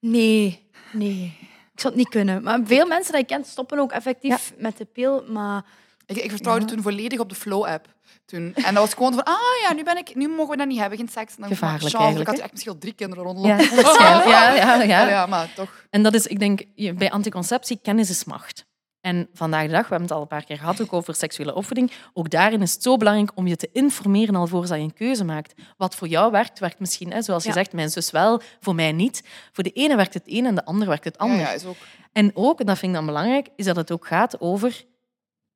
nee, 0.00 0.66
nee. 0.92 1.36
Ik 1.72 1.80
zou 1.82 1.94
het 1.94 2.02
niet 2.02 2.12
kunnen. 2.12 2.42
Maar 2.42 2.60
veel 2.64 2.86
mensen 2.86 3.12
die 3.12 3.20
ik 3.20 3.26
ken 3.26 3.44
stoppen 3.44 3.78
ook 3.78 3.92
effectief 3.92 4.52
met 4.58 4.76
de 4.78 4.84
pil. 4.84 5.24
Maar 5.28 5.64
Ik, 6.06 6.16
ik 6.16 6.30
vertrouwde 6.30 6.64
toen 6.64 6.82
volledig 6.82 7.18
op 7.18 7.28
de 7.28 7.34
Flow-app. 7.34 7.94
Toen. 8.24 8.54
En 8.54 8.74
dat 8.74 8.84
was 8.84 8.94
gewoon 8.94 9.12
van, 9.14 9.24
ah 9.24 9.34
ja, 9.62 9.72
nu, 9.72 9.82
ben 9.84 9.96
ik, 9.96 10.14
nu 10.14 10.28
mogen 10.28 10.50
we 10.50 10.56
dat 10.56 10.66
niet 10.66 10.78
hebben, 10.78 10.98
geen 10.98 11.08
seks. 11.08 11.34
En 11.34 11.40
dan, 11.40 11.48
Gevaarlijk 11.48 11.92
maar, 11.92 12.00
eigenlijk, 12.02 12.28
Ik 12.30 12.34
had 12.34 12.42
echt 12.44 12.52
misschien 12.52 12.72
al 12.72 12.78
drie 12.78 12.92
kinderen 12.92 13.24
rondlopen. 13.24 13.58
Ja, 13.98 14.22
ja, 14.26 14.54
ja, 14.54 14.82
ja. 14.82 15.08
ja, 15.08 15.26
maar 15.26 15.52
toch. 15.54 15.84
En 15.90 16.02
dat 16.02 16.14
is, 16.14 16.26
ik 16.26 16.38
denk, 16.38 16.62
bij 16.98 17.10
anticonceptie, 17.10 17.78
kennis 17.82 18.10
is 18.10 18.24
macht. 18.24 18.66
En 19.00 19.28
vandaag 19.32 19.66
de 19.66 19.68
dag, 19.72 19.82
we 19.82 19.88
hebben 19.88 20.02
het 20.08 20.12
al 20.12 20.20
een 20.20 20.26
paar 20.26 20.44
keer 20.44 20.58
gehad 20.58 20.80
ook 20.82 20.92
over 20.92 21.14
seksuele 21.14 21.54
opvoeding, 21.54 21.92
ook 22.12 22.30
daarin 22.30 22.62
is 22.62 22.72
het 22.72 22.82
zo 22.82 22.96
belangrijk 22.96 23.30
om 23.34 23.46
je 23.46 23.56
te 23.56 23.68
informeren 23.72 24.34
alvorens 24.36 24.68
dat 24.70 24.78
je 24.78 24.84
een 24.84 24.94
keuze 24.94 25.24
maakt. 25.24 25.54
Wat 25.76 25.94
voor 25.94 26.08
jou 26.08 26.30
werkt, 26.30 26.58
werkt 26.58 26.78
misschien, 26.80 27.12
hè, 27.12 27.22
zoals 27.22 27.42
je 27.42 27.48
Ja. 27.48 27.54
zegt, 27.54 27.72
mijn 27.72 27.90
zus 27.90 28.10
wel, 28.10 28.40
voor 28.60 28.74
mij 28.74 28.92
niet. 28.92 29.22
Voor 29.52 29.64
de 29.64 29.70
ene 29.70 29.96
werkt 29.96 30.14
het 30.14 30.22
een 30.26 30.46
en 30.46 30.54
de 30.54 30.64
ander 30.64 30.88
werkt 30.88 31.04
het 31.04 31.18
ander. 31.18 31.38
Ja, 31.38 31.42
ja, 31.42 31.50
is 31.52 31.64
ook... 31.64 31.76
En 32.12 32.30
ook, 32.34 32.60
en 32.60 32.66
dat 32.66 32.78
vind 32.78 32.90
ik 32.92 32.96
dan 32.98 33.06
belangrijk, 33.06 33.48
is 33.56 33.64
dat 33.64 33.76
het 33.76 33.90
ook 33.92 34.06
gaat 34.06 34.40
over 34.40 34.84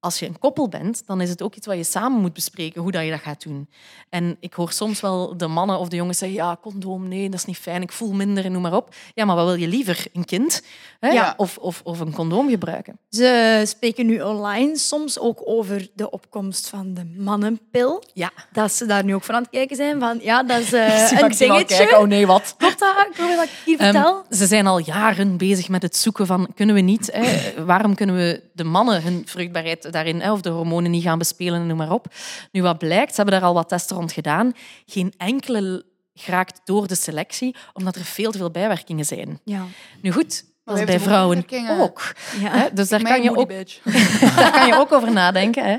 als 0.00 0.18
je 0.18 0.26
een 0.26 0.38
koppel 0.38 0.68
bent, 0.68 1.02
dan 1.06 1.20
is 1.20 1.28
het 1.28 1.42
ook 1.42 1.54
iets 1.54 1.66
wat 1.66 1.76
je 1.76 1.84
samen 1.84 2.20
moet 2.20 2.32
bespreken, 2.32 2.82
hoe 2.82 2.90
dat 2.90 3.04
je 3.04 3.10
dat 3.10 3.20
gaat 3.20 3.42
doen. 3.42 3.68
En 4.08 4.36
ik 4.40 4.52
hoor 4.52 4.72
soms 4.72 5.00
wel 5.00 5.36
de 5.36 5.46
mannen 5.46 5.78
of 5.78 5.88
de 5.88 5.96
jongens 5.96 6.18
zeggen, 6.18 6.38
ja, 6.38 6.56
condoom, 6.62 7.08
nee, 7.08 7.28
dat 7.28 7.38
is 7.38 7.44
niet 7.44 7.56
fijn, 7.58 7.82
ik 7.82 7.92
voel 7.92 8.12
minder 8.12 8.44
en 8.44 8.52
noem 8.52 8.62
maar 8.62 8.74
op. 8.76 8.94
Ja, 9.14 9.24
maar 9.24 9.36
wat 9.36 9.46
wil 9.46 9.54
je 9.54 9.68
liever? 9.68 10.04
Een 10.12 10.24
kind 10.24 10.62
hè? 11.00 11.08
Ja. 11.10 11.34
Of, 11.36 11.58
of, 11.58 11.80
of 11.84 12.00
een 12.00 12.12
condoom 12.12 12.48
gebruiken? 12.48 12.98
Ze 13.10 13.62
spreken 13.66 14.06
nu 14.06 14.20
online 14.22 14.78
soms 14.78 15.18
ook 15.18 15.40
over 15.44 15.88
de 15.94 16.10
opkomst 16.10 16.68
van 16.68 16.94
de 16.94 17.04
mannenpil. 17.16 18.02
Ja. 18.12 18.30
Dat 18.52 18.72
ze 18.72 18.86
daar 18.86 19.04
nu 19.04 19.14
ook 19.14 19.24
van 19.24 19.34
aan 19.34 19.42
het 19.42 19.50
kijken 19.50 19.76
zijn. 19.76 20.00
Van, 20.00 20.18
ja, 20.22 20.42
dat 20.42 20.58
is 20.60 20.68
Zie 21.08 21.22
een 21.22 21.28
dingetje. 21.30 21.76
kijken, 21.76 21.98
oh 22.00 22.06
nee, 22.06 22.26
wat? 22.26 22.54
Klopt 22.58 22.78
dat? 22.78 23.08
Klopt 23.14 23.36
dat 23.36 23.44
ik 23.44 23.50
hier 23.64 23.78
Ehm, 23.78 23.92
vertel? 23.92 24.24
ze 24.30 24.46
zijn 24.46 24.66
al 24.66 24.78
jaren 24.78 25.36
bezig 25.36 25.68
met 25.68 25.82
het 25.82 25.96
zoeken 25.96 26.26
van 26.26 26.48
kunnen 26.54 26.74
we 26.74 26.80
niet, 26.80 27.10
hè, 27.12 27.64
waarom 27.64 27.94
kunnen 27.94 28.16
we 28.16 28.42
de 28.52 28.64
mannen 28.64 29.02
hun 29.02 29.22
vruchtbaarheid 29.26 29.89
daarin, 29.90 30.30
of 30.30 30.40
de 30.40 30.48
hormonen 30.48 30.90
niet 30.90 31.02
gaan 31.02 31.18
bespelen 31.18 31.60
en 31.60 31.66
noem 31.66 31.76
maar 31.76 31.92
op. 31.92 32.06
Nu 32.52 32.62
wat 32.62 32.78
blijkt, 32.78 33.14
ze 33.14 33.20
hebben 33.20 33.40
daar 33.40 33.48
al 33.48 33.54
wat 33.54 33.68
testen 33.68 33.96
rond 33.96 34.12
gedaan, 34.12 34.52
geen 34.86 35.12
enkele 35.16 35.84
geraakt 36.14 36.60
door 36.64 36.86
de 36.86 36.94
selectie, 36.94 37.56
omdat 37.72 37.96
er 37.96 38.04
veel 38.04 38.30
te 38.30 38.38
veel 38.38 38.50
bijwerkingen 38.50 39.04
zijn. 39.04 39.40
Ja. 39.44 39.64
Nu 40.02 40.12
goed, 40.12 40.44
dat 40.64 40.78
is 40.78 40.84
bij 40.84 41.00
vrouwen 41.00 41.44
ook. 41.80 42.12
Ja. 42.40 42.50
Hè, 42.50 42.68
Dus 42.72 42.88
daar 42.88 43.02
kan, 43.02 43.22
je 43.22 43.36
ook, 43.36 43.48
daar 44.36 44.52
kan 44.52 44.66
je 44.66 44.74
ook 44.74 44.92
over 44.92 45.12
nadenken. 45.12 45.64
Hè. 45.64 45.76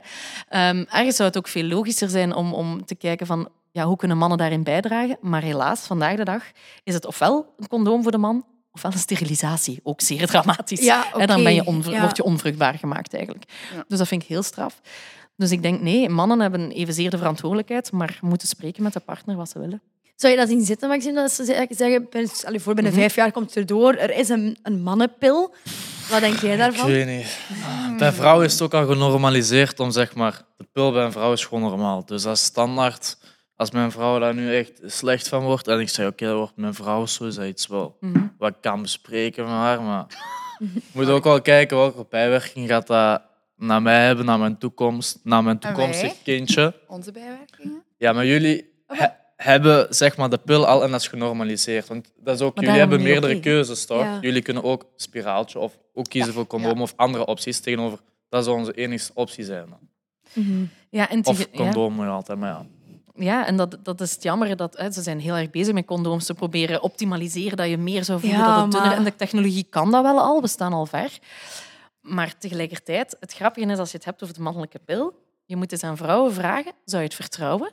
Ehm, 0.49 0.86
ergens 0.89 1.16
zou 1.16 1.28
het 1.30 1.38
ook 1.38 1.47
veel 1.47 1.64
logischer 1.64 2.09
zijn 2.09 2.36
om, 2.36 2.53
om 2.53 2.86
te 2.86 2.95
kijken 2.95 3.28
van 3.28 3.49
ja, 3.72 3.86
hoe 3.86 3.95
kunnen 3.95 4.18
mannen 4.18 4.38
daarin 4.38 4.64
bijdragen. 4.64 5.18
Maar 5.22 5.41
helaas, 5.41 5.80
vandaag 5.80 6.16
de 6.16 6.24
dag 6.24 6.43
is 6.84 6.93
het 6.93 7.05
ofwel 7.05 7.53
een 7.57 7.68
condoom 7.68 8.03
voor 8.03 8.12
de 8.12 8.18
man, 8.18 8.45
ofwel 8.72 8.91
een 8.91 8.97
sterilisatie. 8.99 9.80
Ook 9.84 10.01
zeer 10.01 10.28
dramatisch. 10.28 10.80
Ja, 10.84 11.05
dan 11.26 11.43
ben 11.43 11.53
je 11.53 11.61
oké, 11.61 11.69
onvru- 11.69 11.91
ja. 11.93 12.01
word 12.01 12.17
je 12.17 12.24
onvruchtbaar 12.24 12.74
gemaakt 12.78 13.13
eigenlijk. 13.13 13.43
Ja. 13.76 13.84
Dus 13.88 13.97
dat 13.97 14.07
vind 14.07 14.22
ik 14.24 14.28
heel 14.28 14.43
straf. 14.43 14.82
Dus 15.36 15.51
ik 15.51 15.61
denk, 15.61 15.82
nee, 15.82 16.09
mannen 16.09 16.39
hebben 16.39 16.72
evenzeer 16.72 17.09
de 17.09 17.17
verantwoordelijkheid, 17.17 17.91
maar 17.91 18.17
moeten 18.22 18.47
spreken 18.47 18.84
met 18.84 18.93
de 18.93 18.99
partner 18.99 19.36
wat 19.36 19.49
ze 19.49 19.59
willen. 19.59 19.82
Zou 20.15 20.34
je 20.34 20.39
dat 20.39 20.49
zien 20.49 20.65
zitten, 20.65 20.89
Maxime? 20.89 21.13
Dat 21.15 21.32
ze 21.32 21.45
zeggen, 21.45 22.07
voor, 22.61 22.74
binnen 22.74 22.91
Mhm. 22.91 23.01
vijf 23.01 23.15
jaar 23.15 23.32
komt 23.32 23.45
het 23.45 23.55
erdoor. 23.55 23.93
Er 23.93 24.15
is 24.17 24.30
een, 24.30 24.57
een 24.63 24.82
mannenpil. 24.84 25.53
Wat 26.09 26.19
denk 26.19 26.39
jij 26.39 26.51
Ik 26.51 26.57
daarvan? 26.57 26.86
weet 26.88 27.07
niet. 27.07 27.38
Bij 27.97 28.11
vrouwen 28.11 28.45
is 28.45 28.51
het 28.51 28.61
ook 28.61 28.74
al 28.74 28.86
genormaliseerd 28.86 29.80
om 29.80 29.91
zeg 29.91 30.15
maar, 30.15 30.41
de 30.57 30.67
pil 30.72 30.91
bij 30.91 31.03
een 31.03 31.11
vrouw 31.11 31.34
is 31.34 31.45
gewoon 31.45 31.69
normaal. 31.69 32.05
Dus 32.05 32.24
dat 32.24 32.36
is 32.36 32.43
standaard. 32.43 33.17
Als 33.62 33.72
mijn 33.72 33.91
vrouw 33.91 34.20
daar 34.20 34.34
nu 34.36 34.55
echt 34.55 34.82
slecht 34.86 35.28
van 35.28 35.43
wordt 35.43 35.68
en 35.68 35.80
ik 35.80 35.89
zeg 35.89 36.07
oké, 36.07 36.26
dat 36.26 36.36
wordt 36.38 36.55
mijn 36.57 36.74
vrouw 36.74 37.05
zo, 37.05 37.26
is 37.26 37.36
dat 37.36 37.45
iets 37.45 37.68
wel 37.68 37.97
Mhm. 37.99 38.26
wat 38.38 38.49
ik 38.49 38.62
kan 38.62 38.82
bespreken 38.82 39.43
met 39.43 39.53
haar. 39.53 39.82
Maar 39.82 40.05
je 40.59 40.68
moet 40.93 41.09
ook 41.09 41.24
wel 41.24 41.41
kijken 41.41 41.78
welke 41.78 42.05
bijwerking 42.09 42.68
gaat 42.70 42.88
dat 42.88 43.22
naar 43.57 43.82
mij 43.82 44.05
hebben, 44.05 44.26
naar 44.26 44.39
mijn 44.39 44.57
toekomst, 44.57 45.20
naar 45.24 45.43
mijn 45.43 45.59
toekomstig 45.59 46.14
kindje. 46.24 46.74
Onze 46.88 47.12
bijwerkingen? 47.12 47.84
Ja, 47.97 48.14
maar 48.14 48.26
jullie 48.26 48.74
he- 48.88 49.07
hebben 49.36 49.88
zeg 49.89 50.18
maar 50.18 50.30
de 50.30 50.38
pil 50.38 50.68
al 50.68 50.84
en 50.84 50.91
dat 50.91 50.99
is 51.01 51.07
genormaliseerd. 51.07 51.88
Want 51.88 52.12
dat 52.18 52.36
is 52.36 52.41
ook, 52.41 52.55
Maar 52.55 52.64
jullie 52.64 52.80
hebben 52.80 53.01
meerdere 53.01 53.39
keuzes, 53.39 53.86
toch? 53.86 54.01
Ja. 54.01 54.18
Jullie 54.22 54.41
kunnen 54.41 54.64
ook 54.64 54.86
spiraaltje 54.95 55.59
of 55.59 55.78
ook 55.93 56.09
kiezen 56.09 56.34
voor 56.34 56.47
condoom 56.47 56.82
of 56.82 56.93
andere 56.95 57.26
opties 57.26 57.59
tegenover. 57.59 57.99
Dat 58.30 58.43
zou 58.43 58.57
onze 58.57 58.74
enige 58.74 59.12
optie 59.14 59.43
zijn. 59.43 59.66
dan. 59.70 59.89
Ja, 60.89 61.09
en 61.09 61.26
Of 61.26 61.51
condoom 61.51 61.93
moet 61.93 62.05
je 62.05 62.12
altijd, 62.12 62.39
maar 62.39 62.49
ja. 62.49 62.66
Ja, 63.24 63.45
en 63.45 63.55
dat, 63.57 63.78
dat 63.84 64.01
is 64.01 64.11
het 64.13 64.24
jammer. 64.24 64.55
Dat, 64.55 64.78
hè, 64.78 64.91
ze 64.91 65.01
zijn 65.01 65.19
heel 65.19 65.36
erg 65.36 65.49
bezig 65.49 65.74
met 65.74 65.86
condooms 65.86 66.26
te 66.26 66.34
proberen 66.34 66.82
optimaliseren, 66.82 67.57
dat 67.57 67.67
je 67.69 67.78
meer 67.78 68.03
zou 68.03 68.19
voelen, 68.19 68.39
Ja, 68.39 68.45
dat 68.53 68.61
het 68.63 68.72
dunner... 68.72 68.88
maar- 68.89 68.97
En 68.97 69.03
de 69.03 69.15
technologie 69.15 69.67
kan 69.69 69.91
dat 69.91 70.01
wel 70.03 70.19
al, 70.19 70.41
we 70.41 70.47
staan 70.47 70.74
al 70.74 70.86
ver. 70.86 71.19
Maar 72.01 72.34
tegelijkertijd, 72.39 73.15
het 73.19 73.34
grappige 73.34 73.65
is 73.72 73.78
als 73.78 73.91
je 73.91 73.97
het 73.97 74.05
hebt 74.05 74.24
over 74.24 74.36
de 74.36 74.41
mannelijke 74.41 74.80
pil, 74.86 75.13
je 75.45 75.55
moet 75.55 75.72
eens 75.72 75.84
aan 75.84 75.97
vrouwen 75.97 76.34
vragen, 76.34 76.72
zou 76.86 77.01
je 77.01 77.07
het 77.07 77.17
vertrouwen? 77.17 77.72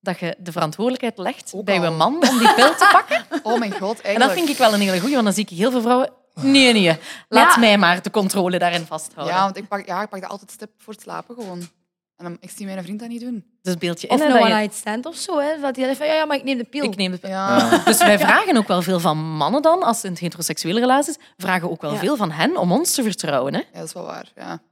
Dat 0.00 0.18
je 0.18 0.36
de 0.38 0.52
verantwoordelijkheid 0.52 1.18
legt 1.18 1.64
bij 1.64 1.74
je 1.80 1.86
al. 1.86 1.92
man 1.92 2.14
om 2.28 2.38
die 2.38 2.54
pil 2.54 2.74
te 2.74 2.88
pakken? 2.92 3.24
Oh 3.42 3.58
mijn 3.58 3.72
god, 3.72 3.80
eigenlijk. 4.00 4.14
En 4.14 4.20
dat 4.20 4.30
vind 4.32 4.48
ik 4.48 4.56
wel 4.56 4.74
een 4.74 4.80
hele 4.80 4.98
goeie, 5.00 5.12
want 5.14 5.24
dan 5.24 5.34
zie 5.34 5.42
ik 5.44 5.50
heel 5.58 5.70
veel 5.70 5.80
vrouwen... 5.80 6.10
Nee, 6.34 6.72
nee, 6.72 6.98
laat 7.28 7.54
Ja. 7.54 7.60
mij 7.60 7.78
maar 7.78 8.02
de 8.02 8.10
controle 8.10 8.58
daarin 8.58 8.86
vasthouden. 8.86 9.36
Ja, 9.36 9.42
want 9.44 9.56
ik 9.56 9.68
pak, 9.68 9.86
ja, 9.86 10.02
ik 10.02 10.08
pak 10.08 10.20
dat 10.20 10.30
altijd 10.30 10.50
stip 10.50 10.70
voor 10.78 10.92
het 10.92 11.02
slapen 11.02 11.34
gewoon. 11.34 11.68
En 12.16 12.24
dan, 12.24 12.36
ik 12.40 12.50
zie 12.56 12.66
mijn 12.66 12.82
vriend 12.82 13.00
dat 13.00 13.08
niet 13.08 13.20
doen. 13.20 13.44
Dus 13.62 13.76
beeld 13.76 14.00
je 14.00 14.06
in 14.06 14.14
Of 14.14 14.20
een 14.20 14.32
one-night 14.32 14.74
stand 14.74 15.06
of 15.06 15.16
zo. 15.16 15.38
Hè? 15.38 15.60
Dat 15.60 15.74
die 15.74 15.84
zegt 15.84 15.96
van, 15.96 16.06
ja, 16.06 16.12
ja, 16.14 16.24
maar 16.24 16.36
ik 16.36 16.44
neem 16.44 16.58
de 16.58 16.64
pil. 16.64 16.84
Ik 16.84 16.96
neem 16.96 17.10
de 17.10 17.18
pil. 17.18 17.30
Ja. 17.30 17.78
Dus 17.84 17.98
wij 17.98 18.18
vragen 18.28 18.56
ook 18.56 18.68
wel 18.68 18.82
veel 18.82 19.00
van 19.00 19.18
mannen 19.36 19.62
dan, 19.62 19.82
als 19.82 19.96
het 20.02 20.10
een 20.10 20.16
heteroseksuele 20.20 20.80
relatie 20.80 21.10
is, 21.18 21.24
vragen 21.36 21.70
ook 21.70 21.80
wel 21.80 21.92
Ja. 21.92 21.98
veel 21.98 22.16
van 22.16 22.30
hen 22.30 22.56
om 22.56 22.72
ons 22.72 22.94
te 22.94 23.02
vertrouwen. 23.02 23.54
Hè? 23.54 23.58
Ja, 23.60 23.78
dat 23.78 23.84
is 23.86 23.92
wel 23.92 24.04
waar. 24.04 24.32
Ja. 24.36 24.62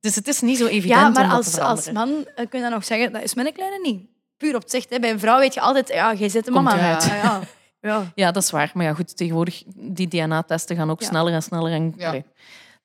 Dus 0.00 0.14
het 0.14 0.28
is 0.28 0.40
niet 0.40 0.56
zo 0.58 0.66
evident 0.66 1.00
Ja, 1.00 1.06
om 1.06 1.12
maar 1.12 1.22
dat 1.28 1.32
als, 1.36 1.50
te 1.50 1.62
als 1.62 1.90
man 1.90 2.08
eh, 2.08 2.46
kun 2.48 2.58
je 2.58 2.64
dan 2.64 2.70
nog 2.70 2.84
zeggen, 2.84 3.12
dat 3.12 3.22
is 3.22 3.34
mijn 3.34 3.52
kleine 3.52 3.78
niet. 3.82 4.06
Puur 4.36 4.54
op 4.54 4.62
het 4.62 4.70
zicht. 4.70 4.90
Hè. 4.90 4.98
Bij 5.00 5.10
een 5.10 5.18
vrouw 5.20 5.38
weet 5.38 5.54
je 5.54 5.60
altijd, 5.60 5.88
ja, 5.88 6.14
jij 6.14 6.28
zit 6.28 6.44
de 6.44 6.50
Komt 6.52 6.64
mama. 6.64 6.78
eruit. 6.78 7.04
Ja, 7.22 7.40
ja. 7.90 8.12
ja. 8.14 8.30
Dat 8.32 8.42
is 8.42 8.50
waar. 8.50 8.70
Maar 8.74 8.84
ja, 8.84 8.94
goed, 8.94 9.16
tegenwoordig, 9.16 9.62
die 9.76 10.08
DNA-testen 10.08 10.76
gaan 10.76 10.90
ook 10.90 11.00
Ja. 11.00 11.06
sneller 11.06 11.32
en 11.32 11.42
sneller. 11.42 11.72
En, 11.72 11.94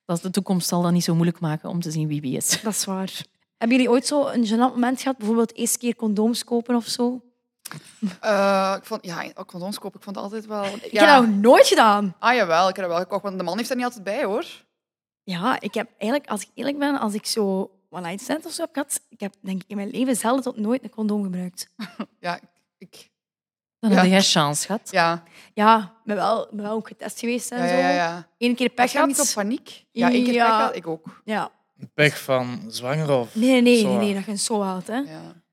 dat 0.04 0.16
is 0.16 0.22
de 0.22 0.30
toekomst 0.30 0.68
zal 0.68 0.82
dat 0.82 0.92
niet 0.92 1.04
zo 1.04 1.14
moeilijk 1.14 1.40
maken 1.40 1.68
om 1.68 1.80
te 1.80 1.90
zien 1.90 2.08
wie 2.08 2.20
wie 2.20 2.36
is. 2.36 2.62
Dat 2.62 2.72
is 2.72 2.84
waar. 2.84 3.10
Hebben 3.64 3.82
jullie 3.82 3.92
ooit 3.92 4.06
zo 4.06 4.26
een 4.26 4.46
gênant 4.46 4.74
moment 4.74 5.00
gehad? 5.00 5.16
Bijvoorbeeld 5.16 5.54
eerste 5.54 5.78
keer 5.78 5.96
condooms 5.96 6.44
kopen 6.44 6.74
of 6.76 6.86
zo? 6.86 7.20
Eh, 8.20 8.74
ik 8.78 8.84
vond, 8.84 9.04
ja, 9.04 9.24
ook 9.34 9.46
condooms 9.48 9.78
kopen, 9.78 9.98
ik 9.98 10.04
vond 10.04 10.16
het 10.16 10.24
altijd 10.24 10.46
wel... 10.46 10.64
Ik 10.64 10.92
heb 10.92 11.06
dat 11.08 11.26
nog 11.26 11.34
nooit 11.34 11.66
gedaan. 11.66 12.14
Ah, 12.18 12.34
jawel, 12.34 12.68
ik 12.68 12.76
heb 12.76 12.84
dat 12.84 12.94
wel 12.94 13.02
gekocht, 13.02 13.22
want 13.22 13.38
de 13.38 13.44
man 13.44 13.56
heeft 13.56 13.70
er 13.70 13.76
niet 13.76 13.84
altijd 13.84 14.04
bij, 14.04 14.24
hoor. 14.24 14.44
Ja, 15.22 15.60
ik 15.60 15.74
heb 15.74 15.88
eigenlijk, 15.98 16.30
als 16.30 16.42
ik 16.42 16.48
eerlijk 16.54 16.78
ben, 16.78 16.98
als 16.98 17.14
ik 17.14 17.26
zo 17.26 17.70
one 17.90 18.06
night 18.06 18.20
stand 18.22 18.46
of 18.46 18.52
zo 18.52 18.62
heb 18.62 18.70
gehad, 18.72 19.00
ik 19.08 19.20
heb 19.20 19.34
denk 19.40 19.62
ik 19.62 19.68
in 19.68 19.76
mijn 19.76 19.90
leven 19.90 20.16
zelden 20.16 20.42
tot 20.42 20.56
nooit 20.56 20.82
een 20.84 20.90
condoom 20.90 21.22
gebruikt. 21.22 21.68
Ja, 22.20 22.38
ik... 22.78 23.10
Dan 23.78 23.90
Ja. 23.90 23.96
heb 23.96 24.06
jij 24.06 24.22
chance 24.22 24.66
gehad. 24.66 24.90
Ja. 24.90 25.22
Ja, 25.54 25.92
ben 26.04 26.16
wel, 26.16 26.48
ben 26.50 26.62
wel 26.64 26.72
ook 26.72 26.88
getest 26.88 27.18
geweest 27.18 27.50
en 27.50 27.62
Ja, 27.62 27.68
zo. 27.68 27.74
ja, 27.74 27.88
ja. 27.90 28.26
Eén 28.38 28.54
keer 28.54 28.68
pech 28.68 28.90
gehad. 28.90 29.06
niet 29.06 29.20
op 29.20 29.26
paniek? 29.34 29.84
Ja, 29.92 30.10
één 30.10 30.24
keer 30.24 30.32
Ja. 30.34 30.46
pech 30.46 30.56
gehad, 30.56 30.76
ik 30.76 30.86
ook. 30.86 31.20
Ja. 31.24 31.50
Pech 31.94 32.22
van 32.22 32.60
zwanger 32.68 33.10
of 33.10 33.34
Nee, 33.34 33.50
nee, 33.50 33.62
nee, 33.62 33.78
zo? 33.78 33.88
nee, 33.88 33.96
nee, 33.96 34.14
dat 34.14 34.24
je 34.24 34.36
zo 34.36 34.62
had. 34.62 34.86
Hè. 34.86 35.02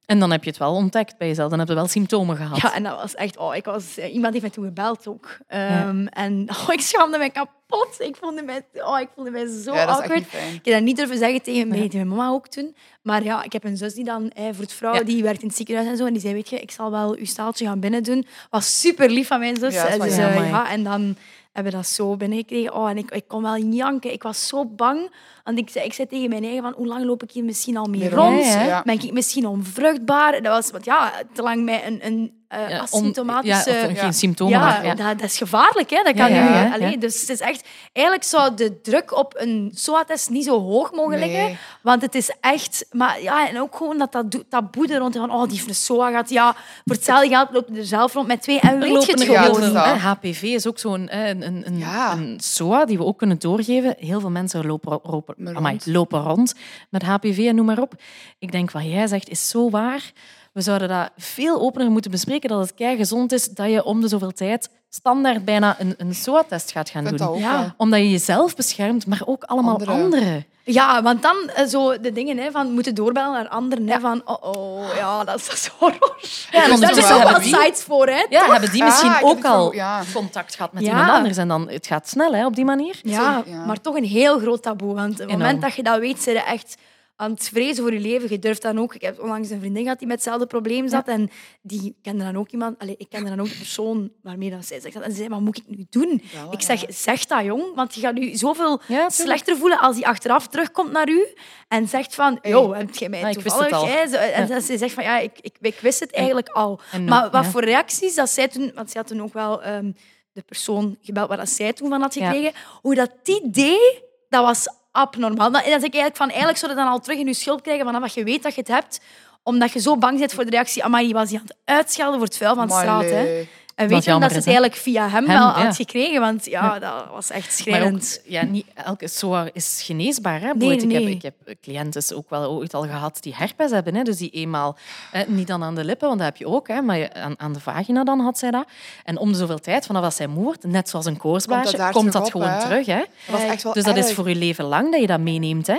En 0.06 0.20
dan 0.20 0.32
heb 0.32 0.44
je 0.44 0.50
het 0.50 0.60
wel 0.60 0.74
ontdekt 0.74 1.18
bij 1.18 1.28
jezelf. 1.28 1.50
Dan 1.50 1.60
heb 1.60 1.68
je 1.68 1.74
wel 1.74 1.88
symptomen 1.88 2.36
gehad. 2.38 2.62
Ja, 2.62 2.74
en 2.76 2.84
dat 2.84 2.96
was 3.02 3.16
echt... 3.16 3.38
Oh, 3.38 3.56
ik 3.56 3.66
was, 3.66 3.98
iemand 3.98 4.32
heeft 4.34 4.42
mij 4.42 4.50
toen 4.54 4.66
gebeld 4.66 5.08
ook. 5.08 5.38
Ehm, 5.48 6.06
En 6.06 6.48
oh, 6.50 6.68
ik 6.74 6.82
schaamde 6.82 7.18
mij 7.18 7.30
kapot. 7.30 7.96
Ik 8.00 8.16
voelde 8.16 8.44
mij, 8.44 8.66
oh, 8.74 9.00
ik 9.00 9.08
voelde 9.16 9.32
mij 9.32 9.48
zo 9.48 9.74
Ja, 9.74 9.86
awkward. 9.86 10.22
Ik 10.34 10.62
heb 10.64 10.74
dat 10.74 10.82
niet 10.82 10.98
durven 10.98 11.18
zeggen 11.18 11.42
tegen, 11.42 11.68
mij, 11.68 11.78
tegen 11.78 12.08
mijn 12.08 12.08
mama 12.08 12.30
ook 12.30 12.48
toen. 12.48 12.76
Maar 13.02 13.24
ja, 13.24 13.44
ik 13.44 13.54
heb 13.54 13.64
een 13.64 13.78
zus 13.78 13.94
die 13.94 14.04
dan 14.04 14.30
eh, 14.30 14.46
voor 14.52 14.64
het 14.64 14.74
vrouw, 14.74 15.04
die 15.04 15.24
werkt 15.24 15.42
in 15.42 15.48
het 15.48 15.58
ziekenhuis 15.58 15.88
en 15.88 15.98
zo. 15.98 16.06
En 16.06 16.14
die 16.14 16.22
zei, 16.22 16.34
weet 16.34 16.50
je, 16.50 16.60
ik 16.60 16.72
zal 16.72 16.92
wel 16.92 17.16
uw 17.16 17.26
staaltje 17.26 17.66
gaan 17.66 17.80
binnen 17.80 18.04
doen. 18.04 18.26
Was 18.50 18.80
super 18.80 19.10
lief 19.10 19.28
van 19.28 19.40
mijn 19.40 19.58
zus. 19.58 19.74
Ja, 19.74 19.98
dus, 19.98 20.18
eh, 20.18 20.50
ja, 20.50 20.70
en 20.70 20.84
dan 20.84 21.16
hebben 21.52 21.72
dat 21.72 21.88
zo 21.88 22.18
binnengekregen. 22.18 22.74
Oh, 22.74 22.90
en 22.90 22.98
ik, 22.98 23.12
ik 23.12 23.28
kon 23.28 23.42
wel 23.42 23.58
janken. 23.58 24.12
Ik 24.12 24.24
was 24.24 24.48
zo 24.48 24.66
bang. 24.66 25.12
Want 25.44 25.58
ik 25.58 25.70
zei, 25.70 25.86
ik 25.86 25.94
zei 25.94 26.08
tegen 26.08 26.30
mijn 26.30 26.44
eigen 26.44 26.62
van, 26.62 26.74
hoe 26.74 26.88
lang 26.88 27.06
loop 27.06 27.24
ik 27.24 27.32
hier 27.32 27.44
misschien 27.44 27.78
al 27.78 27.86
mee 27.86 28.10
rond? 28.10 28.46
ja. 28.46 28.82
Ben 28.86 29.02
ik 29.02 29.14
misschien 29.14 29.48
onvruchtbaar? 29.48 30.32
Dat 30.32 30.54
was, 30.54 30.72
want 30.72 30.86
ja, 30.86 31.14
te 31.34 31.42
lang 31.42 31.64
met 31.64 31.84
een, 31.86 32.06
een 32.06 32.41
eh, 32.52 32.70
Ja, 32.70 32.86
on- 32.90 33.14
ja, 33.44 33.58
of 33.58 33.98
geen 34.00 34.14
symptomen 34.14 34.54
Ja, 34.60 34.66
maar, 34.66 34.86
ja. 34.86 34.96
Dat, 34.96 35.20
dat 35.20 35.30
is 35.30 35.38
gevaarlijk. 35.38 35.90
Hè? 35.90 36.04
Dat 36.04 36.16
kan 36.16 36.34
ja, 36.34 36.44
nu, 36.50 36.50
ja, 36.56 36.74
allee, 36.74 36.90
ja. 36.92 36.98
Dus 36.98 37.20
het 37.22 37.30
is 37.30 37.40
echt... 37.40 37.64
Eigenlijk 37.94 38.26
zou 38.26 38.56
de 38.56 38.82
druk 38.82 39.18
op 39.18 39.34
een 39.38 39.72
SOA-test 39.74 40.30
niet 40.30 40.44
zo 40.46 40.60
hoog 40.62 40.92
mogen 40.92 41.20
Nee. 41.20 41.30
liggen. 41.30 41.58
Want 41.82 42.02
het 42.02 42.16
is 42.16 42.32
echt... 42.42 42.86
Maar 42.92 43.22
ja, 43.22 43.50
en 43.50 43.60
ook 43.62 43.76
gewoon 43.76 43.98
dat, 43.98 44.12
dat 44.12 44.44
taboe 44.50 44.88
er 44.88 44.98
rond. 45.00 45.16
Van, 45.16 45.32
oh, 45.32 45.44
die 45.44 45.52
heeft 45.58 45.68
een 45.68 45.76
SOA 45.76 46.10
gehad. 46.10 46.30
Ja, 46.30 46.54
voor 46.86 46.96
hetzelfde 46.96 47.28
geld 47.28 47.50
lopen 47.52 47.76
er 47.76 47.86
zelf 47.86 48.14
rond 48.14 48.28
met 48.28 48.42
twee. 48.42 48.60
En 48.60 48.80
weet 48.80 49.06
je 49.06 49.12
het 49.12 49.24
gewoon. 49.24 49.62
hè. 49.76 49.94
HPV 49.98 50.42
is 50.42 50.68
ook 50.68 50.80
zo'n 50.80 51.18
een, 51.18 51.46
een, 51.48 51.64
een, 51.66 51.78
Ja. 51.78 52.12
een 52.12 52.38
SOA 52.44 52.86
die 52.86 52.98
we 52.98 53.04
ook 53.06 53.18
kunnen 53.18 53.40
doorgeven. 53.40 53.96
Heel 54.00 54.20
veel 54.20 54.30
mensen 54.30 54.66
lopen, 54.66 55.00
lopen, 55.04 55.36
amai, 55.56 55.78
lopen 55.86 56.22
rond 56.22 56.56
met 56.90 57.04
HPV 57.04 57.38
en 57.48 57.56
noem 57.56 57.66
maar 57.66 57.80
op. 57.80 57.94
Ik 58.40 58.52
denk 58.52 58.72
wat 58.72 58.84
jij 58.84 59.08
zegt 59.08 59.30
is 59.30 59.50
zo 59.50 59.70
waar. 59.70 60.12
We 60.52 60.62
zouden 60.62 60.88
dat 60.88 61.10
veel 61.18 61.62
opener 61.62 61.92
moeten 61.92 62.12
bespreken, 62.12 62.50
dat 62.50 62.60
het 62.60 62.74
kei 62.74 62.98
gezond 62.98 63.32
is 63.32 63.48
dat 63.50 63.70
je 63.72 63.84
om 63.84 64.02
de 64.02 64.08
zoveel 64.08 64.32
tijd 64.32 64.70
standaard 64.90 65.46
bijna 65.46 65.76
een, 65.80 65.94
een 65.98 66.16
SOA-test 66.16 66.72
gaat 66.72 66.90
gaan 66.90 67.04
doen. 67.04 67.22
ook 67.28 67.38
Ja. 67.38 67.74
Omdat 67.78 68.00
je 68.00 68.10
jezelf 68.12 68.56
beschermt, 68.56 69.06
maar 69.08 69.22
ook 69.26 69.44
allemaal 69.44 69.72
Anderen. 69.78 69.94
anderen. 70.04 70.46
Ja, 70.64 71.02
want 71.04 71.22
dan 71.22 71.36
eh, 71.56 71.66
zo 71.68 72.00
de 72.00 72.12
dingen 72.12 72.38
hè, 72.38 72.52
van 72.52 72.72
moeten 72.72 72.96
doorbellen 72.96 73.32
naar 73.32 73.48
anderen. 73.48 73.88
Hè, 73.90 74.00
van, 74.00 74.22
oh, 74.26 74.44
oh, 74.56 74.96
ja, 74.96 75.24
dat 75.24 75.36
is, 75.40 75.46
dat 75.46 75.54
is 75.54 75.68
horror. 75.80 76.18
Ja, 76.52 76.64
en 76.64 76.80
Daar 76.80 76.94
zijn 76.94 77.14
ook 77.24 77.30
wel 77.30 77.42
sites 77.42 77.84
voor, 77.84 78.08
hè? 78.08 78.26
Ja, 78.30 78.40
toch? 78.44 78.52
hebben 78.52 78.72
die 78.72 78.84
misschien 78.84 79.10
Ah, 79.10 79.16
heb 79.16 79.24
ook 79.26 79.46
al 79.46 79.66
zo- 79.66 79.74
ja. 79.76 80.02
contact 80.14 80.56
gehad 80.56 80.74
met 80.74 80.84
Ja. 80.84 80.90
iemand 80.90 81.10
anders. 81.10 81.38
En 81.38 81.48
dan, 81.48 81.70
het 81.70 81.88
gaat 81.88 82.10
snel 82.10 82.34
hè, 82.34 82.46
op 82.46 82.56
die 82.56 82.66
manier. 82.66 83.00
Ja, 83.04 83.44
Ja. 83.46 83.66
maar 83.66 83.82
toch 83.82 83.96
een 83.96 84.04
heel 84.04 84.40
groot 84.40 84.62
taboe. 84.64 84.94
Want 84.96 85.12
op 85.14 85.18
het 85.20 85.30
moment 85.38 85.62
dat 85.62 85.74
je 85.76 85.84
dat 85.84 86.00
weet, 86.00 86.22
zijn 86.22 86.36
je 86.36 86.42
echt 86.44 86.76
aan 87.22 87.32
het 87.32 87.50
vrezen 87.54 87.84
voor 87.84 87.94
je 87.94 88.00
leven. 88.00 88.30
Je 88.30 88.40
durft 88.40 88.62
dan 88.62 88.80
ook... 88.80 88.96
Ik 88.96 89.02
heb 89.02 89.20
onlangs 89.20 89.50
een 89.50 89.60
vriendin 89.60 89.84
gehad 89.84 90.00
die 90.00 90.08
met 90.08 90.16
hetzelfde 90.16 90.46
probleem 90.46 90.90
zat. 90.90 91.08
En 91.08 91.30
die 91.62 91.96
kende 92.02 92.24
dan 92.24 92.38
ook 92.38 92.50
iemand... 92.50 92.80
Allee, 92.80 92.96
ik 92.98 93.10
kende 93.10 93.30
dan 93.30 93.40
ook 93.40 93.50
de 93.50 93.58
persoon 93.58 94.12
waarmee 94.22 94.50
dat 94.50 94.66
zij 94.66 94.80
zegt 94.80 94.94
dat. 94.94 95.04
En 95.04 95.12
ze 95.12 95.18
zei, 95.18 95.30
wat 95.30 95.40
moet 95.40 95.58
ik 95.58 95.64
nu 95.68 95.86
doen? 95.90 96.22
ik 96.52 96.62
zeg, 96.62 96.84
zeg 96.88 97.26
dat, 97.26 97.44
jong. 97.44 97.76
Want 97.76 97.96
je 97.96 98.02
gaat 98.02 98.18
je 98.18 98.38
zoveel 98.38 98.82
slechter 99.08 99.58
voelen 99.58 99.80
als 99.80 99.96
die 99.96 100.08
achteraf 100.08 100.48
terugkomt 100.48 100.92
naar 100.92 101.10
u 101.10 101.28
en 101.68 101.88
zegt 101.88 102.16
van... 102.16 102.40
Yo, 102.42 102.74
heb 102.74 102.96
jij 102.96 103.10
mij 103.10 103.24
Ah, 103.24 103.32
toevallig... 103.32 103.84
En 104.14 104.62
ze 104.62 104.78
zegt 104.78 104.94
van, 104.94 105.04
ja, 105.04 105.20
ik, 105.20 105.40
ik, 105.42 105.56
ik 105.62 105.80
wist 105.80 106.00
het 106.00 106.12
eigenlijk 106.12 106.50
al. 106.50 106.80
maar 107.08 107.30
wat 107.30 107.46
voor 107.46 107.64
reacties 107.64 108.16
dat 108.16 108.30
zij 108.30 108.48
toen... 108.48 108.72
Want 108.76 108.92
ze 108.92 108.98
had 108.98 109.08
toen 109.08 109.22
ook 109.22 109.34
wel 109.34 109.64
ehm, 109.64 109.92
de 110.32 110.42
persoon 110.42 110.98
gebeld 111.02 111.28
waar 111.28 111.38
dat 111.38 111.50
zij 111.50 111.74
toen 111.74 111.90
van 111.90 112.02
had 112.02 112.14
gekregen. 112.14 112.52
Hoe 112.82 112.96
dat 112.96 113.12
die 113.24 113.50
deed, 113.50 114.02
dat 114.30 114.44
was 114.44 114.68
abnormaal. 114.92 115.52
Dan, 115.52 115.62
dan 115.62 115.64
zeg 115.64 115.74
ik 115.74 115.82
eigenlijk 115.82 116.16
van, 116.16 116.28
eigenlijk 116.28 116.58
zou 116.58 116.72
je 116.72 116.78
dan 116.78 116.88
al 116.88 117.00
terug 117.00 117.20
in 117.20 117.28
je 117.28 117.34
schulp 117.34 117.64
krijgen 117.64 117.86
vanaf 117.86 118.02
dat 118.02 118.14
je 118.14 118.24
weet 118.24 118.44
dat 118.44 118.56
je 118.56 118.60
het 118.60 118.70
hebt, 118.70 119.00
omdat 119.44 119.72
je 119.72 119.80
zo 119.80 119.98
bang 119.98 120.20
bent 120.20 120.34
voor 120.34 120.46
de 120.46 120.52
reactie. 120.52 120.84
Amai, 120.84 121.06
die 121.06 121.14
was 121.14 121.30
die 121.30 121.38
aan 121.38 121.44
het 121.44 121.58
uitschelden 121.66 122.16
voor 122.16 122.28
het 122.28 122.38
vuil 122.38 122.56
van 122.56 122.68
de 122.68 122.74
straat. 122.74 123.04
Hè. 123.04 123.48
En 123.82 123.88
weet 123.88 124.04
je 124.04 124.20
dat 124.20 124.30
ze 124.30 124.36
het 124.38 124.46
eigenlijk 124.46 124.76
via 124.76 125.10
hem, 125.10 125.12
Hem, 125.12 125.28
wel 125.28 125.48
ja. 125.48 125.66
had 125.66 125.76
gekregen? 125.76 126.20
Want 126.20 126.46
ja, 126.46 126.80
dat 126.80 127.06
was 127.12 127.30
echt 127.30 127.66
Maar 127.66 127.76
ook, 127.76 127.82
schrijnend. 127.82 128.22
ja, 128.26 128.44
niet 128.46 128.66
elke 128.74 129.08
SOA 129.08 129.50
is 129.54 129.82
geneesbaar. 129.86 130.42
Hè? 130.42 130.54
Nee. 130.54 130.78
Ik, 130.78 130.92
heb, 130.92 131.02
ik 131.02 131.22
heb 131.22 131.36
cliënten 131.62 132.16
ook 132.16 132.30
wel 132.30 132.52
ooit 132.52 132.74
al 132.74 132.82
gehad 132.84 133.18
die 133.22 133.36
herpes 133.36 133.72
hebben. 133.72 133.96
Hè? 133.96 134.04
Dus 134.04 134.18
die 134.18 134.30
eenmaal, 134.30 134.78
eh, 135.12 135.28
niet 135.28 135.48
dan 135.48 135.64
aan 135.64 135.76
de 135.76 135.84
lippen, 135.84 136.08
want 136.08 136.20
dat 136.20 136.28
heb 136.28 136.38
je 136.38 136.48
ook, 136.48 136.68
hè? 136.68 136.82
maar 136.82 137.14
aan, 137.14 137.34
aan 137.38 137.54
de 137.54 137.60
vagina 137.60 138.04
dan 138.04 138.20
had 138.20 138.38
zij 138.38 138.52
dat. 138.52 138.66
En 139.04 139.18
om 139.18 139.32
de 139.32 139.38
zoveel 139.38 139.60
tijd, 139.60 139.86
vanaf 139.86 140.02
dat 140.02 140.16
zij 140.16 140.28
moe 140.28 140.44
wordt, 140.44 140.64
net 140.64 140.90
zoals 140.90 141.06
een 141.06 141.18
koortsblaasje, 141.18 141.64
Komt 141.64 141.78
dat 141.78 141.86
daar 141.86 141.92
komt 141.92 142.12
terug 142.12 142.26
dat 142.26 142.36
op, 142.36 142.42
gewoon 142.42 142.58
hè? 142.58 142.68
terug. 142.68 142.86
Hè? 142.86 143.00
Dat 143.00 143.40
was 143.40 143.44
echt 143.44 143.64
wel 143.64 143.74
dus 143.74 143.84
dat 143.84 143.98
is 143.98 144.14
voor 144.14 144.30
je 144.30 144.36
leven 144.36 144.66
lang 144.66 144.92
dat 144.92 145.02
je 145.02 145.08
dat 145.08 145.20
meeneemt. 145.20 145.68
Hè? 145.68 145.78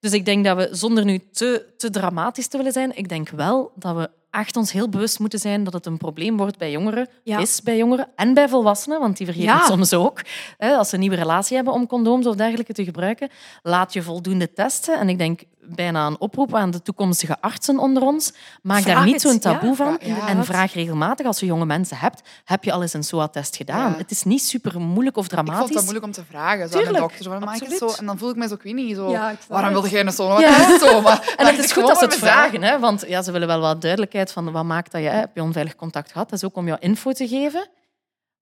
Dus 0.00 0.12
ik 0.12 0.24
denk 0.24 0.44
dat 0.44 0.56
we, 0.56 0.68
zonder 0.70 1.04
nu 1.04 1.20
te, 1.32 1.64
te 1.76 1.90
dramatisch 1.90 2.46
te 2.46 2.56
willen 2.56 2.72
zijn, 2.72 2.96
ik 2.96 3.08
denk 3.08 3.28
wel 3.28 3.72
dat 3.74 3.96
we 3.96 4.10
echt 4.30 4.56
ons 4.56 4.72
heel 4.72 4.88
bewust 4.88 5.18
moeten 5.18 5.38
zijn 5.38 5.64
dat 5.64 5.72
het 5.72 5.86
een 5.86 5.96
probleem 5.96 6.36
wordt 6.36 6.58
bij 6.58 6.70
jongeren, 6.70 7.08
Ja. 7.22 7.38
is 7.38 7.62
bij 7.62 7.76
jongeren 7.76 8.08
en 8.16 8.34
bij 8.34 8.48
volwassenen, 8.48 9.00
want 9.00 9.16
die 9.16 9.26
vergeten 9.26 9.48
Ja. 9.50 9.56
het 9.58 9.66
soms 9.66 9.94
ook. 9.94 10.20
Hè, 10.56 10.74
als 10.76 10.88
ze 10.88 10.94
een 10.94 11.00
nieuwe 11.00 11.16
relatie 11.16 11.56
hebben 11.56 11.74
om 11.74 11.86
condooms 11.86 12.26
of 12.26 12.34
dergelijke 12.34 12.72
te 12.72 12.84
gebruiken, 12.84 13.28
laat 13.62 13.92
je 13.92 14.02
voldoende 14.02 14.52
testen. 14.52 14.98
En 14.98 15.08
ik 15.08 15.18
denk 15.18 15.40
bijna 15.74 16.06
een 16.06 16.20
oproep 16.20 16.54
aan 16.54 16.70
de 16.70 16.82
toekomstige 16.82 17.40
artsen 17.40 17.78
onder 17.78 18.02
ons. 18.02 18.32
Maak 18.62 18.82
Vraag 18.82 18.94
daar 18.94 19.04
niet 19.04 19.12
het, 19.12 19.22
zo'n 19.22 19.38
taboe 19.38 19.68
ja. 19.68 19.74
van. 19.74 19.98
Ja, 20.00 20.28
en 20.28 20.44
vraag 20.44 20.72
regelmatig, 20.72 21.26
als 21.26 21.40
je 21.40 21.46
jonge 21.46 21.66
mensen 21.66 21.96
hebt, 21.96 22.22
heb 22.44 22.64
je 22.64 22.72
al 22.72 22.82
eens 22.82 22.92
een 22.92 23.02
SOA-test 23.04 23.56
gedaan. 23.56 23.90
Ja. 23.90 23.96
Het 23.96 24.10
is 24.10 24.22
niet 24.22 24.42
super 24.42 24.80
moeilijk 24.80 25.16
of 25.16 25.24
Ik 25.24 25.30
dramatisch. 25.30 25.58
vond 25.58 25.72
dat 25.72 25.82
moeilijk 25.82 26.04
om 26.04 26.12
te 26.12 26.24
vragen. 26.28 26.68
Zo 26.68 26.78
Tuurlijk, 26.78 26.98
dokter. 26.98 27.22
Zo, 27.22 27.32
ik 27.36 27.80
het? 27.80 27.98
En 27.98 28.06
dan 28.06 28.18
voel 28.18 28.30
ik 28.30 28.36
me 28.36 28.48
zo, 28.48 28.54
ik 28.54 28.62
weet 28.62 28.74
niet, 28.74 28.96
zo... 28.96 29.10
Ja, 29.10 29.30
ik 29.30 29.38
waarom 29.48 29.64
het. 29.64 29.80
wilde 29.80 29.90
jij 29.90 30.00
een 30.00 30.06
is 30.06 30.66
het 30.72 30.80
zo? 30.80 31.00
Maar, 31.00 31.34
En 31.36 31.46
het 31.46 31.58
is 31.58 31.64
ik 31.64 31.72
goed 31.72 31.86
dat 31.86 31.98
ze 31.98 32.04
het 32.04 32.16
vragen, 32.16 32.62
hè? 32.62 32.78
want 32.78 33.04
ja, 33.06 33.22
ze 33.22 33.32
willen 33.32 33.46
wel 33.48 33.60
wat 33.60 33.80
duidelijkheid 33.80 34.32
van 34.32 34.52
wat 34.52 34.64
maakt 34.64 34.92
dat 34.92 35.02
je, 35.02 35.08
heb 35.08 35.30
je 35.34 35.42
onveilig 35.42 35.76
contact 35.76 36.12
gehad. 36.12 36.30
Dat 36.30 36.38
is 36.38 36.44
ook 36.44 36.56
om 36.56 36.66
jou 36.66 36.78
info 36.80 37.12
te 37.12 37.28
geven. 37.28 37.68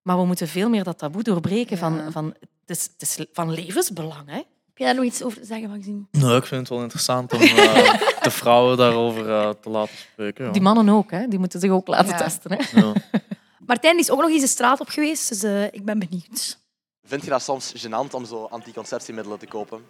Maar 0.03 0.19
we 0.19 0.25
moeten 0.25 0.49
veel 0.49 0.69
meer 0.69 0.85
dat 0.85 0.99
taboe 0.99 1.23
doorbreken 1.23 1.79
van, 1.79 2.01
van, 2.11 2.35
het, 2.67 2.77
is, 2.77 2.83
het 2.99 3.03
is 3.03 3.27
van 3.33 3.51
levensbelang. 3.53 4.23
Hè? 4.27 4.43
Heb 4.77 4.85
jij 4.87 4.95
daar 4.95 5.05
nog 5.05 5.13
iets 5.13 5.23
over 5.23 5.41
te 5.41 5.47
zeggen, 5.47 5.71
Maxime? 5.71 6.03
Nou, 6.11 6.37
ik 6.37 6.47
vind 6.47 6.61
het 6.61 6.69
wel 6.69 6.83
interessant 6.83 7.33
om 7.33 7.41
eh, 7.41 8.01
de 8.23 8.31
vrouwen 8.31 8.77
daarover 8.77 9.31
eh, 9.31 9.51
te 9.61 9.69
laten 9.69 9.97
spreken. 9.97 10.45
Ja. 10.45 10.51
Die 10.51 10.63
mannen 10.63 10.89
ook, 10.89 11.11
hè? 11.11 11.29
die 11.29 11.39
moeten 11.39 11.61
zich 11.61 11.71
ook 11.71 11.87
laten 11.87 12.09
Ja. 12.09 12.17
testen. 12.17 12.53
Hè? 12.53 12.81
Ja. 12.81 12.93
Martijn 13.67 13.99
is 13.99 14.11
ook 14.11 14.21
nog 14.21 14.31
eens 14.31 14.41
de 14.41 14.47
straat 14.47 14.81
op 14.81 14.89
geweest, 14.89 15.29
dus 15.29 15.43
eh, 15.43 15.65
ik 15.65 15.85
ben 15.85 15.99
benieuwd. 15.99 16.59
Vind 17.05 17.25
je 17.25 17.31
dat 17.31 17.43
soms 17.43 17.73
gênant 17.87 18.11
om 18.11 18.25
zo 18.25 18.45
anticonceptiemiddelen 18.45 19.39
te 19.39 19.47
kopen? 19.47 19.81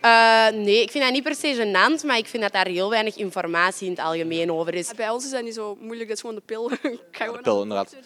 Eh, 0.00 0.48
nee, 0.48 0.82
ik 0.82 0.90
vind 0.90 1.04
dat 1.04 1.12
niet 1.12 1.22
per 1.22 1.34
se 1.34 1.54
gênant, 1.56 2.06
maar 2.06 2.16
ik 2.16 2.26
vind 2.26 2.42
dat 2.42 2.52
daar 2.52 2.66
heel 2.66 2.90
weinig 2.90 3.16
informatie 3.16 3.86
in 3.86 3.92
het 3.92 4.00
algemeen 4.02 4.52
over 4.52 4.74
is. 4.74 4.94
Bij 4.94 5.10
ons 5.10 5.24
is 5.24 5.30
dat 5.30 5.42
niet 5.44 5.54
zo 5.54 5.76
moeilijk, 5.80 6.08
dat 6.08 6.16
is 6.16 6.20
gewoon 6.20 6.36
de 6.36 6.42
pil. 6.46 6.70
Ik 6.72 6.98
ga 7.10 7.24
gewoon 7.24 7.42
Pil, 7.42 7.62
inderdaad. 7.62 7.96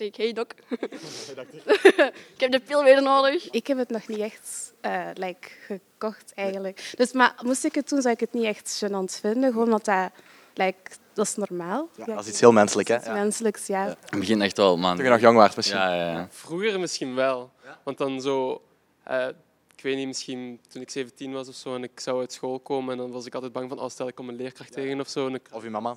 Zeg 0.00 0.08
ik, 0.08 0.16
hey 0.16 0.32
doc. 0.32 0.46
ik 2.34 2.40
heb 2.40 2.52
de 2.52 2.60
pil 2.60 2.84
weer 2.84 3.02
nodig. 3.02 3.50
Ik 3.50 3.66
heb 3.66 3.78
het 3.78 3.90
nog 3.90 4.08
niet 4.08 4.18
echt 4.18 4.72
eh, 4.80 5.06
like, 5.14 5.48
gekocht 5.66 6.32
eigenlijk. 6.34 6.92
Dus, 6.96 7.12
maar 7.12 7.34
moest 7.42 7.64
ik 7.64 7.74
het 7.74 7.88
doen, 7.88 8.02
zou 8.02 8.14
ik 8.14 8.20
het 8.20 8.32
niet 8.32 8.44
echt 8.44 8.84
gênant 8.84 9.20
vinden. 9.20 9.52
Gewoon 9.52 9.64
omdat 9.64 9.84
dat, 9.84 10.10
like, 10.54 10.90
dat 11.12 11.26
is 11.26 11.36
normaal. 11.36 11.88
Ja, 11.96 12.04
dat 12.04 12.22
is 12.24 12.28
iets 12.28 12.40
heel 12.40 12.52
menselijk, 12.52 12.88
hè? 12.88 12.96
Iets 12.96 13.06
menselijks, 13.06 13.66
ja. 13.66 13.84
Het 13.86 14.18
begint 14.18 14.42
echt 14.42 14.56
wel, 14.56 14.76
man. 14.76 14.94
Toen 14.94 15.04
je 15.04 15.10
nog 15.10 15.20
jong 15.20 15.36
was, 15.36 15.54
misschien. 15.54 15.78
Ja, 15.78 15.94
ja, 15.94 16.10
ja. 16.10 16.28
Vroeger 16.30 16.80
misschien 16.80 17.14
wel. 17.14 17.50
Want 17.82 17.98
dan 17.98 18.20
zo... 18.20 18.62
eh, 19.04 19.28
ik 19.76 19.86
weet 19.86 19.96
niet, 19.96 20.06
misschien 20.06 20.60
toen 20.68 20.82
ik 20.82 20.90
17 20.90 21.32
was 21.32 21.48
of 21.48 21.54
zo 21.54 21.74
en 21.74 21.82
ik 21.82 22.00
zou 22.00 22.20
uit 22.20 22.32
school 22.32 22.58
komen 22.58 22.92
en 22.92 22.98
dan 22.98 23.10
was 23.10 23.26
ik 23.26 23.34
altijd 23.34 23.52
bang 23.52 23.68
van, 23.68 23.80
oh, 23.80 23.88
stel 23.88 24.08
ik 24.08 24.14
kom 24.14 24.28
een 24.28 24.36
leerkracht 24.36 24.72
tegen 24.72 25.00
of 25.00 25.08
zo. 25.08 25.26
En 25.26 25.34
ik... 25.34 25.48
Of 25.52 25.62
je 25.62 25.70
mama. 25.70 25.96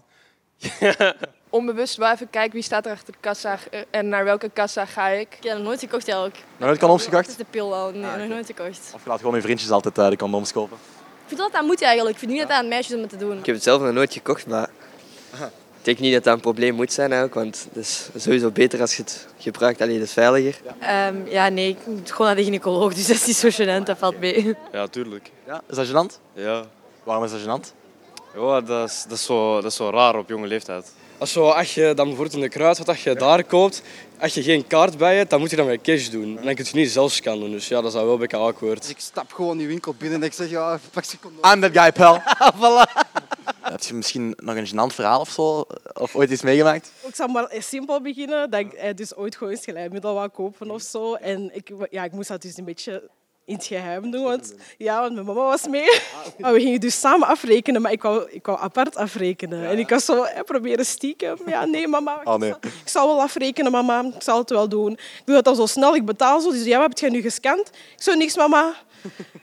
Onbewust 1.53 1.95
wel 1.97 2.11
even 2.11 2.29
kijken 2.29 2.53
wie 2.53 2.61
staat 2.63 2.85
er 2.85 2.91
achter 2.91 3.13
de 3.13 3.19
kassa 3.19 3.57
eh, 3.71 3.79
en 3.89 4.09
naar 4.09 4.23
welke 4.23 4.49
kassa 4.53 4.85
ga 4.85 5.07
ik. 5.07 5.35
Ik 5.39 5.43
heb 5.43 5.53
nog 5.57 5.63
nooit 5.65 5.79
gekocht 5.79 6.07
eigenlijk. 6.07 6.37
Nog 6.57 6.67
nooit 6.67 6.79
Dat 6.79 7.01
gekocht? 7.01 7.27
is 7.27 7.35
de 7.35 7.45
pil 7.49 7.75
al. 7.75 7.91
Nee, 7.91 8.03
Ah, 8.05 8.15
nog 8.17 8.27
nooit 8.27 8.45
gekocht. 8.45 8.91
Of 8.95 9.03
je 9.03 9.09
laat 9.09 9.19
gewoon 9.19 9.35
je 9.35 9.41
vriendjes 9.41 9.71
altijd 9.71 9.97
eh, 9.97 10.09
de 10.09 10.15
condooms 10.17 10.51
kopen? 10.51 10.77
Ik 10.77 11.27
vind 11.27 11.39
dat 11.39 11.51
dat 11.51 11.61
moet 11.63 11.81
eigenlijk. 11.81 12.13
Ik 12.13 12.19
vind 12.19 12.31
niet 12.31 12.39
dat 12.39 12.49
dat 12.49 12.57
aan 12.57 12.67
meisjes 12.67 12.95
om 12.95 13.01
het 13.01 13.09
te 13.09 13.17
doen. 13.17 13.37
Ik 13.37 13.45
heb 13.45 13.55
het 13.55 13.63
zelf 13.63 13.81
nog 13.81 13.93
nooit 13.93 14.13
gekocht, 14.13 14.47
maar 14.47 14.69
ik 15.33 15.49
denk 15.81 15.99
niet 15.99 16.13
dat 16.13 16.23
dat 16.23 16.33
een 16.33 16.39
probleem 16.41 16.75
moet 16.75 16.93
zijn 16.93 17.11
eigenlijk, 17.11 17.39
want 17.43 17.67
het 17.73 17.83
is 17.83 18.09
sowieso 18.15 18.51
beter 18.51 18.81
als 18.81 18.95
je 18.95 19.01
het 19.03 19.27
gebruikt. 19.37 19.81
Allee, 19.81 19.93
het 19.95 20.03
is 20.03 20.13
veiliger. 20.13 20.61
Ehm, 20.79 21.15
ja, 21.27 21.49
nee, 21.49 21.69
ik 21.69 21.85
moet 21.85 22.11
gewoon 22.11 22.27
naar 22.27 22.35
de 22.35 22.43
gynaecoloog, 22.43 22.93
dus 22.93 23.07
dat 23.07 23.15
is 23.15 23.25
niet 23.25 23.35
zo 23.35 23.49
gênant, 23.63 23.83
dat 23.83 23.97
valt 23.97 24.19
mee. 24.19 24.55
Ja, 24.71 24.87
tuurlijk. 24.87 25.31
Ja, 25.47 25.61
is 25.69 25.75
dat 25.75 25.87
gênant? 25.87 26.19
Ja. 26.33 26.63
Waarom 27.03 27.23
is 27.23 27.31
dat 27.31 27.39
gênant? 27.41 27.73
Ja, 28.35 28.61
dat 28.61 28.89
is, 28.89 29.03
dat, 29.07 29.17
is 29.17 29.25
zo, 29.25 29.55
dat 29.55 29.71
is 29.71 29.75
zo 29.75 29.89
raar 29.89 30.15
op 30.17 30.29
jonge 30.29 30.47
leeftijd. 30.47 30.93
Als, 31.17 31.31
zo, 31.31 31.49
als 31.49 31.73
je 31.73 31.93
dan 31.95 32.05
bijvoorbeeld 32.05 32.35
in 32.35 32.41
de 32.41 32.49
kruidvat, 32.49 32.87
als 32.87 33.03
je 33.03 33.15
daar 33.15 33.43
koopt, 33.43 33.81
als 34.19 34.33
je 34.33 34.43
geen 34.43 34.67
kaart 34.67 34.97
bij 34.97 35.17
hebt, 35.17 35.29
dan 35.29 35.39
moet 35.39 35.49
je 35.49 35.55
dat 35.55 35.65
met 35.65 35.81
cash 35.81 36.07
doen. 36.07 36.37
En 36.37 36.45
dan 36.45 36.55
kun 36.55 36.65
je 36.71 36.75
niet 36.77 36.91
zelf 36.91 37.11
scannen, 37.11 37.51
dus 37.51 37.67
ja, 37.67 37.81
dat 37.81 37.93
is 37.93 38.01
wel 38.01 38.13
een 38.13 38.19
beetje 38.19 38.37
awkward. 38.37 38.81
Dus 38.81 38.89
ik 38.89 38.99
stap 38.99 39.33
gewoon 39.33 39.57
die 39.57 39.67
winkel 39.67 39.93
binnen 39.97 40.21
en 40.21 40.25
ik 40.25 40.33
zeg, 40.33 40.49
ja, 40.49 40.79
pak 40.91 41.03
condoom. 41.21 41.51
I'm 41.53 41.61
that 41.61 41.77
guy, 41.77 41.91
pal. 41.91 42.19
voilà. 42.61 43.11
Heb 43.61 43.83
je 43.83 43.93
misschien 43.93 44.33
nog 44.35 44.55
een 44.55 44.67
gênant 44.67 44.95
verhaal 44.95 45.19
of 45.19 45.29
zo? 45.29 45.65
Of 45.93 46.15
ooit 46.15 46.31
iets 46.31 46.41
meegemaakt? 46.41 46.91
Ik 47.07 47.15
zal 47.15 47.27
maar 47.27 47.53
simpel 47.57 48.01
beginnen. 48.01 48.49
Dat 48.49 48.59
ik 48.59 48.73
eh, 48.73 48.95
dus 48.95 49.15
ooit 49.15 49.35
gewoon 49.35 49.53
eens 49.53 49.63
glijmiddel 49.63 50.13
wou 50.13 50.29
kopen 50.29 50.71
of 50.71 50.81
zo. 50.81 51.13
En 51.13 51.55
ik, 51.55 51.71
ja, 51.89 52.03
ik 52.03 52.11
moest 52.11 52.29
dat 52.29 52.41
dus 52.41 52.57
een 52.57 52.65
beetje 52.65 53.09
in 53.45 53.55
het 53.55 53.65
geheim 53.65 54.11
doen. 54.11 54.23
Want, 54.23 54.53
ja, 54.77 55.01
want 55.01 55.13
mijn 55.13 55.25
mama 55.25 55.43
was 55.43 55.67
mee. 55.67 55.99
Maar 56.37 56.53
we 56.53 56.59
gingen 56.59 56.79
dus 56.79 56.99
samen 56.99 57.27
afrekenen, 57.27 57.81
maar 57.81 57.91
ik 57.91 58.01
wou, 58.01 58.29
ik 58.31 58.45
wou 58.45 58.59
apart 58.59 58.95
afrekenen. 58.95 59.69
En 59.69 59.79
ik 59.79 59.89
was 59.89 60.05
zo 60.05 60.23
eh, 60.23 60.41
proberen 60.43 60.85
stiekem. 60.85 61.37
Ja, 61.45 61.65
nee, 61.65 61.87
mama. 61.87 62.21
Oh 62.23 62.35
nee. 62.35 62.49
Ik 62.61 62.89
zal 62.89 63.07
wel 63.07 63.21
afrekenen, 63.21 63.71
mama. 63.71 64.03
Ik 64.15 64.21
zal 64.21 64.37
het 64.37 64.49
wel 64.49 64.69
doen. 64.69 64.91
Ik 64.91 65.21
doe 65.25 65.35
dat 65.35 65.47
al 65.47 65.55
zo 65.55 65.65
snel. 65.65 65.95
Ik 65.95 66.05
betaal 66.05 66.39
zo. 66.39 66.49
Die 66.49 66.59
zei, 66.59 66.69
ja, 66.69 66.77
wat 66.77 66.87
heb 66.87 66.97
jij 66.97 67.09
nu 67.09 67.21
gescand? 67.21 67.67
Ik 67.67 68.01
zo, 68.01 68.13
niks, 68.13 68.35
mama. 68.35 68.73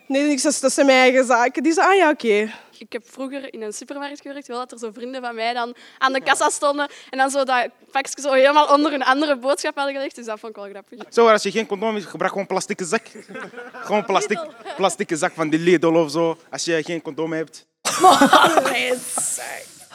Nee, 0.06 0.22
niks. 0.22 0.60
Dat 0.60 0.72
zijn 0.72 0.86
mijn 0.86 0.98
eigen 0.98 1.24
zaken. 1.24 1.62
Die 1.62 1.72
zei, 1.72 1.86
ah 1.86 1.96
ja, 1.96 2.10
oké. 2.10 2.52
Ik 2.78 2.92
heb 2.92 3.02
vroeger 3.06 3.52
in 3.54 3.62
een 3.62 3.72
supermarkt 3.72 4.20
gewerkt, 4.20 4.46
wel 4.46 4.58
dat 4.58 4.72
er 4.72 4.78
zo 4.78 4.90
vrienden 4.92 5.20
van 5.22 5.34
mij 5.34 5.52
dan 5.52 5.74
aan 5.98 6.12
de 6.12 6.22
kassa 6.22 6.50
stonden 6.50 6.88
en 7.10 7.18
dan 7.18 7.30
zo 7.30 7.44
dat 7.44 7.68
pakje 7.90 8.20
zo 8.20 8.32
helemaal 8.32 8.74
onder 8.74 8.92
een 8.92 9.02
andere 9.02 9.36
boodschap 9.36 9.76
hadden 9.76 9.94
gelegd. 9.94 10.14
Dus 10.14 10.26
dat 10.26 10.40
vond 10.40 10.56
ik 10.56 10.62
wel 10.62 10.70
grappig. 10.70 11.12
Zo, 11.12 11.28
als 11.28 11.42
je 11.42 11.50
geen 11.50 11.66
condoom 11.66 11.94
hebt, 11.94 12.06
gebruik 12.06 12.32
gewoon 12.32 12.46
een 12.46 12.54
plastieke 12.54 12.84
zak. 12.84 13.06
gewoon 13.86 14.04
plastic, 14.04 14.38
plastieke 14.76 15.16
zak 15.16 15.32
van 15.32 15.50
de 15.50 15.58
Lidl 15.58 15.86
of 15.86 16.10
zo. 16.10 16.38
Als 16.50 16.64
je 16.64 16.82
geen 16.82 17.02
condoom 17.02 17.32
hebt. 17.32 17.66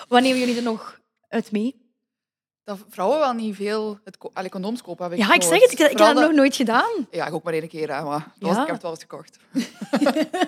Wanneer 0.07 0.35
jullie 0.35 0.55
er 0.55 0.63
nog 0.63 0.99
uit 1.29 1.51
mee? 1.51 1.84
Dat 2.65 2.77
vrouwen 2.89 3.19
wel 3.19 3.33
niet 3.33 3.55
veel 3.55 3.99
het 4.03 4.17
ko- 4.17 4.31
allee, 4.33 4.49
condooms 4.49 4.81
kopen, 4.81 5.03
heb 5.03 5.13
ik 5.13 5.19
Ja, 5.19 5.33
ik 5.33 5.41
zeg 5.43 5.61
het. 5.61 5.71
Ik, 5.71 5.79
ik 5.79 5.87
heb 5.89 5.97
dat 5.97 6.13
nog 6.15 6.31
nooit 6.31 6.55
gedaan. 6.55 7.07
Ja, 7.11 7.25
ik 7.27 7.33
ook 7.33 7.43
maar 7.43 7.53
één 7.53 7.67
keer, 7.67 7.95
hè, 7.95 8.03
maar 8.03 8.27
was, 8.39 8.55
Ja. 8.55 8.61
ik 8.61 8.65
heb 8.65 8.75
het 8.75 8.81
wel 8.81 8.91
eens 8.91 9.01
gekocht. 9.01 9.37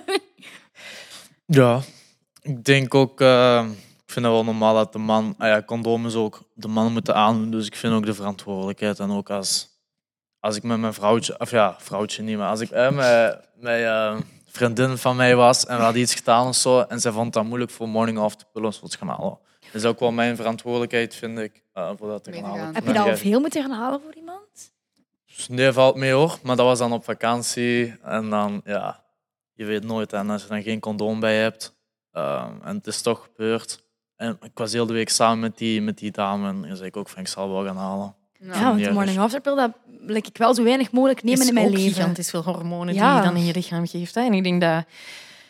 Ja, 1.46 1.80
ik 2.42 2.64
denk 2.64 2.94
ook, 2.96 3.22
eh, 3.22 3.66
ik 4.06 4.12
vind 4.14 4.26
het 4.26 4.34
wel 4.34 4.44
normaal 4.44 4.74
dat 4.76 4.94
de 4.94 5.00
man, 5.00 5.36
ah 5.38 5.48
ja, 5.48 5.62
condomen 5.64 6.16
ook 6.16 6.42
de 6.54 6.68
man 6.68 6.92
moeten 6.92 7.16
aandoen. 7.16 7.52
Dus 7.52 7.66
ik 7.66 7.76
vind 7.76 7.94
ook 7.94 8.06
de 8.06 8.14
verantwoordelijkheid. 8.14 9.00
En 9.00 9.12
ook 9.12 9.30
als, 9.30 9.70
als 10.40 10.56
ik 10.56 10.64
met 10.64 10.80
mijn 10.80 10.94
vrouwtje, 10.94 11.40
of 11.40 11.52
ja, 11.52 11.76
vrouwtje 11.80 12.24
niet, 12.24 12.38
maar 12.38 12.50
als 12.50 12.60
ik 12.60 12.70
eh, 12.70 12.90
met, 12.92 13.40
met 13.56 13.82
eh, 13.84 14.18
vriendin 14.46 14.98
van 14.98 15.16
mij 15.16 15.36
was 15.36 15.66
en 15.66 15.78
we 15.78 15.84
hadden 15.84 16.02
iets 16.02 16.14
gedaan 16.16 16.48
of 16.48 16.56
zo, 16.56 16.80
en 16.80 17.00
zij 17.00 17.12
vond 17.12 17.34
dat 17.34 17.44
moeilijk 17.44 17.72
voor 17.72 17.90
morning 17.90 18.18
after 18.18 18.48
pillows 18.54 18.80
wat 18.80 18.96
gaan 18.96 19.08
halen. 19.08 19.38
Dat 19.72 19.82
is 19.82 19.86
ook 19.86 20.00
wel 20.00 20.12
mijn 20.12 20.36
verantwoordelijkheid, 20.36 21.16
vind 21.16 21.40
ik, 21.40 21.64
eh, 21.74 21.92
voor 21.98 22.08
dat 22.08 22.24
te 22.24 22.34
gaan 22.34 22.44
halen. 22.44 22.76
Heb 22.76 22.86
je 22.88 22.94
dat 22.94 23.08
al 23.08 23.18
veel 23.18 23.40
moeten 23.40 23.62
gaan 23.62 23.72
halen 23.72 24.02
voor 24.02 24.14
iemand? 24.16 24.72
Nee, 25.48 25.72
valt 25.72 25.96
mee 25.96 26.12
hoor. 26.12 26.40
Maar 26.44 26.56
dat 26.56 26.66
was 26.66 26.80
dan 26.80 26.92
op 26.94 27.04
vakantie. 27.04 27.96
En 28.04 28.30
dan, 28.30 28.62
ja, 28.66 29.04
je 29.54 29.66
weet 29.66 29.84
nooit. 29.84 30.14
En 30.14 30.30
als 30.30 30.42
je 30.42 30.48
dan 30.48 30.62
geen 30.62 30.80
condoom 30.80 31.20
bij 31.20 31.36
hebt. 31.42 31.76
ehm, 32.12 32.52
en 32.64 32.76
het 32.76 32.88
is 32.88 33.02
toch 33.02 33.24
gebeurd. 33.24 33.84
En 34.16 34.38
ik 34.42 34.52
was 34.54 34.72
heel 34.74 34.86
de 34.86 34.94
week 34.94 35.10
samen 35.10 35.40
met 35.40 35.58
die, 35.58 35.82
met 35.82 35.98
die 35.98 36.12
dame. 36.12 36.68
En 36.68 36.76
zei 36.76 36.88
ik 36.88 36.98
ook 36.98 37.10
van, 37.10 37.22
ik 37.22 37.28
zal 37.28 37.52
wel 37.52 37.66
gaan 37.66 37.78
halen. 37.78 38.16
Ja, 38.40 38.64
want 38.64 38.84
de 38.84 38.92
morning 38.92 39.20
after 39.20 39.42
pill, 39.42 39.56
dat 39.56 39.72
ik 40.26 40.38
wel 40.38 40.54
zo 40.54 40.64
weinig 40.64 40.92
mogelijk 40.92 41.24
nemen 41.24 41.42
is 41.42 41.48
in 41.48 41.54
mijn 41.54 41.66
ook 41.68 41.74
leven. 41.74 41.94
gigantisch 41.94 42.30
veel 42.30 42.44
hormonen 42.44 42.94
Ja. 42.94 43.10
die 43.14 43.18
je 43.22 43.28
dan 43.28 43.38
in 43.38 43.46
je 43.46 43.54
lichaam 43.54 43.88
geeft. 43.88 44.16
Hè. 44.16 44.22
En 44.22 44.34
ik 44.34 44.44
denk 44.44 44.62
dat 44.62 44.86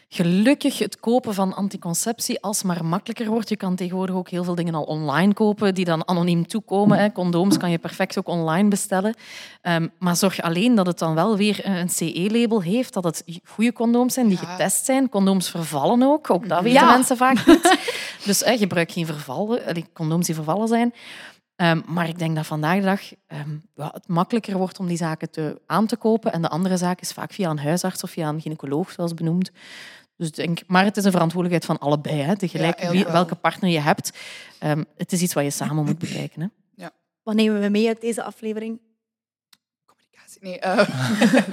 gelukkig 0.10 0.78
het 0.80 0.99
kopen 0.99 1.34
van 1.34 1.54
anticonceptie 1.55 2.42
alsmaar 2.42 2.86
makkelijker 2.86 3.28
wordt. 3.28 3.50
Je 3.50 3.55
kan 3.58 3.75
tegenwoordig 3.75 4.16
ook 4.16 4.29
heel 4.29 4.43
veel 4.43 4.55
dingen 4.55 4.75
al 4.75 4.84
online 4.84 5.34
kopen 5.34 5.74
die 5.75 5.86
dan 5.86 6.08
anoniem 6.08 6.47
toekomen. 6.47 6.97
Hè. 7.00 7.12
Condooms 7.12 7.58
kan 7.58 7.71
je 7.71 7.78
perfect 7.78 8.17
ook 8.17 8.28
online 8.28 8.70
bestellen. 8.70 9.16
Ehm, 9.62 9.88
maar 10.00 10.16
zorg 10.16 10.42
alleen 10.42 10.75
dat 10.75 10.86
het 10.88 11.00
dan 11.00 11.16
wel 11.16 11.38
weer 11.38 11.66
een 11.66 11.89
CE-label 11.89 12.62
heeft, 12.62 12.93
dat 12.93 13.04
het 13.04 13.24
goede 13.46 13.74
condooms 13.74 14.13
zijn 14.13 14.28
die 14.28 14.38
getest 14.38 14.86
zijn. 14.86 15.09
Condooms 15.09 15.50
vervallen 15.50 16.04
ook, 16.04 16.29
ook 16.29 16.50
dat 16.50 16.62
weten 16.62 16.79
Ja. 16.79 16.92
mensen 16.92 17.17
vaak 17.17 17.46
niet. 17.46 17.78
Dus 18.25 18.39
hè, 18.39 18.58
gebruik 18.58 18.92
geen 18.92 19.05
vervallen, 19.05 19.86
condooms 19.93 20.25
die 20.25 20.36
vervallen 20.36 20.67
zijn. 20.67 20.93
Ehm, 21.58 21.82
maar 21.86 22.08
ik 22.09 22.20
denk 22.20 22.36
dat 22.36 22.46
vandaag 22.46 22.75
de 22.75 22.82
dag 22.82 23.01
ehm, 23.28 23.50
ja, 23.75 23.89
het 23.93 24.08
makkelijker 24.08 24.58
wordt 24.58 24.79
om 24.79 24.88
die 24.88 24.97
zaken 24.97 25.29
te, 25.32 25.62
aan 25.66 25.88
te 25.88 25.96
kopen. 25.96 26.32
En 26.34 26.42
de 26.42 26.50
andere 26.50 26.78
zaak 26.78 27.01
is 27.01 27.12
vaak 27.12 27.34
via 27.34 27.50
een 27.50 27.59
huisarts 27.59 28.04
of 28.04 28.09
via 28.09 28.29
een 28.29 28.42
gynaecoloog, 28.42 28.92
zoals 28.92 29.13
benoemd. 29.13 29.51
Dus 30.17 30.28
ik 30.28 30.36
denk, 30.36 30.59
maar 30.67 30.84
het 30.84 30.97
is 30.97 31.04
een 31.04 31.12
verantwoordelijkheid 31.12 31.79
van 31.79 31.88
allebei. 31.88 32.21
Hè, 32.21 32.38
tegelijk 32.38 32.79
wie- 32.79 33.04
wel. 33.04 33.12
welke 33.13 33.36
partner 33.36 33.70
je 33.70 33.79
hebt. 33.79 34.17
Ehm, 34.59 34.84
het 34.97 35.12
is 35.12 35.21
iets 35.21 35.34
wat 35.34 35.43
je 35.43 35.50
samen 35.50 35.86
moet 35.86 35.97
bekijken. 35.97 36.42
Hè. 36.42 36.47
Wat 37.24 37.36
nemen 37.36 37.62
we 37.62 37.70
mee 37.70 37.88
uit 37.88 38.01
deze 38.01 38.24
aflevering? 38.24 38.79
Nee, 40.42 40.59
eh, 40.59 40.88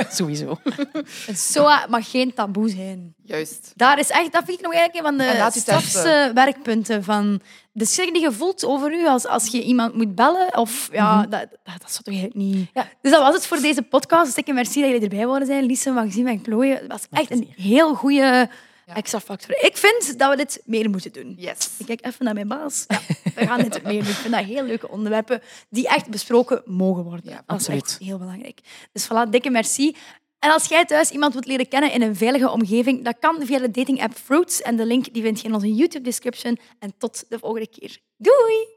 Sowieso. 0.18 0.58
Het 1.26 1.38
SOA 1.38 1.86
mag 1.88 2.10
geen 2.10 2.34
taboe 2.34 2.68
zijn. 2.68 3.14
Juist. 3.24 3.72
Daar 3.76 3.98
is 3.98 4.10
echt, 4.10 4.32
dat 4.32 4.44
vind 4.44 4.58
ik 4.58 4.64
nog 4.64 4.74
eigenlijk 4.74 5.06
een 5.06 5.16
van 5.16 5.26
de 5.52 5.60
strafste 5.60 6.30
werkpunten 6.34 7.04
van 7.04 7.40
de 7.72 7.84
schrik 7.84 8.12
die 8.12 8.22
je 8.22 8.32
voelt 8.32 8.64
over 8.64 8.92
u 8.92 9.06
als, 9.06 9.26
als 9.26 9.46
je 9.46 9.62
iemand 9.62 9.94
moet 9.94 10.14
bellen. 10.14 10.56
Of 10.56 10.88
ja, 10.92 11.14
Mhm. 11.20 11.30
dat, 11.30 11.40
dat, 11.40 11.80
dat 11.80 11.90
zou 11.92 12.02
toch 12.02 12.14
eigenlijk 12.14 12.34
niet... 12.34 12.68
Dus 13.02 13.12
dat 13.12 13.22
was 13.22 13.34
het 13.34 13.46
voor 13.46 13.60
deze 13.60 13.82
podcast. 13.82 14.34
Dikke 14.34 14.52
merci 14.52 14.80
dat 14.80 14.90
jullie 14.90 15.02
erbij 15.08 15.26
wilden 15.26 15.46
zijn. 15.46 15.64
Lise, 15.64 15.90
Maxime 15.90 16.30
en 16.30 16.40
Chloe. 16.42 16.66
Het 16.66 16.86
was 16.88 17.06
echt 17.10 17.30
een 17.30 17.48
heel 17.56 17.94
goede 17.94 18.48
extra 18.86 19.20
factor. 19.20 19.64
Ik 19.64 19.76
vind 19.76 20.18
dat 20.18 20.30
we 20.30 20.36
dit 20.36 20.62
meer 20.64 20.90
moeten 20.90 21.12
doen. 21.12 21.34
Yes. 21.38 21.70
Ik 21.78 21.86
kijk 21.86 22.06
even 22.06 22.24
naar 22.24 22.34
mijn 22.34 22.48
baas. 22.48 22.84
Ja, 22.88 23.00
we 23.34 23.46
gaan 23.46 23.60
dit 23.60 23.82
meer 23.82 24.02
doen. 24.02 24.10
Ik 24.10 24.16
vind 24.16 24.34
dat 24.34 24.44
heel 24.44 24.64
leuke 24.64 24.88
onderwerpen 24.88 25.42
die 25.68 25.88
echt 25.88 26.10
besproken 26.10 26.62
mogen 26.64 27.04
worden. 27.04 27.24
dat 27.24 27.32
is 27.32 27.42
absoluut. 27.46 27.82
echt 27.82 27.98
heel 27.98 28.18
belangrijk. 28.18 28.60
Dus 28.92 29.06
voilà, 29.06 29.30
dikke 29.30 29.50
merci. 29.50 29.96
En 30.38 30.50
als 30.50 30.66
jij 30.66 30.84
thuis 30.84 31.10
iemand 31.10 31.32
wilt 31.32 31.46
leren 31.46 31.68
kennen 31.68 31.92
in 31.92 32.02
een 32.02 32.16
veilige 32.16 32.50
omgeving, 32.50 33.04
dat 33.04 33.16
kan 33.20 33.46
via 33.46 33.58
de 33.58 33.70
dating 33.70 34.02
app 34.02 34.14
Fruits. 34.14 34.62
En 34.62 34.76
de 34.76 34.86
link 34.86 35.12
die 35.12 35.22
vind 35.22 35.40
je 35.40 35.48
in 35.48 35.54
onze 35.54 35.74
YouTube 35.74 36.04
description. 36.04 36.58
En 36.78 36.94
tot 36.98 37.24
de 37.28 37.38
volgende 37.38 37.68
keer. 37.68 37.98
Doei! 38.16 38.73